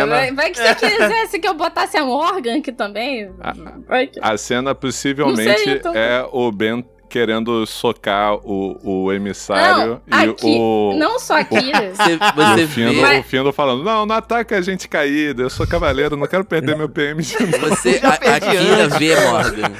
a 0.00 0.04
lá, 0.04 0.18
cena- 0.18 0.32
vai- 0.34 0.50
que 0.50 0.58
você 0.58 0.74
quisesse 0.74 1.38
que 1.38 1.46
eu 1.48 1.54
botasse 1.54 1.96
a 1.96 2.04
Morgan 2.04 2.58
aqui 2.58 2.72
também. 2.72 3.30
Ah, 3.40 3.52
Vai 3.86 4.06
que- 4.08 4.18
A 4.20 4.36
cena 4.36 4.74
possivelmente 4.74 5.48
Não 5.48 5.56
sei, 5.58 5.74
então. 5.74 5.94
é 5.94 6.26
o 6.32 6.50
Ben 6.50 6.84
querendo 7.12 7.66
socar 7.66 8.34
o, 8.36 8.78
o 8.82 9.12
emissário 9.12 10.00
Não, 10.06 10.20
e 10.26 10.30
aqui- 10.30 10.46
o. 10.58 10.94
Não 10.96 11.18
só 11.18 11.34
a 11.40 11.44
Kira. 11.44 11.94
Você, 11.94 12.16
você 12.34 12.64
o 12.64 12.68
Findo, 12.68 13.00
vê. 13.06 13.18
o 13.18 13.22
Findo 13.22 13.52
falando, 13.52 13.84
não, 13.84 14.06
não 14.06 14.16
ataca 14.16 14.56
a 14.56 14.62
gente 14.62 14.88
caída, 14.88 15.42
eu 15.42 15.50
sou 15.50 15.66
cavaleiro, 15.66 16.16
não 16.16 16.26
quero 16.26 16.42
perder 16.44 16.74
meu 16.76 16.88
PM 16.88 17.22
de 17.22 17.38
novo. 17.38 17.68
Você, 17.68 18.00
a, 18.02 18.14
a 18.36 18.40
Kira 18.40 18.88
vê, 18.98 19.14
Morgan, 19.20 19.72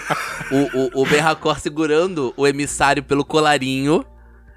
o, 0.51 0.99
o, 0.99 1.03
o 1.03 1.07
Ben 1.07 1.21
Hakor 1.21 1.59
segurando 1.59 2.35
o 2.37 2.47
emissário 2.47 3.03
pelo 3.03 3.25
colarinho, 3.25 4.05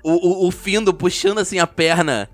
o, 0.03 0.11
o, 0.45 0.47
o 0.47 0.51
Findo 0.51 0.93
puxando 0.93 1.39
assim 1.39 1.59
a 1.59 1.65
perna 1.65 2.29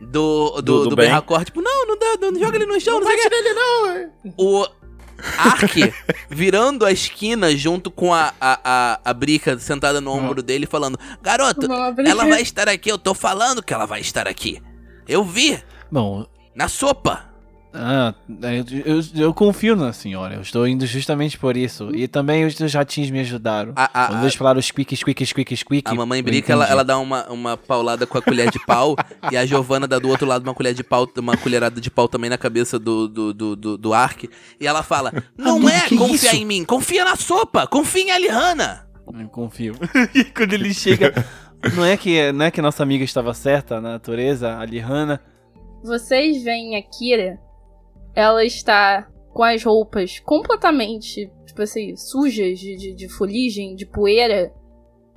do, 0.00 0.50
do, 0.56 0.62
Do- 0.62 0.88
do, 0.90 0.96
do. 0.96 1.02
Hakor, 1.02 1.44
tipo, 1.44 1.62
não, 1.62 1.86
não, 1.86 1.96
dá, 1.96 2.16
não 2.20 2.38
joga 2.38 2.56
ele 2.56 2.66
no 2.66 2.80
chão, 2.80 2.98
não, 2.98 3.06
sei 3.06 3.16
o 3.16 3.20
quê. 3.30 4.08
O 4.36 4.66
Ark 5.38 5.92
virando 6.28 6.84
a 6.84 6.92
esquina 6.92 7.54
junto 7.56 7.90
com 7.90 8.12
a, 8.12 8.32
a, 8.40 8.60
a, 8.64 9.00
a 9.04 9.14
Brica 9.14 9.58
sentada 9.58 10.00
no 10.00 10.10
ombro 10.12 10.42
dele, 10.42 10.66
falando: 10.66 10.98
Garoto, 11.22 11.66
ela 12.06 12.26
vai 12.26 12.42
estar 12.42 12.68
aqui, 12.68 12.90
eu 12.90 12.98
tô 12.98 13.14
falando 13.14 13.62
que 13.62 13.72
ela 13.72 13.86
vai 13.86 14.00
estar 14.00 14.28
aqui. 14.28 14.62
Eu 15.08 15.24
vi, 15.24 15.62
Bom, 15.90 16.26
na 16.54 16.68
sopa. 16.68 17.25
Ah, 17.76 18.14
eu, 18.42 18.94
eu, 18.96 19.02
eu 19.14 19.34
confio 19.34 19.76
na 19.76 19.92
senhora. 19.92 20.34
Eu 20.34 20.40
estou 20.40 20.66
indo 20.66 20.86
justamente 20.86 21.38
por 21.38 21.56
isso. 21.56 21.94
E 21.94 22.08
também 22.08 22.44
os 22.44 22.54
dos 22.54 22.72
ratinhos 22.72 23.10
me 23.10 23.20
ajudaram. 23.20 23.72
A, 23.76 23.84
a, 23.84 24.06
Quando 24.08 24.22
eles 24.22 24.34
falaram 24.34 24.60
squeak, 24.60 24.96
squeak, 24.96 25.26
squeak, 25.26 25.56
squeak. 25.56 25.90
a 25.90 25.94
mamãe 25.94 26.20
eu 26.20 26.24
Brica, 26.24 26.52
ela, 26.52 26.66
ela 26.66 26.82
dá 26.82 26.98
uma, 26.98 27.26
uma 27.30 27.56
paulada 27.56 28.06
com 28.06 28.16
a 28.16 28.22
colher 28.22 28.50
de 28.50 28.58
pau 28.64 28.96
e 29.30 29.36
a 29.36 29.44
Giovana 29.44 29.86
dá 29.86 29.98
do 29.98 30.08
outro 30.08 30.26
lado 30.26 30.42
uma 30.42 30.54
colher 30.54 30.74
de 30.74 30.82
pau, 30.82 31.08
uma 31.18 31.36
colherada 31.36 31.80
de 31.80 31.90
pau 31.90 32.08
também 32.08 32.30
na 32.30 32.38
cabeça 32.38 32.78
do, 32.78 33.06
do, 33.06 33.34
do, 33.34 33.56
do, 33.56 33.78
do 33.78 33.94
Ark. 33.94 34.28
E 34.60 34.66
ela 34.66 34.82
fala: 34.82 35.12
Não 35.36 35.56
Amigo, 35.56 35.68
é 35.70 35.80
que 35.82 35.96
confiar 35.96 36.34
isso? 36.34 36.42
em 36.42 36.46
mim, 36.46 36.64
confia 36.64 37.04
na 37.04 37.16
sopa, 37.16 37.66
confia 37.66 38.04
em 38.04 38.10
Alihana. 38.10 38.86
Eu 39.14 39.28
confio. 39.28 39.74
e 40.14 40.24
quando 40.24 40.52
ele 40.52 40.72
chega. 40.74 41.12
Não 41.74 41.84
é, 41.84 41.96
que, 41.96 42.30
não 42.32 42.44
é 42.44 42.50
que 42.50 42.62
nossa 42.62 42.82
amiga 42.82 43.02
estava 43.02 43.34
certa, 43.34 43.76
a 43.76 43.80
natureza, 43.80 44.56
a 44.56 44.64
Lihana. 44.64 45.20
Vocês 45.82 46.44
veem 46.44 46.76
a 46.76 46.82
Kira, 46.82 47.40
ela 48.16 48.44
está 48.44 49.06
com 49.32 49.44
as 49.44 49.62
roupas 49.62 50.18
completamente, 50.20 51.30
tipo 51.46 51.62
assim, 51.62 51.94
sujas 51.96 52.58
de, 52.58 52.74
de, 52.76 52.94
de 52.94 53.08
fuligem, 53.08 53.76
de 53.76 53.86
poeira. 53.86 54.50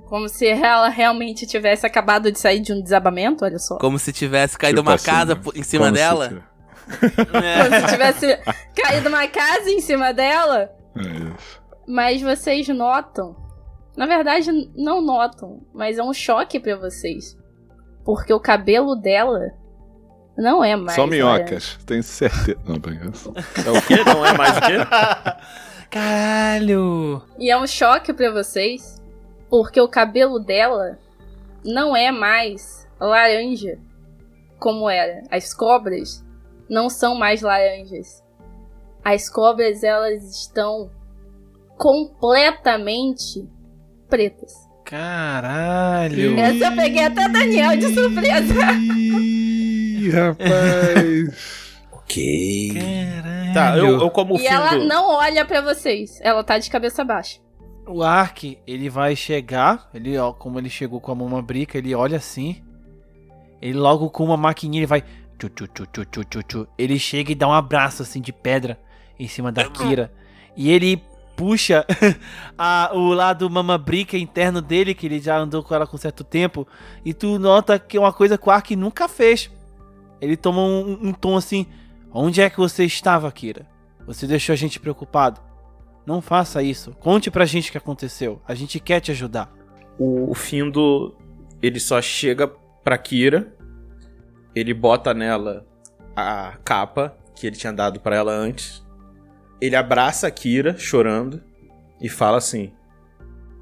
Como 0.08 0.28
se 0.28 0.46
ela 0.48 0.88
realmente 0.88 1.46
tivesse 1.46 1.86
acabado 1.86 2.30
de 2.32 2.38
sair 2.38 2.60
de 2.60 2.72
um 2.72 2.82
desabamento, 2.82 3.44
olha 3.44 3.58
só. 3.58 3.78
Como 3.78 3.98
se 3.98 4.12
tivesse 4.12 4.58
caído 4.58 4.78
Tipo 4.80 4.90
uma 4.90 4.94
assim, 4.96 5.06
casa 5.10 5.34
né? 5.36 5.40
em 5.54 5.62
cima 5.62 5.84
Como 5.86 5.96
se 5.96 6.02
dela. 6.02 6.28
tivesse- 6.28 6.50
Como 7.70 7.80
se 7.80 7.92
tivesse 7.92 8.36
caído 8.74 9.08
uma 9.08 9.28
casa 9.28 9.70
em 9.70 9.80
cima 9.80 10.12
dela. 10.12 10.70
É 10.96 11.00
isso. 11.00 11.60
Mas 11.86 12.20
vocês 12.20 12.66
notam. 12.68 13.36
Na 13.96 14.06
verdade, 14.06 14.50
não 14.76 15.00
notam, 15.00 15.60
mas 15.72 15.96
é 15.98 16.02
um 16.02 16.12
choque 16.12 16.58
pra 16.58 16.76
vocês. 16.76 17.36
Porque 18.04 18.32
o 18.32 18.40
cabelo 18.40 18.96
dela 18.96 19.52
não 20.36 20.62
é 20.62 20.76
mais. 20.76 20.94
São 20.94 21.06
laranja. 21.06 21.24
minhocas, 21.24 21.78
tenho 21.86 22.02
certeza. 22.02 22.58
Não, 22.66 22.78
brincadeira. 22.78 23.16
É 23.66 23.70
o 23.70 23.82
quê? 23.82 24.04
Não 24.04 24.24
é 24.24 24.32
mais 24.36 24.56
o 24.56 24.60
quê? 24.60 24.76
Caralho! 25.90 27.22
E 27.38 27.50
é 27.50 27.58
um 27.58 27.66
choque 27.66 28.12
pra 28.12 28.30
vocês, 28.30 29.02
porque 29.48 29.80
o 29.80 29.88
cabelo 29.88 30.38
dela 30.38 30.98
não 31.64 31.96
é 31.96 32.12
mais 32.12 32.88
laranja 33.00 33.78
como 34.58 34.88
era. 34.88 35.24
As 35.30 35.52
cobras 35.52 36.24
não 36.68 36.88
são 36.88 37.16
mais 37.16 37.42
laranjas. 37.42 38.22
As 39.04 39.28
cobras 39.28 39.82
elas 39.82 40.22
estão 40.42 40.90
completamente 41.76 43.48
pretas. 44.08 44.52
Caralho! 44.84 46.38
Essa 46.38 46.66
eu 46.66 46.76
peguei 46.76 47.04
até 47.04 47.28
Daniel 47.28 47.76
de 47.76 47.94
surpresa. 47.94 48.54
Ih, 50.00 50.10
rapaz. 50.10 51.60
Ok. 51.92 52.72
Caralho! 52.74 53.54
Tá, 53.54 53.76
eu, 53.76 54.00
eu 54.00 54.10
como 54.10 54.36
E 54.36 54.44
ela 54.46 54.72
não 54.78 55.10
olha 55.10 55.44
pra 55.44 55.60
vocês. 55.60 56.18
Ela 56.22 56.42
tá 56.42 56.58
de 56.58 56.68
cabeça 56.68 57.04
baixa. 57.04 57.38
O 57.86 58.02
Ark, 58.02 58.58
ele 58.66 58.88
vai 58.88 59.14
chegar, 59.14 59.88
ele, 59.94 60.18
ó, 60.18 60.32
como 60.32 60.58
ele 60.58 60.68
chegou 60.68 61.00
com 61.00 61.12
a 61.12 61.14
mão 61.14 61.40
brica, 61.40 61.78
ele 61.78 61.94
olha 61.94 62.16
assim. 62.16 62.62
Ele 63.62 63.78
logo 63.78 64.10
com 64.10 64.24
uma 64.24 64.36
maquininha, 64.36 64.80
ele 64.80 64.86
vai. 64.86 65.02
Tchu, 65.38 65.48
tchu, 65.50 65.66
tchu, 65.68 65.86
tchu, 65.86 66.04
tchu, 66.04 66.24
tchu, 66.24 66.42
tchu. 66.42 66.68
Ele 66.76 66.98
chega 66.98 67.30
e 67.30 67.34
dá 67.36 67.46
um 67.46 67.52
abraço 67.52 68.02
assim 68.02 68.20
de 68.20 68.32
pedra 68.32 68.76
em 69.18 69.28
cima 69.28 69.52
da 69.52 69.64
Kira. 69.68 70.12
E 70.56 70.68
ele 70.70 71.00
puxa 71.36 71.86
a- 72.58 72.90
o 72.92 73.12
lado 73.12 73.48
mamabrica 73.48 74.16
interno 74.16 74.60
dele, 74.60 74.94
que 74.94 75.06
ele 75.06 75.20
já 75.20 75.36
andou 75.38 75.62
com 75.62 75.74
ela 75.74 75.86
com 75.86 75.96
certo 75.96 76.24
tempo. 76.24 76.66
E 77.04 77.14
tu 77.14 77.38
nota 77.38 77.78
que 77.78 77.96
é 77.96 78.00
uma 78.00 78.12
coisa 78.12 78.36
que 78.36 78.48
o 78.48 78.50
Ark 78.50 78.74
nunca 78.74 79.08
fez. 79.08 79.48
Ele 80.20 80.36
toma 80.36 80.60
um, 80.60 81.08
um 81.08 81.12
tom 81.12 81.36
assim: 81.36 81.66
Onde 82.12 82.40
é 82.40 82.50
que 82.50 82.58
você 82.58 82.84
estava, 82.84 83.30
Kira? 83.30 83.66
Você 84.06 84.26
deixou 84.26 84.52
a 84.52 84.56
gente 84.56 84.80
preocupado. 84.80 85.40
Não 86.04 86.20
faça 86.20 86.62
isso. 86.62 86.92
Conte 86.98 87.30
pra 87.30 87.44
gente 87.44 87.68
o 87.68 87.72
que 87.72 87.78
aconteceu. 87.78 88.40
A 88.46 88.54
gente 88.54 88.80
quer 88.80 89.00
te 89.00 89.10
ajudar. 89.10 89.52
O, 89.98 90.34
Findo, 90.34 91.14
ele 91.62 91.78
só 91.78 92.00
chega 92.00 92.48
pra 92.82 92.98
Kira, 92.98 93.54
ele 94.54 94.72
bota 94.72 95.12
nela 95.12 95.66
a 96.16 96.56
capa 96.64 97.16
que 97.34 97.46
ele 97.46 97.56
tinha 97.56 97.72
dado 97.72 98.00
pra 98.00 98.16
ela 98.16 98.32
antes, 98.32 98.84
ele 99.60 99.76
abraça 99.76 100.26
a 100.26 100.30
Kira, 100.30 100.76
chorando, 100.76 101.42
e 102.00 102.08
fala 102.08 102.38
assim: 102.38 102.72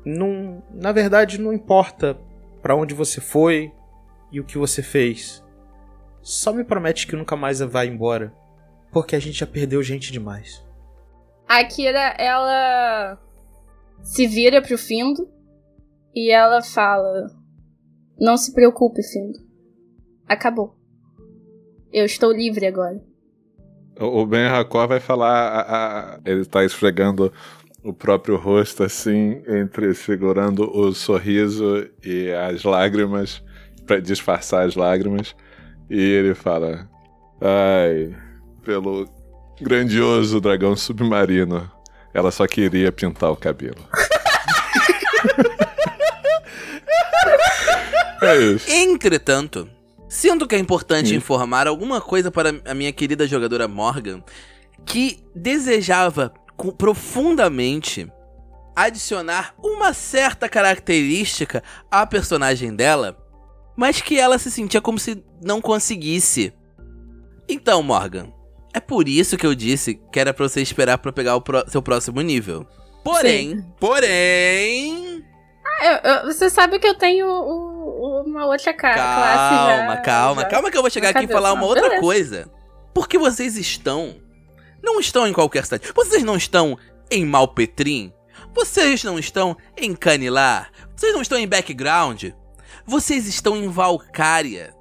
não, 0.04 0.62
Na 0.72 0.92
verdade, 0.92 1.38
não 1.38 1.52
importa 1.52 2.16
pra 2.62 2.74
onde 2.74 2.94
você 2.94 3.20
foi 3.20 3.72
e 4.30 4.40
o 4.40 4.44
que 4.44 4.56
você 4.56 4.82
fez. 4.82 5.44
Só 6.28 6.52
me 6.52 6.62
promete 6.62 7.06
que 7.06 7.16
nunca 7.16 7.34
mais 7.36 7.60
vai 7.60 7.86
embora, 7.86 8.34
porque 8.92 9.16
a 9.16 9.18
gente 9.18 9.38
já 9.38 9.46
perdeu 9.46 9.82
gente 9.82 10.12
demais. 10.12 10.62
A 11.48 11.64
Kira, 11.64 12.14
ela 12.18 13.18
se 14.02 14.26
vira 14.26 14.60
pro 14.60 14.76
Findo 14.76 15.26
e 16.14 16.30
ela 16.30 16.60
fala: 16.62 17.30
Não 18.20 18.36
se 18.36 18.52
preocupe, 18.52 19.02
Findo. 19.02 19.38
Acabou. 20.28 20.76
Eu 21.90 22.04
estou 22.04 22.30
livre 22.30 22.66
agora. 22.66 23.02
O 23.98 24.26
Ben 24.26 24.48
Hakor 24.48 24.86
vai 24.86 25.00
falar. 25.00 25.48
a- 25.48 25.62
a- 26.16 26.20
ele 26.26 26.44
tá 26.44 26.62
esfregando 26.62 27.32
o 27.82 27.94
próprio 27.94 28.36
rosto, 28.36 28.82
assim, 28.82 29.42
entre 29.48 29.94
segurando 29.94 30.70
o 30.78 30.92
sorriso 30.92 31.88
e 32.04 32.30
as 32.30 32.64
lágrimas, 32.64 33.42
pra 33.86 33.98
disfarçar 33.98 34.66
as 34.66 34.74
lágrimas. 34.76 35.34
E 35.90 36.00
ele 36.00 36.34
fala: 36.34 36.88
Ai, 37.40 38.14
pelo 38.62 39.08
grandioso 39.60 40.40
dragão 40.40 40.76
submarino, 40.76 41.70
ela 42.12 42.30
só 42.30 42.46
queria 42.46 42.92
pintar 42.92 43.30
o 43.30 43.36
cabelo. 43.36 43.82
é 48.22 48.36
isso. 48.36 48.70
Entretanto, 48.70 49.68
sinto 50.08 50.46
que 50.46 50.54
é 50.54 50.58
importante 50.58 51.14
informar 51.14 51.66
alguma 51.66 52.00
coisa 52.00 52.30
para 52.30 52.60
a 52.64 52.74
minha 52.74 52.92
querida 52.92 53.26
jogadora 53.26 53.66
Morgan, 53.66 54.22
que 54.84 55.24
desejava 55.34 56.32
profundamente 56.76 58.10
adicionar 58.74 59.54
uma 59.62 59.92
certa 59.92 60.48
característica 60.48 61.62
à 61.90 62.06
personagem 62.06 62.74
dela, 62.74 63.16
mas 63.78 64.00
que 64.02 64.18
ela 64.18 64.36
se 64.38 64.50
sentia 64.50 64.80
como 64.80 64.98
se 64.98 65.22
não 65.40 65.60
conseguisse. 65.60 66.52
Então, 67.48 67.80
Morgan, 67.82 68.32
é 68.74 68.80
por 68.80 69.08
isso 69.08 69.36
que 69.38 69.46
eu 69.46 69.54
disse 69.54 69.94
que 70.12 70.18
era 70.18 70.34
pra 70.34 70.48
você 70.48 70.60
esperar 70.60 70.98
pra 70.98 71.12
pegar 71.12 71.36
o 71.36 71.42
seu 71.68 71.80
próximo 71.80 72.20
nível. 72.20 72.66
Porém, 73.04 73.64
porém, 73.78 75.24
Eu- 75.80 76.10
eu- 76.12 76.24
você 76.26 76.50
sabe 76.50 76.78
que 76.80 76.86
eu 76.88 76.94
tenho 76.96 77.26
o- 77.28 78.18
o- 78.18 78.22
uma 78.26 78.46
outra 78.46 78.74
ca- 78.74 78.94
classe 78.94 79.54
já. 79.54 79.76
Calma, 79.78 79.96
calma, 79.98 80.42
já. 80.42 80.48
calma 80.48 80.70
que 80.72 80.76
eu 80.76 80.82
vou 80.82 80.90
chegar 80.90 81.10
aqui 81.10 81.24
e 81.24 81.28
falar 81.28 81.52
uma 81.52 81.64
outra 81.64 81.82
Beleza. 81.84 82.00
coisa. 82.02 82.50
Porque 82.92 83.16
vocês 83.16 83.56
estão. 83.56 84.16
Não 84.82 84.98
estão 84.98 85.26
em 85.26 85.32
qualquer 85.32 85.64
cidade. 85.64 85.92
Vocês 85.94 86.24
não 86.24 86.36
estão 86.36 86.76
em 87.10 87.24
Malpetrim. 87.24 88.12
Vocês 88.52 89.04
não 89.04 89.18
estão 89.20 89.56
em 89.76 89.94
Canilar. 89.94 90.70
Vocês 90.96 91.12
não 91.14 91.22
estão 91.22 91.38
em 91.38 91.46
Background. 91.46 92.24
Vocês 92.88 93.26
estão 93.26 93.54
em 93.54 93.68
Valcária. 93.68 94.74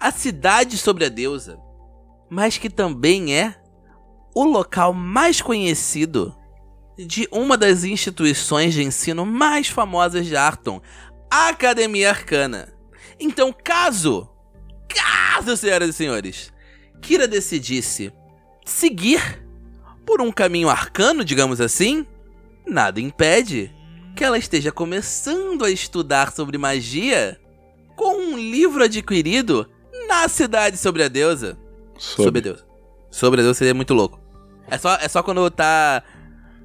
A 0.00 0.10
cidade 0.10 0.78
sobre 0.78 1.04
a 1.04 1.10
deusa. 1.10 1.60
Mas 2.30 2.56
que 2.56 2.70
também 2.70 3.36
é 3.36 3.54
o 4.34 4.44
local 4.44 4.94
mais 4.94 5.42
conhecido 5.42 6.34
de 6.96 7.28
uma 7.30 7.58
das 7.58 7.84
instituições 7.84 8.72
de 8.72 8.82
ensino 8.82 9.26
mais 9.26 9.68
famosas 9.68 10.24
de 10.24 10.34
Arton, 10.34 10.80
a 11.30 11.48
Academia 11.48 12.08
Arcana. 12.08 12.72
Então, 13.20 13.52
caso, 13.52 14.26
caso, 14.88 15.54
senhoras 15.54 15.90
e 15.90 15.92
senhores, 15.92 16.50
Kira 17.02 17.28
decidisse 17.28 18.10
seguir 18.64 19.46
por 20.06 20.22
um 20.22 20.32
caminho 20.32 20.70
arcano, 20.70 21.22
digamos 21.22 21.60
assim, 21.60 22.06
nada 22.66 23.02
impede 23.02 23.70
que 24.14 24.24
ela 24.24 24.38
esteja 24.38 24.70
começando 24.70 25.64
a 25.64 25.70
estudar 25.70 26.32
sobre 26.32 26.56
magia 26.58 27.38
com 27.96 28.16
um 28.16 28.36
livro 28.38 28.82
adquirido 28.84 29.68
na 30.08 30.28
cidade 30.28 30.76
sobre 30.76 31.02
a 31.02 31.08
deusa. 31.08 31.56
Sobre, 31.98 32.38
a 32.40 32.42
deusa. 32.42 32.64
Sobre 33.10 33.40
a 33.40 33.42
deusa 33.44 33.58
seria 33.58 33.74
muito 33.74 33.94
louco. 33.94 34.20
É 34.68 34.78
só, 34.78 34.94
é 34.96 35.08
só 35.08 35.22
quando 35.22 35.48
tá 35.50 36.02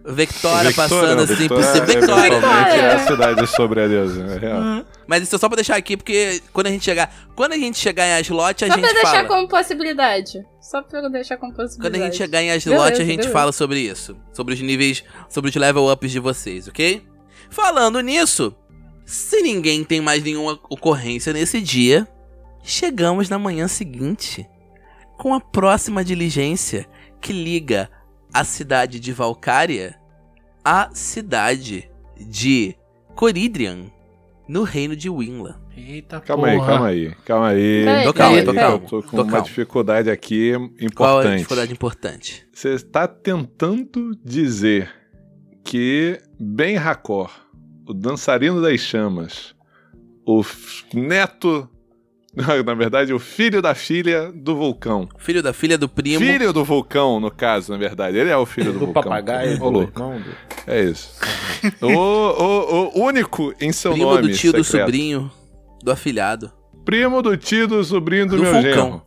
Vectora, 0.06 0.72
passando 0.74 1.22
assim 1.22 1.48
por 1.48 1.62
cima. 1.62 1.86
Victoria, 1.86 1.86
Victoria! 1.86 2.28
eventualmente, 2.28 2.80
é 2.80 2.94
a 2.94 3.00
cidade 3.06 3.48
sobre 3.48 3.82
a 3.82 3.88
deusa, 3.88 4.24
é 4.24 4.38
real. 4.40 4.86
Mas 5.06 5.24
isso 5.24 5.36
é 5.36 5.40
só 5.40 5.48
pra 5.50 5.56
deixar 5.58 5.76
aqui, 5.76 5.98
porque 5.98 6.42
quando 6.54 6.68
a 6.68 6.70
gente 6.70 6.86
chegar. 6.86 7.14
Quando 7.36 7.54
a 7.54 7.58
gente 7.58 7.78
chegar 7.78 8.06
em 8.06 8.14
Aslot, 8.14 8.64
a 8.64 8.68
Só 8.68 8.74
gente 8.74 8.82
pra 8.84 8.94
deixar 8.94 9.12
fala. 9.12 9.28
como 9.28 9.48
possibilidade. 9.48 10.46
Só 10.62 10.82
pra 10.82 11.08
deixar 11.10 11.38
como 11.38 11.52
Quando 11.54 11.68
possibilidade. 11.68 12.02
a 12.02 12.06
gente 12.06 12.18
chegar 12.18 12.42
em 12.42 12.52
Aslot, 12.52 12.94
a 12.94 13.06
gente 13.06 13.18
beleza. 13.18 13.30
fala 13.32 13.52
sobre 13.52 13.80
isso. 13.82 14.16
Sobre 14.34 14.54
os 14.54 14.62
níveis. 14.62 15.04
Sobre 15.28 15.50
os 15.50 15.56
level 15.56 15.92
ups 15.92 16.12
de 16.12 16.20
vocês, 16.20 16.68
ok? 16.68 17.06
Falando 17.50 18.00
nisso, 18.02 18.56
se 19.06 19.42
ninguém 19.42 19.84
tem 19.84 20.02
mais 20.02 20.24
nenhuma 20.24 20.60
ocorrência 20.70 21.34
nesse 21.34 21.62
dia, 21.62 22.08
chegamos 22.64 23.30
na 23.30 23.40
manhã 23.40 23.68
seguinte 23.68 24.48
com 25.18 25.34
a 25.34 25.40
próxima 25.42 26.04
diligência 26.04 26.86
que 27.20 27.34
liga 27.34 27.90
a 28.34 28.44
cidade 28.44 29.00
de 29.00 29.12
Valkyria 29.12 29.96
à 30.64 30.90
cidade 30.94 31.90
de 32.20 32.76
Coridrian, 33.16 33.92
no 34.48 34.64
reino 34.64 34.96
de 34.96 35.10
Winla. 35.10 35.60
Eita 35.76 36.20
Calma 36.22 36.48
aí, 36.48 36.58
porra. 36.58 36.68
calma 36.68 36.88
aí, 36.88 37.16
calma 37.26 37.48
aí. 37.50 37.86
Peraí, 37.86 38.06
Tô 38.06 38.14
calma 38.14 38.38
aí, 38.38 38.44
tô 38.46 38.52
Eu 38.54 38.80
tô 38.80 39.02
com 39.04 39.10
tô 39.18 39.24
uma 39.24 39.32
calmo. 39.32 39.46
dificuldade 39.46 40.10
aqui 40.12 40.52
Qual 40.54 40.62
é 40.62 40.66
a 40.66 40.86
importante. 40.86 41.36
dificuldade 41.38 41.72
importante? 41.74 42.48
Você 42.54 42.70
está 42.74 43.08
tentando 43.08 44.16
dizer 44.24 44.92
que 45.70 46.20
Ben 46.40 46.78
Hakor, 46.78 47.30
o 47.88 47.94
dançarino 47.94 48.60
das 48.60 48.80
chamas, 48.80 49.54
o 50.26 50.44
neto, 50.96 51.70
na 52.66 52.74
verdade, 52.74 53.14
o 53.14 53.20
filho 53.20 53.62
da 53.62 53.76
filha 53.76 54.32
do 54.34 54.56
vulcão. 54.56 55.08
Filho 55.20 55.44
da 55.44 55.54
filha 55.54 55.78
do 55.78 55.88
primo. 55.88 56.26
Filho 56.26 56.52
do 56.52 56.64
vulcão, 56.66 57.20
no 57.20 57.30
caso, 57.30 57.72
na 57.72 57.78
verdade. 57.78 58.18
Ele 58.18 58.32
é 58.32 58.38
o 58.38 58.48
filho 58.48 58.74
do, 58.74 58.80
Do 58.80 58.86
vulcão. 58.88 59.04
papagaio, 59.04 59.54
Ô, 59.58 59.58
do 59.58 59.70
louco. 59.70 59.94
do... 60.02 60.24
É 60.66 60.84
isso. 60.86 61.14
o, 61.82 61.88
o, 61.88 63.00
o 63.00 63.04
único 63.04 63.54
em 63.62 63.72
seu 63.72 63.92
primo 63.92 64.10
nome 64.10 64.22
do 64.24 64.34
tio 64.34 64.52
do 64.52 64.64
secreto. 64.64 64.86
sobrinho 64.88 65.32
do 65.84 65.92
afilhado. 65.92 66.52
Primo 66.84 67.22
do 67.22 67.38
tio 67.38 67.68
do 67.68 67.84
sobrinho 67.84 68.26
do, 68.28 68.38
Do 68.38 68.42
meu 68.42 68.54
vulcão. 68.54 68.74
genro. 68.74 69.02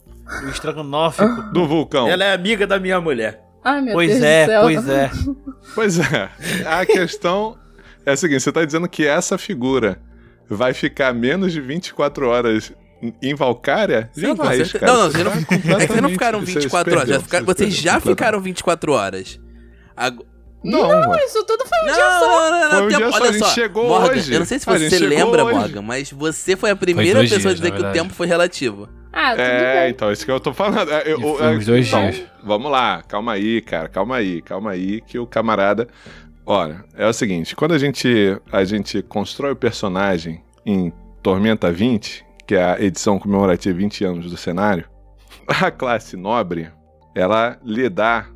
O 0.47 0.49
estrogonófico. 0.49 1.43
Do 1.53 1.67
vulcão. 1.67 2.07
Ela 2.09 2.23
é 2.23 2.33
amiga 2.33 2.69
da 2.69 2.79
minha 2.79 3.01
mulher. 3.01 3.43
Ai, 3.65 3.81
meu 3.81 3.95
Pois 3.95 4.11
Deus 4.11 4.23
é, 4.23 4.43
do 4.45 4.49
céu. 4.51 4.63
pois 4.63 4.89
é. 4.89 5.11
Pois 5.75 5.99
é. 5.99 6.31
A 6.67 6.85
questão 6.87 7.57
é 8.05 8.13
a 8.13 8.17
seguinte: 8.17 8.43
você 8.43 8.53
tá 8.53 8.65
dizendo 8.65 8.89
que 8.89 9.07
essa 9.07 9.39
figura 9.39 10.01
vai 10.49 10.75
ficar 10.75 11.13
menos 11.15 11.53
de 11.53 11.61
24 11.61 12.29
horas 12.29 12.73
em 13.23 13.35
Valkyria? 13.35 14.11
Sim, 14.13 14.21
Jamais, 14.23 14.73
cara. 14.73 14.87
Não, 14.93 15.03
não, 15.05 15.11
Você 15.11 15.19
vocês 15.19 15.25
não, 15.65 15.77
é 15.81 15.87
vocês 15.87 16.01
não 16.03 16.09
ficaram 16.11 16.41
você 16.41 16.53
24 16.55 16.93
horas. 16.93 17.05
perdeu, 17.05 17.15
já 17.19 17.21
ficaram- 17.25 17.47
você 17.47 17.55
vocês 17.65 17.75
já 17.75 18.01
ficaram 18.01 18.41
24 18.41 18.93
horas. 18.93 19.41
Ag- 19.97 20.19
Não, 20.65 20.89
mano. 20.89 21.17
Isso 21.25 21.45
tudo 21.45 21.65
foi 21.67 21.79
um 21.83 21.87
Não, 21.87 21.95
dia 21.95 22.05
só. 22.05 22.21
não, 22.29 22.51
não, 22.51 22.61
não, 22.61 22.71
Foi 22.71 22.83
um 22.83 22.89
tempo- 22.89 22.99
dia 23.01 23.11
só, 23.11 23.17
olha 23.17 23.29
a 23.29 23.33
gente 23.33 23.45
só. 23.45 23.51
chegou 23.55 23.89
Morgan, 23.89 24.13
hoje. 24.13 24.33
eu 24.33 24.39
não 24.41 24.47
sei 24.47 24.59
se 24.59 24.69
A 24.71 24.79
você 24.79 24.99
lembra, 25.01 25.45
hoje. 25.45 25.55
Morgan, 25.59 25.83
mas 25.83 26.11
você 26.13 26.57
foi 26.57 26.71
a 26.71 26.77
primeira 26.77 27.21
pessoa 27.21 27.39
a 27.39 27.41
dias, 27.43 27.55
dizer 27.57 27.71
na 27.73 27.77
que 27.77 27.83
o 27.85 27.93
tempo 27.93 28.15
foi 28.15 28.27
relativo. 28.27 28.89
Ah, 29.13 29.31
tudo 29.33 29.41
É, 29.43 29.83
bem. 29.83 29.91
então, 29.91 30.11
isso 30.13 30.25
que 30.25 30.31
eu 30.31 30.41
tô 30.41 30.53
falando. 30.55 30.91
É, 30.91 31.03
eu- 31.13 31.19
E 31.21 31.57
uns 31.57 31.67
dois 31.67 31.87
então, 31.89 32.11
dias. 32.11 32.23
Vamos 32.45 32.71
lá, 32.71 33.03
calma 33.03 33.33
aí, 33.33 33.61
cara, 33.61 33.89
calma 33.89 34.17
aí, 34.17 34.43
calma 34.43 34.71
aí, 34.73 35.01
que 35.01 35.19
o 35.19 35.27
camarada. 35.27 35.89
Olha, 36.45 36.85
é 36.95 37.07
o 37.07 37.13
seguinte: 37.13 37.55
quando 37.55 37.73
a 37.73 37.79
gente, 37.79 38.09
a 38.51 38.65
gente 38.65 39.03
constrói 39.03 39.53
o 39.53 39.57
personagem 39.57 40.43
em 40.67 40.93
Tormenta 41.23 41.71
20, 41.71 42.25
que 42.47 42.55
é 42.55 42.65
a 42.65 42.81
edição 42.81 43.19
comemorativa 43.19 43.79
20 43.79 44.05
anos 44.05 44.31
do 44.31 44.37
cenário, 44.37 44.89
a 45.47 45.71
classe 45.71 46.17
nobre 46.17 46.71
ela 47.15 47.59
lhe 47.63 47.89
dá 47.89 48.27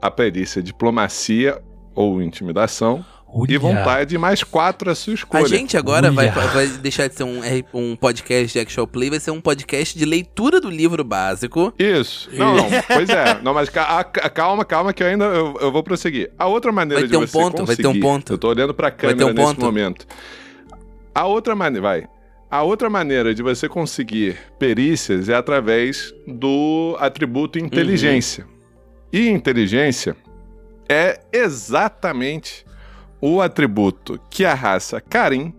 a 0.00 0.10
perícia 0.10 0.62
diplomacia 0.62 1.62
ou 1.94 2.22
intimidação 2.22 3.04
e 3.34 3.38
Olha. 3.40 3.58
vontade 3.58 4.18
mais 4.18 4.44
quatro 4.44 4.90
à 4.90 4.94
sua 4.94 5.14
escolha. 5.14 5.44
A 5.44 5.48
gente 5.48 5.76
agora 5.76 6.10
vai, 6.10 6.30
vai 6.30 6.66
deixar 6.66 7.08
de 7.08 7.14
ser 7.14 7.24
um, 7.24 7.40
um 7.72 7.96
podcast 7.96 8.52
de 8.52 8.58
Actual 8.60 8.86
Play, 8.86 9.08
vai 9.08 9.18
ser 9.20 9.30
um 9.30 9.40
podcast 9.40 9.98
de 9.98 10.04
leitura 10.04 10.60
do 10.60 10.68
livro 10.68 11.02
básico. 11.02 11.72
Isso. 11.78 12.28
Não, 12.34 12.54
não. 12.56 12.68
Pois 12.86 13.08
é. 13.08 13.40
Não, 13.42 13.54
mas 13.54 13.68
ca- 13.70 13.98
a- 14.00 14.04
ca- 14.04 14.28
calma, 14.28 14.64
calma, 14.64 14.92
que 14.92 15.02
eu 15.02 15.06
ainda 15.06 15.24
eu, 15.24 15.56
eu 15.60 15.72
vou 15.72 15.82
prosseguir. 15.82 16.30
A 16.38 16.46
outra 16.46 16.70
maneira 16.70 17.00
Vai 17.00 17.06
de 17.08 17.10
ter 17.12 17.16
um 17.16 17.26
você 17.26 17.32
ponto, 17.32 17.64
vai 17.64 17.74
ter 17.76 17.82
um 17.86 17.90
conseguir- 17.90 18.00
ponto. 18.02 18.32
Eu 18.34 18.38
tô 18.38 18.48
olhando 18.48 18.74
pra 18.74 18.90
ter 18.90 19.08
câmera 19.16 19.26
um 19.30 19.32
nesse 19.48 19.58
momento. 19.60 20.06
A 21.14 21.26
outra 21.26 21.54
maneira, 21.56 21.80
vai. 21.82 22.08
A 22.50 22.62
outra 22.62 22.90
maneira 22.90 23.34
de 23.34 23.42
você 23.42 23.66
conseguir 23.66 24.36
perícias 24.58 25.30
é 25.30 25.34
através 25.34 26.12
do 26.26 26.94
atributo 27.00 27.58
Uhum. 27.58 27.64
inteligência. 27.64 28.46
E 29.10 29.28
inteligência 29.28 30.14
é 30.86 31.18
exatamente 31.32 32.64
o 33.24 33.40
atributo 33.40 34.20
que 34.28 34.44
a 34.44 34.52
raça 34.52 35.00
Karim 35.00 35.54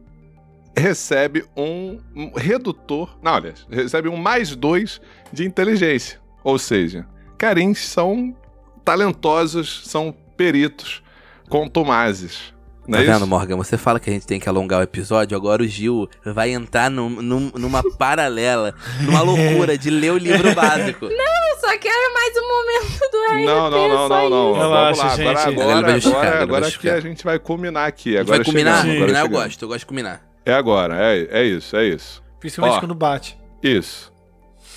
recebe 0.77 1.45
um, 1.55 1.97
redutor. 2.35 3.17
Não, 3.23 3.35
aliás, 3.35 3.65
recebe 3.69 4.09
um 4.09 4.17
mais 4.17 4.53
dois 4.53 4.99
de 5.31 5.45
inteligência. 5.45 6.19
Ou 6.43 6.59
seja, 6.59 7.07
Karins 7.37 7.79
são 7.79 8.35
talentosos, 8.83 9.81
são 9.85 10.13
peritos, 10.35 11.01
contumazes. 11.47 12.52
Não 12.87 12.97
Tá 12.97 13.03
é 13.03 13.07
vendo, 13.07 13.17
isso? 13.17 13.27
Morgan? 13.27 13.55
Você 13.57 13.77
fala 13.77 13.99
que 13.99 14.09
a 14.09 14.13
gente 14.13 14.27
tem 14.27 14.39
que 14.39 14.49
alongar 14.49 14.79
o 14.79 14.83
episódio, 14.83 15.37
agora 15.37 15.63
o 15.63 15.67
Gil 15.67 16.09
vai 16.25 16.51
entrar 16.51 16.89
num- 16.91 17.21
num- 17.21 17.51
numa 17.55 17.81
paralela, 17.97 18.73
numa 19.01 19.21
loucura 19.21 19.77
de 19.77 19.89
ler 19.89 20.11
o 20.11 20.17
livro 20.17 20.53
básico. 20.55 21.05
Eu 21.05 21.59
só 21.59 21.77
quero 21.77 22.13
mais 22.13 22.33
um 22.35 22.47
momento 22.47 22.99
do 23.11 23.23
RP. 23.23 23.45
Não, 23.45 23.69
não, 23.69 23.87
não, 23.89 24.09
não, 24.09 24.29
não. 24.29 24.53
Relaxa, 24.53 25.01
Vamos 25.03 25.17
lá, 25.17 25.31
agora, 25.31 25.37
gente. 25.37 25.61
Agora 25.61 25.77
agora, 25.77 25.95
agora, 25.97 26.41
agora 26.43 26.71
que 26.71 26.89
a 26.89 26.99
gente 26.99 27.23
vai 27.23 27.39
culminar 27.39 27.87
aqui. 27.87 28.17
A 28.17 28.19
gente 28.19 28.21
Agora 28.27 28.37
vai 28.39 28.45
combinar? 28.45 28.81
chegamos, 28.81 28.95
agora 28.95 29.05
Combinar 29.07 29.21
eu 29.21 29.29
gosto, 29.29 29.61
eu 29.61 29.67
gosto 29.69 29.79
de 29.79 29.85
combinar. 29.85 30.21
É 30.45 30.53
agora, 30.53 30.97
é, 31.15 31.27
é 31.31 31.43
isso, 31.45 31.77
é 31.77 31.85
isso. 31.85 32.21
Principalmente 32.39 32.75
Ó. 32.77 32.79
quando 32.81 32.95
bate. 32.95 33.37
Isso. 33.63 34.11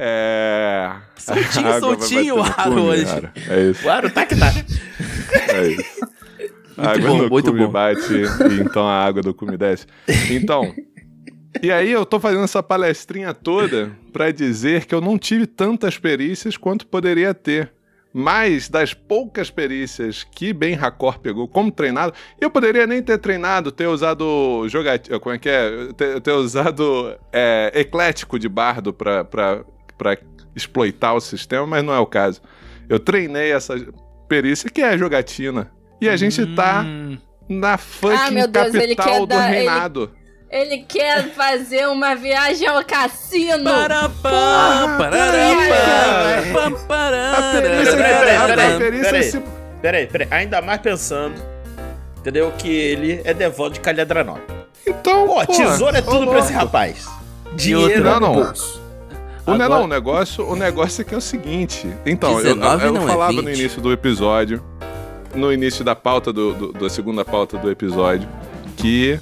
É. 0.03 0.91
Soltinho, 1.17 1.79
soltinho 1.81 2.37
o 2.37 2.43
ar 2.43 2.69
hoje. 2.71 3.05
cara. 3.05 3.33
É 3.49 3.61
isso, 3.71 3.83
Claro, 3.83 4.11
tá 4.11 4.25
que 4.25 4.35
tá. 4.35 4.47
é 5.53 5.67
isso. 5.69 6.01
A 6.79 6.83
Muito 6.83 6.99
água 6.99 7.09
bom, 7.11 7.23
no 7.25 7.29
muito 7.29 7.51
cume 7.53 7.67
bom. 7.67 7.71
bate 7.71 8.13
e 8.15 8.61
então 8.63 8.89
a 8.89 9.05
água 9.05 9.21
do 9.21 9.35
cume 9.35 9.59
desce. 9.59 9.87
Então. 10.31 10.75
E 11.63 11.71
aí 11.71 11.91
eu 11.93 12.07
tô 12.07 12.19
fazendo 12.19 12.45
essa 12.45 12.63
palestrinha 12.63 13.35
toda 13.35 13.91
pra 14.13 14.31
dizer 14.31 14.87
que 14.87 14.95
eu 14.95 15.01
não 15.01 15.19
tive 15.19 15.47
tantas 15.47 15.99
perícias 15.99 16.57
quanto 16.57 16.87
poderia 16.87 17.35
ter. 17.35 17.71
Mas 18.13 18.69
das 18.69 18.93
poucas 18.95 19.51
perícias 19.51 20.25
que 20.25 20.53
Ben 20.53 20.75
Hakor 20.75 21.21
pegou 21.21 21.47
como 21.47 21.71
treinado, 21.71 22.13
eu 22.41 22.51
poderia 22.51 22.85
nem 22.87 23.01
ter 23.03 23.19
treinado, 23.19 23.71
ter 23.71 23.87
usado 23.87 24.67
jogat... 24.69 25.09
Como 25.21 25.35
é 25.35 25.39
que 25.39 25.49
é? 25.49 25.93
Ter, 25.97 26.21
ter 26.21 26.33
usado 26.33 27.15
é, 27.33 27.71
eclético 27.75 28.37
de 28.37 28.49
bardo 28.49 28.93
pra, 28.93 29.23
pra, 29.23 29.63
pra 30.01 30.17
exploitar 30.57 31.15
o 31.15 31.21
sistema, 31.21 31.67
mas 31.67 31.85
não 31.85 31.93
é 31.93 31.99
o 31.99 32.07
caso. 32.07 32.41
Eu 32.89 32.99
treinei 32.99 33.53
essa 33.53 33.75
perícia 34.27 34.71
que 34.71 34.81
é 34.81 34.89
a 34.89 34.97
jogatina. 34.97 35.71
E 36.01 36.09
a 36.09 36.17
gente 36.17 36.47
tá 36.57 36.83
Hum, 36.87 37.19
na 37.47 37.77
fucking 37.77 38.17
Ah, 38.17 38.31
meu 38.31 38.49
Deus, 38.49 38.75
ele 38.75 38.97
capital 38.97 39.05
quer 39.13 39.21
do 39.21 39.27
dar- 39.27 39.49
ele- 39.51 39.57
reinado. 39.59 40.11
Ele 40.51 40.79
quer 40.79 41.29
fazer 41.35 41.87
uma 41.87 42.17
viagem 42.17 42.67
ao 42.67 42.83
cassino. 42.85 43.71
Parapá. 43.71 44.97
A 46.19 47.53
perícia, 47.61 47.97
Peraí, 47.97 48.15
peraí, 48.19 48.37
a 48.37 48.47
peraí, 48.47 48.79
perícia 48.79 49.05
peraí. 49.13 49.23
se 49.31 49.43
Peraí, 49.81 50.07
peraí. 50.07 50.29
Ainda 50.31 50.61
mais 50.61 50.81
pensando, 50.81 51.41
entendeu? 52.19 52.51
Que 52.59 52.69
ele 52.69 53.21
é 53.25 53.33
devoto 53.33 53.75
de 53.75 53.81
Calhadranópolis. 53.81 54.61
Então, 54.87 55.27
Pô, 55.27 55.47
pô, 55.47 55.53
tesouro 55.53 55.97
é 55.97 56.03
tudo 56.03 56.27
pra 56.27 56.39
esse 56.41 56.53
rapaz. 56.53 57.07
Dinheiro 57.55 58.05
Não, 58.05 58.15
no 58.15 58.21
não. 58.21 58.35
bolso. 58.35 58.80
O, 59.47 59.53
Agora- 59.53 59.69
não, 59.69 59.85
o 59.85 59.87
negócio, 59.87 60.47
o 60.47 60.55
negócio 60.57 61.03
é 61.03 61.05
que 61.05 61.15
é 61.15 61.19
o 61.19 61.21
seguinte. 61.21 61.89
Então, 62.07 62.33
eu- 62.39 62.55
19 62.55 62.83
eu, 62.85 62.89
eu 62.89 62.93
não 62.95 63.03
é 63.05 63.07
falava 63.11 63.33
no 63.33 63.43
20. 63.43 63.59
início 63.59 63.81
do 63.81 63.93
episódio, 63.93 64.63
no 65.35 65.53
início 65.53 65.85
da 65.85 65.95
pauta 65.97 66.33
do, 66.33 66.53
do- 66.55 66.73
da 66.73 66.89
segunda 66.91 67.25
pauta 67.25 67.57
do 67.57 67.71
episódio, 67.71 68.29
que 68.77 69.19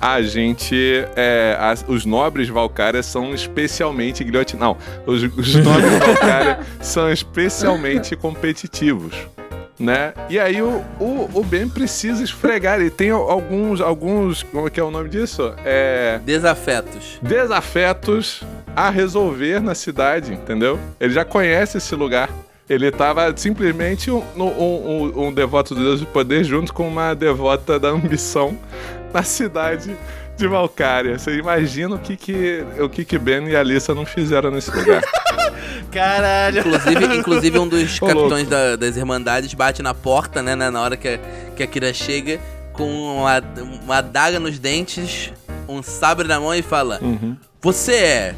a 0.00 0.20
gente, 0.20 0.76
é, 1.16 1.56
as- 1.58 1.84
os 1.88 2.04
nobres 2.04 2.48
Valkyria 2.48 3.02
são 3.02 3.32
especialmente 3.34 4.22
guilhotinados. 4.22 4.76
Não, 4.84 5.12
os, 5.12 5.22
os 5.22 5.54
nobres 5.64 5.92
Valkyria 5.98 6.58
são 6.80 7.10
especialmente 7.10 8.14
competitivos. 8.16 9.14
Né? 9.76 10.12
E 10.30 10.38
aí 10.38 10.62
o, 10.62 10.84
o, 11.00 11.28
o 11.34 11.42
Ben 11.42 11.68
precisa 11.68 12.22
esfregar. 12.22 12.78
Ele 12.80 12.90
tem 12.90 13.10
alguns, 13.10 13.80
alguns. 13.80 14.44
Como 14.44 14.68
é 14.68 14.70
que 14.70 14.78
é 14.78 14.84
o 14.84 14.90
nome 14.90 15.08
disso? 15.08 15.52
É 15.64 16.20
Desafetos. 16.24 17.18
desafetos 17.20 18.42
a 18.76 18.90
resolver 18.90 19.60
na 19.60 19.74
cidade, 19.74 20.32
entendeu? 20.32 20.78
Ele 21.00 21.12
já 21.12 21.24
conhece 21.24 21.78
esse 21.78 21.94
lugar. 21.94 22.28
Ele 22.68 22.90
tava 22.90 23.32
simplesmente 23.36 24.10
um, 24.10 24.22
um, 24.36 24.42
um- 24.42 25.26
um 25.28 25.32
devoto 25.32 25.74
do 25.74 25.82
Deus 25.82 26.00
do 26.00 26.06
Poder 26.06 26.42
junto 26.44 26.72
com 26.72 26.88
uma 26.88 27.12
devota 27.14 27.78
da 27.78 27.88
ambição 27.88 28.56
na 29.12 29.22
cidade 29.22 29.94
de 30.36 30.48
Valkyria. 30.48 31.18
Você 31.18 31.36
imagina 31.36 31.94
o 31.94 31.98
que 31.98 32.16
que, 32.16 32.64
o 32.80 32.88
que, 32.88 33.04
que 33.04 33.18
Ben 33.18 33.46
e 33.48 33.54
Alissa 33.54 33.94
não 33.94 34.06
fizeram 34.06 34.50
nesse 34.50 34.70
lugar. 34.70 35.02
Caralho. 35.92 36.60
Inclusive, 36.60 37.16
inclusive 37.16 37.58
um 37.58 37.68
dos 37.68 38.00
Ô, 38.02 38.06
capitões 38.06 38.48
da- 38.48 38.76
das 38.76 38.96
Irmandades 38.96 39.52
bate 39.54 39.82
na 39.82 39.94
porta, 39.94 40.42
né, 40.42 40.54
na 40.54 40.70
na 40.70 40.80
hora 40.80 40.96
que 40.96 41.06
a, 41.08 41.18
que 41.54 41.62
a 41.62 41.66
Kira 41.66 41.92
chega 41.92 42.40
com 42.72 42.90
uma, 43.18 43.42
uma 43.84 43.96
adaga 43.98 44.40
nos 44.40 44.58
dentes, 44.58 45.32
um 45.68 45.82
sabre 45.82 46.26
na 46.26 46.40
mão 46.40 46.54
e 46.54 46.62
fala: 46.62 46.98
Uhum. 47.00 47.36
Você 47.60 47.94
é 47.94 48.34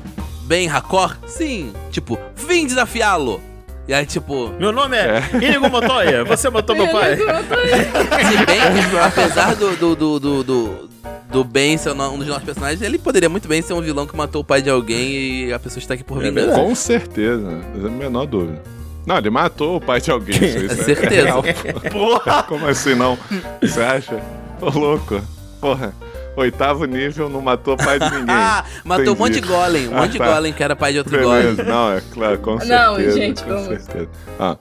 Ben 0.47 0.68
Hakor? 0.68 1.16
Sim. 1.27 1.73
Tipo, 1.90 2.18
vim 2.35 2.66
desafiá-lo. 2.66 3.40
E 3.89 3.94
aí, 3.94 4.05
tipo, 4.05 4.48
Meu 4.59 4.73
nome 4.73 4.97
é 4.97 5.23
Inigo 5.35 5.68
Montoya, 5.70 6.24
você 6.24 6.51
matou 6.51 6.74
meu 6.74 6.89
pai. 6.89 7.16
se 7.16 8.47
bem, 8.47 8.60
apesar 9.05 9.55
do, 9.55 9.77
do, 9.77 9.94
do, 9.94 10.18
do, 10.20 10.44
do, 10.44 10.89
do 11.31 11.44
Ben 11.44 11.78
ser 11.78 11.93
um 11.93 12.18
dos 12.18 12.27
nossos 12.27 12.43
personagens, 12.43 12.82
ele 12.82 12.98
poderia 12.98 13.28
muito 13.28 13.47
bem 13.47 13.62
ser 13.62 13.74
um 13.74 13.81
vilão 13.81 14.05
que 14.06 14.16
matou 14.16 14.40
o 14.43 14.44
pai 14.44 14.60
de 14.60 14.68
alguém 14.70 15.47
e 15.47 15.52
a 15.52 15.59
pessoa 15.60 15.78
está 15.78 15.94
aqui 15.94 16.02
por 16.02 16.18
vingança. 16.20 16.55
Com 16.60 16.74
certeza, 16.74 17.60
sem 17.74 17.86
a 17.86 17.90
menor 17.90 18.27
dúvida. 18.27 18.60
Não, 19.06 19.18
ele 19.18 19.31
matou 19.31 19.77
o 19.77 19.81
pai 19.81 20.01
de 20.01 20.10
alguém. 20.10 20.35
Isso, 20.35 20.59
isso 20.64 20.81
é 20.81 20.85
Certeza. 20.85 21.23
real, 21.27 21.43
pô. 21.43 21.90
Porra! 21.90 22.43
Como 22.43 22.66
assim 22.66 22.97
não? 22.97 23.16
Você 23.62 23.81
acha? 23.81 24.20
Ô 24.60 24.68
louco. 24.77 25.20
Porra. 25.60 25.94
Oitavo 26.36 26.84
nível 26.84 27.28
não 27.28 27.40
matou 27.40 27.76
pai 27.76 27.98
de 27.98 28.10
ninguém. 28.10 28.26
Ah, 28.36 28.64
matou 28.84 29.14
um 29.14 29.16
monte 29.16 29.32
de 29.34 29.38
Entendi. 29.38 29.52
golem. 29.54 29.88
Um 29.88 29.94
monte 29.94 30.12
de 30.12 30.22
Ah, 30.22 30.26
tá. 30.26 30.32
golem 30.34 30.52
que 30.52 30.62
era 30.62 30.76
pai 30.76 30.92
de 30.92 30.98
outro 30.98 31.18
golem. 31.18 31.42
Beleza, 31.54 31.64
não, 31.64 31.92
é 31.92 32.02
claro, 32.12 32.38
com 32.38 32.58
certeza. 32.60 32.84
Não, 32.86 33.10
gente, 33.10 33.42
com 33.42 33.48
vamos. 33.48 33.66
certeza. 33.66 34.08
Ah, 34.38 34.56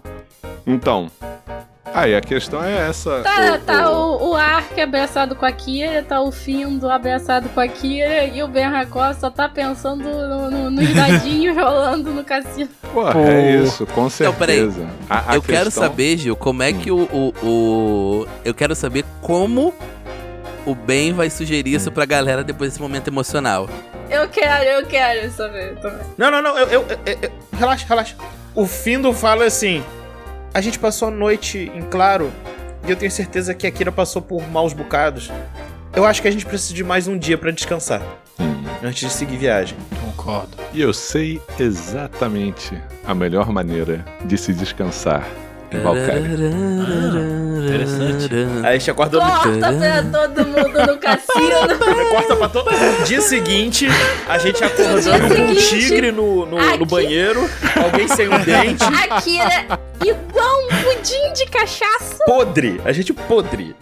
então. 0.65 1.11
Aí 1.93 2.13
a 2.13 2.19
questão 2.19 2.61
é 2.61 2.89
essa. 2.89 3.21
Tá, 3.21 3.53
o- 3.55 3.59
tá 3.59 3.89
o- 3.89 4.17
o, 4.17 4.29
o 4.31 4.35
Ark 4.35 4.81
abraçado 4.81 5.33
com 5.33 5.45
a 5.45 5.51
Kira, 5.51 6.03
tá 6.03 6.19
o 6.19 6.29
Findo 6.29 6.89
abraçado 6.89 7.47
com 7.47 7.59
a 7.61 7.67
Kira 7.69 8.25
e 8.25 8.43
o 8.43 8.49
Ben 8.49 8.65
Hakor 8.65 9.13
só 9.13 9.29
tá 9.29 9.47
pensando 9.47 10.03
no, 10.03 10.51
no, 10.51 10.69
nos 10.71 10.93
dadinhos 10.93 11.55
rolando 11.55 12.11
no 12.11 12.21
cassino. 12.23 12.67
Porra, 12.93 13.17
é 13.21 13.55
isso, 13.63 13.85
com 13.85 14.07
Então, 14.07 14.33
peraí. 14.33 14.57
certeza. 14.69 14.87
A- 15.09 15.31
a 15.31 15.35
eu 15.35 15.41
quero 15.41 15.65
questão- 15.65 15.83
saber, 15.83 16.17
Gil, 16.17 16.35
como 16.35 16.63
é 16.63 16.73
que 16.73 16.91
o, 16.91 16.97
o, 17.03 17.33
o- 17.45 18.27
Eu 18.43 18.53
quero 18.53 18.75
saber 18.75 19.05
como 19.21 19.73
o 20.65 20.73
Ben 20.75 21.13
vai 21.13 21.29
sugerir 21.29 21.73
isso 21.73 21.91
pra 21.91 22.05
galera 22.05 22.43
depois 22.43 22.71
desse 22.71 22.81
momento 22.81 23.07
emocional. 23.07 23.69
Eu 24.09 24.27
quero, 24.29 24.63
eu 24.63 24.85
quero 24.85 25.31
saber 25.31 25.75
também. 25.77 25.99
Não, 26.17 26.29
não, 26.31 26.41
não, 26.41 26.57
eu, 26.57 26.67
eu- 26.67 26.85
eu- 27.05 27.17
eu- 27.21 27.31
relaxa, 27.57 27.85
relaxa. 27.87 28.15
O 28.53 28.65
Findo 28.67 29.11
fala 29.13 29.45
assim: 29.45 29.83
a 30.53 30.61
gente 30.61 30.77
passou 30.79 31.07
a 31.07 31.11
noite 31.11 31.71
em 31.75 31.81
claro 31.83 32.31
e 32.87 32.91
eu 32.91 32.95
tenho 32.95 33.11
certeza 33.11 33.53
que 33.53 33.65
a 33.67 33.71
Kira 33.71 33.91
passou 33.91 34.21
por 34.21 34.47
maus 34.49 34.73
bocados. 34.73 35.31
Eu 35.95 36.05
acho 36.05 36.21
que 36.21 36.27
a 36.27 36.31
gente 36.31 36.45
precisa 36.45 36.73
de 36.73 36.83
mais 36.83 37.07
um 37.07 37.17
dia 37.17 37.37
pra 37.37 37.51
descansar 37.51 38.01
Hum. 38.39 38.63
antes 38.83 38.99
de 39.07 39.13
seguir 39.13 39.37
viagem. 39.37 39.77
Concordo. 40.15 40.57
E 40.73 40.81
eu 40.81 40.93
sei 40.93 41.41
exatamente 41.59 42.77
a 43.05 43.13
melhor 43.13 43.49
maneira 43.51 44.03
de 44.25 44.37
se 44.37 44.53
descansar 44.53 45.23
em 45.71 45.79
Valkyria. 45.79 46.49
interessante. 47.59 48.29
Aí 48.63 48.75
a 48.75 48.77
gente 48.77 48.91
acorda 48.91 49.17
no 49.17 49.23
Corta 49.25 49.73
pra 49.73 50.03
todo 50.03 50.45
mundo 50.47 50.87
no 50.93 50.97
cassino. 50.97 52.09
Corta 52.11 52.35
pra 52.35 52.49
todo. 52.49 52.69
Dia 53.05 53.21
seguinte, 53.21 53.87
a 54.27 54.37
gente 54.37 54.63
acordando 54.63 55.01
Dia 55.01 55.19
com 55.19 55.25
um 55.25 55.29
seguinte, 55.29 55.69
tigre 55.69 56.11
no, 56.11 56.45
no, 56.45 56.57
aqui- 56.57 56.77
no 56.79 56.85
banheiro, 56.85 57.49
alguém 57.83 58.07
sem 58.07 58.27
um 58.27 58.39
dente, 58.39 58.83
A 58.83 59.21
Kira 59.21 59.79
igual 60.03 60.59
um 60.71 60.74
pudim 61.05 61.33
de 61.33 61.45
cachaça. 61.45 62.23
podre. 62.25 62.81
A 62.83 62.91
gente 62.91 63.13
podre. 63.13 63.75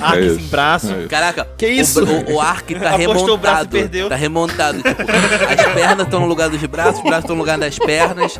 Ark 0.00 0.20
isso. 0.26 0.36
sem 0.36 0.46
braço. 0.46 0.92
É. 0.92 1.06
Caraca, 1.06 1.46
Que 1.56 1.66
o 1.66 1.70
isso? 1.70 2.04
O, 2.04 2.34
o 2.34 2.40
Ark 2.40 2.74
tá 2.74 2.94
Apostou 2.96 3.34
o 3.34 3.36
braço 3.36 3.56
remontado. 3.56 3.68
perdeu. 3.70 4.08
Tá 4.08 4.16
remontado. 4.16 4.82
Tipo, 4.82 5.02
as 5.02 5.74
pernas 5.74 6.06
estão 6.06 6.20
no 6.20 6.26
lugar 6.26 6.48
dos 6.48 6.62
braços, 6.64 6.96
os 6.98 7.02
braços 7.02 7.24
estão 7.24 7.36
no 7.36 7.42
lugar 7.42 7.58
das 7.58 7.78
pernas. 7.78 8.38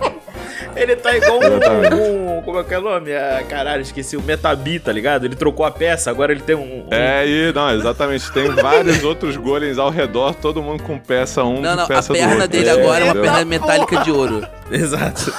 Ele 0.74 0.96
tá 0.96 1.16
igual 1.16 1.38
um, 1.40 2.38
um. 2.38 2.42
Como 2.42 2.58
é 2.60 2.64
que 2.64 2.74
é 2.74 2.78
o 2.78 2.82
nome? 2.82 3.12
Ah, 3.14 3.42
caralho, 3.48 3.82
esqueci. 3.82 4.16
O 4.16 4.22
Metabi, 4.22 4.78
tá 4.78 4.92
ligado? 4.92 5.24
Ele 5.24 5.34
trocou 5.34 5.64
a 5.64 5.70
peça, 5.70 6.10
agora 6.10 6.32
ele 6.32 6.42
tem 6.42 6.54
um. 6.54 6.86
um- 6.86 6.88
É, 6.90 7.26
e 7.26 7.52
não, 7.52 7.70
exatamente. 7.74 8.30
Tem 8.32 8.50
vários 8.50 9.02
outros 9.04 9.36
golems 9.36 9.78
ao 9.78 9.90
redor, 9.90 10.34
todo 10.34 10.62
mundo 10.62 10.82
com 10.82 10.98
peça 10.98 11.42
um, 11.44 11.60
Não, 11.60 11.74
não, 11.76 11.84
a 11.84 11.86
peça 11.86 12.12
do 12.12 12.18
perna 12.18 12.34
outro. 12.34 12.48
dele 12.48 12.70
agora 12.70 13.04
é 13.04 13.12
uma 13.12 13.22
perna 13.22 13.44
metálica 13.44 13.98
de 14.02 14.10
ouro. 14.10 14.46
Exato. 14.70 15.32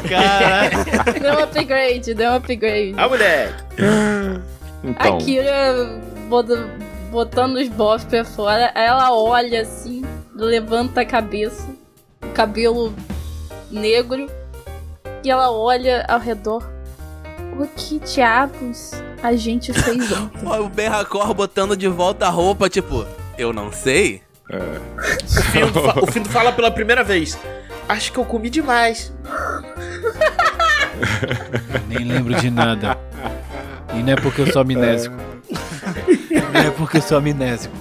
Caralho. 0.00 1.20
Deu 1.20 1.34
um 1.34 1.42
upgrade, 1.42 2.14
deu 2.14 2.30
um 2.30 2.34
upgrade. 2.36 2.94
Ah, 2.96 3.08
moleque. 3.08 3.54
Então, 4.84 5.16
A 5.16 5.18
Kira 5.18 6.00
bota- 6.28 6.68
botando 7.10 7.56
os 7.56 7.68
bofs 7.68 8.04
pra 8.04 8.24
fora, 8.24 8.72
ela 8.74 9.12
olha 9.14 9.62
assim, 9.62 10.02
levanta 10.34 11.02
a 11.02 11.04
cabeça, 11.04 11.68
cabelo 12.34 12.92
negro, 13.70 14.28
e 15.22 15.30
ela 15.30 15.50
olha 15.52 16.04
ao 16.08 16.18
redor. 16.18 16.68
O 17.58 17.66
que 17.66 17.98
diabos 18.00 18.92
a 19.22 19.34
gente 19.36 19.72
fez 19.72 20.10
ontem? 20.10 20.48
O 20.60 20.68
Ben 20.68 20.88
Hakor 20.88 21.32
botando 21.34 21.76
de 21.76 21.86
volta 21.86 22.26
a 22.26 22.30
roupa, 22.30 22.68
tipo, 22.68 23.06
eu 23.38 23.52
não 23.52 23.70
sei. 23.70 24.22
O 24.50 25.42
Findo, 25.52 25.72
fa- 25.80 26.00
o 26.00 26.06
Findo 26.06 26.28
fala 26.28 26.50
pela 26.52 26.70
primeira 26.70 27.04
vez. 27.04 27.38
Acho 27.88 28.12
que 28.12 28.18
eu 28.18 28.24
comi 28.24 28.48
demais. 28.50 29.12
Nem 31.88 32.04
lembro 32.06 32.34
de 32.34 32.50
nada. 32.50 32.96
E 33.94 34.02
não 34.02 34.12
é 34.12 34.16
porque 34.16 34.40
eu 34.40 34.46
sou 34.52 34.62
amnésico. 34.62 35.14
Não 36.54 36.60
é 36.60 36.70
porque 36.70 36.96
eu 36.98 37.02
sou 37.02 37.18
amnésico. 37.18 37.74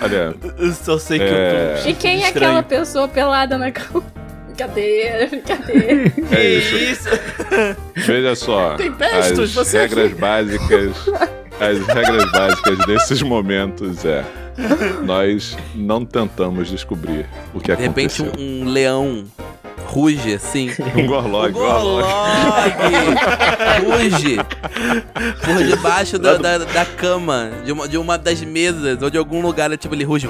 olha, 0.00 0.34
Eu 0.58 0.72
só 0.72 0.98
sei 0.98 1.18
que 1.18 1.24
É. 1.24 1.74
eu 1.78 1.82
tô. 1.82 1.88
E 1.90 1.94
quem 1.94 2.24
é 2.24 2.28
aquela 2.28 2.62
pessoa 2.62 3.08
pelada 3.08 3.58
na 3.58 3.70
cama? 3.70 4.02
Brincadeira, 4.46 5.26
brincadeira. 5.26 6.12
é 6.32 6.44
isso. 6.48 6.76
Isso. 6.86 7.08
Veja 7.94 8.34
só, 8.34 8.74
Tem 8.76 8.90
pestos, 8.92 9.38
as 9.40 9.52
você 9.54 9.78
regras 9.80 10.12
básicas, 10.14 10.96
as 11.60 11.86
regras 11.86 12.32
básicas 12.32 12.78
desses 12.86 13.20
momentos 13.22 14.02
é 14.06 14.24
nós 15.04 15.56
não 15.74 16.04
tentamos 16.04 16.68
descobrir 16.70 17.26
o 17.54 17.60
que 17.60 17.74
De 17.74 17.82
repente 17.82 18.22
aconteceu. 18.22 18.44
um, 18.44 18.62
um 18.62 18.68
leão 18.68 19.24
ruge 19.86 20.34
assim. 20.34 20.70
Um 20.96 21.06
gorlog, 21.06 21.52
gorlog. 21.52 22.04
Ruge 23.84 24.36
por 25.44 25.64
debaixo 25.64 26.18
da, 26.18 26.36
da, 26.36 26.58
da 26.58 26.84
cama, 26.84 27.50
de 27.64 27.72
uma, 27.72 27.88
de 27.88 27.96
uma 27.98 28.18
das 28.18 28.40
mesas, 28.42 29.00
ou 29.02 29.10
de 29.10 29.18
algum 29.18 29.40
lugar, 29.40 29.74
tipo, 29.76 29.94
ele 29.94 30.04
ruge. 30.04 30.28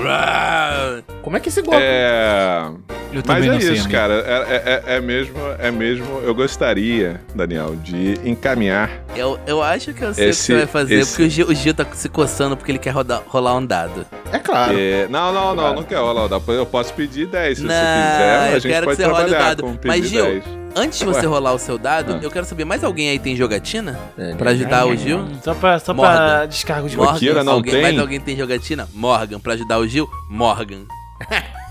Como 1.22 1.36
é 1.36 1.40
que 1.40 1.48
esse 1.48 1.62
golpe? 1.62 1.80
É, 1.80 2.70
Eu 3.16 3.22
mas 3.26 3.44
é 3.44 3.48
não 3.48 3.60
sei, 3.60 3.72
isso, 3.72 3.80
amigo. 3.84 3.90
cara. 3.90 4.14
É, 4.48 4.82
é- 4.86 4.96
é 4.96 5.00
mesmo, 5.00 5.36
é 5.58 5.70
mesmo. 5.70 6.20
Eu 6.22 6.34
gostaria, 6.34 7.20
Daniel, 7.34 7.74
de 7.76 8.20
encaminhar. 8.24 8.90
Eu, 9.14 9.38
eu 9.46 9.62
acho 9.62 9.92
que 9.94 10.02
eu 10.02 10.12
sei 10.14 10.24
o 10.24 10.26
que 10.28 10.30
Esse- 10.30 10.42
você 10.42 10.56
vai 10.56 10.66
fazer, 10.66 10.94
esse- 10.96 11.10
porque 11.10 11.22
o 11.24 11.30
Gil, 11.30 11.46
o 11.48 11.54
Gil 11.54 11.74
tá 11.74 11.86
se 11.92 12.08
coçando 12.08 12.56
porque 12.56 12.72
ele 12.72 12.78
quer 12.78 12.90
rodar- 12.90 13.22
rolar 13.26 13.56
um 13.56 13.64
dado. 13.64 14.06
É 14.32 14.38
claro. 14.38 14.74
é, 14.78 15.06
não, 15.08 15.32
não, 15.32 15.54
não, 15.54 15.74
não 15.76 15.82
quero 15.82 16.02
rolar. 16.04 16.28
dá 16.28 16.38
pra- 16.40 16.54
Eu 16.54 16.66
posso 16.66 16.92
pedir 16.94 17.26
10 17.26 17.58
se 17.58 17.64
Não, 17.64 17.70
você 17.70 17.80
quiser. 17.80 18.38
A 18.38 18.48
eu 18.48 18.60
gente 18.60 18.72
quero 18.72 18.86
pode 18.86 18.96
que 18.96 19.02
você 19.02 19.08
role 19.10 19.26
o 19.26 19.30
dado. 19.38 19.78
Mas, 19.84 20.08
Gil, 20.08 20.24
10. 20.24 20.44
Antes 20.78 20.98
de 20.98 21.04
você 21.06 21.20
Ué. 21.20 21.26
rolar 21.26 21.54
o 21.54 21.58
seu 21.58 21.78
dado, 21.78 22.14
Ah. 22.14 22.18
eu 22.22 22.30
quero 22.30 22.44
saber, 22.44 22.66
mais 22.66 22.84
alguém 22.84 23.08
aí 23.08 23.18
tem 23.18 23.34
jogatina? 23.34 23.98
É, 24.18 24.34
Pra 24.34 24.50
ajudar 24.50 24.86
o 24.86 24.94
Gil? 24.94 25.26
Só 25.42 25.54
pra, 25.54 25.78
só 25.78 25.94
Morgan. 25.94 26.12
pra 26.14 26.44
descargo 26.46 26.86
de 26.86 26.96
Morgan, 26.98 27.18
Kira 27.18 27.42
não 27.42 27.54
alguém, 27.54 27.72
tem? 27.72 27.82
mais 27.82 27.98
alguém 27.98 28.20
tem 28.20 28.36
jogatina? 28.36 28.86
Morgan. 28.92 29.40
Pra 29.40 29.54
ajudar 29.54 29.78
o 29.78 29.88
Gil? 29.88 30.06
Morgan. 30.28 30.82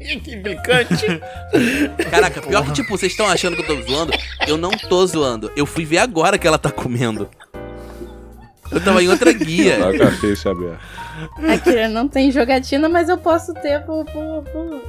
Que 0.00 0.34
implicante. 0.34 1.06
Caraca, 2.10 2.40
pior 2.40 2.64
que, 2.64 2.72
tipo, 2.72 2.96
vocês 2.96 3.12
estão 3.12 3.26
achando 3.26 3.54
que 3.54 3.62
eu 3.62 3.66
tô 3.66 3.82
zoando? 3.82 4.12
Eu 4.48 4.56
não 4.56 4.70
tô 4.70 5.06
zoando. 5.06 5.52
Eu 5.54 5.66
fui 5.66 5.84
ver 5.84 5.98
agora 5.98 6.38
que 6.38 6.46
ela 6.46 6.58
tá 6.58 6.70
comendo. 6.70 7.28
Eu 8.72 8.82
tava 8.82 9.02
em 9.02 9.08
outra 9.08 9.32
guia. 9.32 9.78
Tá 9.78 9.98
com 9.98 10.02
a 10.04 10.10
ficha 10.12 10.50
aberta. 10.50 10.80
A 11.36 11.58
Kira 11.58 11.88
não 11.88 12.08
tem 12.08 12.30
jogatina, 12.30 12.88
mas 12.88 13.08
eu 13.08 13.18
posso 13.18 13.52
ter 13.54 13.84
por. 13.84 14.04
por, 14.06 14.42
por... 14.44 14.82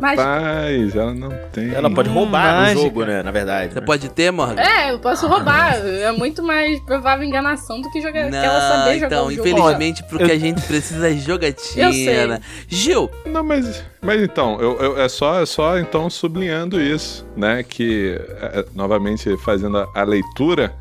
Rapaz, 0.00 0.96
ela 0.96 1.14
não 1.14 1.30
tem. 1.52 1.74
Ela 1.74 1.90
pode 1.92 2.08
Hum, 2.08 2.12
roubar 2.14 2.54
mágica. 2.54 2.74
no 2.74 2.82
jogo, 2.82 3.04
né? 3.04 3.22
Na 3.22 3.30
verdade. 3.30 3.72
Você 3.74 3.80
né? 3.80 3.86
pode 3.86 4.08
ter, 4.08 4.30
Morgan? 4.30 4.60
É, 4.62 4.92
eu 4.92 4.98
posso 4.98 5.26
roubar. 5.26 5.76
É 5.76 6.10
muito 6.12 6.42
mais 6.42 6.80
provável 6.80 7.24
enganação 7.26 7.80
do 7.80 7.90
que, 7.90 8.00
jogar, 8.00 8.28
que 8.30 8.36
ela 8.36 8.60
saber 8.60 8.94
jogar 8.94 9.06
então, 9.06 9.26
o 9.26 9.32
jogo. 9.32 9.48
infelizmente, 9.48 10.02
pro 10.04 10.18
que 10.18 10.32
a 10.32 10.38
gente 10.38 10.60
precisa 10.62 11.08
é 11.10 11.14
jogatina. 11.14 11.86
Eu 11.86 11.92
sei. 11.92 12.40
Gil, 12.68 13.10
Não, 13.26 13.42
mas, 13.42 13.84
mas 14.00 14.22
então, 14.22 14.60
eu, 14.60 14.78
eu- 14.80 15.00
é, 15.00 15.08
só, 15.08 15.40
é 15.42 15.46
só 15.46 15.78
então 15.78 16.08
sublinhando 16.10 16.80
isso, 16.80 17.26
né? 17.36 17.62
Que, 17.62 18.20
é, 18.40 18.64
novamente, 18.74 19.36
fazendo 19.38 19.78
a, 19.78 19.88
a 19.94 20.02
leitura, 20.04 20.72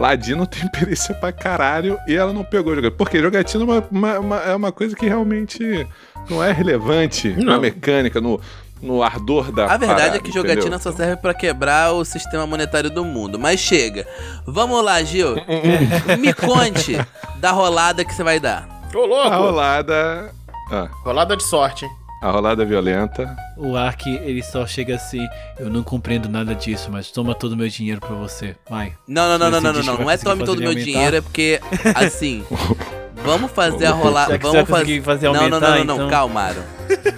Ladino 0.00 0.46
tem 0.46 0.66
perícia 0.68 1.14
pra 1.14 1.30
caralho 1.30 1.98
e 2.08 2.16
ela 2.16 2.32
não 2.32 2.42
pegou 2.42 2.74
jogatina. 2.74 2.96
Porque 2.96 3.20
jogatina 3.20 3.62
é 3.62 3.66
uma, 3.66 3.84
uma- 3.90 4.18
uma- 4.18 4.36
é 4.44 4.56
uma 4.56 4.72
coisa 4.72 4.96
que 4.96 5.06
realmente 5.06 5.86
não 6.28 6.42
é 6.42 6.50
relevante 6.52 7.28
na 7.28 7.54
Não. 7.54 7.60
mecânica, 7.60 8.18
no, 8.20 8.40
no 8.80 9.02
ardor 9.02 9.52
da 9.52 9.64
a 9.66 9.76
verdade 9.76 10.00
parada, 10.00 10.16
é 10.16 10.20
que 10.20 10.32
jogatina 10.32 10.60
entendeu? 10.76 10.78
só 10.80 10.90
serve 10.90 11.16
pra 11.16 11.34
quebrar 11.34 11.92
o 11.92 12.02
sistema 12.04 12.46
monetário 12.46 12.88
do 12.88 13.04
mundo. 13.04 13.38
Mas 13.38 13.60
chega. 13.60 14.06
Vamos 14.46 14.82
lá, 14.82 15.02
Gil. 15.02 15.34
Me 16.18 16.32
conte 16.32 16.96
da 17.36 17.50
rolada 17.50 18.02
que 18.02 18.14
você 18.14 18.24
vai 18.24 18.40
dar. 18.40 18.66
Ô, 18.94 19.04
louco. 19.04 19.28
A 19.28 19.36
rolada... 19.36 20.34
Ah, 20.72 20.88
Rolada 21.04 21.36
de 21.36 21.42
sorte, 21.42 21.84
hein? 21.84 21.90
A 22.20 22.30
rolada 22.30 22.62
é 22.62 22.66
violenta. 22.66 23.34
O 23.56 23.76
Ark, 23.76 24.06
ele 24.08 24.42
só 24.42 24.66
chega 24.66 24.96
assim, 24.96 25.26
eu 25.58 25.70
não 25.70 25.82
compreendo 25.82 26.28
nada 26.28 26.54
disso, 26.54 26.90
mas 26.92 27.10
toma 27.10 27.34
todo 27.34 27.52
o 27.52 27.56
meu 27.56 27.68
dinheiro 27.68 27.98
pra 28.00 28.14
você. 28.14 28.54
Vai. 28.68 28.92
Não, 29.08 29.26
não, 29.26 29.38
não, 29.38 29.50
não, 29.50 29.60
não, 29.60 29.72
não, 29.72 29.82
não. 29.82 29.98
Não 30.00 30.10
é 30.10 30.18
tome 30.18 30.44
todo 30.44 30.58
o 30.58 30.60
meu 30.60 30.68
aumentar? 30.68 30.84
dinheiro, 30.84 31.16
é 31.16 31.20
porque, 31.22 31.60
assim. 31.94 32.44
Vamos 33.24 33.50
fazer 33.52 33.86
a 33.86 33.92
você 33.92 34.38
Vamos 34.38 34.68
fazer. 34.68 35.02
fazer 35.02 35.26
Não, 35.26 35.34
não, 35.34 35.40
aumentar, 35.42 35.60
não, 35.60 35.68
não, 35.78 35.84
não, 35.84 35.94
então? 35.96 36.08
calma, 36.08 36.40
Aaron. 36.42 36.62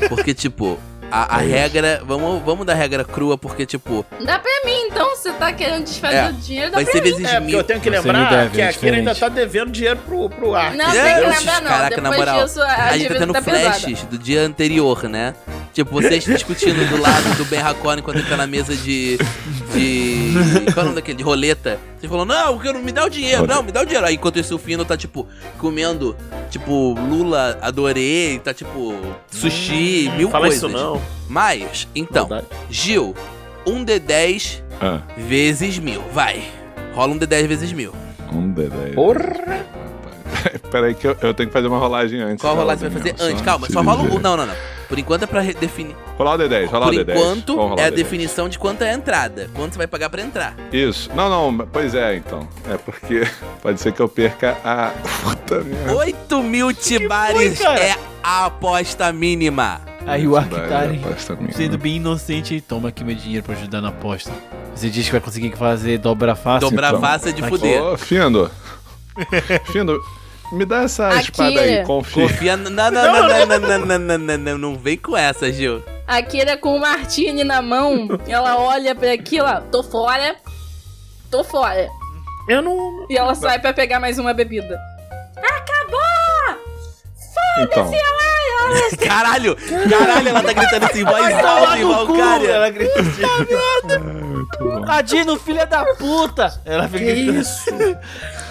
Porque, 0.08 0.34
tipo, 0.34 0.78
a, 1.12 1.36
a 1.36 1.38
regra. 1.38 2.00
Vamos, 2.04 2.42
vamos 2.42 2.64
dar 2.66 2.74
regra 2.74 3.04
crua, 3.04 3.36
porque, 3.36 3.66
tipo, 3.66 4.04
Dá 4.24 4.38
pra 4.38 4.50
mim, 4.64 4.86
então. 4.90 5.10
Você 5.12 5.30
tá 5.32 5.52
querendo 5.52 5.84
desfazer 5.84 6.16
É, 6.16 6.28
o 6.30 6.32
dinheiro, 6.32 6.70
dá 6.70 6.76
vai 6.78 6.84
pra 6.84 6.92
ser 6.92 7.02
mim. 7.02 7.24
É, 7.24 7.40
porque 7.40 7.56
eu 7.56 7.62
tenho 7.64 7.80
que 7.80 7.90
Você 7.90 7.96
lembrar 7.96 8.18
me 8.18 8.30
deve, 8.36 8.50
que 8.56 8.60
é 8.60 8.68
a 8.68 8.72
Kira 8.72 8.96
ainda 8.96 9.14
tá 9.14 9.28
devendo 9.28 9.70
dinheiro 9.70 10.00
pro, 10.06 10.28
pro 10.30 10.54
Ark. 10.54 10.76
Não, 10.76 10.84
tem 10.90 11.00
que 11.00 11.08
É, 11.08 11.16
lembrar, 11.28 11.62
não. 11.62 11.68
Caraca, 11.70 12.00
na 12.00 12.10
Depois 12.10 12.18
moral. 12.18 12.44
disso, 12.44 12.62
a, 12.62 12.66
A 12.88 12.98
gente 12.98 13.08
tá 13.12 13.18
tendo 13.20 13.32
tá 13.32 13.42
pesada. 13.42 13.64
flashes 13.64 14.02
do 14.04 14.18
dia 14.18 14.40
anterior, 14.42 15.04
né? 15.08 15.34
Tipo, 15.72 15.90
vocês 15.92 16.24
discutindo 16.24 16.88
do 16.88 17.00
lado 17.00 17.34
do 17.36 17.44
Ben 17.44 17.60
Hakone 17.60 18.00
enquanto 18.00 18.16
ele 18.18 18.28
tá 18.28 18.36
na 18.36 18.46
mesa 18.46 18.74
de. 18.74 19.18
de. 19.72 20.21
Qual 20.72 20.78
é 20.78 20.80
o 20.80 20.84
nome 20.84 20.94
daquele? 20.94 21.16
De 21.18 21.22
roleta. 21.24 21.78
Vocês 21.98 22.10
falam, 22.10 22.24
não, 22.24 22.54
porque 22.54 22.72
não 22.72 22.82
me 22.82 22.92
dá 22.92 23.04
o 23.04 23.10
dinheiro, 23.10 23.46
não, 23.46 23.62
me 23.62 23.72
dá 23.72 23.82
o 23.82 23.84
dinheiro. 23.84 24.06
Aí 24.06 24.14
enquanto 24.14 24.38
isso 24.38 24.54
o 24.54 24.58
Fino 24.58 24.84
tá, 24.84 24.96
tipo, 24.96 25.26
comendo, 25.58 26.16
tipo, 26.50 26.94
Lula, 26.94 27.58
adorei, 27.60 28.38
tá, 28.38 28.52
tipo, 28.54 28.94
sushi, 29.30 30.10
mil 30.16 30.30
Fala 30.30 30.46
coisas. 30.48 30.62
isso 30.62 30.68
não. 30.78 31.00
Mas, 31.28 31.88
então, 31.94 32.28
Maldade. 32.28 32.46
Gil, 32.70 33.14
um 33.66 33.84
D10 33.84 34.60
Ah, 34.80 35.00
vezes 35.16 35.78
mil, 35.78 36.02
vai. 36.12 36.42
Rola 36.94 37.12
um 37.14 37.18
D10 37.18 37.46
vezes 37.46 37.72
mil. 37.72 37.92
um 38.32 38.52
D10. 38.52 38.94
Porra! 38.94 39.66
Peraí 40.70 40.94
que 40.94 41.06
eu, 41.06 41.16
eu 41.20 41.34
tenho 41.34 41.48
que 41.48 41.52
fazer 41.52 41.68
uma 41.68 41.78
rolagem 41.78 42.20
antes. 42.20 42.40
Qual 42.40 42.56
rolagem 42.56 42.88
você 42.90 42.98
vai 42.98 43.12
fazer 43.12 43.22
antes? 43.30 43.42
Calma, 43.42 43.68
só 43.70 43.80
rola 43.82 44.02
um. 44.02 44.18
Não, 44.18 44.36
não, 44.36 44.46
não. 44.46 44.54
Por 44.92 44.98
enquanto 44.98 45.22
é 45.22 45.26
pra 45.26 45.40
definir. 45.40 45.96
Rolar 46.18 46.34
o 46.34 46.38
D10, 46.38 46.66
rolar 46.66 46.84
Por 46.84 46.94
o 46.94 46.98
D10. 46.98 47.16
enquanto 47.16 47.56
Vamos 47.56 47.70
rolar 47.70 47.82
é 47.82 47.86
a 47.86 47.88
o 47.88 47.92
D10. 47.92 47.94
definição 47.94 48.46
de 48.46 48.58
quanto 48.58 48.82
é 48.82 48.90
a 48.90 48.92
entrada. 48.92 49.48
Quanto 49.54 49.72
você 49.72 49.78
vai 49.78 49.86
pagar 49.86 50.10
pra 50.10 50.20
entrar. 50.20 50.54
Isso. 50.70 51.08
Não, 51.14 51.30
não, 51.30 51.66
pois 51.66 51.94
é, 51.94 52.14
então. 52.14 52.46
É 52.70 52.76
porque 52.76 53.26
pode 53.62 53.80
ser 53.80 53.92
que 53.92 54.00
eu 54.00 54.06
perca 54.06 54.54
a. 54.62 54.90
Puta 55.22 55.60
merda. 55.64 55.94
8 55.96 56.42
mil 56.42 56.74
tibares 56.74 57.58
cara? 57.58 57.80
é 57.80 57.96
a 58.22 58.44
aposta 58.44 59.10
mínima. 59.14 59.80
Aí 60.06 60.28
o 60.28 60.36
Ark 60.36 60.50
Vai, 60.50 60.68
tá 60.68 61.16
sendo 61.52 61.78
bem 61.78 61.96
inocente, 61.96 62.60
toma 62.60 62.90
aqui 62.90 63.02
meu 63.02 63.14
dinheiro 63.14 63.42
pra 63.42 63.54
ajudar 63.54 63.80
na 63.80 63.88
aposta. 63.88 64.30
Você 64.74 64.90
diz 64.90 65.06
que 65.06 65.12
vai 65.12 65.22
conseguir 65.22 65.56
fazer 65.56 65.96
dobra 65.96 66.34
fácil? 66.34 66.68
Dobrar 66.68 66.88
então. 66.90 67.00
fácil 67.00 67.30
é 67.30 67.32
de 67.32 67.40
Aqui. 67.40 67.48
fuder. 67.50 67.82
Ô, 67.82 67.96
Findo. 67.96 68.50
Findo, 69.72 69.98
me 70.52 70.64
dá 70.64 70.82
essa 70.82 71.08
Aqui. 71.08 71.30
espada 71.30 71.60
aí, 71.60 71.84
confia. 71.84 72.22
Confia. 72.22 72.56
Não, 72.56 72.70
não, 72.70 72.90
não, 72.90 73.02
não, 73.02 73.28
não, 73.28 73.46
não, 73.46 73.78
não, 73.78 73.98
não, 73.98 74.18
não, 74.18 74.38
não, 74.38 74.58
não 74.58 74.74
vem 74.76 74.96
com 74.96 75.16
essa, 75.16 75.50
Gil. 75.50 75.82
A 76.06 76.22
Kira 76.22 76.56
com 76.56 76.76
o 76.76 76.80
Martini 76.80 77.42
na 77.42 77.62
mão, 77.62 78.08
ela 78.28 78.58
olha 78.58 78.94
pra 78.94 79.12
aquilo, 79.12 79.46
ó, 79.46 79.60
tô 79.60 79.82
fora, 79.82 80.36
tô 81.30 81.42
fora. 81.42 81.88
Eu 82.48 82.60
não. 82.60 83.06
E 83.08 83.16
ela 83.16 83.34
sai 83.34 83.58
pra 83.60 83.72
pegar 83.72 84.00
mais 84.00 84.18
uma 84.18 84.34
bebida. 84.34 84.78
Então, 87.58 87.90
Caralho! 88.98 89.56
Caralho, 89.56 90.28
ela 90.28 90.42
tá 90.42 90.52
gritando 90.52 90.86
assim, 90.86 91.04
voz 91.04 91.34
alta 91.34 91.86
Valkyria. 91.86 92.50
Ela 92.50 92.70
grita 92.70 93.00
assim. 93.00 94.31
Muito. 94.60 94.90
Adino, 94.90 95.38
filha 95.38 95.66
da 95.66 95.84
puta! 95.96 96.60
Ela 96.64 96.88
fica 96.88 97.04
gritando. 97.04 97.38
isso? 97.40 97.70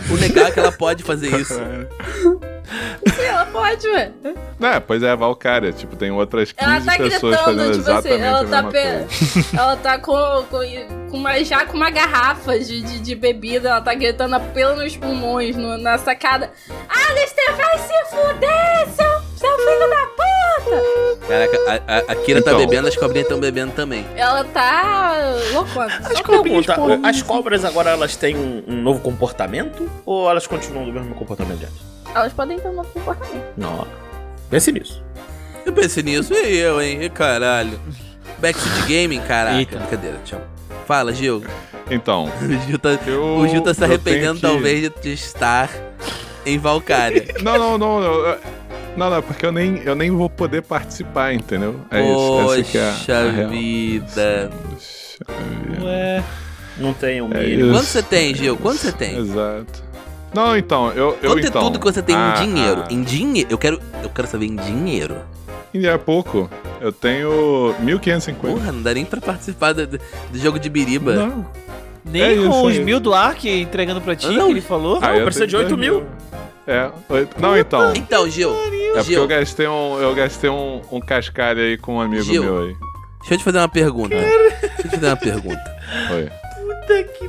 O 0.10 0.16
legal 0.16 0.46
é 0.48 0.52
que 0.52 0.60
ela 0.60 0.72
pode 0.72 1.04
fazer 1.04 1.28
isso. 1.40 1.54
Sim, 3.16 3.24
ela 3.26 3.46
pode, 3.48 3.86
ué. 3.88 4.12
É, 4.62 4.80
pois 4.80 5.04
é, 5.04 5.12
a 5.12 5.16
Valkyria. 5.16 5.74
Tipo, 5.74 5.96
tem 5.96 6.10
outras 6.12 6.52
15 6.52 6.72
Ela 6.72 6.82
tá 6.86 6.98
pessoas 6.98 7.36
gritando, 7.36 7.44
fazendo 7.44 7.78
tipo 7.80 7.92
assim, 7.92 8.10
exatamente 8.10 8.24
ela 8.24 8.40
a 8.40 8.46
tá, 8.46 8.62
mesma 8.64 8.72
pe... 8.72 8.82
coisa. 8.82 9.48
ela 9.62 9.76
tá 9.78 9.98
com, 10.00 10.46
com, 10.50 11.10
com 11.12 11.18
uma, 11.18 11.44
já 11.44 11.66
com 11.66 11.76
uma 11.78 11.90
garrafa 11.90 12.58
de, 12.60 12.82
de, 12.82 13.00
de 13.00 13.16
bebida, 13.16 13.70
ela 13.70 13.82
tá 13.82 13.94
gritando 13.94 14.36
a 14.36 14.40
pelo 14.40 14.76
nos 14.78 14.96
pulmões 14.96 15.56
no- 15.58 15.78
na 15.78 15.98
sacada. 15.98 16.52
Alistair, 16.88 17.56
vai 17.58 17.78
se 17.80 18.06
fuder, 18.10 18.88
seu, 18.96 19.21
seu 19.42 19.58
filho 19.58 19.90
da 19.90 20.08
puta! 20.08 21.28
Caraca, 21.28 21.58
a, 21.88 21.96
a, 21.96 21.98
a 22.12 22.16
Kira 22.16 22.42
tá 22.42 22.52
Então. 22.52 22.60
bebendo, 22.66 22.88
as 22.88 22.96
cobrinhas 22.96 23.26
estão 23.26 23.40
bebendo 23.40 23.72
também. 23.74 24.06
Ela 24.16 24.44
tá 24.46 25.16
loucona. 25.54 26.02
Pergunta, 26.26 26.76
as 27.04 27.22
cobras 27.22 27.66
agora 27.66 27.92
elas 27.92 28.16
têm 28.16 28.36
um, 28.36 28.64
um 28.68 28.82
novo 28.82 29.00
comportamento? 29.00 29.90
Ou 30.06 30.30
elas 30.30 30.46
continuam 30.48 30.86
do 30.86 30.94
mesmo 30.94 31.14
comportamento 31.16 31.60
de 31.60 31.66
antes? 31.66 31.78
Elas 32.14 32.34
podem 32.34 32.60
ter 32.60 32.68
um 32.68 32.74
novo 32.74 32.90
comportamento. 32.90 33.46
Não. 33.58 33.88
Pense 34.50 34.72
nisso. 34.72 35.02
Eu 35.66 35.72
pensei 35.74 36.04
nisso, 36.04 36.34
e 36.34 36.58
eu, 36.58 36.82
hein? 36.82 37.02
E 37.04 37.10
caralho. 37.10 37.80
Backseat 38.40 38.82
Gaming, 38.88 39.22
caraca. 39.22 39.58
Eita. 39.58 39.78
Brincadeira, 39.78 40.18
tchau. 40.26 40.42
Fala, 40.88 41.14
Gil. 41.14 41.44
Então, 41.90 42.26
O 42.42 42.68
Gil 42.68 42.80
tá, 42.80 42.90
eu. 43.06 43.24
o 43.38 43.48
Gil 43.48 43.62
tá 43.62 43.74
se 43.74 43.84
arrependendo, 43.84 44.36
que- 44.36 44.42
talvez, 44.42 44.90
de- 45.02 45.14
estar 45.14 45.70
em 46.46 46.58
Valkyria. 46.58 47.28
Não, 47.42 47.58
não, 47.58 47.78
não. 47.78 48.02
eu- 48.02 48.38
Não, 48.98 49.10
não, 49.10 49.22
porque 49.22 49.46
eu 49.46 49.52
nem, 49.52 49.78
eu 49.84 49.96
nem 49.96 50.12
vou 50.12 50.30
poder 50.30 50.62
participar, 50.64 51.34
entendeu? 51.34 51.80
É 51.90 52.02
isso. 52.02 52.52
Essa 52.60 52.64
que 52.72 52.78
é 52.78 52.90
a- 52.90 52.94
Poxa 52.94 53.18
a 53.18 53.32
real. 53.32 53.50
vida. 53.50 54.52
Poxa 54.70 55.26
vida. 55.70 55.86
Ué. 55.86 56.24
Não 56.78 56.94
tem 56.94 57.22
um 57.22 57.32
É 57.34 57.44
mínimo. 57.44 57.62
isso. 57.66 57.72
Quanto 57.74 57.86
você 57.86 58.04
tem, 58.04 58.36
Gil? 58.36 58.58
Quanto 58.58 58.78
você 58.80 58.92
tem? 58.92 59.18
Exato. 59.18 59.84
Não, 60.34 60.58
então, 60.58 60.90
eu. 60.94 61.18
eu 61.22 61.32
Quanto 61.32 61.46
então, 61.48 61.62
é 61.62 61.66
tudo 61.66 61.80
que 61.80 61.86
você 61.86 62.02
tem 62.02 62.16
ah, 62.16 62.36
em 62.38 62.46
dinheiro? 62.54 62.84
ah, 62.86 62.94
Em 62.94 63.04
dinheiro? 63.04 63.50
Eu 63.52 63.58
quero, 63.58 63.82
eu 64.04 64.10
quero 64.10 64.28
saber 64.28 64.46
em 64.46 64.56
dinheiro. 64.56 65.18
Em 65.74 65.86
é 65.86 65.98
pouco. 65.98 66.50
Eu 66.82 66.92
tenho 66.92 67.74
1.550. 67.82 68.34
Porra, 68.42 68.72
não 68.72 68.82
dá 68.82 68.94
nem 68.94 69.06
pra 69.06 69.22
participar 69.22 69.74
do, 69.74 69.86
do- 69.88 70.00
jogo 70.34 70.60
de 70.60 70.70
biriba. 70.70 71.14
Não. 71.16 71.46
Nem 72.04 72.22
É 72.24 72.34
isso 72.34 72.50
com 72.50 72.64
os 72.64 72.74
aí. 72.78 72.84
mil 72.84 73.00
do 73.00 73.14
Ark 73.14 73.48
entregando 73.48 74.02
pra 74.02 74.16
ti, 74.16 74.28
Não. 74.28 74.46
que 74.48 74.52
ele 74.54 74.62
falou. 74.62 75.00
Ah, 75.02 75.16
eu 75.16 75.24
precisa 75.26 75.46
de 75.48 75.56
8 75.56 75.68
dois 75.76 75.80
mil. 75.80 76.04
É, 76.72 76.92
não, 77.40 77.58
então. 77.58 77.94
Então, 77.96 78.30
Gil, 78.30 78.52
É 78.54 78.94
porque 78.94 79.04
Gil, 79.04 79.22
eu 79.22 79.28
gastei 79.28 79.68
um, 79.68 80.00
eu 80.00 80.16
gastei 80.16 80.50
um, 80.50 80.82
um 80.92 81.00
cascalho 81.00 81.60
aí 81.62 81.78
com 81.78 81.96
um 81.96 82.02
amigo 82.02 82.24
Gil. 82.24 82.44
meu 82.44 82.60
aí. 82.60 82.76
deixa 83.20 83.34
eu 83.34 83.38
te 83.38 83.44
fazer 83.44 83.58
uma 83.58 83.70
pergunta. 83.70 84.16
Deixa 84.16 84.68
eu 84.78 84.84
te 84.84 84.90
fazer 84.90 85.08
uma 85.08 85.18
pergunta. 85.18 85.76
Oi. 86.14 86.32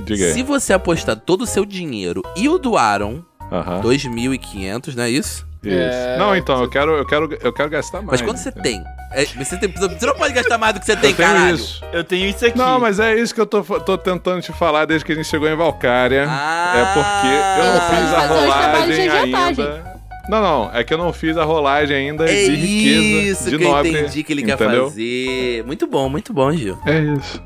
Diga 0.05 0.27
aí. 0.27 0.33
Se 0.33 0.43
você 0.43 0.73
apostar 0.73 1.17
todo 1.17 1.43
o 1.43 1.47
seu 1.47 1.65
dinheiro 1.65 2.23
e 2.37 2.49
o 2.49 2.59
do 2.59 2.77
Aaron, 2.77 3.23
Aham. 3.51 3.81
2.500, 3.83 4.95
não 4.95 5.05
é 5.05 5.11
isso? 5.11 5.47
Isso. 5.65 5.77
É, 5.77 6.17
Não, 6.19 6.37
então, 6.37 6.61
eu 6.63 6.69
quero, 6.69 6.93
eu 6.97 7.07
quero, 7.07 7.39
eu 7.41 7.53
quero 7.53 7.71
gastar 7.71 7.99
mais. 8.03 8.21
Mas 8.21 8.23
quanto 8.23 8.39
você 8.39 8.49
entendeu? 8.49 8.63
tem? 8.83 8.85
É, 9.13 9.25
você, 9.25 9.57
tem 9.59 9.71
você 9.71 10.07
não 10.07 10.15
pode 10.15 10.35
gastar 10.35 10.59
mais 10.59 10.75
do 10.75 10.81
que 10.81 10.87
você 10.87 10.97
tem, 10.97 11.11
Eu 11.11 11.17
tenho 11.17 11.29
caralho. 11.29 11.55
isso. 11.55 11.85
Eu 11.93 12.03
tenho 12.05 12.27
isso 12.29 12.45
aqui. 12.47 12.59
Não, 12.59 12.81
mas 12.81 12.99
é 12.99 13.15
isso 13.15 13.35
que 13.35 13.41
eu 13.41 13.47
tô, 13.47 13.63
tô 13.63 13.97
tentando 13.99 14.41
te 14.43 14.53
falar 14.53 14.87
desde 14.87 15.05
que 15.05 15.13
a 15.13 15.15
gente 15.15 15.29
chegou 15.29 15.49
em 15.49 15.55
Valkyria. 15.55 16.27
Ah, 16.29 16.73
é 16.77 16.85
porque 16.95 17.61
eu 17.61 17.73
não 17.75 17.81
fiz 17.91 18.15
a 18.15 18.27
rolagem 18.27 19.09
ainda. 19.11 19.93
Não, 20.29 20.41
não, 20.41 20.71
é 20.73 20.85
que 20.85 20.95
eu 20.95 20.99
não 20.99 21.13
fiz 21.13 21.37
a 21.37 21.43
rolagem 21.45 21.97
ainda 21.97 22.25
É 22.25 22.29
de 22.47 22.55
riqueza, 22.55 23.31
isso 23.33 23.51
de 23.51 23.59
que 23.59 23.65
eu 23.65 23.69
nobre. 23.71 23.91
entendi 23.91 24.23
que 24.23 24.33
ele 24.33 24.43
quer 24.45 24.55
entendeu? 24.55 24.89
fazer. 24.89 25.65
Muito 25.67 25.87
bom, 25.87 26.09
muito 26.09 26.33
bom, 26.33 26.53
Gil. 26.53 26.79
É 26.87 26.99
isso. 27.01 27.43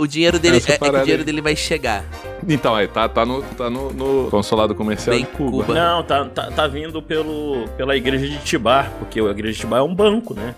O 0.00 0.06
dinheiro 0.06 0.38
dele, 0.38 0.56
é, 0.56 0.72
é 0.72 0.90
o 0.90 1.02
dinheiro 1.02 1.24
dele 1.24 1.42
vai 1.42 1.54
chegar. 1.54 2.02
Então, 2.48 2.74
aí, 2.74 2.88
tá, 2.88 3.06
tá, 3.06 3.26
no, 3.26 3.42
tá 3.42 3.68
no, 3.68 3.92
no 3.92 4.30
consulado 4.30 4.74
comercial 4.74 5.14
Bem 5.14 5.26
de 5.26 5.30
Cuba. 5.30 5.64
Cuba. 5.64 5.74
Não, 5.74 6.02
tá, 6.02 6.24
tá, 6.24 6.50
tá 6.50 6.66
vindo 6.66 7.02
pelo, 7.02 7.68
pela 7.76 7.94
igreja 7.94 8.26
de 8.26 8.38
Tibar, 8.38 8.90
porque 8.98 9.20
a 9.20 9.24
igreja 9.24 9.52
de 9.52 9.58
Tibar 9.60 9.80
é 9.80 9.82
um 9.82 9.94
banco, 9.94 10.32
né? 10.32 10.54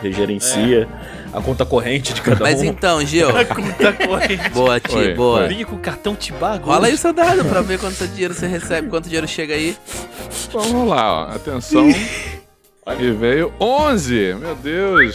Que 0.00 0.10
gerencia 0.10 0.88
a 1.34 1.42
conta 1.42 1.66
corrente 1.66 2.14
de 2.14 2.22
cada 2.22 2.42
Mas 2.42 2.62
um. 2.62 2.64
então, 2.64 3.04
Gil. 3.04 3.28
Conta 3.54 3.92
corrente. 3.92 4.48
boa, 4.54 4.80
Ti, 4.80 4.96
Oi, 4.96 5.14
boa. 5.14 5.46
Liga 5.46 5.66
com 5.66 5.76
o 5.76 5.78
cartão 5.78 6.14
Tibago. 6.14 6.70
Rola 6.70 6.86
aí 6.86 6.94
o 6.94 6.98
seu 6.98 7.12
dado 7.12 7.44
pra 7.44 7.60
ver 7.60 7.78
quanto 7.78 8.08
dinheiro 8.08 8.32
você 8.32 8.46
recebe, 8.46 8.88
quanto 8.88 9.04
dinheiro 9.04 9.28
chega 9.28 9.52
aí. 9.52 9.76
Vamos 10.50 10.88
lá, 10.88 11.28
ó. 11.28 11.36
Atenção. 11.36 11.86
e 12.98 13.10
veio 13.10 13.52
11. 13.60 14.36
Meu 14.40 14.54
Deus. 14.54 15.14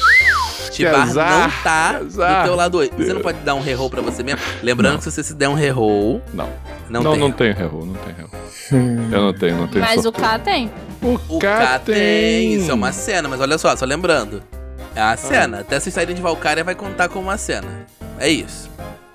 Que 0.78 0.86
Tibar 0.86 1.02
azar, 1.02 1.40
não 1.40 1.64
tá 1.64 1.98
azar. 1.98 2.42
do 2.42 2.48
teu 2.48 2.56
lado 2.56 2.78
hoje. 2.78 2.92
Você 2.98 3.14
não 3.14 3.22
pode 3.22 3.40
dar 3.40 3.56
um 3.56 3.62
reroll 3.62 3.90
pra 3.90 4.02
você 4.02 4.24
mesmo. 4.24 4.40
Lembrando 4.62 4.98
que 5.00 5.04
se 5.06 5.12
você 5.12 5.24
se 5.24 5.34
der 5.34 5.50
um 5.50 5.54
reroll, 5.56 6.22
Não. 6.34 6.50
não, 6.90 7.02
Não, 7.04 7.12
tem. 7.12 7.20
não 7.20 7.32
tem 7.32 7.54
reroll, 7.54 7.86
não 7.86 7.94
tem 7.96 8.14
reroll. 8.14 8.32
Eu 9.12 9.22
não 9.24 9.34
tenho, 9.34 9.58
não 9.58 9.68
tenho 9.68 9.84
Mas 9.84 10.00
o 10.00 10.04
sortudo. 10.04 10.24
K 10.24 10.40
tem. 10.40 10.72
O 11.30 11.40
K 11.40 11.80
tem. 11.80 12.54
Isso 12.56 12.70
é 12.72 12.74
uma 12.74 12.92
cena, 12.92 13.28
mas 13.28 13.40
olha 13.42 13.58
só, 13.58 13.76
só 13.76 13.86
lembrando. 13.86 14.44
É 14.96 15.02
Ah. 15.02 15.12
a 15.12 15.18
cena. 15.18 15.60
Até 15.62 15.80
vocês 15.80 15.94
saírem 15.94 16.16
de 16.16 16.22
Valkyria 16.22 16.64
vai 16.64 16.76
contar 16.76 17.08
como 17.10 17.28
uma 17.28 17.38
cena. 17.38 17.68
É 18.20 18.28
isso. 18.30 18.70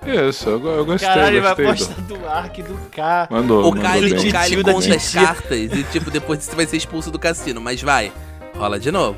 Isso, 0.05 0.48
eu, 0.48 0.66
eu 0.66 0.84
gostei, 0.84 1.09
Caralho, 1.09 1.36
ele 1.36 1.40
vai 1.43 1.52
apostar 1.52 2.01
do 2.02 2.26
Ark 2.28 2.59
e 2.60 2.62
do 2.64 2.74
K. 2.90 3.26
do- 3.26 3.34
Mandou, 3.36 3.60
O 3.60 3.64
mandou 3.70 3.82
K, 3.82 3.98
ele, 3.98 4.14
o 4.28 4.32
K, 4.32 4.47
ele 4.48 4.62
conta 4.64 4.94
as 4.97 5.12
cartas 5.14 5.59
e, 5.59 5.84
tipo, 5.93 6.10
depois 6.10 6.43
você 6.43 6.56
vai 6.56 6.66
ser 6.66 6.76
expulso 6.76 7.09
do 7.10 7.18
cassino. 7.20 7.60
Mas 7.60 7.80
vai. 7.80 8.10
Rola 8.56 8.80
de 8.80 8.90
novo 8.90 9.16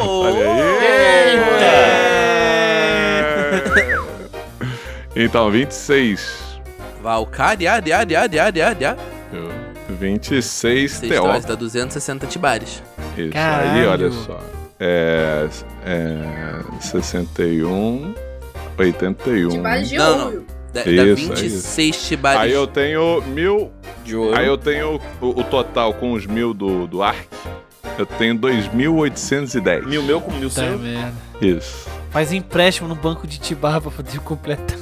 oh, 0.00 0.20
Olha 0.20 0.50
aí. 0.50 0.60
Eita! 1.34 1.64
Então, 5.16 5.50
26. 5.50 6.60
Valcária, 7.02 7.72
aria, 7.72 7.98
aria, 7.98 8.20
aria, 8.20 8.44
aria, 8.44 8.68
aria. 8.68 8.96
26 9.88 11.00
TO. 11.00 11.46
dá 11.46 11.54
260 11.54 12.26
tibares. 12.26 12.82
Isso 13.16 13.30
Caralho. 13.32 13.70
aí, 13.70 13.86
olha 13.86 14.10
só. 14.10 14.40
É, 14.80 15.46
é 15.84 16.60
61, 16.80 18.14
81. 18.76 19.48
Tibares 19.50 19.88
de 19.88 20.00
um. 20.00 20.24
ouro. 20.24 20.46
Dá, 20.74 20.82
dá 20.82 20.90
Isso, 20.90 21.32
é 21.32 21.36
26 21.36 22.08
tibares. 22.08 22.40
Aí 22.42 22.52
eu 22.52 22.66
tenho 22.66 23.22
mil. 23.28 23.70
De 24.04 24.16
ouro. 24.16 24.36
Aí 24.36 24.46
eu 24.46 24.58
tenho 24.58 25.00
o, 25.20 25.28
o 25.28 25.44
total 25.44 25.94
com 25.94 26.12
os 26.12 26.26
mil 26.26 26.52
do, 26.52 26.86
do 26.88 27.00
Ark. 27.02 27.26
Eu 27.96 28.04
tenho 28.04 28.34
2.810. 28.34 29.86
Mil 29.86 30.02
meu 30.02 30.20
com 30.20 30.32
mil 30.32 30.50
Tá 30.50 30.62
seu. 30.62 30.78
merda. 30.78 31.14
Isso. 31.40 31.88
Faz 32.10 32.32
empréstimo 32.32 32.88
no 32.88 32.96
banco 32.96 33.24
de 33.26 33.38
Tibar 33.38 33.80
pra 33.80 33.90
poder 33.90 34.18
completar. 34.20 34.76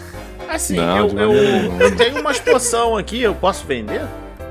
Assim, 0.48 0.76
Não, 0.76 1.08
eu, 1.08 1.18
eu, 1.18 1.80
eu 1.80 1.96
tenho 1.96 2.20
umas 2.20 2.38
poção 2.40 2.96
aqui, 2.96 3.20
eu 3.22 3.34
posso 3.34 3.66
vender? 3.66 4.02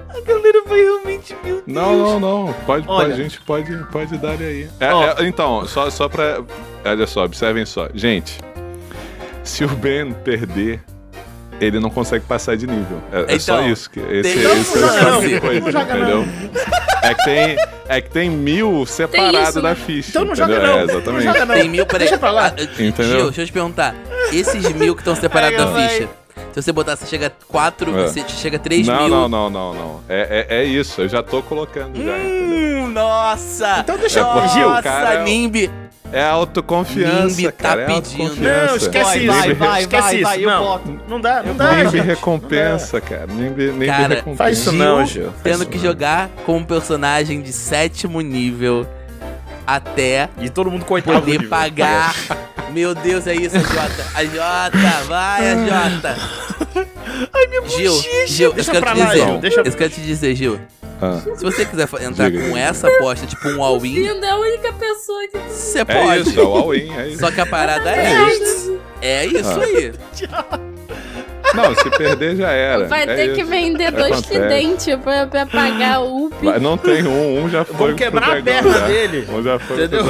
A 0.10 0.20
galera 0.22 0.64
vai 0.68 0.80
realmente, 0.80 1.36
meu 1.44 1.56
Deus. 1.56 1.64
Não, 1.68 1.98
não, 1.98 2.20
não. 2.20 2.54
Pode, 2.66 2.88
Olha. 2.88 3.08
pode, 3.08 3.20
a 3.20 3.24
gente 3.24 3.42
pode, 3.42 3.78
pode 3.92 4.18
dar 4.18 4.32
aí. 4.40 4.68
É, 4.80 5.24
é, 5.24 5.28
então, 5.28 5.66
só, 5.68 5.90
só 5.90 6.08
pra. 6.10 6.42
Olha 6.86 7.08
só, 7.08 7.24
observem 7.24 7.66
só. 7.66 7.88
Gente, 7.94 8.40
se 9.44 9.64
o 9.64 9.70
Ben 9.70 10.12
perder, 10.12 10.84
ele 11.62 11.80
não 11.80 11.90
consegue 11.90 12.26
passar 12.26 12.58
de 12.58 12.66
nível. 12.68 13.02
É, 13.12 13.36
é 13.36 13.40
só 13.40 13.60
Então, 13.60 13.70
isso. 13.72 13.90
Que 13.90 14.00
esse, 14.00 14.34
tem- 14.34 14.60
esse 14.62 14.78
Não, 14.80 14.90
é 14.90 15.02
não 15.02 15.22
não, 15.22 15.40
coisa, 15.40 15.60
Não 15.62 15.72
joga 15.72 15.98
entendeu? 15.98 16.26
É 17.04 17.14
que 17.14 17.24
tem, 17.24 17.58
é 17.88 18.02
que 18.02 18.10
tem 18.10 18.30
mil 18.30 18.86
separado 18.86 19.38
isso, 19.50 19.62
da 19.62 19.70
né? 19.70 19.76
ficha. 19.76 20.10
Então 20.10 20.26
não 20.26 20.34
entendeu? 20.34 20.56
joga 20.56 20.68
não. 20.68 20.74
É, 20.74 20.78
Não 20.86 20.90
exatamente. 20.94 21.24
joga 21.24 21.46
não. 21.46 21.56
Tem 21.56 21.70
mil, 21.70 21.86
peraí. 21.86 22.00
Deixa 22.08 22.18
pra 22.20 22.32
lá. 22.32 22.54
Ah, 22.58 22.62
Entendeu? 22.84 23.12
Gil, 23.16 23.24
deixa 23.26 23.42
eu 23.42 23.46
te 23.46 23.52
perguntar. 23.52 23.96
Esses 24.32 24.72
mil 24.74 24.96
que 24.96 25.02
estão 25.02 25.16
separados 25.16 25.58
da 25.58 25.66
vai. 25.66 25.90
ficha, 25.90 26.10
se 26.53 26.62
você 26.62 26.72
botar, 26.72 26.95
você 26.95 27.06
chega 27.06 27.28
a 27.28 27.32
4, 27.48 27.98
É. 27.98 28.03
você 28.08 28.24
chega 28.28 28.58
a 28.58 28.60
3 28.60 28.88
Não, 28.88 28.98
mil. 28.99 29.10
não, 29.10 29.30
não, 29.30 29.49
não, 29.49 29.74
não. 29.74 29.99
É, 30.10 30.48
é, 30.49 30.58
é 30.62 30.64
isso, 30.64 31.02
eu 31.02 31.10
já 31.10 31.22
tô 31.24 31.41
colocando 31.44 31.95
já, 31.98 32.18
entendeu? 32.18 32.84
Hum, 32.86 32.90
nossa! 32.90 33.80
Então 33.80 33.98
deixa 33.98 34.20
É 34.20 34.24
porque 34.24 34.60
Nossa, 34.60 34.80
o 34.80 34.84
cara 34.84 35.14
é 35.16 35.24
Nimbi! 35.24 35.72
É 36.14 36.26
autoconfiança, 36.26 37.28
Nimbi 37.38 37.44
tá 37.45 37.52
cara. 37.53 37.82
é 37.84 37.86
pedindo. 37.86 38.24
autoconfiança. 38.24 38.66
Não, 38.68 38.76
esquece 38.76 39.03
Vai, 39.06 39.18
isso. 39.20 39.28
vai, 39.28 39.53
vai, 39.53 39.82
esquece 39.82 40.03
vai, 40.03 40.16
isso. 40.16 40.24
vai, 40.24 40.44
eu 40.44 40.49
não, 40.49 40.64
boto. 40.64 40.99
não 41.08 41.22
dá, 41.22 41.41
não 41.44 41.49
Eu 41.52 41.53
dá. 41.56 41.74
Nimbi 41.84 41.99
recompensa, 42.02 42.99
cara. 43.02 43.28
Nimbi, 43.28 43.72
Nimbi 43.72 43.86
Cara, 43.86 44.16
recompensa. 44.16 44.38
Faz 44.38 44.58
isso 44.58 44.72
Gil 44.72 44.80
não, 44.80 45.06
Gil. 45.06 45.34
Tendo 45.41 45.66
que 45.66 45.80
jogar 45.80 46.30
com 46.45 46.58
um 46.58 46.64
personagem 46.66 47.41
de 47.41 47.53
sétimo 47.53 48.20
nível 48.20 48.86
até 49.66 50.30
E 50.40 50.50
todo 50.50 50.70
mundo 50.72 50.86
coitado. 50.86 51.18
do 51.18 51.22
poder 51.22 51.34
nível. 51.38 51.50
pagar. 51.50 52.16
Meu 52.72 52.96
Deus, 52.96 53.28
é 53.28 53.34
isso, 53.36 53.58
Jota. 53.60 54.06
A 54.16 54.24
Jota, 54.24 55.04
vai, 55.08 55.52
a 55.52 55.56
Jota. 55.56 56.18
Ai, 57.34 57.48
minha 57.48 57.68
Gil, 57.68 57.94
Gil, 58.28 58.50
eu 58.50 58.54
Deixa 58.54 58.72
quero 58.72 58.84
pra 58.86 58.94
te 58.96 59.00
lá, 59.00 59.06
dizer, 59.08 59.26
Gil, 59.26 59.38
deixa- 59.40 59.62
eu 59.62 59.72
quero 59.74 59.90
te 59.90 60.02
dizer, 60.02 60.36
Gil. 60.36 60.60
Ah, 61.02 61.20
Se 61.36 61.44
você 61.44 61.66
quiser 61.66 61.88
entrar 62.04 62.30
Diga. 62.30 62.48
com 62.50 62.56
essa 62.56 62.88
aposta, 62.88 63.26
tipo 63.26 63.48
um 63.50 63.64
all-in, 63.64 63.94
Linda, 64.08 64.26
é 64.26 64.30
a 64.30 64.38
única 64.38 64.72
pessoa 64.74 65.28
que. 65.28 65.38
você 65.50 65.80
é 65.80 65.86
pode. 65.86 66.30
isso, 66.30 66.40
é 66.40 66.44
o 66.44 66.48
all-in, 66.56 66.94
é 66.96 67.08
isso. 67.10 67.20
Só 67.20 67.32
que 67.32 67.42
a 67.42 67.46
parada 67.46 67.90
é 67.92 68.34
isso. 68.36 68.80
É 69.02 69.26
isso 69.26 69.50
Ah. 69.50 69.64
aí. 69.64 69.92
Não, 71.53 71.76
se 71.76 71.90
perder 71.98 72.36
já 72.36 72.52
era. 72.52 72.86
Vai 72.88 73.03
é 73.03 73.06
ter 73.07 73.26
isso. 73.28 73.36
que 73.36 73.44
vender 73.44 73.91
dois 73.91 74.11
Acontece. 74.14 74.28
tridentes 74.40 74.95
pra, 75.03 75.28
pra 75.28 75.45
pagar 75.45 76.02
o 76.02 76.26
UP. 76.28 76.34
Não 76.61 76.78
tem 76.78 77.03
um, 77.06 77.44
um 77.44 77.49
já 77.49 77.65
foi 77.65 77.78
Vamos 77.78 77.95
quebrar 77.95 78.30
pro 78.30 78.40
a 78.40 78.41
perna 78.41 78.72
já. 78.73 78.88
dele. 78.88 79.28
Um 79.30 79.44
já 79.44 79.60
foi 79.60 79.76
Entendeu? 79.78 80.03
pro 80.03 80.10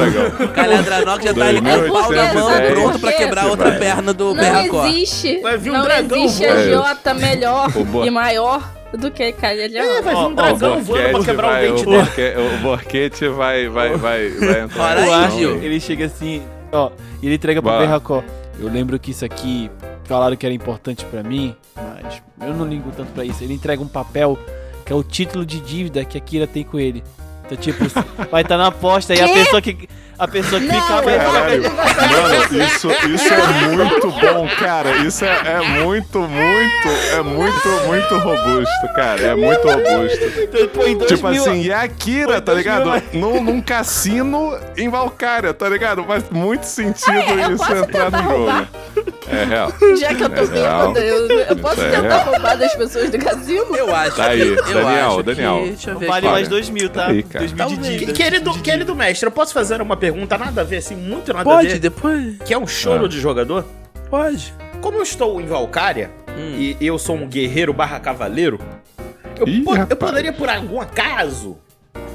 dragão. 0.83 1.17
O 1.17 1.21
já 1.21 1.33
tá 1.33 1.45
ali 1.45 1.61
com 1.61 1.67
o 1.67 1.91
pau 1.93 2.11
na 2.11 2.33
mão, 2.33 2.49
2810. 2.49 2.73
pronto 2.73 2.99
pra 2.99 3.13
quebrar 3.13 3.43
a 3.43 3.47
outra 3.47 3.69
Vai. 3.69 3.79
perna 3.79 4.13
do 4.13 4.25
Não 4.25 4.35
Berracó. 4.35 4.85
existe. 4.87 5.39
Vai 5.41 5.57
vir 5.57 5.69
um 5.71 5.73
não 5.73 5.83
dragão 5.83 6.17
existe 6.23 6.45
voando. 6.47 6.59
a 6.59 6.69
Jota 6.71 7.13
melhor 7.13 7.67
O 7.75 8.05
e 8.05 8.09
maior 8.09 8.69
do 8.93 9.09
que 9.09 9.31
Calhadranok. 9.31 9.97
É, 9.97 10.01
vai 10.01 10.13
vir 10.15 10.21
um 10.21 10.33
dragão 10.35 10.77
O 10.77 10.81
voando 10.81 10.85
pra 10.85 11.11
Borquete 11.11 11.25
quebrar 11.25 11.47
o 11.47 11.51
vai- 11.51 11.61
dente 11.67 11.81
o 11.81 11.85
dele. 11.85 11.97
Borque- 11.97 12.33
O 12.37 12.57
Borquete 12.61 13.27
vai, 13.29 13.67
vai, 13.69 13.89
vai, 13.97 14.29
vai 14.29 14.61
entrar. 14.61 14.97
Eu 15.05 15.13
aí, 15.13 15.31
Gil. 15.31 15.55
ele 15.63 15.79
chega 15.79 16.05
assim, 16.05 16.43
ó, 16.71 16.91
e 17.21 17.25
ele 17.25 17.35
entrega 17.35 17.61
pro. 17.61 17.71
Berracó. 17.79 18.23
Eu 18.59 18.67
lembro 18.69 18.99
que 18.99 19.09
isso 19.11 19.25
aqui 19.25 19.71
falaram 20.11 20.35
que 20.35 20.45
era 20.45 20.53
importante 20.53 21.05
pra 21.05 21.23
mim, 21.23 21.55
mas 21.75 22.21
eu 22.47 22.53
não 22.53 22.67
ligo 22.67 22.91
tanto 22.95 23.11
pra 23.13 23.23
isso. 23.23 23.43
Ele 23.43 23.53
entrega 23.53 23.81
um 23.81 23.87
papel 23.87 24.37
que 24.85 24.91
é 24.91 24.95
o 24.95 25.03
título 25.03 25.45
de 25.45 25.59
dívida 25.61 26.03
que 26.03 26.17
a 26.17 26.21
Kira 26.21 26.45
tem 26.45 26.63
com 26.63 26.77
ele. 26.79 27.03
Então, 27.45 27.57
tipo, 27.57 27.83
vai 28.29 28.41
estar 28.41 28.57
na 28.57 28.67
aposta 28.67 29.13
e 29.13 29.21
a 29.21 29.27
pessoa 29.27 29.61
que 29.61 29.87
a 30.19 30.27
pessoa 30.27 30.61
que 30.61 30.67
Não, 30.67 30.75
ficar 30.79 30.97
eu- 31.03 31.19
Caralho, 31.19 31.63
mano, 31.63 32.63
isso, 32.63 32.87
isso 32.91 33.33
é 33.33 33.75
muito 33.75 34.07
bom, 34.11 34.47
cara. 34.59 34.97
Isso 34.97 35.25
é, 35.25 35.29
é 35.29 35.81
muito, 35.83 36.19
muito, 36.19 36.87
é 37.17 37.21
muito, 37.23 37.67
muito 37.87 38.17
robusto, 38.19 38.93
cara. 38.95 39.19
É 39.19 39.35
muito 39.35 39.67
robusto. 39.67 40.23
Então, 40.87 41.07
Tipo 41.07 41.27
mil- 41.29 41.41
assim, 41.41 41.63
e 41.63 41.73
a 41.73 41.81
Akira, 41.81 42.39
tá 42.39 42.53
ligado? 42.53 42.91
Num, 43.13 43.41
num 43.43 43.61
cassino 43.61 44.55
em 44.77 44.89
Valkyria, 44.89 45.55
tá 45.55 45.67
ligado? 45.67 46.03
Faz 46.03 46.23
muito 46.29 46.65
sentido 46.65 47.11
É, 47.17 47.51
isso 47.53 47.73
entrar 47.73 48.11
no 48.11 48.21
jogo. 48.23 48.67
É 49.27 49.43
real. 49.45 49.73
Já 49.99 50.13
que 50.15 50.23
eu 50.23 50.29
tô 50.29 50.41
É 50.41 50.45
real. 50.45 50.91
bêbada, 50.93 50.99
eu, 51.05 51.29
eu 51.39 51.55
posso 51.57 51.81
é 51.81 51.89
tentar 51.89 52.01
real. 52.17 52.25
roubar 52.31 52.57
das 52.57 52.75
pessoas 52.75 53.09
do 53.09 53.17
cassino? 53.19 53.75
Eu 53.75 53.95
acho 53.95 54.15
Tá 54.15 54.25
aí, 54.27 54.39
que, 54.41 54.47
eu 54.47 54.55
Daniel, 54.73 55.07
acho 55.07 55.17
que- 55.17 55.23
Daniel. 55.23 55.61
deixa 55.65 55.91
eu 55.91 55.99
ver 55.99 56.07
Vale 56.07 56.25
aqui. 56.25 56.35
mais 56.35 56.47
dois 56.47 56.69
mil, 56.69 56.89
tá? 56.89 57.07
Aí, 57.07 57.23
cara. 57.23 57.39
Dois 57.47 57.51
mil 57.53 57.67
de 57.67 57.75
Talvez. 57.75 57.99
dívida. 57.99 58.13
Querido, 58.13 58.53
querido 58.61 58.95
mestre, 58.95 59.27
eu 59.27 59.31
posso 59.31 59.53
fazer 59.53 59.81
uma 59.81 59.95
pergunta 59.97 60.37
nada 60.37 60.61
a 60.61 60.63
ver, 60.63 60.77
assim, 60.77 60.95
muito 60.95 61.33
nada 61.33 61.41
a 61.49 61.53
Pode, 61.55 61.67
ver? 61.69 61.79
depois. 61.79 62.37
Que 62.45 62.53
é 62.53 62.57
um 62.57 62.67
choro 62.67 63.05
Ah. 63.05 63.09
de 63.09 63.19
jogador? 63.19 63.65
Pode. 64.09 64.53
Como 64.81 64.97
eu 64.97 65.03
estou 65.03 65.39
em 65.39 65.45
Valkyria 65.45 66.09
Hum. 66.29 66.55
e 66.57 66.77
eu 66.81 66.97
sou 66.97 67.15
um 67.15 67.27
guerreiro 67.27 67.71
barra 67.73 67.99
cavaleiro, 67.99 68.59
eu, 69.39 69.47
Ih, 69.47 69.61
po- 69.61 69.71
eu 69.75 69.79
rapaz. 69.79 69.99
poderia, 69.99 70.33
por 70.33 70.49
algum 70.49 70.79
acaso, 70.81 71.57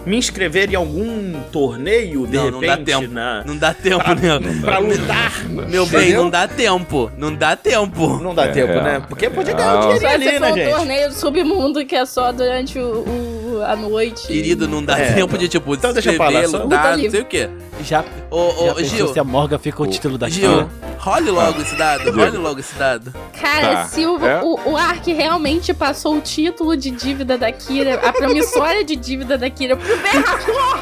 me 0.07 0.17
inscrever 0.17 0.71
em 0.73 0.77
algum 0.77 1.33
torneio, 1.53 2.27
de 2.27 2.37
Não, 2.37 2.51
não 2.53 2.61
repente, 2.61 2.85
dá 2.93 2.99
tempo. 3.01 3.13
na... 3.13 3.45
Não 3.45 3.57
dá 3.57 3.75
tempo, 3.75 4.05
Pra- 4.05 4.15
né? 4.15 4.61
pra 4.63 4.79
lutar. 4.79 5.45
Meu 5.69 5.85
bem, 5.87 6.13
não 6.15 6.31
dá 6.31 6.47
tempo. 6.49 7.11
Não 7.19 7.35
dá 7.35 7.57
tempo. 7.57 8.19
Não 8.23 8.35
dá 8.35 8.45
É 8.45 8.49
tempo, 8.53 8.73
né? 8.75 9.03
Porque 9.09 9.27
é 9.27 9.29
real. 9.29 9.57
ganhar 9.59 9.77
um 9.89 9.99
dinheirinho 9.99 10.31
ali, 10.31 10.39
né, 10.41 10.53
um 10.53 10.55
gente? 10.55 10.71
torneio 10.77 11.09
do 11.09 11.15
submundo 11.15 11.85
que 11.85 11.97
é 11.97 12.07
só 12.07 12.31
durante 12.33 12.79
o, 12.79 13.01
o- 13.01 13.46
a 13.63 13.75
noite. 13.77 14.27
Querido, 14.27 14.67
não 14.69 14.83
dá 14.85 14.99
É, 14.99 15.13
tempo 15.13 15.37
de, 15.39 15.49
tipo, 15.49 15.75
Então 15.75 15.93
deixa 15.93 16.13
eu 16.13 16.17
falar, 16.17 16.47
só- 16.49 16.63
lutar, 16.63 16.93
Luta 16.97 17.03
não 17.05 17.11
sei 17.11 17.21
o 17.21 17.25
quê. 17.25 17.49
Já, 17.83 18.05
Ô, 18.31 18.71
ô, 18.73 18.83
Gil, 18.83 19.13
se 19.13 19.19
a 19.21 19.25
Morgan 19.25 19.59
fica 19.59 19.83
o 19.83 19.87
título 19.87 20.17
da 20.17 20.29
Gil, 20.29 20.49
Kira? 20.51 20.69
role 20.99 21.31
logo 21.31 21.61
esse 21.61 21.77
dado, 21.77 22.11
role 22.11 22.37
logo 22.39 22.59
esse 22.61 22.75
dado. 22.77 23.13
Cara, 23.39 23.75
Tá. 23.75 23.85
se 23.85 24.07
o, 24.07 24.25
É? 24.27 24.43
o, 24.43 24.71
o 24.73 24.77
Ark 24.77 25.07
realmente 25.13 25.75
passou 25.75 26.17
o 26.17 26.21
título 26.21 26.75
de 26.77 26.91
dívida 26.91 27.37
da 27.37 27.53
Kira, 27.53 27.97
a 27.97 28.13
promissória 28.13 28.83
de 28.83 28.97
dívida 28.97 29.37
da 29.37 29.49
Kira 29.51 29.77
pro 29.77 29.97
Berracó, 29.99 30.79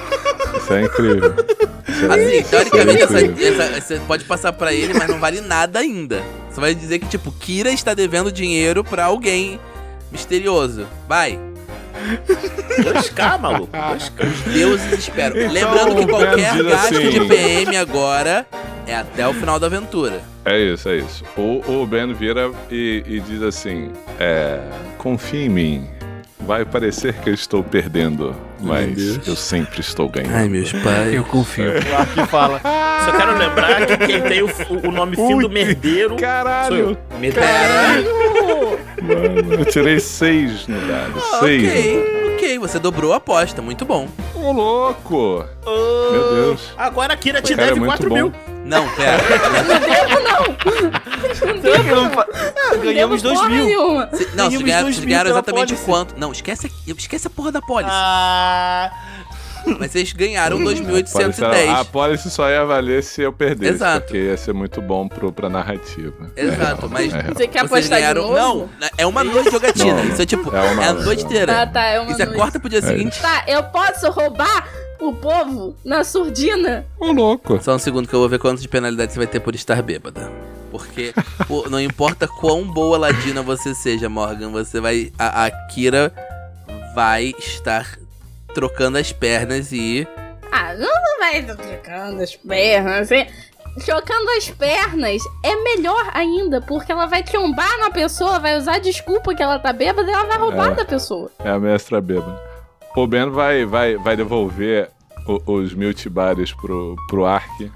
Isso 0.57 0.73
é 0.73 0.83
incrível. 0.85 1.35
Isso 1.89 2.05
é- 2.07 2.15
Assim, 2.15 2.39
isso 2.39 2.51
teoricamente, 2.51 3.01
é 3.01 3.05
essa, 3.05 3.21
incrível. 3.23 3.63
essa- 3.63 3.81
você 3.81 4.01
pode 4.07 4.25
passar 4.25 4.53
pra 4.53 4.73
ele, 4.73 4.95
mas 4.95 5.09
não 5.09 5.19
vale 5.19 5.41
nada 5.41 5.81
ainda. 5.81 6.23
Você 6.51 6.61
vai 6.61 6.75
dizer 6.75 7.01
que, 7.01 7.07
tipo, 7.09 7.33
Kira 7.33 7.71
está 7.73 7.93
devendo 7.93 8.31
dinheiro 8.31 8.85
pra 8.85 9.07
alguém 9.07 9.59
misterioso. 10.13 10.87
Vai. 11.09 11.39
2K, 12.83 13.39
maluco. 13.41 13.69
2K. 13.77 14.27
Os 14.27 14.53
deuses 14.53 14.93
esperam. 14.93 15.37
Então, 15.37 15.53
Lembrando 15.53 15.97
que 15.97 16.07
qualquer 16.07 16.63
gasto 16.63 16.95
assim- 16.95 17.11
de 17.11 17.21
PM 17.27 17.77
agora 17.77 18.47
é 18.87 18.95
até 18.97 19.27
o 19.27 19.33
final 19.35 19.59
da 19.59 19.67
aventura. 19.67 20.23
É 20.45 20.59
isso, 20.59 20.89
é 20.89 20.97
isso. 20.97 21.25
O, 21.37 21.63
o 21.83 21.87
Ben 21.87 22.13
vira 22.13 22.51
e, 22.71 23.03
e 23.07 23.21
diz 23.21 23.43
assim: 23.43 23.91
é, 24.21 24.61
confia 24.99 25.47
em 25.47 25.49
mim. 25.49 25.89
Vai 26.41 26.65
parecer 26.65 27.15
que 27.15 27.31
eu 27.31 27.35
estou 27.35 27.63
perdendo, 27.63 28.35
mas 28.61 29.27
eu 29.27 29.35
sempre 29.37 29.81
estou 29.81 30.09
ganhando. 30.09 30.51
meus 30.51 30.73
pais. 30.73 31.15
Eu 31.15 31.25
confio. 31.25 31.71
O 31.71 31.95
Ark 31.97 32.27
fala. 32.31 32.61
Só 33.05 33.13
quero 33.17 33.39
lembrar 33.39 33.87
que 33.87 33.97
quem 34.07 34.21
tem 34.23 34.43
o, 34.43 34.51
o 34.87 34.91
nome 34.91 35.17
fim 35.17 35.39
do 35.39 35.49
merdeiro 35.49 36.11
sou 36.11 36.19
Caralho! 36.19 36.77
eu. 36.77 37.19
Merdeiro. 37.19 37.49
Mano, 39.03 39.55
eu 39.55 39.65
tirei 39.65 39.99
seis 40.01 40.67
no 40.67 40.79
dado. 40.87 41.21
Seis. 41.41 41.69
Ok, 41.69 42.35
ok, 42.35 42.59
você 42.59 42.79
dobrou 42.79 43.13
a 43.13 43.17
aposta, 43.17 43.63
muito 43.63 43.85
bom. 43.87 44.09
Ô, 44.35 44.53
louco! 44.53 45.45
Meu 45.65 46.35
Deus. 46.35 46.73
Agora 46.77 47.15
a 47.15 47.17
Kira 47.17 47.41
te 47.41 47.55
Cara, 47.55 47.63
é 47.63 47.67
deve 47.69 47.81
muito 47.81 47.91
4 47.91 48.09
bom. 48.09 48.15
mil. 48.15 48.33
Não, 48.65 48.89
pera. 48.95 49.23
Ganhamos 52.83 53.23
Devo 53.23 53.23
dois 53.23 53.39
porra 53.39 53.49
mil. 53.51 53.65
nenhuma. 53.67 54.09
Cê- 54.13 54.29
não, 54.35 54.51
vocês 54.51 54.63
Ganhamos 54.63 54.65
ganharam, 54.65 54.83
dois 54.85 54.97
vocês 54.97 54.99
mil 54.99 55.09
ganharam 55.09 55.31
exatamente 55.31 55.75
quanto. 55.77 56.19
Não, 56.19 56.33
esquece, 56.33 56.73
esquece 56.87 57.27
a 57.27 57.31
porra 57.31 57.53
da 57.53 57.61
pólice. 57.61 57.91
Ah, 57.93 58.91
Mas 59.79 59.93
vocês 59.93 60.13
ganharam 60.13 60.59
Policy- 60.59 60.85
2.810. 60.85 61.75
A 61.75 61.85
policy 61.87 62.31
só 62.31 62.49
ia 62.51 62.65
valer 62.65 63.03
se 63.03 63.23
eu 63.23 63.33
perdesse, 63.33 63.75
Exato. 63.75 64.03
porque 64.07 64.19
ia 64.19 64.37
ser 64.37 64.53
muito 64.53 64.81
bom 64.83 65.09
pro, 65.09 65.33
pra 65.33 65.49
narrativa. 65.49 66.31
Exato, 66.37 66.87
É, 66.87 66.89
mas 66.91 67.15
é. 67.15 67.23
Você 67.23 67.47
quer 67.47 67.67
vocês 67.67 67.87
apostar 67.87 67.99
ganharam. 68.01 68.25
de 68.25 68.31
novo? 68.31 68.71
Não, 68.79 68.89
é 68.99 69.07
uma 69.07 69.25
noite 69.25 69.51
jogatina. 69.51 69.95
Não, 69.95 70.05
Isso 70.13 70.23
é 70.23 70.27
tipo, 70.27 70.55
é 70.55 70.67
é, 70.67 70.71
uma 70.71 70.87
a 70.87 70.93
noite. 70.93 71.25
inteira. 71.25 71.63
Ah, 71.63 71.67
tá, 71.67 71.85
é 71.85 71.99
uma 72.01 72.11
Isso 72.13 72.23
é 72.23 72.27
noite. 72.27 72.39
corta 72.39 72.61
pro 72.61 72.69
dia 72.69 72.83
seguinte. 72.83 73.21
Tá, 73.21 73.45
eu 73.47 73.63
posso 73.65 74.11
roubar 74.11 74.67
o 75.09 75.15
povo 75.15 75.77
na 75.85 76.03
surdina? 76.05 76.87
Ô, 76.99 77.13
louco. 77.13 77.61
Só 77.63 77.75
um 77.75 77.79
segundo 77.79 78.09
que 78.09 78.15
eu 78.15 78.21
vou 78.21 78.29
ver 78.29 78.39
quanto 78.39 78.61
de 78.61 78.69
penalidade 78.69 79.13
você 79.13 79.19
vai 79.19 79.27
ter 79.27 79.41
por 79.41 79.55
estar 79.55 79.81
bêbada. 79.83 80.31
Porque 80.71 81.15
pô, 81.47 81.69
não 81.69 81.81
importa 81.81 82.27
quão 82.27 82.65
boa 82.65 82.99
ladina 82.99 83.43
você 83.43 83.75
seja, 83.75 84.09
Morgan, 84.09 84.51
você 84.51 84.81
vai. 84.81 85.13
A, 85.19 85.47
a 85.47 85.51
Kira 85.69 86.13
vai 86.95 87.33
estar 87.39 87.99
trocando 88.55 88.99
as 88.99 89.13
pernas 89.13 89.71
e. 89.73 90.07
Ah, 90.51 90.75
não, 90.75 90.89
não 90.89 91.19
vai 91.21 91.43
trocando 91.43 92.23
as 92.23 92.35
pernas. 92.37 93.13
assim. 93.13 93.27
Trocando 93.85 94.31
as 94.39 94.49
pernas 94.51 95.21
é 95.43 95.57
melhor 95.57 96.09
ainda, 96.15 96.61
porque 96.61 96.93
ela 96.93 97.07
vai 97.07 97.25
trombar 97.25 97.77
na 97.81 97.91
pessoa, 97.91 98.39
vai 98.39 98.57
usar 98.57 98.79
desculpa 98.79 99.35
que 99.35 99.43
ela 99.43 99.59
tá 99.59 99.73
bêbada 99.73 100.09
e 100.09 100.15
ela 100.15 100.27
vai 100.27 100.39
roubar 100.39 100.71
É. 100.71 100.75
da 100.77 100.85
pessoa. 100.85 101.29
É 101.41 101.51
a 101.51 101.59
mestra 101.59 102.01
bêbada. 102.01 102.41
O 102.97 103.05
Ben 103.09 103.29
vai, 103.31 103.65
vai, 103.65 103.97
vai 103.97 104.17
devolver 104.17 104.89
o- 105.27 105.53
os 105.55 105.75
mil 105.75 105.93
tibares 105.95 106.53
pro, 106.53 106.97
pro 107.09 107.25
Ark 107.25 107.71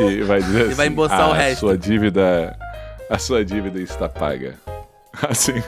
e 0.00 0.22
vai 0.22 0.40
dizer 0.42 0.66
assim, 0.66 0.74
vai 0.74 0.86
embolsar 0.88 1.20
"Ah, 1.20 1.28
o 1.28 1.32
a 1.32 1.36
resto." 1.36 1.60
Sua 1.60 1.76
dívida, 1.78 2.56
a 3.08 3.18
sua 3.18 3.44
dívida 3.44 3.80
está 3.80 4.08
paga. 4.08 4.54
Assim, 5.28 5.62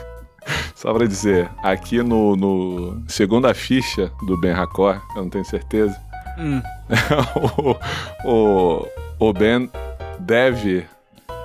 só 0.73 0.93
pra 0.93 1.05
dizer, 1.05 1.49
aqui 1.61 2.01
no, 2.01 2.35
no 2.35 3.03
segunda 3.07 3.53
ficha 3.53 4.09
do 4.25 4.39
Ben 4.39 4.51
Racor, 4.53 5.01
eu 5.15 5.21
não 5.23 5.29
tenho 5.29 5.45
certeza, 5.45 5.95
Hum. 6.39 6.61
o, 8.25 8.29
o, 8.29 8.87
o 9.19 9.33
Ben 9.33 9.69
deve, 10.19 10.85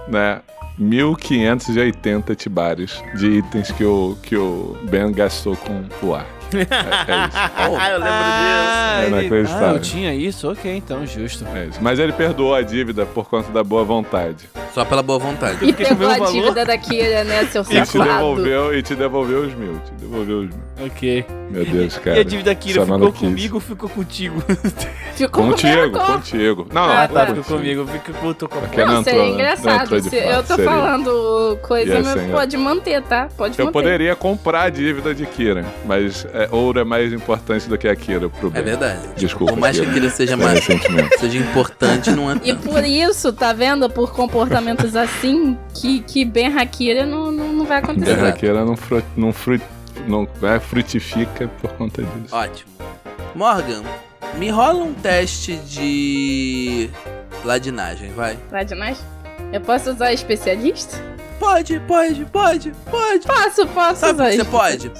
né, 0.09 0.41
1580 0.79 2.35
tibares 2.35 3.03
de 3.17 3.27
itens 3.39 3.71
que 3.73 3.85
o, 3.85 4.17
que 4.23 4.37
o 4.37 4.77
Ben 4.91 5.13
gastou 5.13 5.57
com 5.57 5.85
o 6.07 6.15
Ark. 6.15 6.29
É, 6.55 6.61
é 6.61 7.27
isso. 7.27 7.39
Ah, 7.79 7.91
eu 7.91 7.99
lembro 7.99 8.13
Ah, 8.13 9.01
É 9.03 9.25
ele- 9.25 9.49
ah, 9.49 9.73
eu 9.75 9.81
tinha 9.81 10.15
isso? 10.15 10.51
Ok, 10.51 10.75
então, 10.77 11.07
justo. 11.07 11.45
É 11.55 11.67
isso. 11.67 11.79
Mas 11.81 11.99
ele 11.99 12.13
perdoou 12.13 12.55
a 12.55 12.63
dívida 12.63 13.05
por 13.07 13.29
conta 13.29 13.51
da 13.53 13.63
boa 13.63 13.85
vontade. 13.85 14.49
Só 14.75 14.85
pela 14.85 15.03
boa 15.03 15.19
vontade. 15.19 15.65
E 15.65 15.73
pegou 15.73 16.07
o 16.09 16.11
a 16.11 16.19
dívida 16.31 16.65
da 16.65 16.79
Kira, 16.79 17.25
né, 17.25 17.45
seu 17.53 17.63
E 17.63 17.65
te 17.67 17.87
safado? 17.87 18.05
devolveu, 18.13 18.75
e 18.79 18.83
te 18.83 18.95
devolveu 18.95 19.41
os 19.43 19.55
mil. 19.55 19.75
Te 19.85 19.93
devolveu 19.99 20.39
os 20.41 20.47
mil. 20.51 20.59
Ok. 20.87 21.25
Meu 21.51 21.65
Deus, 21.65 21.97
cara. 21.99 22.17
e 22.19 22.21
a 22.21 22.25
dívida 22.25 22.55
Kira 22.55 22.79
Essa 22.79 22.83
ficou 22.83 22.99
maluquice. 22.99 23.25
comigo 23.25 23.55
ou 23.57 23.61
ficou 23.61 23.89
contigo? 23.89 24.43
Ficou 25.19 25.47
Contigo, 25.49 25.99
contigo. 25.99 26.67
Não, 26.73 26.87
não, 26.87 26.93
Ah, 26.93 27.03
Ah, 27.03 27.09
tá, 27.09 27.27
ficou 27.27 27.43
comigo. 27.57 27.85
Fica 27.89 28.13
com 28.13 28.33
com 28.33 28.47
Porque 28.61 28.85
Não, 28.85 28.93
não 28.95 29.03
seria 29.03 29.19
entrou, 29.19 29.27
não 29.31 29.35
engraçado. 29.35 29.83
entrou 29.83 30.01
de 30.01 30.11
Se 30.11 30.17
fato, 30.21 30.31
eu 30.31 30.43
tô 30.45 30.55
seria. 30.55 30.71
falando 30.71 31.59
coisa, 31.61 32.01
mas 32.05 32.31
pode 32.31 32.57
manter, 32.57 33.03
tá? 33.03 33.29
Pode 33.37 33.59
Eu 33.59 33.65
manter. 33.65 33.73
poderia 33.73 34.15
comprar 34.15 34.63
a 34.63 34.71
dívida 34.71 35.13
de 35.13 35.27
Kira, 35.27 35.65
mas 35.85 36.25
é, 36.33 36.49
ouro 36.53 36.79
é 36.79 36.85
mais 36.85 37.13
importante 37.13 37.69
do 37.69 37.77
que 37.77 37.89
a 37.89 37.97
Kira 37.97 38.29
pro 38.29 38.53
É 38.55 38.63
verdade. 38.63 39.09
Desculpa, 39.17 39.55
Por 39.55 39.59
mais 39.59 39.77
que 39.77 39.85
Kira. 39.85 39.97
aquilo 39.97 40.11
seja, 40.13 40.33
É 40.35 40.37
mais, 40.37 40.61
ressentimento. 40.65 41.19
seja 41.19 41.39
importante, 41.39 42.11
não 42.13 42.31
é 42.31 42.37
E 42.45 42.55
por 42.55 42.85
isso, 42.85 43.33
tá 43.33 43.53
vendo? 43.53 43.91
Por 43.91 44.13
assim, 44.95 45.57
que, 45.75 46.01
que 46.01 46.25
Ben 46.25 46.57
Hakira 46.57 47.07
não, 47.07 47.31
não, 47.31 47.53
não 47.53 47.65
vai 47.65 47.79
acontecer. 47.79 48.11
Exato. 48.11 48.23
Berraqueira 48.23 48.65
não, 48.65 48.77
fru, 48.77 49.03
não, 49.17 49.33
fru, 49.33 49.61
não 50.07 50.29
é, 50.43 50.59
frutifica 50.59 51.49
por 51.61 51.73
conta 51.73 52.03
disso. 52.03 52.35
Ótimo. 52.35 52.71
Morgan, 53.35 53.83
me 54.37 54.51
rola 54.51 54.85
um 54.85 54.95
teste 54.95 55.57
de 55.57 56.91
ladinagem, 57.45 58.11
vai. 58.13 58.39
Demais? 58.65 59.03
Eu 59.53 59.61
posso 59.61 59.91
usar 59.91 60.13
especialista? 60.13 60.97
Pode, 61.39 61.81
pode, 61.81 62.25
pode, 62.27 62.73
pode. 62.91 63.27
Posso, 63.27 63.67
posso 63.69 64.01
Sabe 64.01 64.15
usar 64.15 64.33
você 64.33 64.45
pode? 64.45 64.93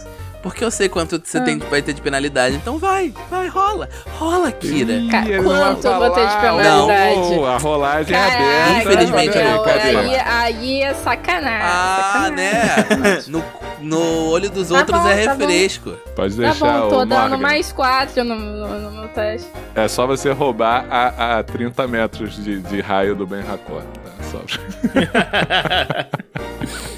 Porque 0.43 0.65
eu 0.65 0.71
sei 0.71 0.89
quanto 0.89 1.21
você 1.23 1.39
Ah. 1.39 1.43
tem, 1.43 1.59
vai 1.59 1.83
ter 1.83 1.93
de 1.93 2.01
penalidade. 2.01 2.55
Então 2.57 2.79
vai, 2.79 3.13
vai, 3.29 3.49
rola. 3.49 3.89
Rola, 4.19 4.51
Kira. 4.53 4.93
Ih, 4.93 5.09
quanto 5.43 5.85
eu 5.87 5.99
vou 5.99 6.11
ter 6.11 6.27
de 6.29 6.37
penalidade? 6.37 7.17
Não, 7.31 7.45
a 7.47 7.59
rolagem 7.59 8.15
é 8.17 8.19
Caraca, 8.19 8.37
aberta. 8.45 8.79
Infelizmente, 8.79 9.37
não, 9.39 9.59
pode 9.65 9.79
peraí. 9.81 9.97
aí, 9.97 10.17
aí 10.17 10.83
é 10.83 10.95
sacanagem. 10.95 11.61
Ah, 11.63 12.11
sacanagem. 12.13 12.99
né? 12.99 13.23
No, 13.27 13.45
no 13.81 14.29
olho 14.31 14.49
dos 14.51 14.69
Tá 14.69 14.79
outros 14.79 15.01
bom, 15.01 15.09
é 15.09 15.25
tá 15.25 15.33
refresco. 15.35 15.91
Pode 16.15 16.37
Tá 16.37 16.43
deixar 16.43 16.81
bom, 16.83 16.89
tô 16.89 17.01
o 17.01 17.05
dando 17.05 17.21
Morgan. 17.31 17.37
mais 17.39 17.73
quatro 17.73 18.23
no, 18.25 18.35
no, 18.37 18.81
no 18.81 18.91
meu 18.93 19.09
teste. 19.09 19.49
É 19.75 19.89
só 19.89 20.07
você 20.07 20.31
roubar 20.33 20.87
a, 20.89 21.39
a 21.39 21.43
30 21.43 21.87
metros 21.89 22.37
de, 22.43 22.61
de 22.61 22.81
raio 22.81 23.17
do 23.17 23.27
Ben 23.27 23.41
Hakor. 23.41 23.83
Tá? 23.83 24.13
Só... 24.31 24.39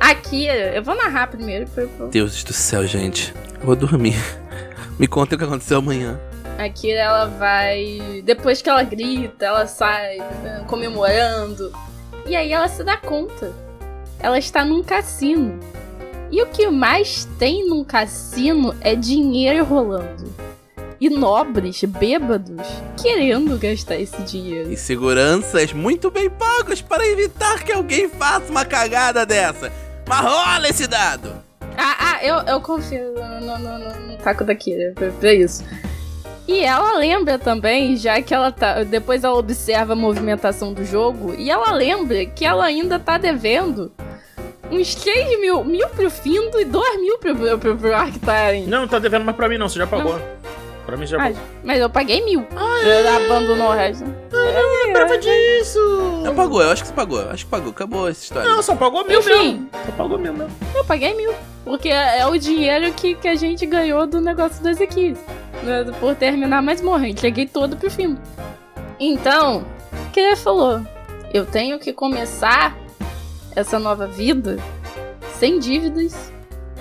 Aqui, 0.00 0.46
eu 0.46 0.82
vou 0.82 0.96
narrar 0.96 1.26
primeiro. 1.26 1.66
Pra, 1.66 1.86
pra... 1.86 2.06
Deus 2.06 2.42
do 2.42 2.54
céu, 2.54 2.86
gente. 2.86 3.34
Eu 3.60 3.66
vou 3.66 3.76
dormir. 3.76 4.16
Me 4.98 5.06
conta 5.06 5.34
o 5.34 5.38
que 5.38 5.44
aconteceu 5.44 5.78
amanhã. 5.78 6.18
A 6.58 6.68
Kira, 6.70 7.00
ela 7.00 7.26
vai. 7.26 8.22
Depois 8.24 8.62
que 8.62 8.70
ela 8.70 8.82
grita, 8.82 9.44
ela 9.44 9.66
sai 9.66 10.18
né, 10.42 10.64
comemorando. 10.66 11.70
E 12.26 12.34
aí 12.34 12.50
ela 12.52 12.66
se 12.66 12.82
dá 12.82 12.96
conta. 12.96 13.52
Ela 14.18 14.38
está 14.38 14.64
num 14.64 14.82
cassino. 14.82 15.60
E 16.30 16.42
o 16.42 16.46
que 16.46 16.68
mais 16.68 17.26
tem 17.38 17.68
num 17.68 17.84
cassino 17.84 18.74
é 18.80 18.94
dinheiro 18.94 19.64
rolando. 19.64 20.32
E 21.00 21.08
nobres, 21.08 21.82
bêbados, 21.84 22.66
querendo 23.00 23.58
gastar 23.58 23.96
esse 23.96 24.20
dinheiro. 24.22 24.70
E 24.70 24.76
seguranças 24.76 25.72
muito 25.72 26.10
bem 26.10 26.28
pagos 26.28 26.82
para 26.82 27.06
evitar 27.06 27.64
que 27.64 27.72
alguém 27.72 28.08
faça 28.08 28.50
uma 28.50 28.64
cagada 28.64 29.24
dessa. 29.24 29.72
Mas 30.10 30.20
rola 30.20 30.68
esse 30.68 30.86
dado. 30.86 31.32
Ah, 31.78 31.96
ah, 32.18 32.24
eu, 32.24 32.34
eu 32.40 32.60
confio 32.60 33.12
no, 33.14 33.40
no, 33.40 33.78
no- 33.78 34.00
no 34.08 34.16
taco 34.18 34.44
da 34.44 34.54
Kira 34.54 34.92
pra, 34.94 35.08
pra 35.12 35.32
isso. 35.32 35.64
E 36.48 36.64
ela 36.64 36.96
lembra 36.98 37.38
também, 37.38 37.96
já 37.96 38.20
que 38.20 38.34
ela 38.34 38.50
tá. 38.50 38.82
Depois 38.82 39.22
ela 39.22 39.36
observa 39.38 39.92
a 39.92 39.96
movimentação 39.96 40.72
do 40.72 40.84
jogo, 40.84 41.32
e 41.38 41.48
ela 41.48 41.70
lembra 41.72 42.26
que 42.26 42.44
ela 42.44 42.64
ainda 42.64 42.98
tá 42.98 43.16
devendo 43.18 43.92
uns 44.68 44.94
3 44.96 45.40
mil, 45.40 45.62
mil 45.64 45.88
pro 45.90 46.10
Findo 46.10 46.60
e 46.60 46.64
2 46.64 47.00
mil 47.00 47.18
pro, 47.18 47.36
pro, 47.36 47.58
pro, 47.58 47.76
pro 47.76 47.94
Arctaren. 47.94 48.64
Não, 48.66 48.80
não 48.80 48.88
tá 48.88 48.98
devendo 48.98 49.24
mais 49.24 49.36
pra 49.36 49.48
mim 49.48 49.58
não, 49.58 49.68
você 49.68 49.78
já 49.78 49.86
pagou. 49.86 50.20
Pra 50.86 50.96
mim 50.96 51.06
já 51.06 51.16
Ah, 51.18 51.24
pagou. 51.24 51.38
mas 51.62 51.78
eu 51.80 51.90
paguei 51.90 52.24
mil. 52.24 52.46
Ela 52.84 53.16
abandonou 53.24 53.68
o 53.68 53.72
resto. 53.72 54.04
Lembrava 54.86 55.16
disso! 55.18 55.78
Não 56.24 56.34
pagou, 56.34 56.62
eu 56.62 56.70
acho 56.70 56.82
que 56.82 56.88
você 56.88 56.94
pagou. 56.94 57.20
Acho 57.30 57.44
que 57.44 57.50
pagou. 57.50 57.70
Acabou 57.70 58.08
essa 58.08 58.22
história. 58.24 58.48
Não, 58.48 58.62
só 58.62 58.74
pagou 58.74 59.04
mil 59.06 59.20
Enfim. 59.20 59.30
mesmo. 59.52 59.70
Só 59.86 59.92
pagou 59.92 60.18
mil 60.18 60.32
mesmo. 60.32 60.56
Eu 60.74 60.84
paguei 60.84 61.14
mil. 61.14 61.32
Porque 61.64 61.88
é 61.90 62.26
o 62.26 62.36
dinheiro 62.38 62.92
que, 62.92 63.14
que 63.14 63.28
a 63.28 63.34
gente 63.36 63.64
ganhou 63.66 64.06
do 64.06 64.20
negócio 64.20 64.62
das 64.64 64.80
equipes. 64.80 65.20
né, 65.62 65.84
Por 66.00 66.14
terminar 66.16 66.62
mais 66.62 66.80
morra. 66.80 67.06
Entreguei 67.06 67.46
todo 67.46 67.76
pro 67.76 67.90
fim. 67.90 68.18
Então, 68.98 69.64
o 69.92 70.10
que 70.10 70.18
ele 70.20 70.36
falou? 70.36 70.80
Eu 71.32 71.46
tenho 71.46 71.78
que 71.78 71.92
começar 71.92 72.76
essa 73.54 73.78
nova 73.78 74.06
vida 74.06 74.58
sem 75.38 75.58
dívidas, 75.58 76.32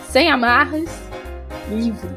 sem 0.09 0.31
amarras, 0.31 0.89
livre. 1.69 2.09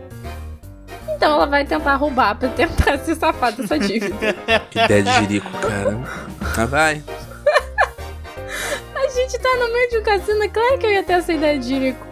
Então 1.23 1.35
ela 1.37 1.47
vai 1.47 1.65
tentar 1.65 1.95
roubar 1.95 2.35
pra 2.35 2.49
tentar 2.49 2.99
se 2.99 3.15
safar 3.15 3.53
dessa 3.53 3.79
dívida. 3.79 4.35
Que 4.69 4.81
ideia 4.81 5.05
de 5.05 5.13
jirico, 5.21 5.49
cara. 5.53 5.97
Mas 6.57 6.69
vai. 6.69 7.03
a 8.97 9.09
gente 9.09 9.39
tá 9.39 9.57
no 9.57 9.73
meio 9.73 9.89
de 9.89 9.99
um 9.99 10.03
cassino, 10.03 10.43
é 10.43 10.49
claro 10.49 10.79
que 10.79 10.87
eu 10.87 10.91
ia 10.91 11.05
ter 11.05 11.13
essa 11.13 11.33
ideia 11.33 11.57
de 11.61 11.69
Jerico. 11.69 12.05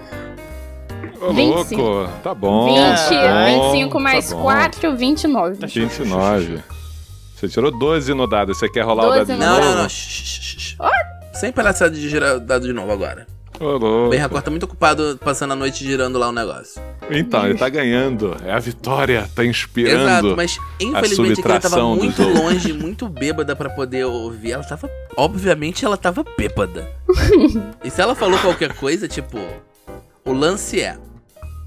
Ô, 1.21 1.33
25. 1.33 1.83
louco, 1.83 2.13
tá 2.23 2.33
bom. 2.33 2.67
20, 2.73 3.09
tá 3.09 3.57
bom, 3.57 3.73
25 3.73 4.01
mais 4.01 4.29
tá 4.29 4.37
bom. 4.37 4.43
4, 4.43 4.97
29. 4.97 5.67
29. 5.67 6.63
Você 7.35 7.49
tirou 7.49 7.77
12 7.77 8.15
no 8.15 8.29
dado, 8.29 8.55
você 8.55 8.69
quer 8.69 8.83
rolar 8.83 9.07
12 9.07 9.17
o 9.17 9.19
dado 9.19 9.27
de 9.27 9.33
no 9.33 9.39
Não, 9.45 9.57
novo? 9.57 9.75
não, 9.75 9.83
não. 9.83 9.89
Shh, 9.89 9.93
shh, 9.93 10.59
shh. 10.61 10.77
Sem 11.35 11.51
palhaçada 11.51 11.91
de 11.91 12.09
girar 12.09 12.37
o 12.37 12.41
dado 12.41 12.65
de 12.65 12.73
novo 12.73 12.93
agora. 12.93 13.27
Louco. 13.61 14.07
O 14.07 14.09
Ben 14.09 14.19
Racor 14.19 14.41
tá 14.41 14.51
muito 14.51 14.63
ocupado 14.63 15.21
passando 15.23 15.53
a 15.53 15.57
noite 15.57 15.85
girando 15.85 16.19
lá 16.19 16.31
o 16.31 16.33
negócio. 16.33 16.81
Então, 17.11 17.47
ele 17.47 17.59
tá 17.59 17.69
ganhando. 17.69 18.35
É 18.43 18.53
a 18.53 18.59
vitória, 18.59 19.29
tá 19.35 19.45
inspirando. 19.45 20.03
Exato, 20.03 20.37
mas 20.37 20.59
infelizmente 20.81 21.43
que 21.43 21.47
ela 21.47 21.61
tava 21.61 21.85
muito 21.95 22.23
longe, 22.23 22.73
muito 22.73 23.07
bêbada 23.09 23.55
pra 23.55 23.69
poder 23.69 24.07
ouvir. 24.07 24.53
Ela 24.53 24.65
tava. 24.65 24.91
Obviamente 25.15 25.85
ela 25.85 25.99
tava 25.99 26.25
bêbada. 26.39 26.91
e 27.85 27.91
se 27.91 28.01
ela 28.01 28.15
falou 28.15 28.39
qualquer 28.39 28.73
coisa, 28.73 29.07
tipo. 29.07 29.39
O 30.25 30.33
lance 30.33 30.81
é. 30.81 30.97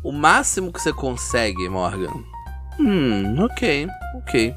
O 0.03 0.11
máximo 0.11 0.73
que 0.73 0.81
você 0.81 0.91
consegue, 0.91 1.69
Morgan. 1.69 2.11
Hum, 2.79 3.35
ok, 3.43 3.87
ok. 4.15 4.53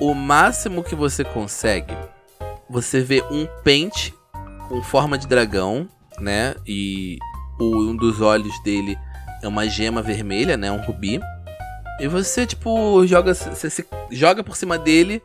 O 0.00 0.14
máximo 0.14 0.84
que 0.84 0.94
você 0.94 1.24
consegue. 1.24 1.96
Você 2.68 3.00
vê 3.00 3.22
um 3.30 3.46
pente 3.62 4.14
com 4.68 4.82
forma 4.82 5.16
de 5.18 5.26
dragão, 5.26 5.88
né? 6.20 6.54
E 6.66 7.18
o, 7.58 7.90
um 7.90 7.96
dos 7.96 8.20
olhos 8.20 8.52
dele 8.62 8.96
é 9.42 9.48
uma 9.48 9.66
gema 9.68 10.02
vermelha, 10.02 10.56
né? 10.56 10.70
Um 10.70 10.80
rubi. 10.80 11.20
E 12.00 12.08
você, 12.08 12.46
tipo, 12.46 13.06
joga, 13.06 13.34
você 13.34 13.70
se 13.70 13.86
joga 14.10 14.42
por 14.42 14.56
cima 14.56 14.78
dele. 14.78 15.22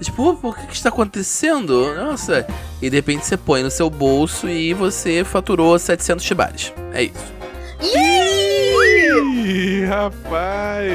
Tipo, 0.00 0.36
"Pô, 0.36 0.50
o 0.50 0.54
que, 0.54 0.66
que 0.68 0.74
está 0.74 0.90
acontecendo? 0.90 1.94
Nossa. 1.94 2.46
E 2.80 2.88
de 2.88 2.96
repente 2.96 3.26
você 3.26 3.36
põe 3.36 3.62
no 3.62 3.70
seu 3.70 3.90
bolso 3.90 4.48
e 4.48 4.72
você 4.72 5.24
faturou 5.24 5.78
700 5.78 6.24
chibares. 6.24 6.72
É 6.92 7.02
isso. 7.02 7.38
Ih, 7.80 9.84
rapaz! 9.86 10.88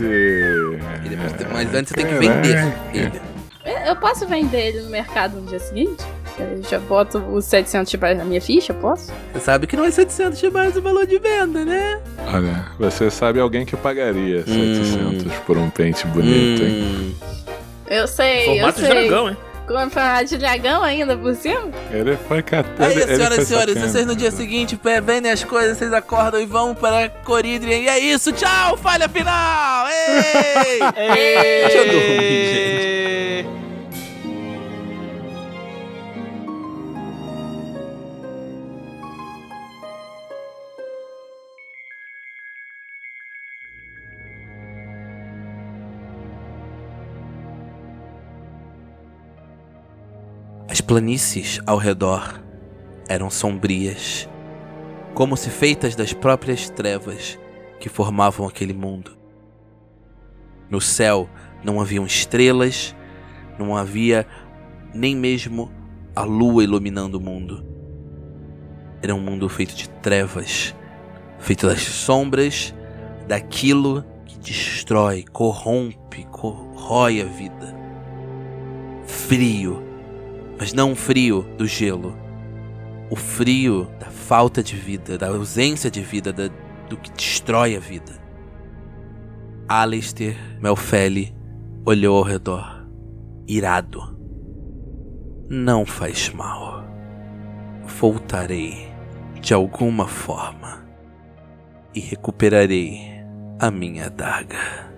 E 0.00 1.08
depois 1.08 1.52
mas 1.52 1.74
antes 1.74 1.90
você 1.90 1.94
tem 1.94 2.06
que 2.06 2.14
vender 2.14 2.74
ele. 2.92 3.20
Eu 3.86 3.96
posso 3.96 4.26
vender 4.26 4.68
ele 4.68 4.82
no 4.82 4.90
mercado 4.90 5.40
no 5.40 5.46
dia 5.46 5.58
seguinte? 5.58 6.02
Eu 6.40 6.62
já 6.62 6.78
boto 6.78 7.18
os 7.18 7.44
700 7.44 7.92
reais 7.92 8.18
na 8.18 8.24
minha 8.24 8.40
ficha, 8.40 8.72
posso? 8.74 9.12
Você 9.32 9.40
sabe 9.40 9.66
que 9.66 9.76
não 9.76 9.84
é 9.84 9.90
700 9.90 10.42
mais 10.52 10.76
o 10.76 10.82
valor 10.82 11.06
de 11.06 11.18
venda, 11.18 11.64
né? 11.64 12.00
Olha, 12.32 12.66
você 12.78 13.10
sabe 13.10 13.40
alguém 13.40 13.64
que 13.66 13.76
pagaria 13.76 14.42
700 14.44 15.32
por 15.46 15.56
um 15.58 15.68
pente 15.70 16.06
bonito, 16.06 16.62
hein? 16.62 16.82
Hum, 16.82 17.14
Eu 17.88 18.06
sei, 18.06 18.44
Formato 18.46 18.80
eu 18.80 18.86
de 18.86 18.92
sei. 18.92 19.08
dragão, 19.08 19.28
hein? 19.30 19.36
Com 19.66 19.74
formato 19.88 20.24
de 20.24 20.36
dragão 20.38 20.82
ainda 20.82 21.16
por 21.16 21.32
cima? 21.36 21.68
Ele 21.92 22.16
foi 22.26 22.42
catando. 22.42 22.82
Aí, 22.82 22.92
ele 23.02 23.14
senhoras 23.16 23.38
e 23.38 23.46
senhores, 23.46 23.74
sacando. 23.74 23.92
vocês 23.92 24.06
no 24.06 24.16
dia 24.16 24.30
seguinte 24.32 24.76
vendem 25.04 25.30
as 25.30 25.44
coisas, 25.44 25.78
vocês 25.78 25.92
acordam 25.92 26.40
e 26.40 26.46
vão 26.46 26.74
para 26.74 27.08
Coridrian. 27.24 27.78
E 27.78 27.86
é 27.88 27.98
isso, 28.00 28.32
tchau, 28.32 28.76
falha 28.76 29.08
final! 29.08 29.86
Ei! 29.88 30.80
Deixa 31.62 31.78
eu 31.78 31.84
dormir, 31.86 32.54
gente. 32.54 33.29
Planícies 50.90 51.60
ao 51.68 51.76
redor 51.76 52.42
eram 53.08 53.30
sombrias, 53.30 54.28
como 55.14 55.36
se 55.36 55.48
feitas 55.48 55.94
das 55.94 56.12
próprias 56.12 56.68
trevas 56.68 57.38
que 57.78 57.88
formavam 57.88 58.44
aquele 58.44 58.72
mundo. 58.72 59.16
No 60.68 60.80
céu 60.80 61.30
não 61.62 61.80
haviam 61.80 62.04
estrelas, 62.04 62.92
não 63.56 63.76
havia 63.76 64.26
nem 64.92 65.14
mesmo 65.14 65.70
a 66.16 66.24
lua 66.24 66.64
iluminando 66.64 67.18
o 67.18 67.20
mundo. 67.20 67.64
Era 69.00 69.14
um 69.14 69.20
mundo 69.20 69.48
feito 69.48 69.76
de 69.76 69.88
trevas, 69.88 70.74
feito 71.38 71.68
das 71.68 71.82
sombras, 71.82 72.74
daquilo 73.28 74.04
que 74.26 74.36
destrói, 74.40 75.24
corrompe, 75.32 76.24
corrói 76.32 77.22
a 77.22 77.26
vida. 77.26 77.76
Frio, 79.06 79.88
mas 80.60 80.74
não 80.74 80.92
o 80.92 80.94
frio 80.94 81.42
do 81.56 81.66
gelo. 81.66 82.14
O 83.08 83.16
frio 83.16 83.88
da 83.98 84.10
falta 84.10 84.62
de 84.62 84.76
vida, 84.76 85.16
da 85.16 85.28
ausência 85.28 85.90
de 85.90 86.02
vida, 86.02 86.34
da- 86.34 86.50
do 86.86 86.98
que 86.98 87.10
destrói 87.10 87.74
a 87.74 87.80
vida. 87.80 88.12
Alistair 89.66 90.36
Melfeli 90.60 91.34
olhou 91.86 92.18
ao 92.18 92.22
redor, 92.24 92.86
irado. 93.48 94.18
Não 95.48 95.86
faz 95.86 96.28
mal. 96.28 96.84
Voltarei 97.98 98.86
de 99.40 99.54
alguma 99.54 100.06
forma 100.06 100.84
e 101.94 102.00
recuperarei 102.00 103.00
a 103.58 103.70
minha 103.70 104.06
adaga. 104.06 104.89